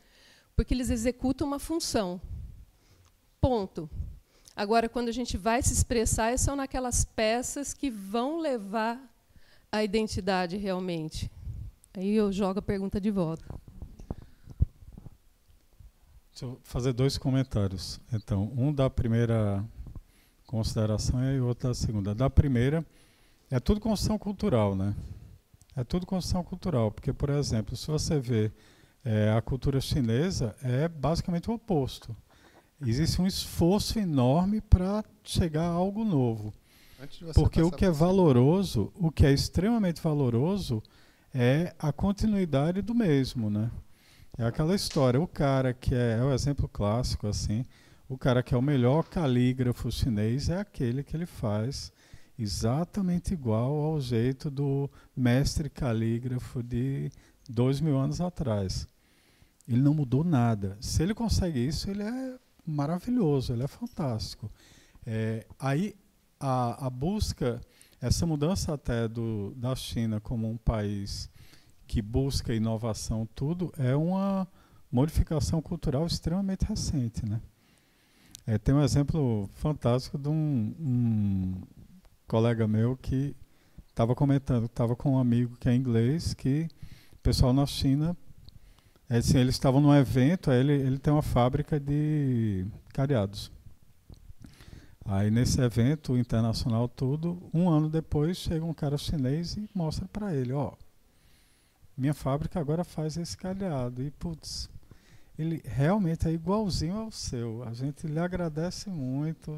porque 0.55 0.73
eles 0.73 0.89
executam 0.89 1.45
uma 1.45 1.59
função. 1.59 2.21
Ponto. 3.39 3.89
Agora, 4.55 4.89
quando 4.89 5.09
a 5.09 5.11
gente 5.11 5.37
vai 5.37 5.61
se 5.61 5.73
expressar, 5.73 6.37
são 6.39 6.55
naquelas 6.55 7.05
peças 7.05 7.73
que 7.73 7.91
vão 7.91 8.39
levar 8.39 8.99
a 9.71 9.83
identidade 9.83 10.57
realmente. 10.57 11.29
Aí 11.93 12.13
eu 12.13 12.31
jogo 12.31 12.59
a 12.59 12.61
pergunta 12.61 12.99
de 12.99 13.11
volta. 13.11 13.45
Deixa 16.31 16.45
eu 16.45 16.59
fazer 16.63 16.93
dois 16.93 17.17
comentários. 17.17 17.99
Então, 18.13 18.51
um 18.55 18.73
da 18.73 18.89
primeira 18.89 19.63
consideração 20.45 21.23
e 21.33 21.39
outra 21.39 21.69
da 21.69 21.75
segunda. 21.75 22.15
Da 22.15 22.29
primeira, 22.29 22.85
é 23.49 23.59
tudo 23.59 23.79
construção 23.79 24.17
cultural, 24.17 24.75
né? 24.75 24.95
É 25.75 25.83
tudo 25.83 26.05
construção 26.05 26.43
cultural, 26.43 26.91
porque, 26.91 27.13
por 27.13 27.29
exemplo, 27.29 27.75
se 27.75 27.87
você 27.87 28.19
vê 28.19 28.51
é, 29.05 29.31
a 29.31 29.41
cultura 29.41 29.79
chinesa, 29.79 30.55
é 30.63 30.87
basicamente 30.87 31.49
o 31.49 31.53
oposto. 31.53 32.15
Existe 32.81 33.21
um 33.21 33.27
esforço 33.27 33.97
enorme 33.97 34.61
para 34.61 35.03
chegar 35.23 35.63
a 35.63 35.71
algo 35.71 36.03
novo. 36.03 36.53
Porque 37.33 37.61
o 37.61 37.71
que 37.71 37.85
é 37.85 37.91
valoroso, 37.91 38.91
o 38.95 39.11
que 39.11 39.25
é 39.25 39.31
extremamente 39.31 40.01
valoroso, 40.01 40.81
é 41.33 41.73
a 41.79 41.91
continuidade 41.91 42.81
do 42.81 42.93
mesmo, 42.93 43.49
né? 43.49 43.71
É 44.37 44.45
aquela 44.45 44.75
história, 44.75 45.19
o 45.19 45.27
cara 45.27 45.73
que 45.73 45.95
é, 45.95 46.17
é 46.19 46.23
o 46.23 46.31
exemplo 46.31 46.67
clássico 46.67 47.27
assim, 47.27 47.65
o 48.07 48.17
cara 48.17 48.43
que 48.43 48.53
é 48.53 48.57
o 48.57 48.61
melhor 48.61 49.03
calígrafo 49.03 49.91
chinês 49.91 50.49
é 50.49 50.59
aquele 50.59 51.03
que 51.03 51.15
ele 51.15 51.25
faz 51.25 51.91
exatamente 52.37 53.33
igual 53.33 53.73
ao 53.73 53.99
jeito 53.99 54.49
do 54.51 54.89
mestre 55.15 55.69
calígrafo 55.69 56.61
de 56.61 57.11
dois 57.49 57.81
mil 57.81 57.97
anos 57.97 58.21
atrás. 58.21 58.87
Ele 59.67 59.81
não 59.81 59.93
mudou 59.93 60.23
nada. 60.23 60.77
Se 60.79 61.03
ele 61.03 61.13
consegue 61.13 61.59
isso, 61.59 61.89
ele 61.89 62.03
é 62.03 62.35
maravilhoso, 62.67 63.53
ele 63.53 63.63
é 63.63 63.67
fantástico. 63.67 64.51
É, 65.05 65.45
aí 65.57 65.95
a, 66.39 66.87
a, 66.87 66.89
busca, 66.89 67.61
essa 68.01 68.25
mudança 68.25 68.73
até 68.73 69.07
do, 69.07 69.53
da 69.55 69.75
China 69.75 70.19
como 70.19 70.49
um 70.49 70.57
país 70.57 71.29
que 71.87 72.01
busca 72.01 72.53
inovação, 72.53 73.27
tudo, 73.33 73.73
é 73.77 73.95
uma 73.95 74.47
modificação 74.91 75.61
cultural 75.61 76.05
extremamente 76.05 76.65
recente, 76.65 77.25
né? 77.25 77.41
É, 78.45 78.57
tem 78.57 78.73
um 78.73 78.81
exemplo 78.81 79.49
fantástico 79.55 80.17
de 80.17 80.29
um, 80.29 80.75
um 80.79 81.61
colega 82.27 82.67
meu 82.67 82.95
que 82.95 83.35
estava 83.89 84.15
comentando, 84.15 84.65
estava 84.65 84.95
com 84.95 85.13
um 85.13 85.19
amigo 85.19 85.57
que 85.57 85.67
é 85.67 85.75
inglês, 85.75 86.33
que 86.33 86.67
o 87.13 87.17
pessoal 87.17 87.51
na 87.51 87.65
China, 87.65 88.15
é, 89.09 89.17
assim, 89.17 89.37
eles 89.37 89.55
estavam 89.55 89.79
num 89.79 89.95
evento, 89.95 90.51
ele, 90.51 90.73
ele 90.73 90.99
tem 90.99 91.13
uma 91.13 91.21
fábrica 91.21 91.79
de 91.79 92.65
cadeados. 92.93 93.51
Aí 95.05 95.31
nesse 95.31 95.61
evento 95.61 96.17
internacional 96.17 96.89
tudo, 96.89 97.41
um 97.53 97.69
ano 97.69 97.89
depois 97.89 98.37
chega 98.37 98.65
um 98.65 98.73
cara 98.73 98.97
chinês 98.97 99.55
e 99.55 99.69
mostra 99.73 100.05
para 100.07 100.35
ele, 100.35 100.51
ó, 100.51 100.73
minha 101.97 102.13
fábrica 102.13 102.59
agora 102.59 102.83
faz 102.83 103.15
esse 103.15 103.37
cadeado 103.37 104.03
e 104.03 104.11
putz, 104.11 104.69
ele 105.39 105.61
realmente 105.63 106.27
é 106.27 106.31
igualzinho 106.31 106.97
ao 106.97 107.11
seu. 107.11 107.63
A 107.63 107.73
gente 107.73 108.07
lhe 108.07 108.19
agradece 108.19 108.89
muito. 108.89 109.55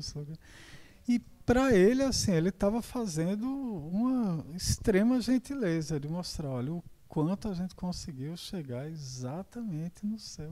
E 1.07 1.19
para 1.45 1.73
ele, 1.75 2.03
assim, 2.03 2.31
ele 2.31 2.49
estava 2.49 2.81
fazendo 2.81 3.45
uma 3.47 4.45
extrema 4.55 5.19
gentileza 5.21 5.99
de 5.99 6.07
mostrar, 6.07 6.49
olha, 6.49 6.73
o 6.73 6.83
quanto 7.09 7.47
a 7.49 7.53
gente 7.55 7.73
conseguiu 7.73 8.37
chegar 8.37 8.87
exatamente 8.87 10.05
no 10.05 10.19
seu 10.19 10.51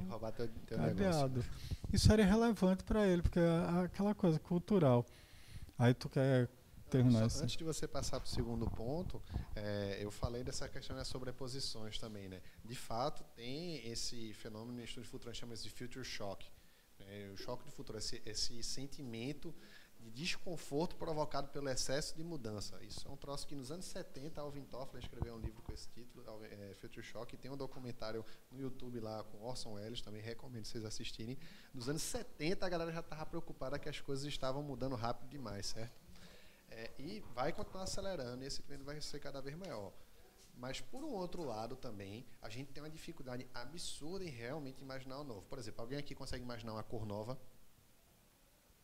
cadeado. 0.68 1.46
Isso 1.94 2.12
era 2.12 2.24
irrelevante 2.24 2.84
para 2.84 3.08
ele, 3.08 3.22
porque 3.22 3.40
é 3.40 3.86
aquela 3.86 4.16
coisa 4.16 4.40
cultural. 4.40 5.06
Aí 5.78 5.94
tu 5.94 6.10
quer 6.10 6.50
terminar 6.90 7.30
Só, 7.30 7.44
Antes 7.44 7.56
de 7.56 7.64
você 7.64 7.88
passar 7.88 8.20
para 8.20 8.28
o 8.28 8.30
segundo 8.30 8.68
ponto, 8.72 9.22
é, 9.56 10.00
eu 10.02 10.10
falei 10.10 10.44
dessa 10.44 10.68
questão 10.68 10.96
das 10.96 11.08
sobreposições 11.08 12.00
também. 12.00 12.28
Né? 12.28 12.42
De 12.66 12.76
fato, 12.76 13.24
tem 13.36 13.88
esse 13.88 14.34
fenômeno 14.34 14.78
no 14.78 14.84
estudo 14.84 15.04
de 15.04 15.10
futuro, 15.10 15.36
chama 15.36 15.56
de 15.56 15.70
future 15.70 16.04
shock. 16.04 16.50
Né? 17.00 17.30
O 17.32 17.38
choque 17.38 17.66
de 17.66 17.72
futuro, 17.72 18.00
esse, 18.00 18.20
esse 18.26 18.64
sentimento 18.64 19.54
de 20.08 20.12
desconforto 20.12 20.96
provocado 20.96 21.50
pelo 21.50 21.70
excesso 21.70 22.16
de 22.16 22.24
mudança. 22.24 22.82
Isso 22.84 23.08
é 23.08 23.12
um 23.12 23.18
troço 23.18 23.46
que 23.46 23.56
nos 23.56 23.72
anos 23.72 23.86
70 23.86 24.40
Alvin 24.40 24.64
Toffler 24.64 25.04
escreveu 25.04 25.36
um 25.36 25.40
livro 25.40 25.62
com 25.62 25.74
esse 25.74 25.90
título, 25.90 26.24
é, 26.46 26.74
Future 26.76 27.06
Shock, 27.06 27.36
e 27.36 27.38
tem 27.38 27.52
um 27.52 27.58
documentário 27.58 28.26
no 28.52 28.60
YouTube 28.60 29.00
lá 29.00 29.24
com 29.26 29.42
Orson 29.44 29.74
Welles, 29.74 30.02
também 30.02 30.22
recomendo 30.22 30.66
vocês 30.66 30.86
assistirem. 30.86 31.38
Nos 31.74 31.90
anos 31.90 32.02
70 32.02 32.66
a 32.66 32.70
galera 32.70 32.92
já 32.92 33.02
estava 33.02 33.26
preocupada 33.26 33.78
que 33.78 33.90
as 33.90 34.00
coisas 34.00 34.26
estavam 34.26 34.64
mudando 34.64 34.96
rápido 34.96 35.30
demais, 35.30 35.68
certo? 35.68 36.00
É, 36.70 36.92
e 36.98 37.20
vai 37.34 37.52
continuar 37.52 37.84
acelerando 37.84 38.44
e 38.44 38.48
esse 38.48 38.62
trend 38.62 38.84
vai 38.84 39.00
ser 39.02 39.20
cada 39.20 39.42
vez 39.42 39.56
maior. 39.58 39.92
Mas, 40.58 40.82
por 40.82 41.04
um 41.04 41.12
outro 41.12 41.44
lado, 41.44 41.76
também, 41.76 42.26
a 42.42 42.50
gente 42.50 42.72
tem 42.72 42.82
uma 42.82 42.90
dificuldade 42.90 43.48
absurda 43.54 44.26
em 44.26 44.30
realmente 44.30 44.82
imaginar 44.82 45.20
o 45.20 45.24
novo. 45.24 45.44
Por 45.44 45.60
exemplo, 45.60 45.82
alguém 45.82 46.00
aqui 46.00 46.16
consegue 46.16 46.44
imaginar 46.44 46.74
uma 46.74 46.84
cor 46.84 47.06
nova? 47.06 47.40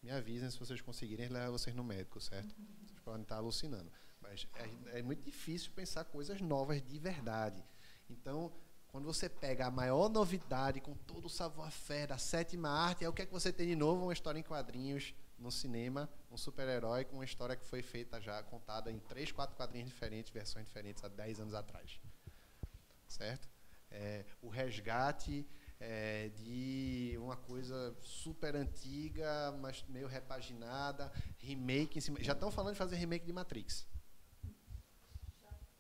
Me 0.04 0.12
avisem 0.12 0.50
se 0.52 0.60
vocês 0.60 0.82
conseguirem 0.82 1.30
levar 1.30 1.50
vocês 1.50 1.76
no 1.76 1.84
médico, 1.84 2.20
certo? 2.20 2.54
Vocês 2.86 3.00
podem 3.00 3.22
estar 3.22 3.38
alucinando. 3.38 3.90
Mas 4.22 4.46
é, 4.56 5.00
é 5.00 5.02
muito 5.02 5.24
difícil 5.24 5.72
pensar 5.72 6.04
coisas 6.04 6.42
novas 6.42 6.82
de 6.82 7.00
verdade. 7.00 7.64
Então, 8.10 8.52
quando 8.90 9.06
você 9.06 9.30
pega 9.30 9.66
a 9.66 9.72
maior 9.72 10.10
novidade, 10.10 10.82
com 10.82 10.94
todo 10.94 11.26
o 11.26 11.30
savoir-faire 11.30 12.10
da 12.10 12.18
sétima 12.18 12.70
arte, 12.70 13.06
é 13.06 13.10
o 13.10 13.14
que 13.14 13.22
é 13.22 13.26
que 13.26 13.32
você 13.32 13.52
tem 13.52 13.68
de 13.68 13.76
novo? 13.76 14.04
Uma 14.04 14.14
história 14.14 14.38
em 14.38 14.44
quadrinhos 14.44 15.16
no 15.40 15.52
cinema 15.52 16.10
um 16.34 16.38
super-herói 16.38 17.06
com 17.06 17.18
uma 17.18 17.26
história 17.26 17.56
que 17.56 17.66
foi 17.66 17.84
feita 17.84 18.20
já, 18.20 18.42
contada 18.42 18.92
em 18.92 18.98
três, 18.98 19.32
quatro 19.32 19.56
quadrinhos 19.56 19.90
diferentes, 19.90 20.34
versões 20.34 20.66
diferentes 20.66 21.04
há 21.04 21.08
dez 21.08 21.40
anos 21.40 21.54
atrás. 21.54 22.00
Certo? 23.08 23.48
É, 23.92 24.26
o 24.42 24.50
resgate 24.50 25.48
é, 25.86 26.30
de 26.38 27.18
uma 27.20 27.36
coisa 27.36 27.94
super 28.02 28.56
antiga, 28.56 29.54
mas 29.62 29.84
meio 29.90 30.08
repaginada, 30.08 31.12
remake 31.38 31.98
em 31.98 32.02
cima. 32.02 32.18
Já 32.22 32.32
estão 32.32 32.50
falando 32.50 32.74
de 32.74 32.78
fazer 32.78 32.96
remake 32.96 33.26
de 33.26 33.34
Matrix. 33.34 33.86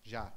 Já. 0.03 0.31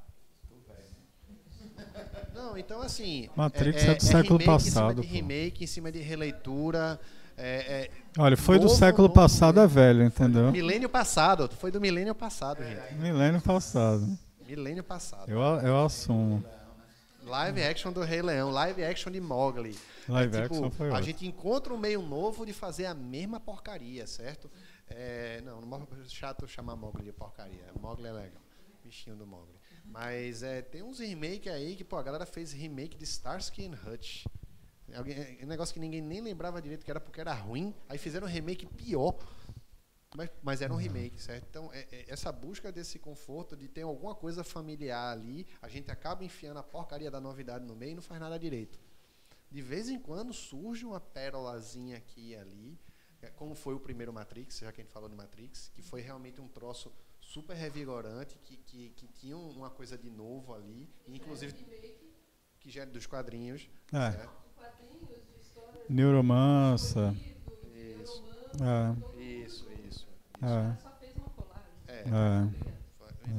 Não, 2.33 2.57
então 2.57 2.81
assim. 2.81 3.29
Matrix 3.35 3.83
é, 3.83 3.89
é, 3.89 3.91
é 3.91 3.95
do 3.97 4.03
século 4.05 4.41
é 4.41 4.45
passado. 4.45 4.69
Em 4.69 4.71
cima 4.71 4.95
de 4.95 5.07
remake, 5.07 5.65
em 5.65 5.67
cima 5.67 5.91
de 5.91 5.99
releitura. 6.01 7.01
É, 7.37 7.83
é, 7.83 7.91
Olha, 8.19 8.37
foi 8.37 8.57
novo, 8.57 8.69
do 8.69 8.75
século 8.75 9.09
novo, 9.09 9.15
passado 9.15 9.61
é 9.61 9.67
velho, 9.67 10.05
entendeu? 10.05 10.51
Milênio 10.53 10.89
passado, 10.89 11.51
foi 11.59 11.71
do 11.71 11.81
milênio 11.81 12.15
passado, 12.15 12.63
gente. 12.63 12.95
Milênio 12.95 13.43
passado. 13.43 14.19
Milênio 14.47 14.85
passado. 14.85 15.29
Eu, 15.29 15.41
eu 15.41 15.85
assumo. 15.85 16.43
Live 17.27 17.61
action 17.65 17.93
do 17.93 18.03
Rei 18.03 18.23
Leão, 18.23 18.51
live 18.51 18.85
action 18.85 19.11
de 19.11 19.21
Mowgli. 19.21 19.77
Live 20.09 20.37
É, 20.37 20.43
tipo, 20.43 20.55
action 20.55 20.71
foi 20.71 20.89
A 20.89 20.93
ótimo. 20.93 21.03
gente 21.07 21.27
encontra 21.27 21.75
um 21.75 21.79
meio 21.79 22.01
novo 22.01 22.47
de 22.47 22.53
fazer 22.53 22.87
a 22.87 22.95
mesma 22.95 23.41
porcaria, 23.41 24.07
certo? 24.07 24.49
É, 24.87 25.41
não, 25.41 25.61
não 25.61 25.83
é 25.83 26.09
chato 26.09 26.47
chamar 26.47 26.77
Mowgli 26.77 27.03
de 27.03 27.13
porcaria. 27.13 27.65
Mowgli 27.81 28.07
é 28.07 28.13
legal. 28.13 28.43
Bichinho 28.85 29.17
do 29.17 29.27
Mowgli. 29.27 29.57
Mas 29.85 30.45
é, 30.45 30.63
tem 30.63 30.83
uns 30.83 31.01
remake 31.01 31.49
aí 31.49 31.75
que, 31.75 31.83
pô, 31.83 31.97
a 31.97 32.03
galera 32.03 32.25
fez 32.25 32.53
remake 32.53 32.97
de 32.97 33.05
Starsky 33.05 33.67
and 33.67 33.77
Hutch. 33.85 34.25
Alguém, 34.95 35.17
é 35.41 35.45
um 35.45 35.49
negócio 35.49 35.75
que 35.75 35.81
ninguém 35.81 36.01
nem 36.01 36.21
lembrava 36.21 36.63
direito 36.63 36.85
que 36.85 36.91
era 36.91 37.01
porque 37.01 37.21
era 37.21 37.35
ruim. 37.35 37.75
Aí 37.89 37.99
fizeram 37.99 38.29
um 38.29 38.31
remake 38.31 38.67
pior. 38.67 39.17
Mas, 40.17 40.31
mas 40.43 40.63
era 40.63 40.73
um 40.73 40.77
remake, 40.77 41.21
certo? 41.21 41.47
Então, 41.51 41.71
é- 41.75 41.87
é- 41.93 42.05
essa 42.09 42.33
busca 42.33 42.73
desse 42.73 42.99
conforto, 42.99 43.55
de 43.55 43.69
ter 43.69 43.83
alguma 43.83 44.15
coisa 44.15 44.43
familiar 44.43 45.13
ali, 45.13 45.47
a 45.61 45.69
gente 45.69 45.91
acaba 45.91 46.25
enfiando 46.25 46.57
a 46.59 46.63
porcaria 46.63 47.11
da 47.11 47.21
novidade 47.21 47.67
no 47.67 47.77
meio 47.77 47.93
e 47.93 47.95
não 47.97 48.03
faz 48.03 48.19
nada 48.19 48.39
direito. 48.39 48.81
De 49.51 49.61
vez 49.61 49.91
em 49.91 49.99
quando 49.99 50.33
surge 50.33 50.87
uma 50.87 50.99
pérolazinha 50.99 51.99
aqui 51.99 52.31
e 52.31 52.37
ali, 52.37 52.79
é, 53.21 53.29
como 53.29 53.55
foi 53.55 53.75
o 53.75 53.81
primeiro 53.81 54.11
Matrix, 54.11 54.59
já 54.61 54.73
que 54.73 54.81
a 54.81 54.85
gente 54.85 54.93
falou 54.93 55.09
de 55.11 55.15
Matrix, 55.15 55.71
que 55.75 55.83
foi 55.83 56.01
realmente 56.01 56.41
um 56.41 56.49
troço 56.49 56.91
super 57.21 57.55
revigorante, 57.55 58.39
que, 58.39 58.57
que, 58.57 58.91
que 58.91 59.07
tinha 59.09 59.37
um- 59.37 59.51
uma 59.51 59.69
coisa 59.69 59.99
de 59.99 60.09
novo 60.09 60.55
ali, 60.55 60.89
e 61.07 61.15
inclusive 61.15 61.53
que 62.59 62.71
já 62.71 62.83
é 62.85 62.87
dos 62.87 63.07
quadrinhos. 63.07 63.69
É. 63.93 64.13
certo? 64.13 64.31
Neuromancer. 65.91 67.13
Isso, 68.03 68.25
É, 68.59 69.16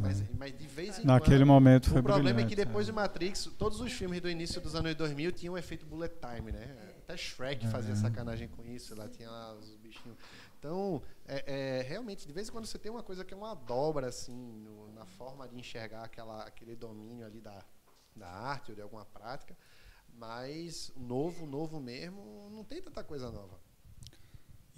Mas, 0.02 0.24
mas 0.38 0.57
de 0.57 0.68
vez 0.68 0.99
em 0.99 1.06
Naquele 1.06 1.38
quando. 1.40 1.48
momento 1.48 1.90
foi 1.90 1.99
O 2.02 2.03
problema 2.03 2.41
é 2.41 2.45
que 2.45 2.56
depois 2.56 2.88
é. 2.88 2.91
do 2.91 2.95
Matrix, 2.95 3.45
todos 3.57 3.80
os 3.80 3.91
filmes 3.91 4.19
do 4.22 4.30
início 4.30 4.60
dos 4.60 4.76
anos 4.76 4.94
2000 4.95 5.32
tinham 5.32 5.53
o 5.53 5.57
efeito 5.57 5.86
bullet 5.86 6.14
time, 6.19 6.52
né? 6.52 6.94
Até 6.99 7.15
Shrek 7.15 7.65
fazia 7.68 7.94
É. 7.94 7.95
sacanagem 7.95 8.48
com 8.49 8.65
isso, 8.65 8.94
lá 8.95 9.07
tinha 9.07 9.30
lá 9.30 9.53
os 9.56 9.76
bichinhos. 9.78 10.18
Então, 10.60 11.02
é, 11.26 11.80
é, 11.80 11.82
realmente, 11.84 12.28
de 12.28 12.34
vez 12.34 12.49
em 12.49 12.52
quando 12.52 12.65
você 12.65 12.78
tem 12.78 12.91
uma 12.91 13.02
coisa 13.03 13.24
que 13.24 13.34
é 13.34 13.38
uma 13.38 13.53
dobra, 13.56 14.07
assim, 14.07 14.36
no- 14.36 14.91
na 14.91 15.06
forma 15.06 15.48
de 15.48 15.57
enxergar 15.57 16.03
aquela, 16.03 16.44
aquele 16.44 16.76
domínio 16.76 17.26
ali 17.26 17.40
da, 17.40 17.64
da 18.15 18.28
arte 18.30 18.72
ou 18.72 18.76
de 18.76 18.82
alguma 18.82 19.06
prática, 19.06 19.56
mas 20.14 20.91
novo, 20.98 21.45
novo 21.45 21.80
mesmo, 21.80 22.49
não 22.52 22.64
tem 22.64 22.82
tanta 22.82 23.03
coisa 23.03 23.32
nova. 23.32 23.57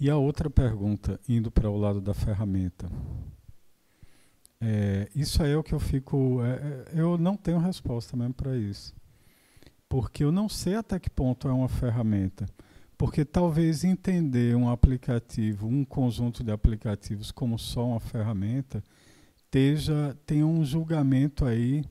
E 0.00 0.08
a 0.08 0.16
outra 0.16 0.48
pergunta, 0.48 1.20
indo 1.28 1.50
para 1.50 1.68
o 1.68 1.76
lado 1.76 2.00
da 2.00 2.14
ferramenta. 2.14 2.90
É, 4.58 5.10
isso 5.14 5.42
aí 5.42 5.52
é 5.52 5.56
o 5.58 5.62
que 5.62 5.74
eu 5.74 5.78
fico. 5.78 6.40
é, 6.42 6.96
é, 6.96 7.00
eu 7.02 7.18
não 7.18 7.36
tenho 7.36 7.58
resposta 7.58 8.16
mesmo 8.16 8.32
para 8.32 8.56
isso. 8.56 8.94
Porque 9.90 10.24
eu 10.24 10.32
não 10.32 10.48
sei 10.48 10.74
até 10.76 10.98
que 10.98 11.10
ponto 11.10 11.46
é 11.48 11.52
uma 11.52 11.68
ferramenta. 11.68 12.46
Porque 12.96 13.26
talvez 13.26 13.84
entender 13.84 14.56
um 14.56 14.70
aplicativo, 14.70 15.66
um 15.66 15.84
conjunto 15.84 16.42
de 16.42 16.50
aplicativos 16.50 17.30
como 17.30 17.58
só 17.58 17.86
uma 17.86 18.00
ferramenta, 18.00 18.82
esteja, 19.36 20.16
tenha 20.24 20.46
um 20.46 20.64
julgamento 20.64 21.44
aí 21.44 21.84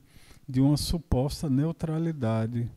de 0.48 0.60
uma 0.60 0.76
suposta 0.76 1.48
neutralidade 1.48 2.68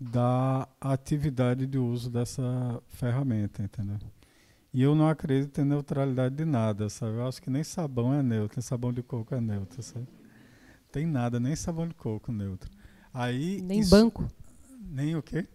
da 0.00 0.68
atividade 0.80 1.64
de 1.64 1.78
uso 1.78 2.10
dessa 2.10 2.82
ferramenta, 2.88 3.62
entendeu? 3.62 3.98
E 4.74 4.82
eu 4.82 4.94
não 4.94 5.08
acredito 5.08 5.60
em 5.60 5.64
neutralidade 5.64 6.34
de 6.34 6.44
nada, 6.44 6.88
sabe? 6.90 7.12
Eu 7.16 7.28
acho 7.28 7.40
que 7.40 7.48
nem 7.48 7.62
sabão 7.62 8.12
é 8.12 8.22
neutro, 8.24 8.56
nem 8.58 8.62
sabão 8.62 8.92
de 8.92 9.04
coco 9.04 9.32
é 9.32 9.40
neutro, 9.40 9.80
sabe? 9.82 10.08
Tem 10.90 11.06
nada, 11.06 11.38
nem 11.38 11.54
sabão 11.54 11.86
de 11.86 11.94
coco 11.94 12.32
neutro. 12.32 12.68
Aí 13.12 13.62
Nem 13.62 13.78
isso- 13.78 13.90
banco. 13.90 14.26
Nem 14.90 15.14
o 15.14 15.22
quê? 15.22 15.46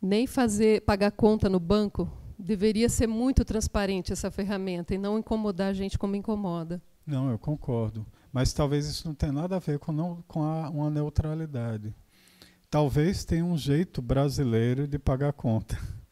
Nem 0.00 0.26
fazer 0.26 0.82
pagar 0.82 1.10
conta 1.10 1.48
no 1.48 1.58
banco. 1.58 2.06
Deveria 2.38 2.88
ser 2.90 3.06
muito 3.06 3.46
transparente 3.46 4.12
essa 4.12 4.30
ferramenta 4.30 4.94
e 4.94 4.98
não 4.98 5.18
incomodar 5.18 5.68
a 5.70 5.72
gente 5.72 5.98
como 5.98 6.14
incomoda. 6.14 6.80
Não, 7.06 7.30
eu 7.30 7.38
concordo. 7.38 8.06
Mas 8.30 8.52
talvez 8.52 8.86
isso 8.86 9.08
não 9.08 9.14
tenha 9.14 9.32
nada 9.32 9.56
a 9.56 9.58
ver 9.58 9.78
com, 9.78 9.90
não, 9.90 10.22
com 10.28 10.42
a, 10.42 10.68
uma 10.68 10.90
neutralidade. 10.90 11.94
Talvez 12.70 13.24
tenha 13.24 13.44
um 13.44 13.56
jeito 13.56 14.02
brasileiro 14.02 14.86
de 14.86 14.98
pagar 14.98 15.32
conta. 15.32 15.78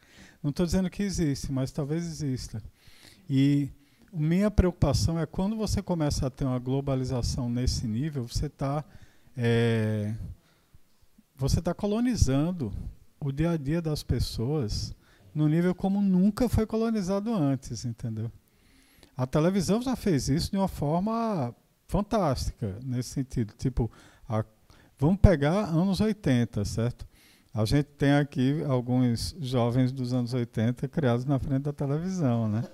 Não 0.45 0.51
estou 0.51 0.67
dizendo 0.67 0.91
que 0.91 1.03
existe, 1.03 1.51
mas 1.51 1.73
talvez 1.73 2.05
exista. 2.05 2.63
E 3.31 3.71
minha 4.13 4.51
preocupação 4.51 5.19
é 5.19 5.25
quando 5.25 5.57
você 5.57 5.81
começa 5.83 6.27
a 6.27 6.31
ter 6.31 6.45
uma 6.45 6.59
globalização 6.59 7.49
nesse 7.49 7.87
nível, 7.87 8.29
você 8.29 8.47
está 8.47 8.85
você 11.37 11.59
está 11.59 11.75
colonizando 11.75 12.73
o 13.19 13.33
dia 13.33 13.53
a 13.53 13.57
dia 13.57 13.81
das 13.83 14.03
pessoas 14.03 14.95
no 15.35 15.49
nível 15.49 15.75
como 15.75 16.01
nunca 16.01 16.49
foi 16.49 16.67
colonizado 16.67 17.35
antes, 17.35 17.85
entendeu? 17.85 18.31
A 19.17 19.27
televisão 19.27 19.83
já 19.83 19.97
fez 19.97 20.29
isso 20.29 20.51
de 20.51 20.57
uma 20.57 20.69
forma 20.69 21.55
fantástica, 21.89 22.79
nesse 22.85 23.11
sentido. 23.11 23.53
Tipo, 23.59 23.91
a- 24.29 24.45
vamos 24.99 25.19
pegar 25.21 25.65
anos 25.71 26.01
80, 26.01 26.65
certo? 26.65 27.07
A 27.55 27.65
gente 27.65 27.85
tem 27.85 28.13
aqui 28.13 28.65
alguns 28.65 29.35
jovens 29.39 29.93
dos 29.93 30.13
anos 30.13 30.35
80 30.35 30.89
criados 30.89 31.25
na 31.25 31.39
frente 31.39 31.63
da 31.63 31.73
televisão, 31.73 32.49
né? 32.49 32.65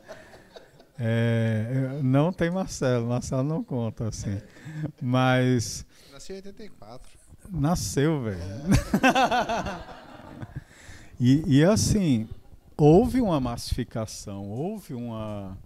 É, 0.99 2.01
não 2.03 2.33
tem 2.33 2.51
Marcelo, 2.51 3.09
Marcelo 3.09 3.43
não 3.43 3.63
conta, 3.63 4.09
assim. 4.09 4.41
Mas 5.01 5.87
Nasci 6.11 6.33
em 6.33 6.37
84. 6.37 7.11
Nasceu, 7.51 8.23
velho. 8.23 8.41
e, 11.21 11.59
e 11.59 11.65
assim, 11.65 12.29
houve 12.77 13.21
uma 13.21 13.41
massificação, 13.41 14.49
houve 14.49 14.95
uma. 14.95 15.57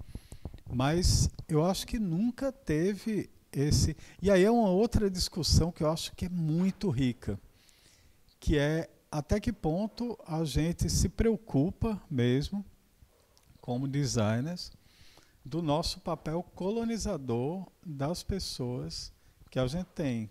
Mas 0.73 1.29
eu 1.49 1.65
acho 1.65 1.87
que 1.87 1.99
nunca 1.99 2.53
teve 2.53 3.31
esse. 3.53 3.97
E 4.23 4.31
aí 4.31 4.45
é 4.45 4.51
uma 4.51 4.71
outra 4.71 5.11
discussão 5.11 5.73
que 5.73 5.83
eu 5.83 5.91
acho 5.91 6.15
que 6.15 6.27
é 6.27 6.29
muito 6.29 6.91
rica, 6.91 7.39
que 8.39 8.59
é 8.59 8.89
até 9.15 9.39
que 9.39 9.53
ponto 9.53 10.19
a 10.27 10.45
gente 10.45 10.91
se 10.91 11.09
preocupa 11.09 12.03
mesmo, 12.11 12.65
como 13.61 13.87
designers, 13.87 14.73
do 15.45 15.63
nosso 15.63 16.01
papel 16.01 16.43
colonizador 16.43 17.65
das 17.87 18.25
pessoas 18.25 19.13
que 19.49 19.61
a 19.61 19.69
gente 19.69 19.87
tem 19.95 20.29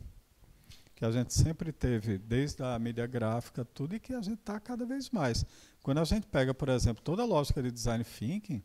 que 0.96 1.06
a 1.06 1.12
gente 1.12 1.34
sempre 1.34 1.72
teve, 1.72 2.18
desde 2.18 2.62
a 2.62 2.78
mídia 2.78 3.08
gráfica, 3.08 3.66
tudo, 3.66 3.96
e 3.96 4.00
que 4.00 4.14
a 4.14 4.22
gente 4.22 4.40
está 4.40 4.60
cada 4.60 4.86
vez 4.86 5.10
mais. 5.10 5.46
Quando 5.82 5.98
a 6.00 6.04
gente 6.06 6.28
pega, 6.28 6.54
por 6.54 6.70
exemplo, 6.70 7.04
toda 7.04 7.24
a 7.24 7.26
lógica 7.26 7.64
de 7.64 7.72
design 7.72 8.04
thinking, 8.04 8.62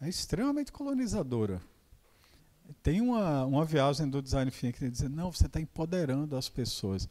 é 0.00 0.08
extremamente 0.08 0.70
colonizadora. 0.70 1.60
Tem 2.82 3.00
uma, 3.00 3.44
uma 3.44 3.64
viagem 3.64 4.08
do 4.08 4.20
design 4.20 4.50
thinking 4.50 4.84
de 4.84 4.90
dizer, 4.90 5.08
não, 5.08 5.32
você 5.32 5.46
está 5.46 5.60
empoderando 5.60 6.36
as 6.36 6.48
pessoas. 6.48 7.08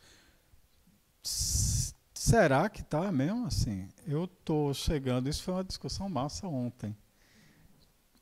Será 2.25 2.69
que 2.69 2.79
está 2.79 3.11
mesmo 3.11 3.47
assim? 3.47 3.89
Eu 4.07 4.23
estou 4.23 4.73
chegando, 4.73 5.27
isso 5.27 5.43
foi 5.43 5.55
uma 5.55 5.63
discussão 5.63 6.07
massa 6.07 6.47
ontem. 6.47 6.95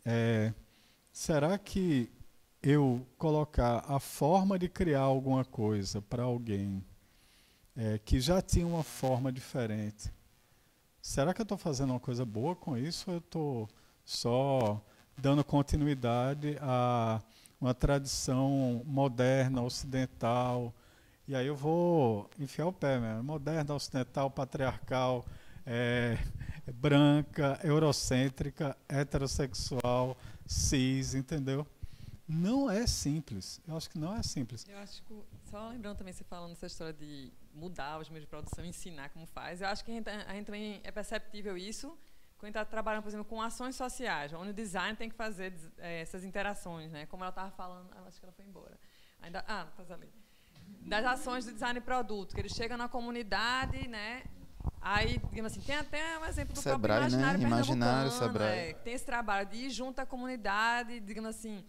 É, 0.04 0.52
será 1.12 1.56
que 1.60 2.12
eu 2.64 3.06
colocar 3.16 3.86
a 3.88 4.00
forma 4.00 4.58
de 4.58 4.68
criar 4.68 5.02
alguma 5.02 5.46
coisa 5.46 6.02
para 6.02 6.24
alguém 6.24 6.84
é, 7.76 8.00
que 8.00 8.20
já 8.20 8.42
tinha 8.42 8.66
uma 8.66 8.82
forma 8.82 9.32
diferente, 9.32 10.12
será 11.00 11.32
que 11.32 11.42
eu 11.42 11.44
estou 11.44 11.58
fazendo 11.60 11.92
uma 11.92 12.00
coisa 12.00 12.26
boa 12.26 12.56
com 12.56 12.76
isso 12.76 13.08
ou 13.08 13.18
eu 13.18 13.20
estou 13.20 13.70
só 14.04 14.84
dando 15.16 15.44
continuidade 15.44 16.58
a 16.60 17.22
uma 17.62 17.76
tradição 17.76 18.82
moderna, 18.84 19.62
ocidental? 19.62 20.74
E 21.28 21.36
aí 21.36 21.48
eu 21.48 21.56
vou 21.56 22.30
enfiar 22.40 22.68
o 22.68 22.74
pé 22.74 23.00
mesmo. 23.00 23.24
Moderna, 23.24 23.74
ocidental, 23.74 24.30
patriarcal, 24.30 25.26
é, 25.66 26.18
branca, 26.74 27.60
eurocêntrica, 27.64 28.76
heterossexual, 28.90 30.18
cis, 30.46 31.14
entendeu? 31.14 31.66
Não 32.28 32.70
é 32.72 32.88
simples. 32.88 33.62
Eu 33.68 33.76
acho 33.76 33.90
que 33.90 33.98
não 33.98 34.16
é 34.16 34.24
simples. 34.24 34.66
Eu 34.68 34.78
acho 34.80 35.04
que, 35.04 35.14
só 35.50 35.70
lembrando 35.70 35.98
também, 35.98 36.14
você 36.14 36.24
falando 36.24 36.54
essa 36.54 36.66
história 36.66 36.94
de 36.94 37.32
mudar 37.54 38.00
os 38.00 38.10
meios 38.10 38.24
de 38.24 38.28
produção, 38.28 38.64
ensinar 38.64 39.10
como 39.10 39.26
faz, 39.26 39.62
eu 39.62 39.68
acho 39.68 39.84
que 39.84 39.92
a 39.92 39.94
gente, 39.94 40.10
a 40.10 40.34
gente 40.34 40.46
também 40.46 40.80
é 40.84 40.92
perceptível 40.92 41.58
isso 41.58 41.98
quando 42.38 42.50
está 42.50 42.66
trabalhando, 42.66 43.04
por 43.04 43.10
exemplo, 43.10 43.26
com 43.26 43.40
ações 43.40 43.76
sociais, 43.76 44.34
onde 44.34 44.50
o 44.50 44.54
design 44.54 44.98
tem 44.98 45.08
que 45.10 45.16
fazer 45.16 45.54
eh, 45.78 46.02
essas 46.02 46.24
interações, 46.24 46.92
né? 46.92 47.06
Como 47.06 47.24
ela 47.24 47.30
estava 47.30 47.52
falando, 47.52 47.94
acho 48.08 48.20
que 48.20 48.26
ela 48.26 48.34
foi 48.34 48.46
embora. 48.46 48.80
Ainda, 49.22 49.46
ah, 49.48 49.68
estás 49.70 49.92
ali. 49.92 50.12
Das 50.82 51.06
ações 51.06 51.46
de 51.46 51.54
design 51.54 51.80
de 51.80 51.86
produto, 51.86 52.34
que 52.34 52.42
eles 52.42 52.54
chegam 52.54 52.78
na 52.78 52.90
comunidade, 52.90 53.88
né? 53.88 54.24
Aí, 54.82 55.20
digamos 55.30 55.52
assim, 55.52 55.62
tem 55.62 55.76
até 55.76 56.18
um 56.20 56.26
exemplo 56.26 56.54
do 56.54 56.60
Sebrae, 56.60 57.00
próprio 57.00 57.18
né? 57.18 57.24
imaginário 57.24 57.48
Imaginário, 57.48 58.10
pernambucano, 58.12 58.34
Sebrae. 58.34 58.70
é, 58.70 58.74
tem 58.74 58.94
esse 58.94 59.06
trabalho 59.06 59.48
de 59.48 59.58
ir 59.58 59.70
junto 59.70 60.00
à 60.00 60.06
comunidade, 60.06 61.00
digamos 61.00 61.30
assim, 61.30 61.64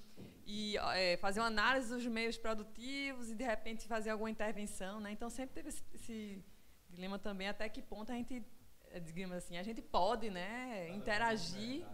e 0.47 0.77
é, 0.95 1.17
fazer 1.19 1.41
uma 1.41 1.47
análise 1.47 1.89
dos 1.89 2.07
meios 2.07 2.37
produtivos 2.37 3.31
e 3.31 3.35
de 3.35 3.45
repente 3.45 3.87
fazer 3.87 4.11
alguma 4.11 4.31
intervenção, 4.31 4.99
né? 5.01 5.13
Então 5.13 5.29
sempre 5.31 5.55
teve 5.55 5.69
esse, 5.69 5.83
esse, 5.95 6.45
dilema 6.91 7.19
também 7.19 7.49
até 7.49 7.69
que 7.69 7.81
ponto 7.81 8.13
a 8.13 8.15
gente, 8.15 8.45
eh, 8.91 9.01
digamos 9.01 9.37
assim, 9.37 9.57
a 9.57 9.63
gente 9.63 9.81
pode, 9.81 10.29
né, 10.29 10.91
interagir. 10.91 11.85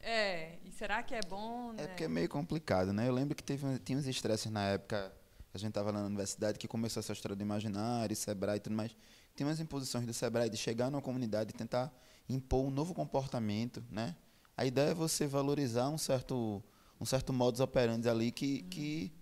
É, 0.00 0.58
e 0.64 0.70
será 0.70 1.02
que 1.02 1.14
é 1.14 1.20
bom, 1.28 1.72
né? 1.72 1.84
É 1.84 1.86
porque 1.88 2.04
é 2.04 2.08
meio 2.08 2.28
complicado, 2.28 2.92
né? 2.92 3.08
Eu 3.08 3.12
lembro 3.12 3.34
que 3.34 3.42
teve, 3.42 3.78
tinha 3.80 3.98
uns 3.98 4.06
estresses 4.06 4.50
na 4.50 4.64
época, 4.64 5.12
a 5.56 5.58
gente 5.58 5.70
estava 5.70 5.90
lá 5.90 6.00
na 6.00 6.06
universidade, 6.06 6.58
que 6.58 6.68
começou 6.68 7.00
essa 7.00 7.12
história 7.12 7.34
do 7.34 7.42
imaginário, 7.42 8.14
Sebrae 8.14 8.56
e 8.56 8.60
tudo 8.60 8.76
mais. 8.76 8.94
Tem 9.34 9.46
umas 9.46 9.58
imposições 9.58 10.06
do 10.06 10.12
Sebrae 10.12 10.48
de 10.48 10.56
chegar 10.56 10.90
numa 10.90 11.02
comunidade 11.02 11.50
e 11.50 11.52
tentar 11.52 11.92
impor 12.28 12.64
um 12.64 12.70
novo 12.70 12.94
comportamento, 12.94 13.84
né? 13.90 14.16
A 14.56 14.64
ideia 14.64 14.90
é 14.90 14.94
você 14.94 15.26
valorizar 15.26 15.88
um 15.88 15.98
certo, 15.98 16.62
um 17.00 17.04
certo 17.04 17.32
modus 17.32 17.60
operandi 17.60 18.08
ali 18.08 18.30
que, 18.30 18.62
hum. 18.64 18.68
que, 18.70 19.12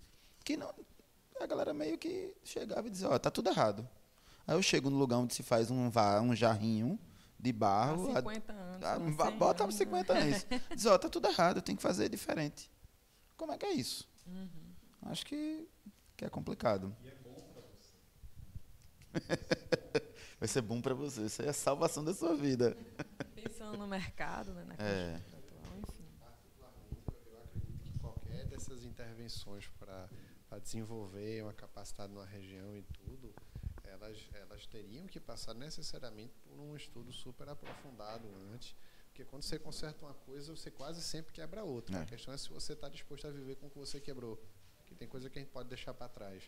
que 0.44 0.56
não, 0.56 0.72
a 1.40 1.46
galera 1.46 1.72
meio 1.72 1.98
que 1.98 2.34
chegava 2.44 2.86
e 2.86 2.90
dizia, 2.90 3.08
ó, 3.08 3.14
oh, 3.14 3.18
tá 3.18 3.30
tudo 3.30 3.48
errado. 3.48 3.88
Aí 4.46 4.54
eu 4.54 4.62
chego 4.62 4.90
no 4.90 4.98
lugar 4.98 5.18
onde 5.18 5.34
se 5.34 5.42
faz 5.42 5.70
um, 5.70 5.90
um 6.22 6.36
jarrinho, 6.36 6.98
de 7.44 7.52
barro. 7.52 8.10
Há 8.12 8.22
50 8.22 8.52
anos. 8.52 9.20
A, 9.20 9.30
bota 9.30 9.64
anos. 9.64 9.74
50 9.74 10.12
anos. 10.14 10.46
Diz, 10.74 10.86
ó, 10.86 10.96
tá 10.96 11.10
tudo 11.10 11.28
errado, 11.28 11.60
tem 11.60 11.76
que 11.76 11.82
fazer 11.82 12.08
diferente. 12.08 12.70
Como 13.36 13.52
é 13.52 13.58
que 13.58 13.66
é 13.66 13.72
isso? 13.72 14.08
Uhum. 14.26 14.48
Acho 15.02 15.26
que, 15.26 15.68
que 16.16 16.24
é 16.24 16.28
complicado. 16.28 16.94
E 17.02 17.08
é 17.08 17.14
bom 17.14 17.34
para 17.52 17.62
você. 17.62 17.94
Vai 20.38 20.48
ser 20.48 20.62
bom 20.62 20.80
para 20.80 20.94
você. 20.94 21.26
Isso 21.26 21.42
aí 21.42 21.48
é 21.48 21.50
a 21.50 21.54
salvação 21.54 22.04
da 22.04 22.12
sua 22.14 22.36
vida. 22.36 22.76
Pensando 23.34 23.76
no 23.78 23.86
mercado, 23.86 24.52
né? 24.54 24.64
Na 24.64 24.74
é. 24.74 25.16
atual, 25.16 25.78
enfim. 25.78 26.04
Eu 27.30 27.38
acredito 27.42 27.82
que 27.82 27.98
qualquer 27.98 28.46
dessas 28.46 28.84
intervenções 28.84 29.68
para 29.78 30.08
desenvolver 30.62 31.42
uma 31.42 31.52
capacidade 31.52 32.12
numa 32.12 32.26
região 32.26 32.76
e 32.76 32.82
tudo, 32.82 33.34
elas, 33.84 34.18
elas 34.34 34.66
teriam 34.66 35.06
que 35.06 35.20
passar 35.20 35.54
necessariamente 35.54 36.34
por 36.44 36.58
um 36.58 36.76
estudo 36.76 37.12
super 37.12 37.48
aprofundado 37.48 38.28
antes, 38.52 38.74
porque 39.06 39.24
quando 39.24 39.42
você 39.42 39.58
conserta 39.58 40.04
uma 40.04 40.14
coisa, 40.14 40.54
você 40.54 40.70
quase 40.70 41.00
sempre 41.02 41.32
quebra 41.32 41.62
outra. 41.62 41.98
É. 41.98 42.02
A 42.02 42.06
questão 42.06 42.34
é 42.34 42.36
se 42.36 42.48
você 42.50 42.72
está 42.72 42.88
disposto 42.88 43.26
a 43.26 43.30
viver 43.30 43.56
com 43.56 43.66
o 43.66 43.70
que 43.70 43.78
você 43.78 44.00
quebrou, 44.00 44.42
tem 44.94 45.08
coisa 45.08 45.28
que 45.30 45.38
a 45.38 45.42
gente 45.42 45.50
pode 45.50 45.68
deixar 45.68 45.94
para 45.94 46.08
trás. 46.08 46.42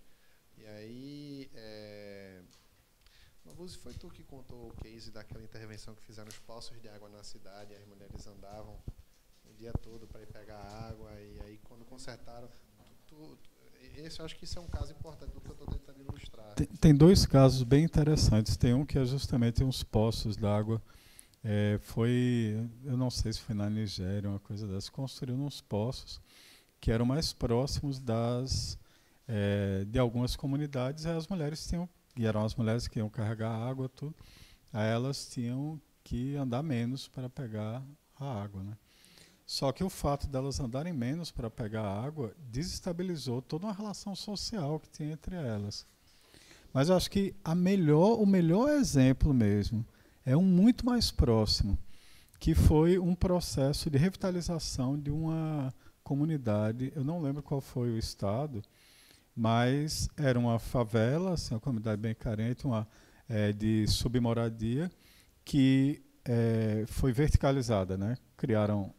E 0.57 0.67
aí, 0.67 1.51
é... 1.55 2.43
Mavuzzi, 3.45 3.79
foi 3.79 3.95
tu 3.95 4.11
que 4.11 4.25
contou 4.25 4.69
o 4.69 4.75
case 4.75 5.11
daquela 5.11 5.43
intervenção 5.43 5.95
que 5.95 6.03
fizeram 6.03 6.29
os 6.29 6.39
poços 6.39 6.81
de 6.81 6.89
água 6.89 7.09
na 7.09 7.23
cidade, 7.23 7.75
as 7.75 7.85
mulheres 7.87 8.27
andavam 8.27 8.77
o 9.45 9.53
dia 9.55 9.73
todo 9.73 10.07
para 10.07 10.21
ir 10.23 10.27
pegar 10.27 10.59
água, 10.59 11.13
e 11.21 11.41
aí 11.43 11.59
quando 11.63 11.85
consertaram, 11.85 12.49
tu, 13.07 13.37
tu, 13.37 13.49
esse, 13.97 14.19
eu 14.19 14.25
acho 14.25 14.37
que 14.37 14.45
isso 14.45 14.59
é 14.59 14.63
um 14.63 14.67
caso 14.67 14.93
importante 14.93 15.33
do 15.33 15.41
que 15.41 15.49
eu 15.49 15.53
estou 15.53 15.69
tentando 15.69 16.01
ilustrar. 16.01 16.55
Tem, 16.55 16.67
tem, 16.67 16.95
dois 16.95 17.25
casos 17.25 17.63
bem 17.63 17.85
interessantes. 17.85 18.57
Tem 18.57 18.75
um 18.75 18.85
que 18.85 18.99
é 18.99 19.05
justamente 19.05 19.63
uns 19.63 19.83
poços 19.83 20.37
d'água. 20.37 20.83
É, 21.45 21.79
foi, 21.81 22.69
eu 22.85 22.97
não 22.97 23.11
sei 23.11 23.33
se 23.33 23.41
foi 23.41 23.55
na 23.55 23.71
Nigéria, 23.71 24.29
uma 24.29 24.41
coisa 24.41 24.67
dessa, 24.67 24.91
construiu 24.91 25.37
uns 25.37 25.61
poços 25.61 26.21
que 26.87 26.93
eram 26.93 27.05
mais 27.05 27.33
próximos 27.33 27.99
das 27.99 28.79
é, 29.27 29.85
de 29.89 29.99
algumas 29.99 30.37
comunidades. 30.37 31.05
As 31.05 31.27
mulheres 31.27 31.67
tinham, 31.67 31.89
e 32.17 32.25
eram 32.25 32.45
as 32.45 32.55
mulheres 32.55 32.87
que 32.87 33.01
iam 33.01 33.09
carregar 33.09 33.51
água, 33.51 33.89
tudo. 33.89 34.15
Aí 34.73 34.89
elas 34.89 35.27
tinham 35.27 35.81
que 36.05 36.37
andar 36.37 36.63
menos 36.63 37.09
para 37.09 37.29
pegar 37.29 37.83
a 38.17 38.41
água, 38.41 38.63
né? 38.63 38.77
Só 39.45 39.73
que 39.73 39.83
o 39.83 39.91
fato 39.91 40.29
delas 40.29 40.61
andarem 40.61 40.93
menos 40.93 41.33
para 41.33 41.51
pegar 41.51 41.83
água 41.83 42.33
desestabilizou 42.39 43.43
toda 43.43 43.67
uma 43.67 43.75
relação 43.75 44.15
social 44.15 44.79
que 44.79 44.89
tinha 44.89 45.13
entre 45.13 45.35
elas. 45.35 45.85
Mas 46.73 46.89
eu 46.89 46.95
acho 46.97 47.11
que 47.11 47.35
a 47.43 47.53
melhor, 47.53 48.21
o 48.21 48.27
melhor 48.27 48.69
exemplo 48.69 49.35
mesmo 49.35 49.85
é 50.25 50.37
um 50.37 50.45
muito 50.45 50.87
mais 50.87 51.11
próximo, 51.11 51.77
que 52.39 52.55
foi 52.55 52.97
um 52.97 53.13
processo 53.13 53.91
de 53.91 53.99
revitalização 53.99 54.97
de 54.97 55.11
uma 55.11 55.75
comunidade. 56.07 56.93
Eu 56.95 57.03
não 57.03 57.21
lembro 57.21 57.43
qual 57.43 57.61
foi 57.61 57.91
o 57.91 57.99
estado, 57.99 58.63
mas 59.35 60.09
era 60.17 60.39
uma 60.39 60.57
favela, 60.57 61.35
assim, 61.35 61.53
uma 61.53 61.61
comunidade 61.61 62.01
bem 62.01 62.15
carente, 62.15 62.65
uma 62.65 62.87
é, 63.29 63.53
de 63.53 63.89
submoradia, 63.89 64.89
que 65.45 66.01
é, 66.25 66.85
foi 66.87 67.13
verticalizada, 67.13 67.99
né? 67.99 68.17
Criaram 68.37 68.95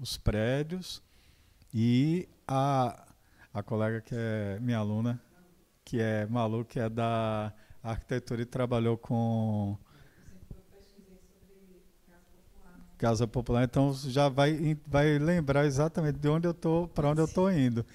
os 0.00 0.16
prédios 0.16 1.00
e 1.72 2.28
a, 2.46 3.06
a 3.54 3.62
colega 3.62 4.00
que 4.00 4.16
é 4.16 4.58
minha 4.60 4.78
aluna, 4.78 5.22
que 5.84 6.00
é 6.00 6.26
Malu, 6.26 6.64
que 6.64 6.80
é 6.80 6.88
da 6.88 7.52
arquitetura 7.80 8.42
e 8.42 8.46
trabalhou 8.46 8.98
com 8.98 9.78
Casa 12.98 13.26
Popular, 13.26 13.64
então 13.64 13.94
já 13.94 14.28
vai, 14.28 14.76
vai 14.86 15.18
lembrar 15.18 15.64
exatamente 15.64 16.18
de 16.18 16.28
onde 16.28 16.46
eu 16.46 16.52
tô, 16.52 16.88
para 16.88 17.08
onde 17.08 17.20
eu 17.20 17.24
estou 17.24 17.50
indo. 17.50 17.86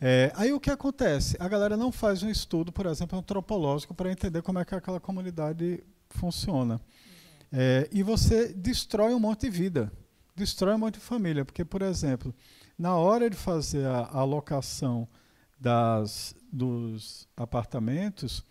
É, 0.00 0.32
aí 0.34 0.52
o 0.52 0.60
que 0.60 0.70
acontece? 0.70 1.36
A 1.38 1.48
galera 1.48 1.76
não 1.76 1.92
faz 1.92 2.22
um 2.22 2.30
estudo, 2.30 2.72
por 2.72 2.86
exemplo, 2.86 3.18
antropológico 3.18 3.94
para 3.94 4.10
entender 4.10 4.42
como 4.42 4.58
é 4.58 4.64
que 4.64 4.74
aquela 4.74 5.00
comunidade 5.00 5.82
funciona. 6.08 6.80
É, 7.52 7.88
e 7.92 8.02
você 8.02 8.52
destrói 8.52 9.12
um 9.12 9.20
monte 9.20 9.42
de 9.42 9.50
vida 9.50 9.92
destrói 10.34 10.74
um 10.74 10.78
monte 10.78 10.94
de 10.94 11.00
família. 11.00 11.44
Porque, 11.44 11.64
por 11.64 11.82
exemplo, 11.82 12.34
na 12.78 12.96
hora 12.96 13.30
de 13.30 13.36
fazer 13.36 13.86
a 13.86 14.08
alocação 14.12 15.08
das, 15.58 16.34
dos 16.52 17.28
apartamentos, 17.36 18.44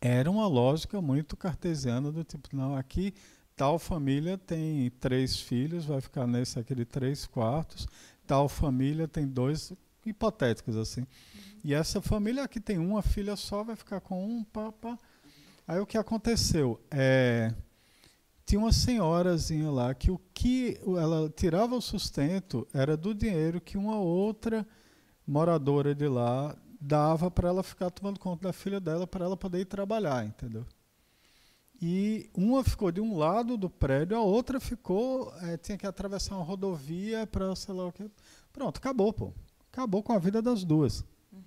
era 0.00 0.30
uma 0.30 0.46
lógica 0.46 1.00
muito 1.00 1.36
cartesiana 1.36 2.10
do 2.10 2.24
tipo, 2.24 2.48
não, 2.52 2.76
aqui 2.76 3.12
tal 3.58 3.76
família 3.76 4.38
tem 4.38 4.88
três 5.00 5.40
filhos, 5.40 5.84
vai 5.84 6.00
ficar 6.00 6.28
nesse 6.28 6.60
aquele 6.60 6.84
três 6.84 7.26
quartos, 7.26 7.88
tal 8.24 8.48
família 8.48 9.08
tem 9.08 9.26
dois, 9.26 9.72
hipotéticos 10.06 10.76
assim. 10.76 11.04
E 11.64 11.74
essa 11.74 12.00
família 12.00 12.46
que 12.46 12.60
tem 12.60 12.78
uma 12.78 13.02
filha 13.02 13.34
só 13.34 13.64
vai 13.64 13.74
ficar 13.74 14.00
com 14.00 14.24
um 14.24 14.44
papa. 14.44 14.96
Aí 15.66 15.80
o 15.80 15.86
que 15.86 15.98
aconteceu? 15.98 16.80
É, 16.88 17.52
tinha 18.46 18.60
uma 18.60 18.72
senhorazinha 18.72 19.68
lá 19.72 19.92
que 19.92 20.08
o 20.08 20.20
que 20.32 20.80
ela 20.96 21.28
tirava 21.28 21.74
o 21.74 21.82
sustento 21.82 22.64
era 22.72 22.96
do 22.96 23.12
dinheiro 23.12 23.60
que 23.60 23.76
uma 23.76 23.98
outra 23.98 24.64
moradora 25.26 25.96
de 25.96 26.06
lá 26.06 26.56
dava 26.80 27.28
para 27.28 27.48
ela 27.48 27.64
ficar 27.64 27.90
tomando 27.90 28.20
conta 28.20 28.46
da 28.46 28.52
filha 28.52 28.78
dela 28.78 29.04
para 29.04 29.24
ela 29.24 29.36
poder 29.36 29.62
ir 29.62 29.64
trabalhar, 29.64 30.24
entendeu? 30.24 30.64
E 31.80 32.28
uma 32.34 32.64
ficou 32.64 32.90
de 32.90 33.00
um 33.00 33.16
lado 33.16 33.56
do 33.56 33.70
prédio, 33.70 34.16
a 34.16 34.20
outra 34.20 34.58
ficou, 34.58 35.32
é, 35.42 35.56
tinha 35.56 35.78
que 35.78 35.86
atravessar 35.86 36.34
uma 36.34 36.44
rodovia 36.44 37.26
para 37.26 37.54
sei 37.54 37.72
lá 37.72 37.86
o 37.86 37.92
que. 37.92 38.10
Pronto, 38.52 38.78
acabou, 38.78 39.12
pô. 39.12 39.32
Acabou 39.72 40.02
com 40.02 40.12
a 40.12 40.18
vida 40.18 40.42
das 40.42 40.64
duas. 40.64 41.04
Uhum. 41.32 41.40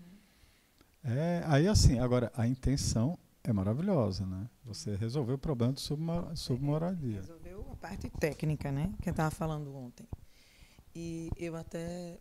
É, 1.03 1.43
aí 1.45 1.67
assim, 1.67 1.99
agora 1.99 2.31
a 2.33 2.47
intenção 2.47 3.17
é 3.43 3.51
maravilhosa, 3.51 4.25
né? 4.25 4.47
Você 4.63 4.95
resolveu 4.95 5.35
o 5.35 5.39
problema 5.39 5.73
de 5.73 5.81
submoradia. 5.81 7.17
Resolveu 7.17 7.67
a 7.69 7.75
parte 7.75 8.09
técnica, 8.09 8.71
né? 8.71 8.93
Que 9.01 9.09
eu 9.09 9.11
estava 9.11 9.31
falando 9.31 9.75
ontem. 9.75 10.07
E 10.95 11.29
eu 11.35 11.57
até 11.57 12.19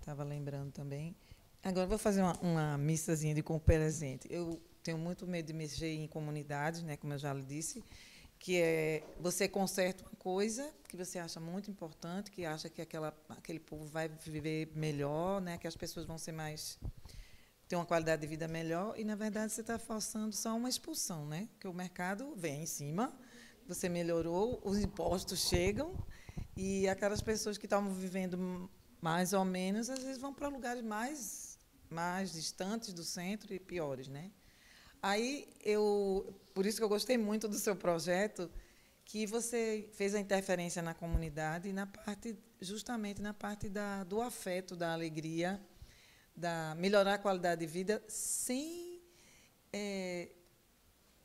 estava 0.00 0.24
é, 0.24 0.26
lembrando 0.26 0.72
também. 0.72 1.14
Agora 1.62 1.86
vou 1.86 1.98
fazer 1.98 2.22
uma, 2.22 2.36
uma 2.40 2.78
missazinha 2.78 3.34
de 3.34 3.42
com 3.42 3.58
presente. 3.58 4.26
Eu 4.30 4.60
tenho 4.82 4.98
muito 4.98 5.26
medo 5.26 5.46
de 5.46 5.52
mexer 5.52 5.94
em 5.94 6.06
comunidades, 6.06 6.82
né? 6.82 6.96
Como 6.96 7.12
eu 7.12 7.18
já 7.18 7.32
lhe 7.32 7.42
disse, 7.42 7.82
que 8.38 8.56
é 8.60 9.02
você 9.20 9.46
conserta 9.48 10.02
uma 10.02 10.16
coisa 10.18 10.72
que 10.88 10.96
você 10.96 11.18
acha 11.18 11.38
muito 11.38 11.70
importante, 11.70 12.30
que 12.30 12.44
acha 12.44 12.68
que 12.68 12.80
aquela, 12.80 13.14
aquele 13.28 13.60
povo 13.60 13.86
vai 13.86 14.08
viver 14.08 14.72
melhor, 14.74 15.40
né? 15.40 15.58
Que 15.58 15.66
as 15.66 15.76
pessoas 15.76 16.06
vão 16.06 16.18
ser 16.18 16.32
mais 16.32 16.78
ter 17.68 17.76
uma 17.76 17.86
qualidade 17.86 18.22
de 18.22 18.26
vida 18.26 18.48
melhor 18.48 18.98
e, 18.98 19.04
na 19.04 19.14
verdade, 19.14 19.52
você 19.52 19.60
está 19.60 19.78
forçando 19.78 20.34
só 20.34 20.56
uma 20.56 20.68
expulsão, 20.68 21.24
né? 21.26 21.48
Porque 21.52 21.68
o 21.68 21.72
mercado 21.72 22.34
vem 22.34 22.62
em 22.62 22.66
cima, 22.66 23.16
você 23.68 23.88
melhorou, 23.88 24.60
os 24.64 24.78
impostos 24.78 25.48
chegam 25.48 25.94
e 26.56 26.88
aquelas 26.88 27.22
pessoas 27.22 27.56
que 27.56 27.66
estavam 27.66 27.92
vivendo 27.94 28.68
mais 29.00 29.32
ou 29.32 29.44
menos, 29.44 29.88
às 29.88 30.02
vezes 30.02 30.18
vão 30.18 30.34
para 30.34 30.48
lugares 30.48 30.82
mais, 30.82 31.58
mais 31.88 32.32
distantes 32.32 32.92
do 32.92 33.04
centro 33.04 33.54
e 33.54 33.60
piores, 33.60 34.08
né? 34.08 34.32
Aí 35.02 35.48
eu, 35.64 36.34
por 36.54 36.66
isso 36.66 36.78
que 36.78 36.84
eu 36.84 36.88
gostei 36.88 37.16
muito 37.16 37.48
do 37.48 37.56
seu 37.56 37.74
projeto, 37.74 38.50
que 39.04 39.26
você 39.26 39.88
fez 39.92 40.14
a 40.14 40.20
interferência 40.20 40.82
na 40.82 40.94
comunidade 40.94 41.72
na 41.72 41.86
parte, 41.86 42.38
justamente 42.60 43.20
na 43.20 43.34
parte 43.34 43.68
da, 43.68 44.04
do 44.04 44.20
afeto, 44.20 44.76
da 44.76 44.92
alegria 44.92 45.60
da 46.36 46.74
melhorar 46.78 47.14
a 47.14 47.18
qualidade 47.18 47.60
de 47.60 47.66
vida 47.66 48.02
sem 48.08 49.00
é, 49.72 50.28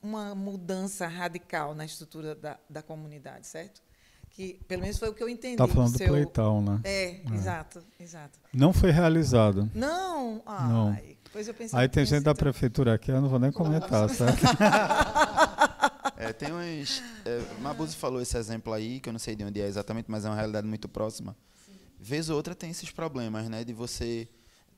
uma 0.01 0.35
mudança 0.35 1.07
radical 1.07 1.73
na 1.73 1.85
estrutura 1.85 2.35
da, 2.35 2.59
da 2.69 2.81
comunidade, 2.81 3.47
certo? 3.47 3.81
Que 4.29 4.55
pelo 4.67 4.81
menos 4.81 4.97
foi 4.99 5.09
o 5.09 5.13
que 5.13 5.23
eu 5.23 5.29
entendi. 5.29 5.53
Está 5.53 5.67
falando 5.67 5.93
do, 5.93 5.97
seu... 5.97 6.07
do 6.07 6.61
né? 6.61 6.81
É, 6.83 7.03
é, 7.03 7.23
exato, 7.33 7.83
exato. 7.99 8.39
Não 8.53 8.73
foi 8.73 8.91
realizado. 8.91 9.69
Não, 9.73 10.43
Ai. 10.45 10.69
não. 10.69 11.14
Pois 11.35 11.49
eu 11.49 11.53
pensei 11.53 11.77
Aí 11.77 11.89
tem 11.89 12.05
gente 12.05 12.23
da 12.23 12.33
prefeitura 12.33 12.93
aqui, 12.93 13.11
eu 13.11 13.19
não 13.19 13.27
vou 13.27 13.37
nem 13.37 13.51
comentar, 13.51 14.09
certo? 14.09 14.39
É, 16.17 16.31
tem 16.31 16.53
uns. 16.53 17.03
É, 17.25 17.41
Mabuse 17.59 17.93
falou 17.93 18.21
esse 18.21 18.37
exemplo 18.37 18.71
aí, 18.71 19.01
que 19.01 19.09
eu 19.09 19.11
não 19.11 19.19
sei 19.19 19.35
de 19.35 19.43
onde 19.43 19.59
é 19.59 19.67
exatamente, 19.67 20.09
mas 20.09 20.23
é 20.23 20.29
uma 20.29 20.35
realidade 20.35 20.65
muito 20.65 20.87
próxima. 20.87 21.35
Vez 21.99 22.29
ou 22.29 22.37
outra 22.37 22.55
tem 22.55 22.71
esses 22.71 22.89
problemas, 22.89 23.49
né? 23.49 23.65
De 23.65 23.73
você 23.73 24.25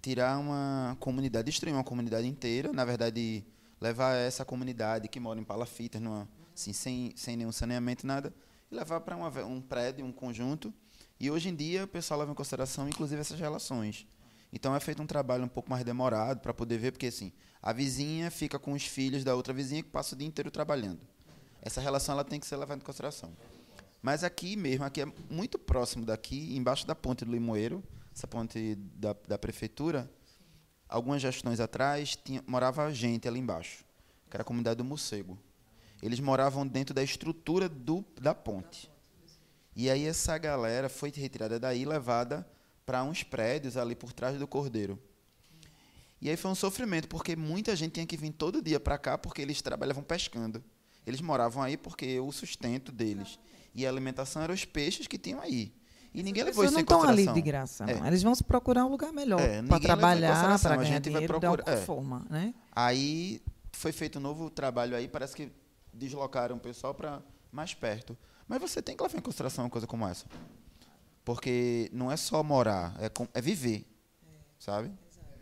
tirar 0.02 0.40
uma 0.40 0.98
comunidade, 1.00 1.46
destruir 1.46 1.74
uma 1.74 1.84
comunidade 1.84 2.28
inteira, 2.28 2.74
na 2.74 2.84
verdade, 2.84 3.46
levar 3.80 4.16
essa 4.16 4.44
comunidade 4.44 5.08
que 5.08 5.20
mora 5.20 5.40
em 5.40 5.44
palafitas, 5.44 6.02
numa, 6.02 6.28
assim, 6.56 6.74
sem, 6.74 7.14
sem 7.16 7.38
nenhum 7.38 7.52
saneamento, 7.52 8.08
nada, 8.08 8.34
e 8.72 8.76
levar 8.76 9.00
para 9.02 9.16
um 9.46 9.62
prédio, 9.62 10.04
um 10.04 10.12
conjunto. 10.12 10.74
E 11.20 11.30
hoje 11.30 11.50
em 11.50 11.56
dia 11.56 11.84
o 11.84 11.88
pessoal 11.88 12.20
leva 12.20 12.32
em 12.32 12.36
consideração, 12.36 12.90
inclusive, 12.90 13.22
essas 13.22 13.40
relações. 13.40 14.08
Então 14.52 14.76
é 14.76 14.80
feito 14.80 15.02
um 15.02 15.06
trabalho 15.06 15.44
um 15.44 15.50
pouco 15.50 15.70
mais 15.70 15.84
demorado 15.84 16.40
para 16.40 16.54
poder 16.54 16.78
ver, 16.78 16.92
porque 16.92 17.08
assim, 17.08 17.32
a 17.62 17.74
vizinha 17.74 18.32
fica 18.32 18.58
com 18.58 18.74
os 18.74 18.84
filhos 18.84 19.24
da 19.24 19.36
outra 19.36 19.54
vizinha 19.54 19.84
que 19.84 19.90
passa 19.90 20.16
o 20.16 20.18
dia 20.18 20.28
inteiro 20.28 20.50
trabalhando. 20.50 21.00
Essa 21.62 21.82
relação 21.82 22.14
ela 22.14 22.24
tem 22.24 22.40
que 22.40 22.48
ser 22.48 22.56
levada 22.56 22.82
em 22.82 22.86
consideração. 22.86 23.36
Mas 24.02 24.24
aqui 24.24 24.56
mesmo, 24.56 24.86
aqui 24.86 25.02
é 25.02 25.06
muito 25.30 25.60
próximo 25.60 26.06
daqui, 26.06 26.56
embaixo 26.56 26.88
da 26.88 26.96
ponte 26.96 27.26
do 27.26 27.32
Limoeiro, 27.32 27.84
essa 28.16 28.28
ponte 28.28 28.76
da, 28.96 29.16
da 29.28 29.38
prefeitura, 29.38 30.10
algumas 30.88 31.22
gestões 31.22 31.60
atrás, 31.60 32.16
tinha, 32.16 32.44
morava 32.48 32.92
gente 32.94 33.28
ali 33.28 33.40
embaixo, 33.40 33.84
que 34.30 34.36
era 34.36 34.44
a 34.44 34.46
comunidade 34.46 34.78
do 34.78 34.86
Morcego. 34.86 35.38
Eles 36.02 36.20
moravam 36.20 36.66
dentro 36.66 36.94
da 36.94 37.04
estrutura 37.04 37.68
do, 37.68 38.06
da 38.22 38.34
ponte. 38.34 38.90
E 39.76 39.90
aí 39.90 40.06
essa 40.06 40.38
galera 40.38 40.90
foi 40.90 41.12
retirada 41.12 41.60
daí 41.60 41.86
levada 41.86 42.48
para 42.88 43.04
uns 43.04 43.22
prédios 43.22 43.76
ali 43.76 43.94
por 43.96 44.14
trás 44.14 44.40
do 44.40 44.48
Cordeiro. 44.48 44.98
E 46.22 46.30
aí 46.30 46.38
foi 46.38 46.50
um 46.50 46.56
sofrimento, 46.56 47.10
porque 47.10 47.36
muita 47.36 47.76
gente 47.76 47.92
tinha 47.96 48.06
que 48.06 48.16
vir 48.16 48.32
todo 48.32 48.62
dia 48.62 48.80
para 48.80 48.98
cá 48.98 49.18
porque 49.18 49.42
eles 49.42 49.62
trabalhavam 49.62 50.02
pescando. 50.02 50.64
Eles 51.06 51.20
moravam 51.20 51.62
aí 51.62 51.76
porque 51.76 52.18
o 52.22 52.32
sustento 52.32 52.90
deles 52.92 53.38
e 53.76 53.86
a 53.86 53.90
alimentação 53.90 54.42
eram 54.42 54.54
os 54.54 54.64
peixes 54.64 55.06
que 55.06 55.18
tinham 55.18 55.42
aí. 55.42 55.74
E 56.14 56.24
ninguém 56.24 56.44
levou 56.46 56.64
isso 56.64 56.74
não 56.74 56.80
em 56.80 56.84
estão 56.84 57.02
ali 57.04 57.10
consideração. 57.26 57.34
de 57.34 57.42
graça, 57.42 57.86
não. 57.86 58.06
É. 58.06 58.08
Eles 58.08 58.24
vão 58.24 58.34
se 58.34 58.44
procurar 58.44 58.86
um 58.86 58.90
lugar 58.90 59.12
melhor 59.12 59.40
É, 59.42 59.62
para 59.62 59.80
trabalhar, 59.82 60.30
consideração, 60.30 60.72
para 60.72 60.74
a 60.82 60.84
ganhar 60.84 60.96
gente 60.96 61.04
vai 61.10 61.12
dinheiro 61.22 61.34
de 61.34 61.40
procurar- 61.40 61.64
alguma 61.64 61.78
é. 61.78 61.86
forma, 61.86 62.26
né? 62.30 62.54
Aí 62.72 63.42
foi 63.74 63.92
feito 63.92 64.18
um 64.18 64.22
novo 64.22 64.50
trabalho 64.50 64.96
aí, 64.96 65.08
parece 65.10 65.36
que 65.36 65.52
deslocaram 65.94 66.56
o 66.56 66.60
pessoal 66.60 66.94
para 66.96 67.22
mais 67.52 67.74
perto. 67.74 68.18
Mas 68.48 68.60
você 68.62 68.82
tem 68.82 68.96
que 68.96 69.04
levar 69.04 69.18
em 69.18 69.22
consideração 69.22 69.66
uma 69.66 69.70
coisa 69.70 69.86
como 69.86 70.08
essa. 70.08 70.26
Porque 71.28 71.90
não 71.92 72.10
é 72.10 72.16
só 72.16 72.42
morar, 72.42 72.96
é, 73.02 73.10
com- 73.10 73.28
é 73.34 73.42
viver. 73.42 73.86
Sabe? 74.58 74.90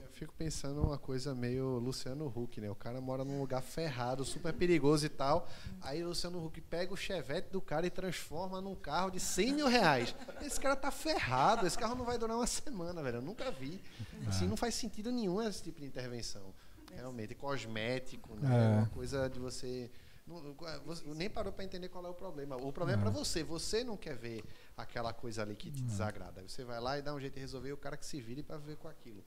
Eu 0.01 0.09
fico 0.09 0.33
pensando 0.33 0.81
uma 0.81 0.97
coisa 0.97 1.35
meio 1.35 1.77
Luciano 1.77 2.25
Huck, 2.35 2.59
né? 2.59 2.71
O 2.71 2.75
cara 2.75 2.99
mora 2.99 3.23
num 3.23 3.39
lugar 3.39 3.61
ferrado, 3.61 4.25
super 4.25 4.51
perigoso 4.51 5.05
e 5.05 5.09
tal. 5.09 5.47
Aí 5.81 6.03
o 6.03 6.07
Luciano 6.07 6.43
Huck 6.43 6.59
pega 6.61 6.91
o 6.91 6.97
chevette 6.97 7.49
do 7.51 7.61
cara 7.61 7.85
e 7.85 7.91
transforma 7.91 8.59
num 8.59 8.73
carro 8.73 9.11
de 9.11 9.19
100 9.19 9.53
mil 9.53 9.67
reais. 9.67 10.15
Esse 10.41 10.59
cara 10.59 10.75
tá 10.75 10.89
ferrado. 10.89 11.67
Esse 11.67 11.77
carro 11.77 11.93
não 11.93 12.03
vai 12.03 12.17
durar 12.17 12.35
uma 12.35 12.47
semana, 12.47 13.03
velho. 13.03 13.17
Eu 13.17 13.21
nunca 13.21 13.51
vi. 13.51 13.79
Assim, 14.27 14.47
não 14.47 14.57
faz 14.57 14.73
sentido 14.73 15.11
nenhum 15.11 15.39
esse 15.39 15.61
tipo 15.61 15.79
de 15.81 15.85
intervenção. 15.85 16.51
Realmente, 16.95 17.35
cosmético, 17.35 18.33
né? 18.41 18.49
É. 18.49 18.77
Uma 18.79 18.87
coisa 18.87 19.29
de 19.29 19.37
você. 19.37 19.91
não- 20.25 20.55
você 20.83 21.03
nem 21.13 21.29
parou 21.29 21.53
para 21.53 21.63
entender 21.63 21.87
qual 21.89 22.03
é 22.03 22.09
o 22.09 22.13
problema. 22.13 22.55
O 22.55 22.71
problema 22.73 23.01
é 23.01 23.03
para 23.03 23.11
você. 23.11 23.43
Você 23.43 23.83
não 23.83 23.95
quer 23.95 24.15
ver 24.15 24.43
aquela 24.77 25.13
coisa 25.13 25.41
ali 25.41 25.55
que 25.55 25.71
te 25.71 25.81
desagrada. 25.83 26.41
Aí 26.41 26.49
Você 26.49 26.63
vai 26.63 26.79
lá 26.79 26.97
e 26.97 27.01
dá 27.01 27.13
um 27.13 27.19
jeito 27.19 27.35
de 27.35 27.39
resolver 27.39 27.69
e 27.69 27.73
o 27.73 27.77
cara 27.77 27.97
que 27.97 28.05
se 28.05 28.19
vire 28.21 28.43
para 28.43 28.57
ver 28.57 28.77
com 28.77 28.87
aquilo. 28.87 29.23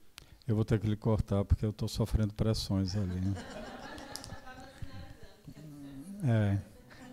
Eu 0.47 0.55
vou 0.55 0.65
ter 0.65 0.79
que 0.79 0.87
lhe 0.87 0.95
cortar 0.95 1.45
porque 1.45 1.65
eu 1.65 1.69
estou 1.69 1.87
sofrendo 1.87 2.33
pressões 2.33 2.95
ali. 2.95 3.21
né? 3.21 3.33
É. 6.23 6.59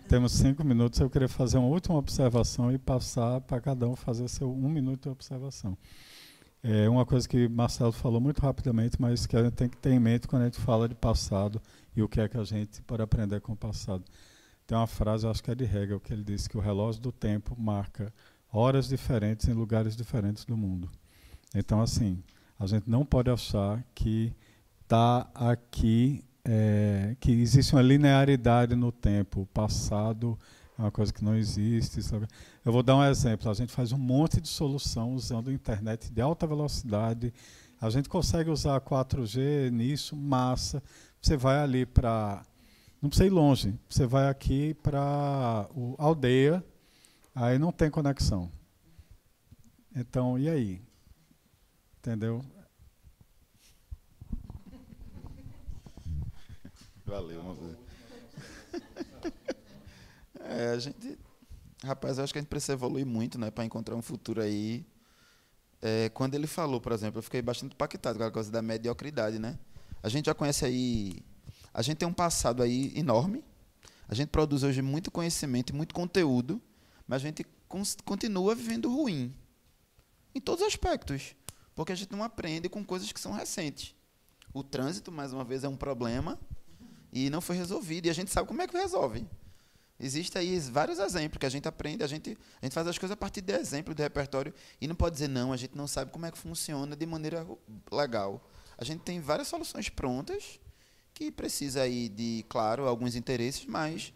Temos 0.07 0.31
cinco 0.31 0.63
minutos. 0.63 0.99
Eu 0.99 1.09
queria 1.09 1.27
fazer 1.27 1.57
uma 1.57 1.67
última 1.67 1.97
observação 1.97 2.71
e 2.71 2.77
passar 2.77 3.41
para 3.41 3.59
cada 3.59 3.87
um 3.87 3.95
fazer 3.95 4.27
seu 4.29 4.49
um 4.51 4.69
minuto 4.69 5.03
de 5.03 5.09
observação. 5.09 5.77
É 6.63 6.89
uma 6.89 7.05
coisa 7.05 7.27
que 7.27 7.47
Marcelo 7.47 7.91
falou 7.91 8.19
muito 8.19 8.39
rapidamente, 8.41 8.99
mas 8.99 9.25
que 9.25 9.35
a 9.37 9.43
gente 9.43 9.53
tem 9.53 9.69
que 9.69 9.77
ter 9.77 9.91
em 9.91 9.99
mente 9.99 10.27
quando 10.27 10.41
a 10.43 10.45
gente 10.45 10.59
fala 10.59 10.87
de 10.89 10.95
passado 10.95 11.61
e 11.95 12.01
o 12.01 12.09
que 12.09 12.19
é 12.19 12.27
que 12.27 12.37
a 12.37 12.43
gente 12.43 12.81
pode 12.81 13.01
aprender 13.01 13.41
com 13.41 13.53
o 13.53 13.55
passado. 13.55 14.03
Tem 14.65 14.77
uma 14.77 14.87
frase, 14.87 15.25
eu 15.25 15.31
acho 15.31 15.43
que 15.43 15.51
é 15.51 15.55
de 15.55 15.63
Hegel, 15.63 15.99
que 15.99 16.11
ele 16.11 16.23
diz 16.23 16.47
que 16.47 16.57
o 16.57 16.59
relógio 16.59 17.01
do 17.01 17.11
tempo 17.11 17.55
marca 17.57 18.13
horas 18.51 18.87
diferentes 18.87 19.47
em 19.47 19.53
lugares 19.53 19.95
diferentes 19.95 20.45
do 20.45 20.55
mundo. 20.55 20.89
Então, 21.53 21.81
assim, 21.81 22.21
a 22.59 22.65
gente 22.65 22.89
não 22.89 23.05
pode 23.05 23.29
achar 23.29 23.83
que 23.93 24.33
está 24.81 25.29
aqui, 25.35 26.23
é, 26.43 27.15
que 27.19 27.31
existe 27.31 27.73
uma 27.73 27.81
linearidade 27.81 28.75
no 28.75 28.91
tempo. 28.91 29.41
O 29.41 29.45
passado 29.45 30.37
é 30.77 30.81
uma 30.81 30.91
coisa 30.91 31.13
que 31.13 31.23
não 31.23 31.35
existe. 31.35 32.01
Sabe? 32.01 32.27
Eu 32.63 32.71
vou 32.71 32.81
dar 32.81 32.95
um 32.95 33.03
exemplo. 33.03 33.49
A 33.49 33.53
gente 33.53 33.71
faz 33.71 33.91
um 33.91 33.97
monte 33.97 34.39
de 34.39 34.47
solução 34.47 35.13
usando 35.13 35.51
internet 35.51 36.11
de 36.11 36.21
alta 36.21 36.47
velocidade. 36.47 37.33
A 37.79 37.89
gente 37.89 38.09
consegue 38.09 38.49
usar 38.49 38.79
4G 38.81 39.69
nisso, 39.69 40.15
massa. 40.15 40.81
Você 41.21 41.37
vai 41.37 41.59
ali 41.59 41.85
para. 41.85 42.43
Não 43.01 43.09
precisa 43.09 43.27
ir 43.27 43.29
longe. 43.29 43.75
Você 43.87 44.07
vai 44.07 44.29
aqui 44.29 44.73
para 44.81 44.99
a 44.99 45.67
aldeia, 45.97 46.63
aí 47.45 47.59
não 47.59 47.71
tem 47.71 47.89
conexão. 47.89 48.51
Então, 49.95 50.37
e 50.37 50.49
aí? 50.49 50.81
Entendeu? 51.99 52.43
Valeu, 57.05 57.43
Mabuse. 57.43 57.77
É, 60.49 60.69
a 60.69 60.79
gente. 60.79 61.19
Rapaz, 61.83 62.17
eu 62.17 62.23
acho 62.23 62.31
que 62.31 62.39
a 62.39 62.41
gente 62.41 62.49
precisa 62.49 62.71
evoluir 62.71 63.05
muito, 63.05 63.37
né, 63.37 63.51
para 63.51 63.65
encontrar 63.65 63.95
um 63.95 64.01
futuro 64.01 64.41
aí. 64.41 64.85
É, 65.81 66.07
quando 66.09 66.35
ele 66.35 66.47
falou, 66.47 66.79
por 66.79 66.93
exemplo, 66.93 67.19
eu 67.19 67.23
fiquei 67.23 67.41
bastante 67.41 67.73
impactado 67.73 68.17
com 68.17 68.23
a 68.23 68.31
coisa 68.31 68.49
da 68.49 68.61
mediocridade, 68.61 69.39
né? 69.39 69.59
A 70.01 70.07
gente 70.07 70.27
já 70.27 70.33
conhece 70.33 70.63
aí. 70.63 71.21
A 71.73 71.81
gente 71.81 71.97
tem 71.97 72.07
um 72.07 72.13
passado 72.13 72.63
aí 72.63 72.93
enorme. 72.95 73.43
A 74.07 74.15
gente 74.15 74.29
produz 74.29 74.63
hoje 74.63 74.81
muito 74.81 75.11
conhecimento 75.11 75.71
e 75.71 75.75
muito 75.75 75.93
conteúdo, 75.93 76.61
mas 77.07 77.21
a 77.21 77.25
gente 77.25 77.45
continua 78.03 78.53
vivendo 78.53 78.91
ruim. 78.93 79.33
Em 80.35 80.41
todos 80.41 80.61
os 80.61 80.67
aspectos. 80.67 81.35
Porque 81.73 81.91
a 81.91 81.95
gente 81.95 82.11
não 82.11 82.23
aprende 82.23 82.67
com 82.67 82.83
coisas 82.83 83.11
que 83.11 83.19
são 83.19 83.31
recentes. 83.31 83.95
O 84.53 84.63
trânsito, 84.63 85.11
mais 85.11 85.31
uma 85.31 85.43
vez, 85.43 85.63
é 85.63 85.69
um 85.69 85.77
problema 85.77 86.39
e 87.13 87.29
não 87.29 87.39
foi 87.39 87.55
resolvido. 87.55 88.07
E 88.07 88.09
a 88.09 88.13
gente 88.13 88.31
sabe 88.31 88.47
como 88.47 88.61
é 88.61 88.67
que 88.67 88.75
resolve. 88.75 89.25
Existem 89.99 90.39
aí 90.39 90.59
vários 90.59 90.99
exemplos 90.99 91.39
que 91.39 91.45
a 91.45 91.49
gente 91.49 91.67
aprende, 91.67 92.03
a 92.03 92.07
gente, 92.07 92.37
a 92.61 92.65
gente 92.65 92.73
faz 92.73 92.87
as 92.87 92.97
coisas 92.97 93.13
a 93.13 93.17
partir 93.17 93.41
de 93.41 93.53
exemplo, 93.53 93.95
de 93.95 94.03
repertório, 94.03 94.53
e 94.79 94.87
não 94.87 94.93
pode 94.93 95.13
dizer, 95.13 95.27
não, 95.27 95.51
a 95.51 95.57
gente 95.57 95.75
não 95.75 95.87
sabe 95.87 96.11
como 96.11 96.25
é 96.25 96.31
que 96.31 96.37
funciona 96.37 96.95
de 96.95 97.05
maneira 97.05 97.47
legal. 97.91 98.47
A 98.77 98.83
gente 98.83 99.01
tem 99.01 99.19
várias 99.19 99.47
soluções 99.47 99.89
prontas, 99.89 100.59
que 101.15 101.31
precisa 101.31 101.81
aí 101.81 102.09
de, 102.09 102.45
claro, 102.47 102.87
alguns 102.87 103.15
interesses, 103.15 103.65
mas 103.65 104.13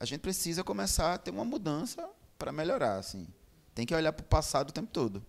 a 0.00 0.06
gente 0.06 0.22
precisa 0.22 0.64
começar 0.64 1.12
a 1.12 1.18
ter 1.18 1.30
uma 1.30 1.44
mudança 1.44 2.08
para 2.38 2.50
melhorar. 2.50 2.96
Assim. 2.96 3.28
Tem 3.74 3.84
que 3.84 3.94
olhar 3.94 4.14
para 4.14 4.24
o 4.24 4.26
passado 4.26 4.70
o 4.70 4.72
tempo 4.72 4.90
todo. 4.90 5.22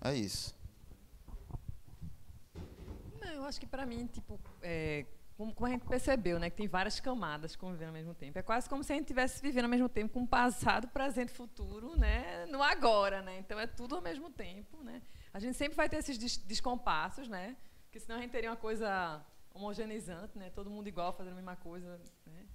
É 0.00 0.14
isso. 0.14 0.54
Não, 3.20 3.28
eu 3.28 3.44
acho 3.44 3.58
que 3.58 3.66
para 3.66 3.84
mim, 3.84 4.06
tipo, 4.06 4.40
é, 4.62 5.04
como, 5.36 5.52
como 5.52 5.66
a 5.66 5.70
gente 5.70 5.84
percebeu, 5.84 6.38
né, 6.38 6.48
que 6.48 6.56
tem 6.56 6.68
várias 6.68 7.00
camadas 7.00 7.56
convivendo 7.56 7.88
ao 7.88 7.94
mesmo 7.94 8.14
tempo. 8.14 8.38
É 8.38 8.42
quase 8.42 8.68
como 8.68 8.84
se 8.84 8.92
a 8.92 8.94
gente 8.94 9.06
estivesse 9.06 9.42
vivendo 9.42 9.64
ao 9.64 9.70
mesmo 9.70 9.88
tempo 9.88 10.14
com 10.14 10.24
passado, 10.24 10.86
presente 10.86 11.32
futuro, 11.32 11.96
né, 11.96 12.46
no 12.46 12.62
agora, 12.62 13.20
né? 13.20 13.38
Então 13.38 13.58
é 13.58 13.66
tudo 13.66 13.96
ao 13.96 14.00
mesmo 14.00 14.30
tempo, 14.30 14.80
né? 14.84 15.02
A 15.34 15.40
gente 15.40 15.56
sempre 15.56 15.74
vai 15.74 15.88
ter 15.88 15.96
esses 15.96 16.16
des 16.16 16.36
descompassos, 16.36 17.28
né? 17.28 17.56
Porque 17.84 17.98
senão 17.98 18.16
a 18.16 18.20
gente 18.20 18.30
teria 18.30 18.50
uma 18.50 18.56
coisa 18.56 19.24
homogeneizante, 19.52 20.38
né? 20.38 20.50
Todo 20.50 20.70
mundo 20.70 20.86
igual, 20.86 21.12
fazendo 21.12 21.32
a 21.32 21.36
mesma 21.36 21.56
coisa, 21.56 22.00
né? 22.26 22.46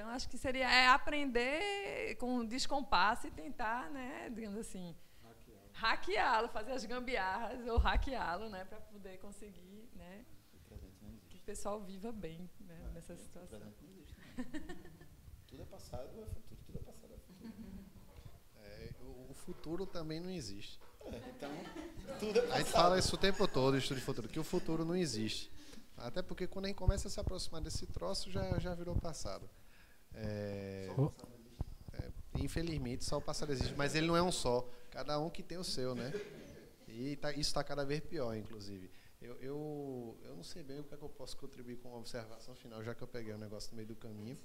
Então 0.00 0.10
acho 0.12 0.30
que 0.30 0.38
seria 0.38 0.66
é 0.66 0.86
aprender 0.86 2.16
com 2.16 2.42
descompasso 2.42 3.26
e 3.26 3.30
tentar, 3.30 3.90
né, 3.90 4.30
digamos 4.30 4.56
assim, 4.56 4.96
hackeá-lo, 5.74 6.48
fazer 6.48 6.72
as 6.72 6.86
gambiarras 6.86 7.66
ou 7.66 7.76
hackeá-lo, 7.76 8.48
né, 8.48 8.64
para 8.64 8.80
poder 8.80 9.18
conseguir, 9.18 9.90
né, 9.94 10.24
que 11.28 11.36
o 11.36 11.40
pessoal 11.42 11.82
viva 11.82 12.10
bem 12.10 12.48
né, 12.60 12.90
nessa 12.94 13.14
situação. 13.14 13.60
Tudo 15.46 15.62
é 15.64 15.66
passado, 15.66 16.08
é 16.22 16.24
futuro. 16.24 16.60
Tudo 16.64 16.78
é 16.78 16.82
passado, 16.82 17.12
é 17.12 17.18
futuro. 17.18 17.52
É, 18.56 18.94
o, 19.02 19.30
o 19.32 19.34
futuro 19.34 19.84
também 19.84 20.18
não 20.18 20.30
existe. 20.30 20.80
então, 21.28 21.50
tudo 22.18 22.38
é 22.38 22.52
A 22.52 22.58
gente 22.58 22.70
fala 22.70 22.98
isso 22.98 23.16
o 23.16 23.18
tempo 23.18 23.46
todo, 23.46 23.76
estudo 23.76 23.98
de 23.98 24.04
futuro, 24.06 24.28
que 24.28 24.40
o 24.40 24.44
futuro 24.44 24.82
não 24.82 24.96
existe. 24.96 25.52
Até 25.98 26.22
porque 26.22 26.46
quando 26.46 26.64
a 26.64 26.68
gente 26.68 26.78
começa 26.78 27.06
a 27.06 27.10
se 27.10 27.20
aproximar 27.20 27.60
desse 27.60 27.86
troço, 27.86 28.30
já, 28.30 28.58
já 28.58 28.74
virou 28.74 28.96
passado. 28.96 29.46
É, 30.14 30.88
é, 31.94 32.10
infelizmente, 32.38 33.04
só 33.04 33.18
o 33.18 33.22
passado 33.22 33.52
existe, 33.52 33.74
mas 33.76 33.94
ele 33.94 34.06
não 34.06 34.16
é 34.16 34.22
um 34.22 34.32
só. 34.32 34.68
Cada 34.90 35.18
um 35.18 35.30
que 35.30 35.42
tem 35.42 35.58
o 35.58 35.64
seu, 35.64 35.94
né? 35.94 36.12
E 36.88 37.16
tá- 37.16 37.30
isso 37.32 37.50
está 37.50 37.62
cada 37.62 37.84
vez 37.84 38.00
pior, 38.00 38.34
inclusive. 38.34 38.90
Eu, 39.20 39.36
eu, 39.36 40.18
eu 40.24 40.34
não 40.34 40.42
sei 40.42 40.62
bem 40.62 40.80
o 40.80 40.84
que, 40.84 40.94
é 40.94 40.96
que 40.96 41.04
eu 41.04 41.08
posso 41.08 41.36
contribuir 41.36 41.76
com 41.76 41.88
uma 41.88 41.98
observação 41.98 42.54
final, 42.56 42.82
já 42.82 42.94
que 42.94 43.02
eu 43.02 43.08
peguei 43.08 43.32
o 43.32 43.38
negócio 43.38 43.70
no 43.70 43.76
meio 43.76 43.88
do 43.88 43.94
caminho, 43.94 44.38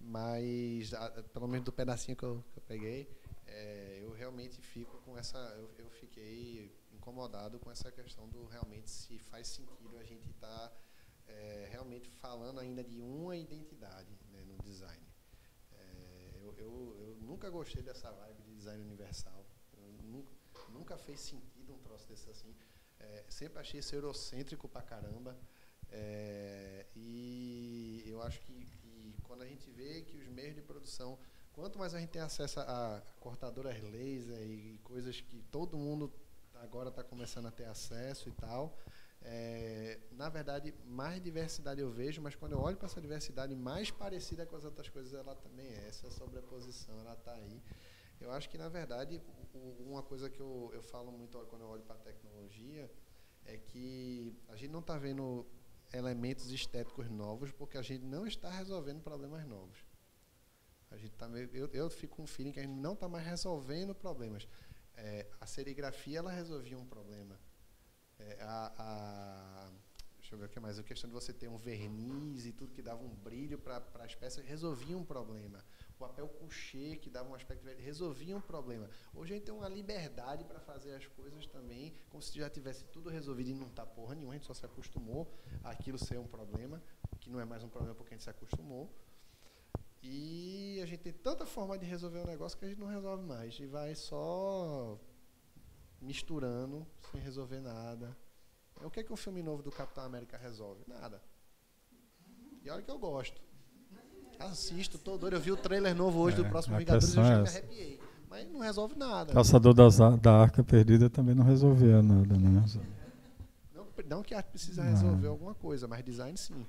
mas 0.00 0.94
a, 0.94 1.22
pelo 1.22 1.46
menos 1.46 1.64
do 1.64 1.72
pedacinho 1.72 2.16
que 2.16 2.24
eu, 2.24 2.42
que 2.52 2.58
eu 2.58 2.62
peguei, 2.62 3.08
é, 3.46 4.00
eu 4.02 4.12
realmente 4.12 4.60
fico 4.60 4.98
com 5.02 5.16
essa. 5.16 5.38
Eu, 5.56 5.70
eu, 5.78 5.90
fiquei 5.90 6.74
incomodado 6.92 7.58
com 7.58 7.70
essa 7.70 7.92
questão 7.92 8.28
do 8.28 8.46
realmente 8.46 8.90
se 8.90 9.18
faz 9.18 9.48
sentido 9.48 9.96
a 9.98 10.02
gente 10.02 10.28
estar 10.30 10.48
tá, 10.48 10.72
é, 11.28 11.68
realmente 11.70 12.10
falando 12.10 12.58
ainda 12.58 12.82
de 12.82 13.00
uma 13.00 13.36
identidade 13.36 14.08
design. 14.70 15.04
É, 15.72 16.30
eu, 16.44 16.54
eu, 16.58 16.96
eu, 17.00 17.16
nunca 17.20 17.48
gostei 17.50 17.82
dessa 17.82 18.10
vibe 18.10 18.42
de 18.42 18.54
design 18.54 18.82
universal. 18.82 19.44
Nunca, 20.02 20.32
nunca, 20.68 20.96
fez 20.96 21.20
sentido 21.20 21.74
um 21.74 21.78
troço 21.78 22.08
desse 22.08 22.28
assim. 22.30 22.54
É, 22.98 23.24
sempre 23.28 23.58
achei 23.60 23.80
isso 23.80 23.94
eurocêntrico 23.94 24.68
pra 24.68 24.82
caramba. 24.82 25.36
É, 25.90 26.86
e 26.94 28.02
eu 28.06 28.20
acho 28.22 28.40
que, 28.40 28.52
que 28.78 29.16
quando 29.22 29.42
a 29.42 29.46
gente 29.46 29.70
vê 29.70 30.02
que 30.02 30.16
os 30.16 30.28
meios 30.28 30.54
de 30.54 30.62
produção 30.62 31.18
Quanto 31.56 31.78
mais 31.78 31.94
a 31.94 31.98
gente 31.98 32.10
tem 32.10 32.20
acesso 32.20 32.60
a 32.60 33.02
cortadoras 33.18 33.82
laser 33.82 34.42
e 34.42 34.78
coisas 34.84 35.22
que 35.22 35.40
todo 35.50 35.78
mundo 35.78 36.12
agora 36.56 36.90
está 36.90 37.02
começando 37.02 37.46
a 37.46 37.50
ter 37.50 37.64
acesso 37.64 38.28
e 38.28 38.32
tal, 38.32 38.78
é, 39.28 39.98
na 40.12 40.28
verdade, 40.28 40.72
mais 40.84 41.20
diversidade 41.20 41.80
eu 41.80 41.90
vejo, 41.90 42.22
mas 42.22 42.36
quando 42.36 42.52
eu 42.52 42.60
olho 42.60 42.76
para 42.76 42.86
essa 42.86 43.00
diversidade 43.00 43.56
mais 43.56 43.90
parecida 43.90 44.46
com 44.46 44.54
as 44.54 44.64
outras 44.64 44.88
coisas, 44.88 45.12
ela 45.12 45.34
também 45.34 45.66
é. 45.66 45.88
Essa 45.88 46.08
sobreposição, 46.10 46.96
ela 47.00 47.14
está 47.14 47.32
aí. 47.32 47.60
Eu 48.20 48.30
acho 48.30 48.48
que, 48.48 48.56
na 48.56 48.68
verdade, 48.68 49.20
uma 49.80 50.00
coisa 50.00 50.30
que 50.30 50.38
eu, 50.40 50.70
eu 50.72 50.80
falo 50.80 51.10
muito 51.10 51.36
quando 51.46 51.62
eu 51.62 51.68
olho 51.68 51.82
para 51.82 51.96
a 51.96 51.98
tecnologia 51.98 52.88
é 53.44 53.56
que 53.56 54.32
a 54.46 54.54
gente 54.54 54.70
não 54.70 54.80
está 54.80 54.96
vendo 54.96 55.44
elementos 55.92 56.48
estéticos 56.52 57.10
novos 57.10 57.50
porque 57.50 57.76
a 57.76 57.82
gente 57.82 58.04
não 58.04 58.28
está 58.28 58.48
resolvendo 58.48 59.02
problemas 59.02 59.44
novos. 59.44 59.84
A 60.88 60.96
gente 60.96 61.16
tá 61.16 61.28
meio, 61.28 61.50
eu, 61.52 61.66
eu 61.72 61.90
fico 61.90 62.16
com 62.16 62.22
um 62.22 62.26
feeling 62.28 62.52
que 62.52 62.60
a 62.60 62.62
gente 62.62 62.78
não 62.78 62.92
está 62.92 63.08
mais 63.08 63.26
resolvendo 63.26 63.92
problemas. 63.92 64.46
É, 64.94 65.26
a 65.40 65.46
serigrafia 65.46 66.20
ela 66.20 66.30
resolvia 66.30 66.78
um 66.78 66.86
problema. 66.86 67.36
É, 68.18 68.38
a, 68.42 68.72
a, 68.78 69.70
deixa 70.18 70.34
eu 70.34 70.38
ver 70.38 70.46
o 70.46 70.48
que 70.48 70.58
mais. 70.58 70.78
A 70.78 70.82
questão 70.82 71.08
de 71.08 71.14
você 71.14 71.32
ter 71.32 71.48
um 71.48 71.56
verniz 71.56 72.46
e 72.46 72.52
tudo 72.52 72.72
que 72.72 72.82
dava 72.82 73.02
um 73.02 73.14
brilho 73.14 73.58
para 73.58 73.82
as 74.00 74.14
peças 74.14 74.44
resolvia 74.44 74.96
um 74.96 75.04
problema. 75.04 75.64
O 75.90 75.98
papel 75.98 76.28
couché 76.28 76.96
que 76.96 77.08
dava 77.08 77.28
um 77.30 77.34
aspecto 77.34 77.64
resolvia 77.78 78.36
um 78.36 78.40
problema. 78.40 78.90
Hoje 79.14 79.32
a 79.32 79.36
gente 79.36 79.46
tem 79.46 79.54
uma 79.54 79.68
liberdade 79.68 80.44
para 80.44 80.60
fazer 80.60 80.94
as 80.94 81.06
coisas 81.06 81.46
também, 81.46 81.94
como 82.10 82.22
se 82.22 82.36
já 82.38 82.50
tivesse 82.50 82.84
tudo 82.86 83.08
resolvido 83.08 83.50
e 83.50 83.54
não 83.54 83.68
está 83.68 83.86
porra 83.86 84.14
nenhuma. 84.14 84.32
A 84.34 84.36
gente 84.36 84.46
só 84.46 84.54
se 84.54 84.66
acostumou 84.66 85.32
àquilo 85.62 85.98
ser 85.98 86.18
um 86.18 86.26
problema, 86.26 86.82
que 87.20 87.30
não 87.30 87.40
é 87.40 87.44
mais 87.44 87.62
um 87.62 87.68
problema 87.68 87.94
porque 87.94 88.14
a 88.14 88.16
gente 88.16 88.24
se 88.24 88.30
acostumou. 88.30 88.90
E 90.02 90.80
a 90.82 90.86
gente 90.86 91.00
tem 91.00 91.12
tanta 91.12 91.44
forma 91.44 91.76
de 91.78 91.84
resolver 91.84 92.20
o 92.20 92.26
negócio 92.26 92.56
que 92.58 92.64
a 92.64 92.68
gente 92.68 92.78
não 92.78 92.86
resolve 92.86 93.24
mais. 93.24 93.58
E 93.58 93.66
vai 93.66 93.94
só 93.94 94.98
misturando, 96.06 96.86
sem 97.10 97.20
resolver 97.20 97.60
nada. 97.60 98.16
O 98.82 98.90
que 98.90 99.00
é 99.00 99.02
que 99.02 99.12
um 99.12 99.16
filme 99.16 99.42
novo 99.42 99.62
do 99.62 99.70
Capitão 99.70 100.04
América 100.04 100.36
resolve? 100.36 100.82
Nada. 100.86 101.20
E 102.62 102.70
olha 102.70 102.82
que 102.82 102.90
eu 102.90 102.98
gosto. 102.98 103.40
Assisto, 104.38 104.98
tô 104.98 105.16
doido. 105.16 105.34
Eu 105.36 105.40
vi 105.40 105.50
o 105.50 105.56
trailer 105.56 105.94
novo 105.94 106.20
hoje 106.20 106.40
é, 106.40 106.42
do 106.42 106.48
próximo 106.48 106.76
Vingadores 106.76 107.14
e 107.14 107.18
eu 107.18 107.24
já 107.24 107.42
me 107.42 107.48
arrepiei. 107.48 108.00
Mas 108.28 108.52
não 108.52 108.60
resolve 108.60 108.96
nada. 108.96 109.32
Caçador 109.32 109.72
das, 109.72 109.98
da 110.20 110.32
Arca 110.42 110.62
Perdida 110.62 111.08
também 111.08 111.34
não 111.34 111.44
resolvia 111.44 112.02
nada, 112.02 112.36
né? 112.36 112.64
Não, 113.74 113.86
não 114.08 114.22
que 114.22 114.34
a 114.34 114.38
arte 114.38 114.50
precisa 114.50 114.82
resolver 114.82 115.28
alguma 115.28 115.54
coisa, 115.54 115.88
mas 115.88 116.04
design 116.04 116.36
sim. 116.36 116.66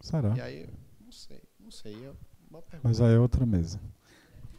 Será? 0.00 0.34
E 0.36 0.40
aí, 0.40 0.68
não 1.00 1.10
sei, 1.10 1.42
não 1.58 1.70
sei. 1.70 1.94
Eu, 2.06 2.16
mas 2.82 3.00
aí 3.00 3.14
é 3.14 3.18
outra 3.18 3.46
mesa. 3.46 3.80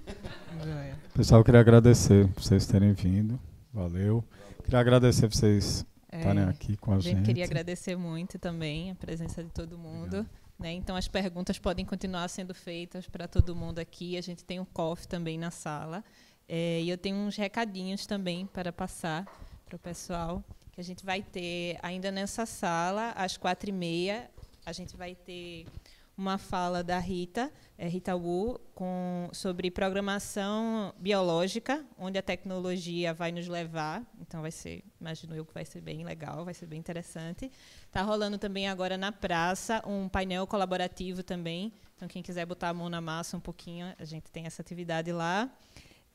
Pessoal, 1.14 1.42
eu 1.42 1.46
queria 1.46 1.60
agradecer 1.60 2.28
por 2.34 2.42
vocês 2.42 2.66
terem 2.66 2.94
vindo. 2.94 3.40
Valeu. 3.74 4.24
Queria 4.64 4.80
agradecer 4.80 5.28
vocês 5.28 5.86
é, 6.12 6.20
estarem 6.20 6.44
aqui 6.44 6.78
com 6.78 6.94
a, 6.94 7.00
gente. 7.00 7.26
Queria 7.26 7.44
agradecer 7.44 7.96
muito 7.96 8.38
também 8.38 8.92
a 8.92 8.96
presença 8.96 9.44
de 9.44 9.50
todo 9.50 9.78
mundo. 9.78 10.26
Né? 10.60 10.74
Então, 10.74 10.96
as 10.96 11.08
perguntas 11.08 11.58
podem 11.58 11.84
continuar 11.84 12.28
sendo 12.28 12.54
feitas 12.54 13.08
para 13.08 13.28
todo 13.28 13.56
mundo 13.56 13.80
aqui. 13.80 14.16
A 14.16 14.22
gente 14.22 14.44
tem 14.44 14.60
um 14.60 14.66
coffee 14.66 15.08
também 15.08 15.40
na 15.40 15.50
sala. 15.50 16.04
É, 16.48 16.82
e 16.82 16.90
eu 16.90 16.98
tenho 16.98 17.18
uns 17.18 17.36
recadinhos 17.36 18.06
também 18.06 18.46
para 18.46 18.72
passar 18.72 19.26
para 19.66 19.76
o 19.76 19.80
pessoal. 19.80 20.44
Que 20.72 20.80
a 20.80 20.84
gente 20.84 21.04
vai 21.04 21.24
ter 21.24 21.78
ainda 21.82 22.12
nessa 22.12 22.46
sala, 22.46 23.12
às 23.12 23.38
quatro 23.38 23.70
e 23.70 23.74
meia, 23.74 24.30
a 24.66 24.72
gente 24.72 24.96
vai 24.96 25.16
ter 25.16 25.66
uma 26.16 26.38
fala 26.38 26.84
da 26.84 27.00
Rita, 27.00 27.52
é 27.78 27.88
Rita 27.88 28.16
Wu, 28.16 28.60
com, 28.76 29.30
sobre 29.34 29.72
programação 29.72 30.94
biológica, 30.98 31.84
onde 31.98 32.20
a 32.20 32.22
tecnologia 32.22 33.14
vai 33.14 33.32
nos 33.32 33.48
levar. 33.48 34.04
Então 34.22 34.42
vai 34.42 34.52
ser, 34.52 34.84
imagino 35.02 35.36
eu 35.36 35.44
que 35.44 35.54
vai 35.54 35.66
ser 35.66 35.82
bem 35.82 36.06
legal, 36.06 36.46
vai 36.46 36.54
ser 36.54 36.68
bem 36.68 36.80
interessante. 36.80 37.52
Está 37.86 38.04
rolando 38.04 38.38
também 38.38 38.68
agora 38.68 38.96
na 38.96 39.12
praça 39.12 39.82
um 39.88 40.08
painel 40.08 40.46
colaborativo 40.46 41.24
também. 41.24 41.74
Então 41.96 42.08
quem 42.08 42.22
quiser 42.22 42.46
botar 42.46 42.70
a 42.70 42.74
mão 42.74 42.90
na 42.90 43.02
massa 43.02 43.36
um 43.36 43.42
pouquinho, 43.42 43.94
a 43.98 44.06
gente 44.06 44.32
tem 44.32 44.46
essa 44.46 44.62
atividade 44.62 45.12
lá. 45.12 45.52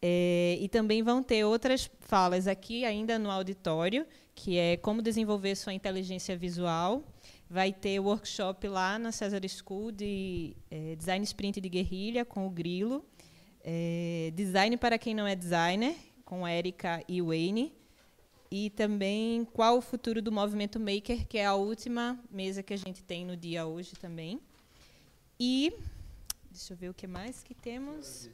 É, 0.00 0.56
e 0.60 0.68
também 0.68 1.02
vão 1.02 1.24
ter 1.24 1.44
outras 1.44 1.90
falas 1.98 2.46
aqui 2.46 2.84
ainda 2.84 3.18
no 3.18 3.32
auditório, 3.32 4.06
que 4.32 4.56
é 4.56 4.76
como 4.76 5.02
desenvolver 5.02 5.56
sua 5.56 5.74
inteligência 5.74 6.36
visual 6.36 7.02
Vai 7.50 7.72
ter 7.72 7.98
workshop 7.98 8.68
lá 8.68 8.98
na 8.98 9.10
Cesar 9.10 9.40
School 9.48 9.90
de 9.90 10.54
é, 10.70 10.94
design 10.96 11.24
sprint 11.24 11.60
de 11.60 11.68
guerrilha 11.68 12.24
com 12.24 12.46
o 12.46 12.50
Grilo. 12.50 13.04
É, 13.64 14.30
design 14.34 14.76
para 14.76 14.98
quem 14.98 15.14
não 15.14 15.26
é 15.26 15.34
designer, 15.34 15.96
com 16.24 16.46
Erika 16.46 17.02
e 17.08 17.22
Wayne. 17.22 17.72
E 18.50 18.70
também 18.70 19.46
qual 19.46 19.78
o 19.78 19.80
futuro 19.80 20.20
do 20.20 20.30
movimento 20.30 20.78
maker, 20.78 21.26
que 21.26 21.38
é 21.38 21.46
a 21.46 21.54
última 21.54 22.18
mesa 22.30 22.62
que 22.62 22.74
a 22.74 22.76
gente 22.76 23.02
tem 23.02 23.24
no 23.24 23.36
dia 23.36 23.66
hoje 23.66 23.92
também. 23.96 24.40
E 25.40 25.72
deixa 26.50 26.72
eu 26.72 26.76
ver 26.76 26.90
o 26.90 26.94
que 26.94 27.06
mais 27.06 27.42
que 27.42 27.54
temos. 27.54 28.28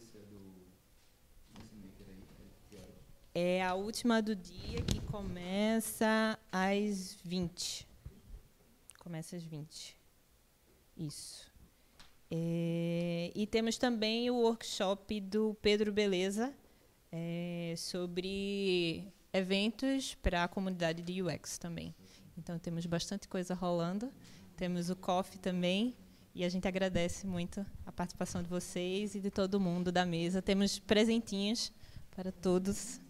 É 3.35 3.65
a 3.65 3.75
última 3.75 4.23
do 4.23 4.37
dia 4.37 4.81
que 4.83 5.01
começa 5.01 6.39
às 6.53 7.17
20. 7.25 7.94
Começa 9.05 9.37
às 9.37 9.45
20. 9.45 9.95
Isso. 10.97 11.53
É, 12.31 13.31
e 13.35 13.47
temos 13.47 13.77
também 13.77 14.31
o 14.31 14.37
workshop 14.37 15.21
do 15.21 15.55
Pedro 15.61 15.93
Beleza 15.93 16.55
é, 17.13 17.75
sobre 17.77 19.07
eventos 19.31 20.15
para 20.15 20.45
a 20.45 20.49
comunidade 20.49 21.03
de 21.03 21.23
UX 21.23 21.59
também. 21.59 21.95
Então 22.39 22.59
temos 22.59 22.87
bastante 22.87 23.29
coisa 23.29 23.53
rolando. 23.53 24.11
Temos 24.57 24.89
o 24.89 24.97
coffee 24.97 25.39
também. 25.39 25.95
E 26.35 26.43
a 26.43 26.49
gente 26.49 26.67
agradece 26.67 27.27
muito 27.27 27.65
a 27.85 27.93
participação 27.93 28.43
de 28.43 28.49
vocês 28.49 29.15
e 29.15 29.21
de 29.21 29.31
todo 29.31 29.61
mundo 29.61 29.93
da 29.93 30.07
mesa. 30.07 30.41
Temos 30.41 30.79
presentinhos 30.79 31.71
para 32.11 32.33
todos 32.33 33.03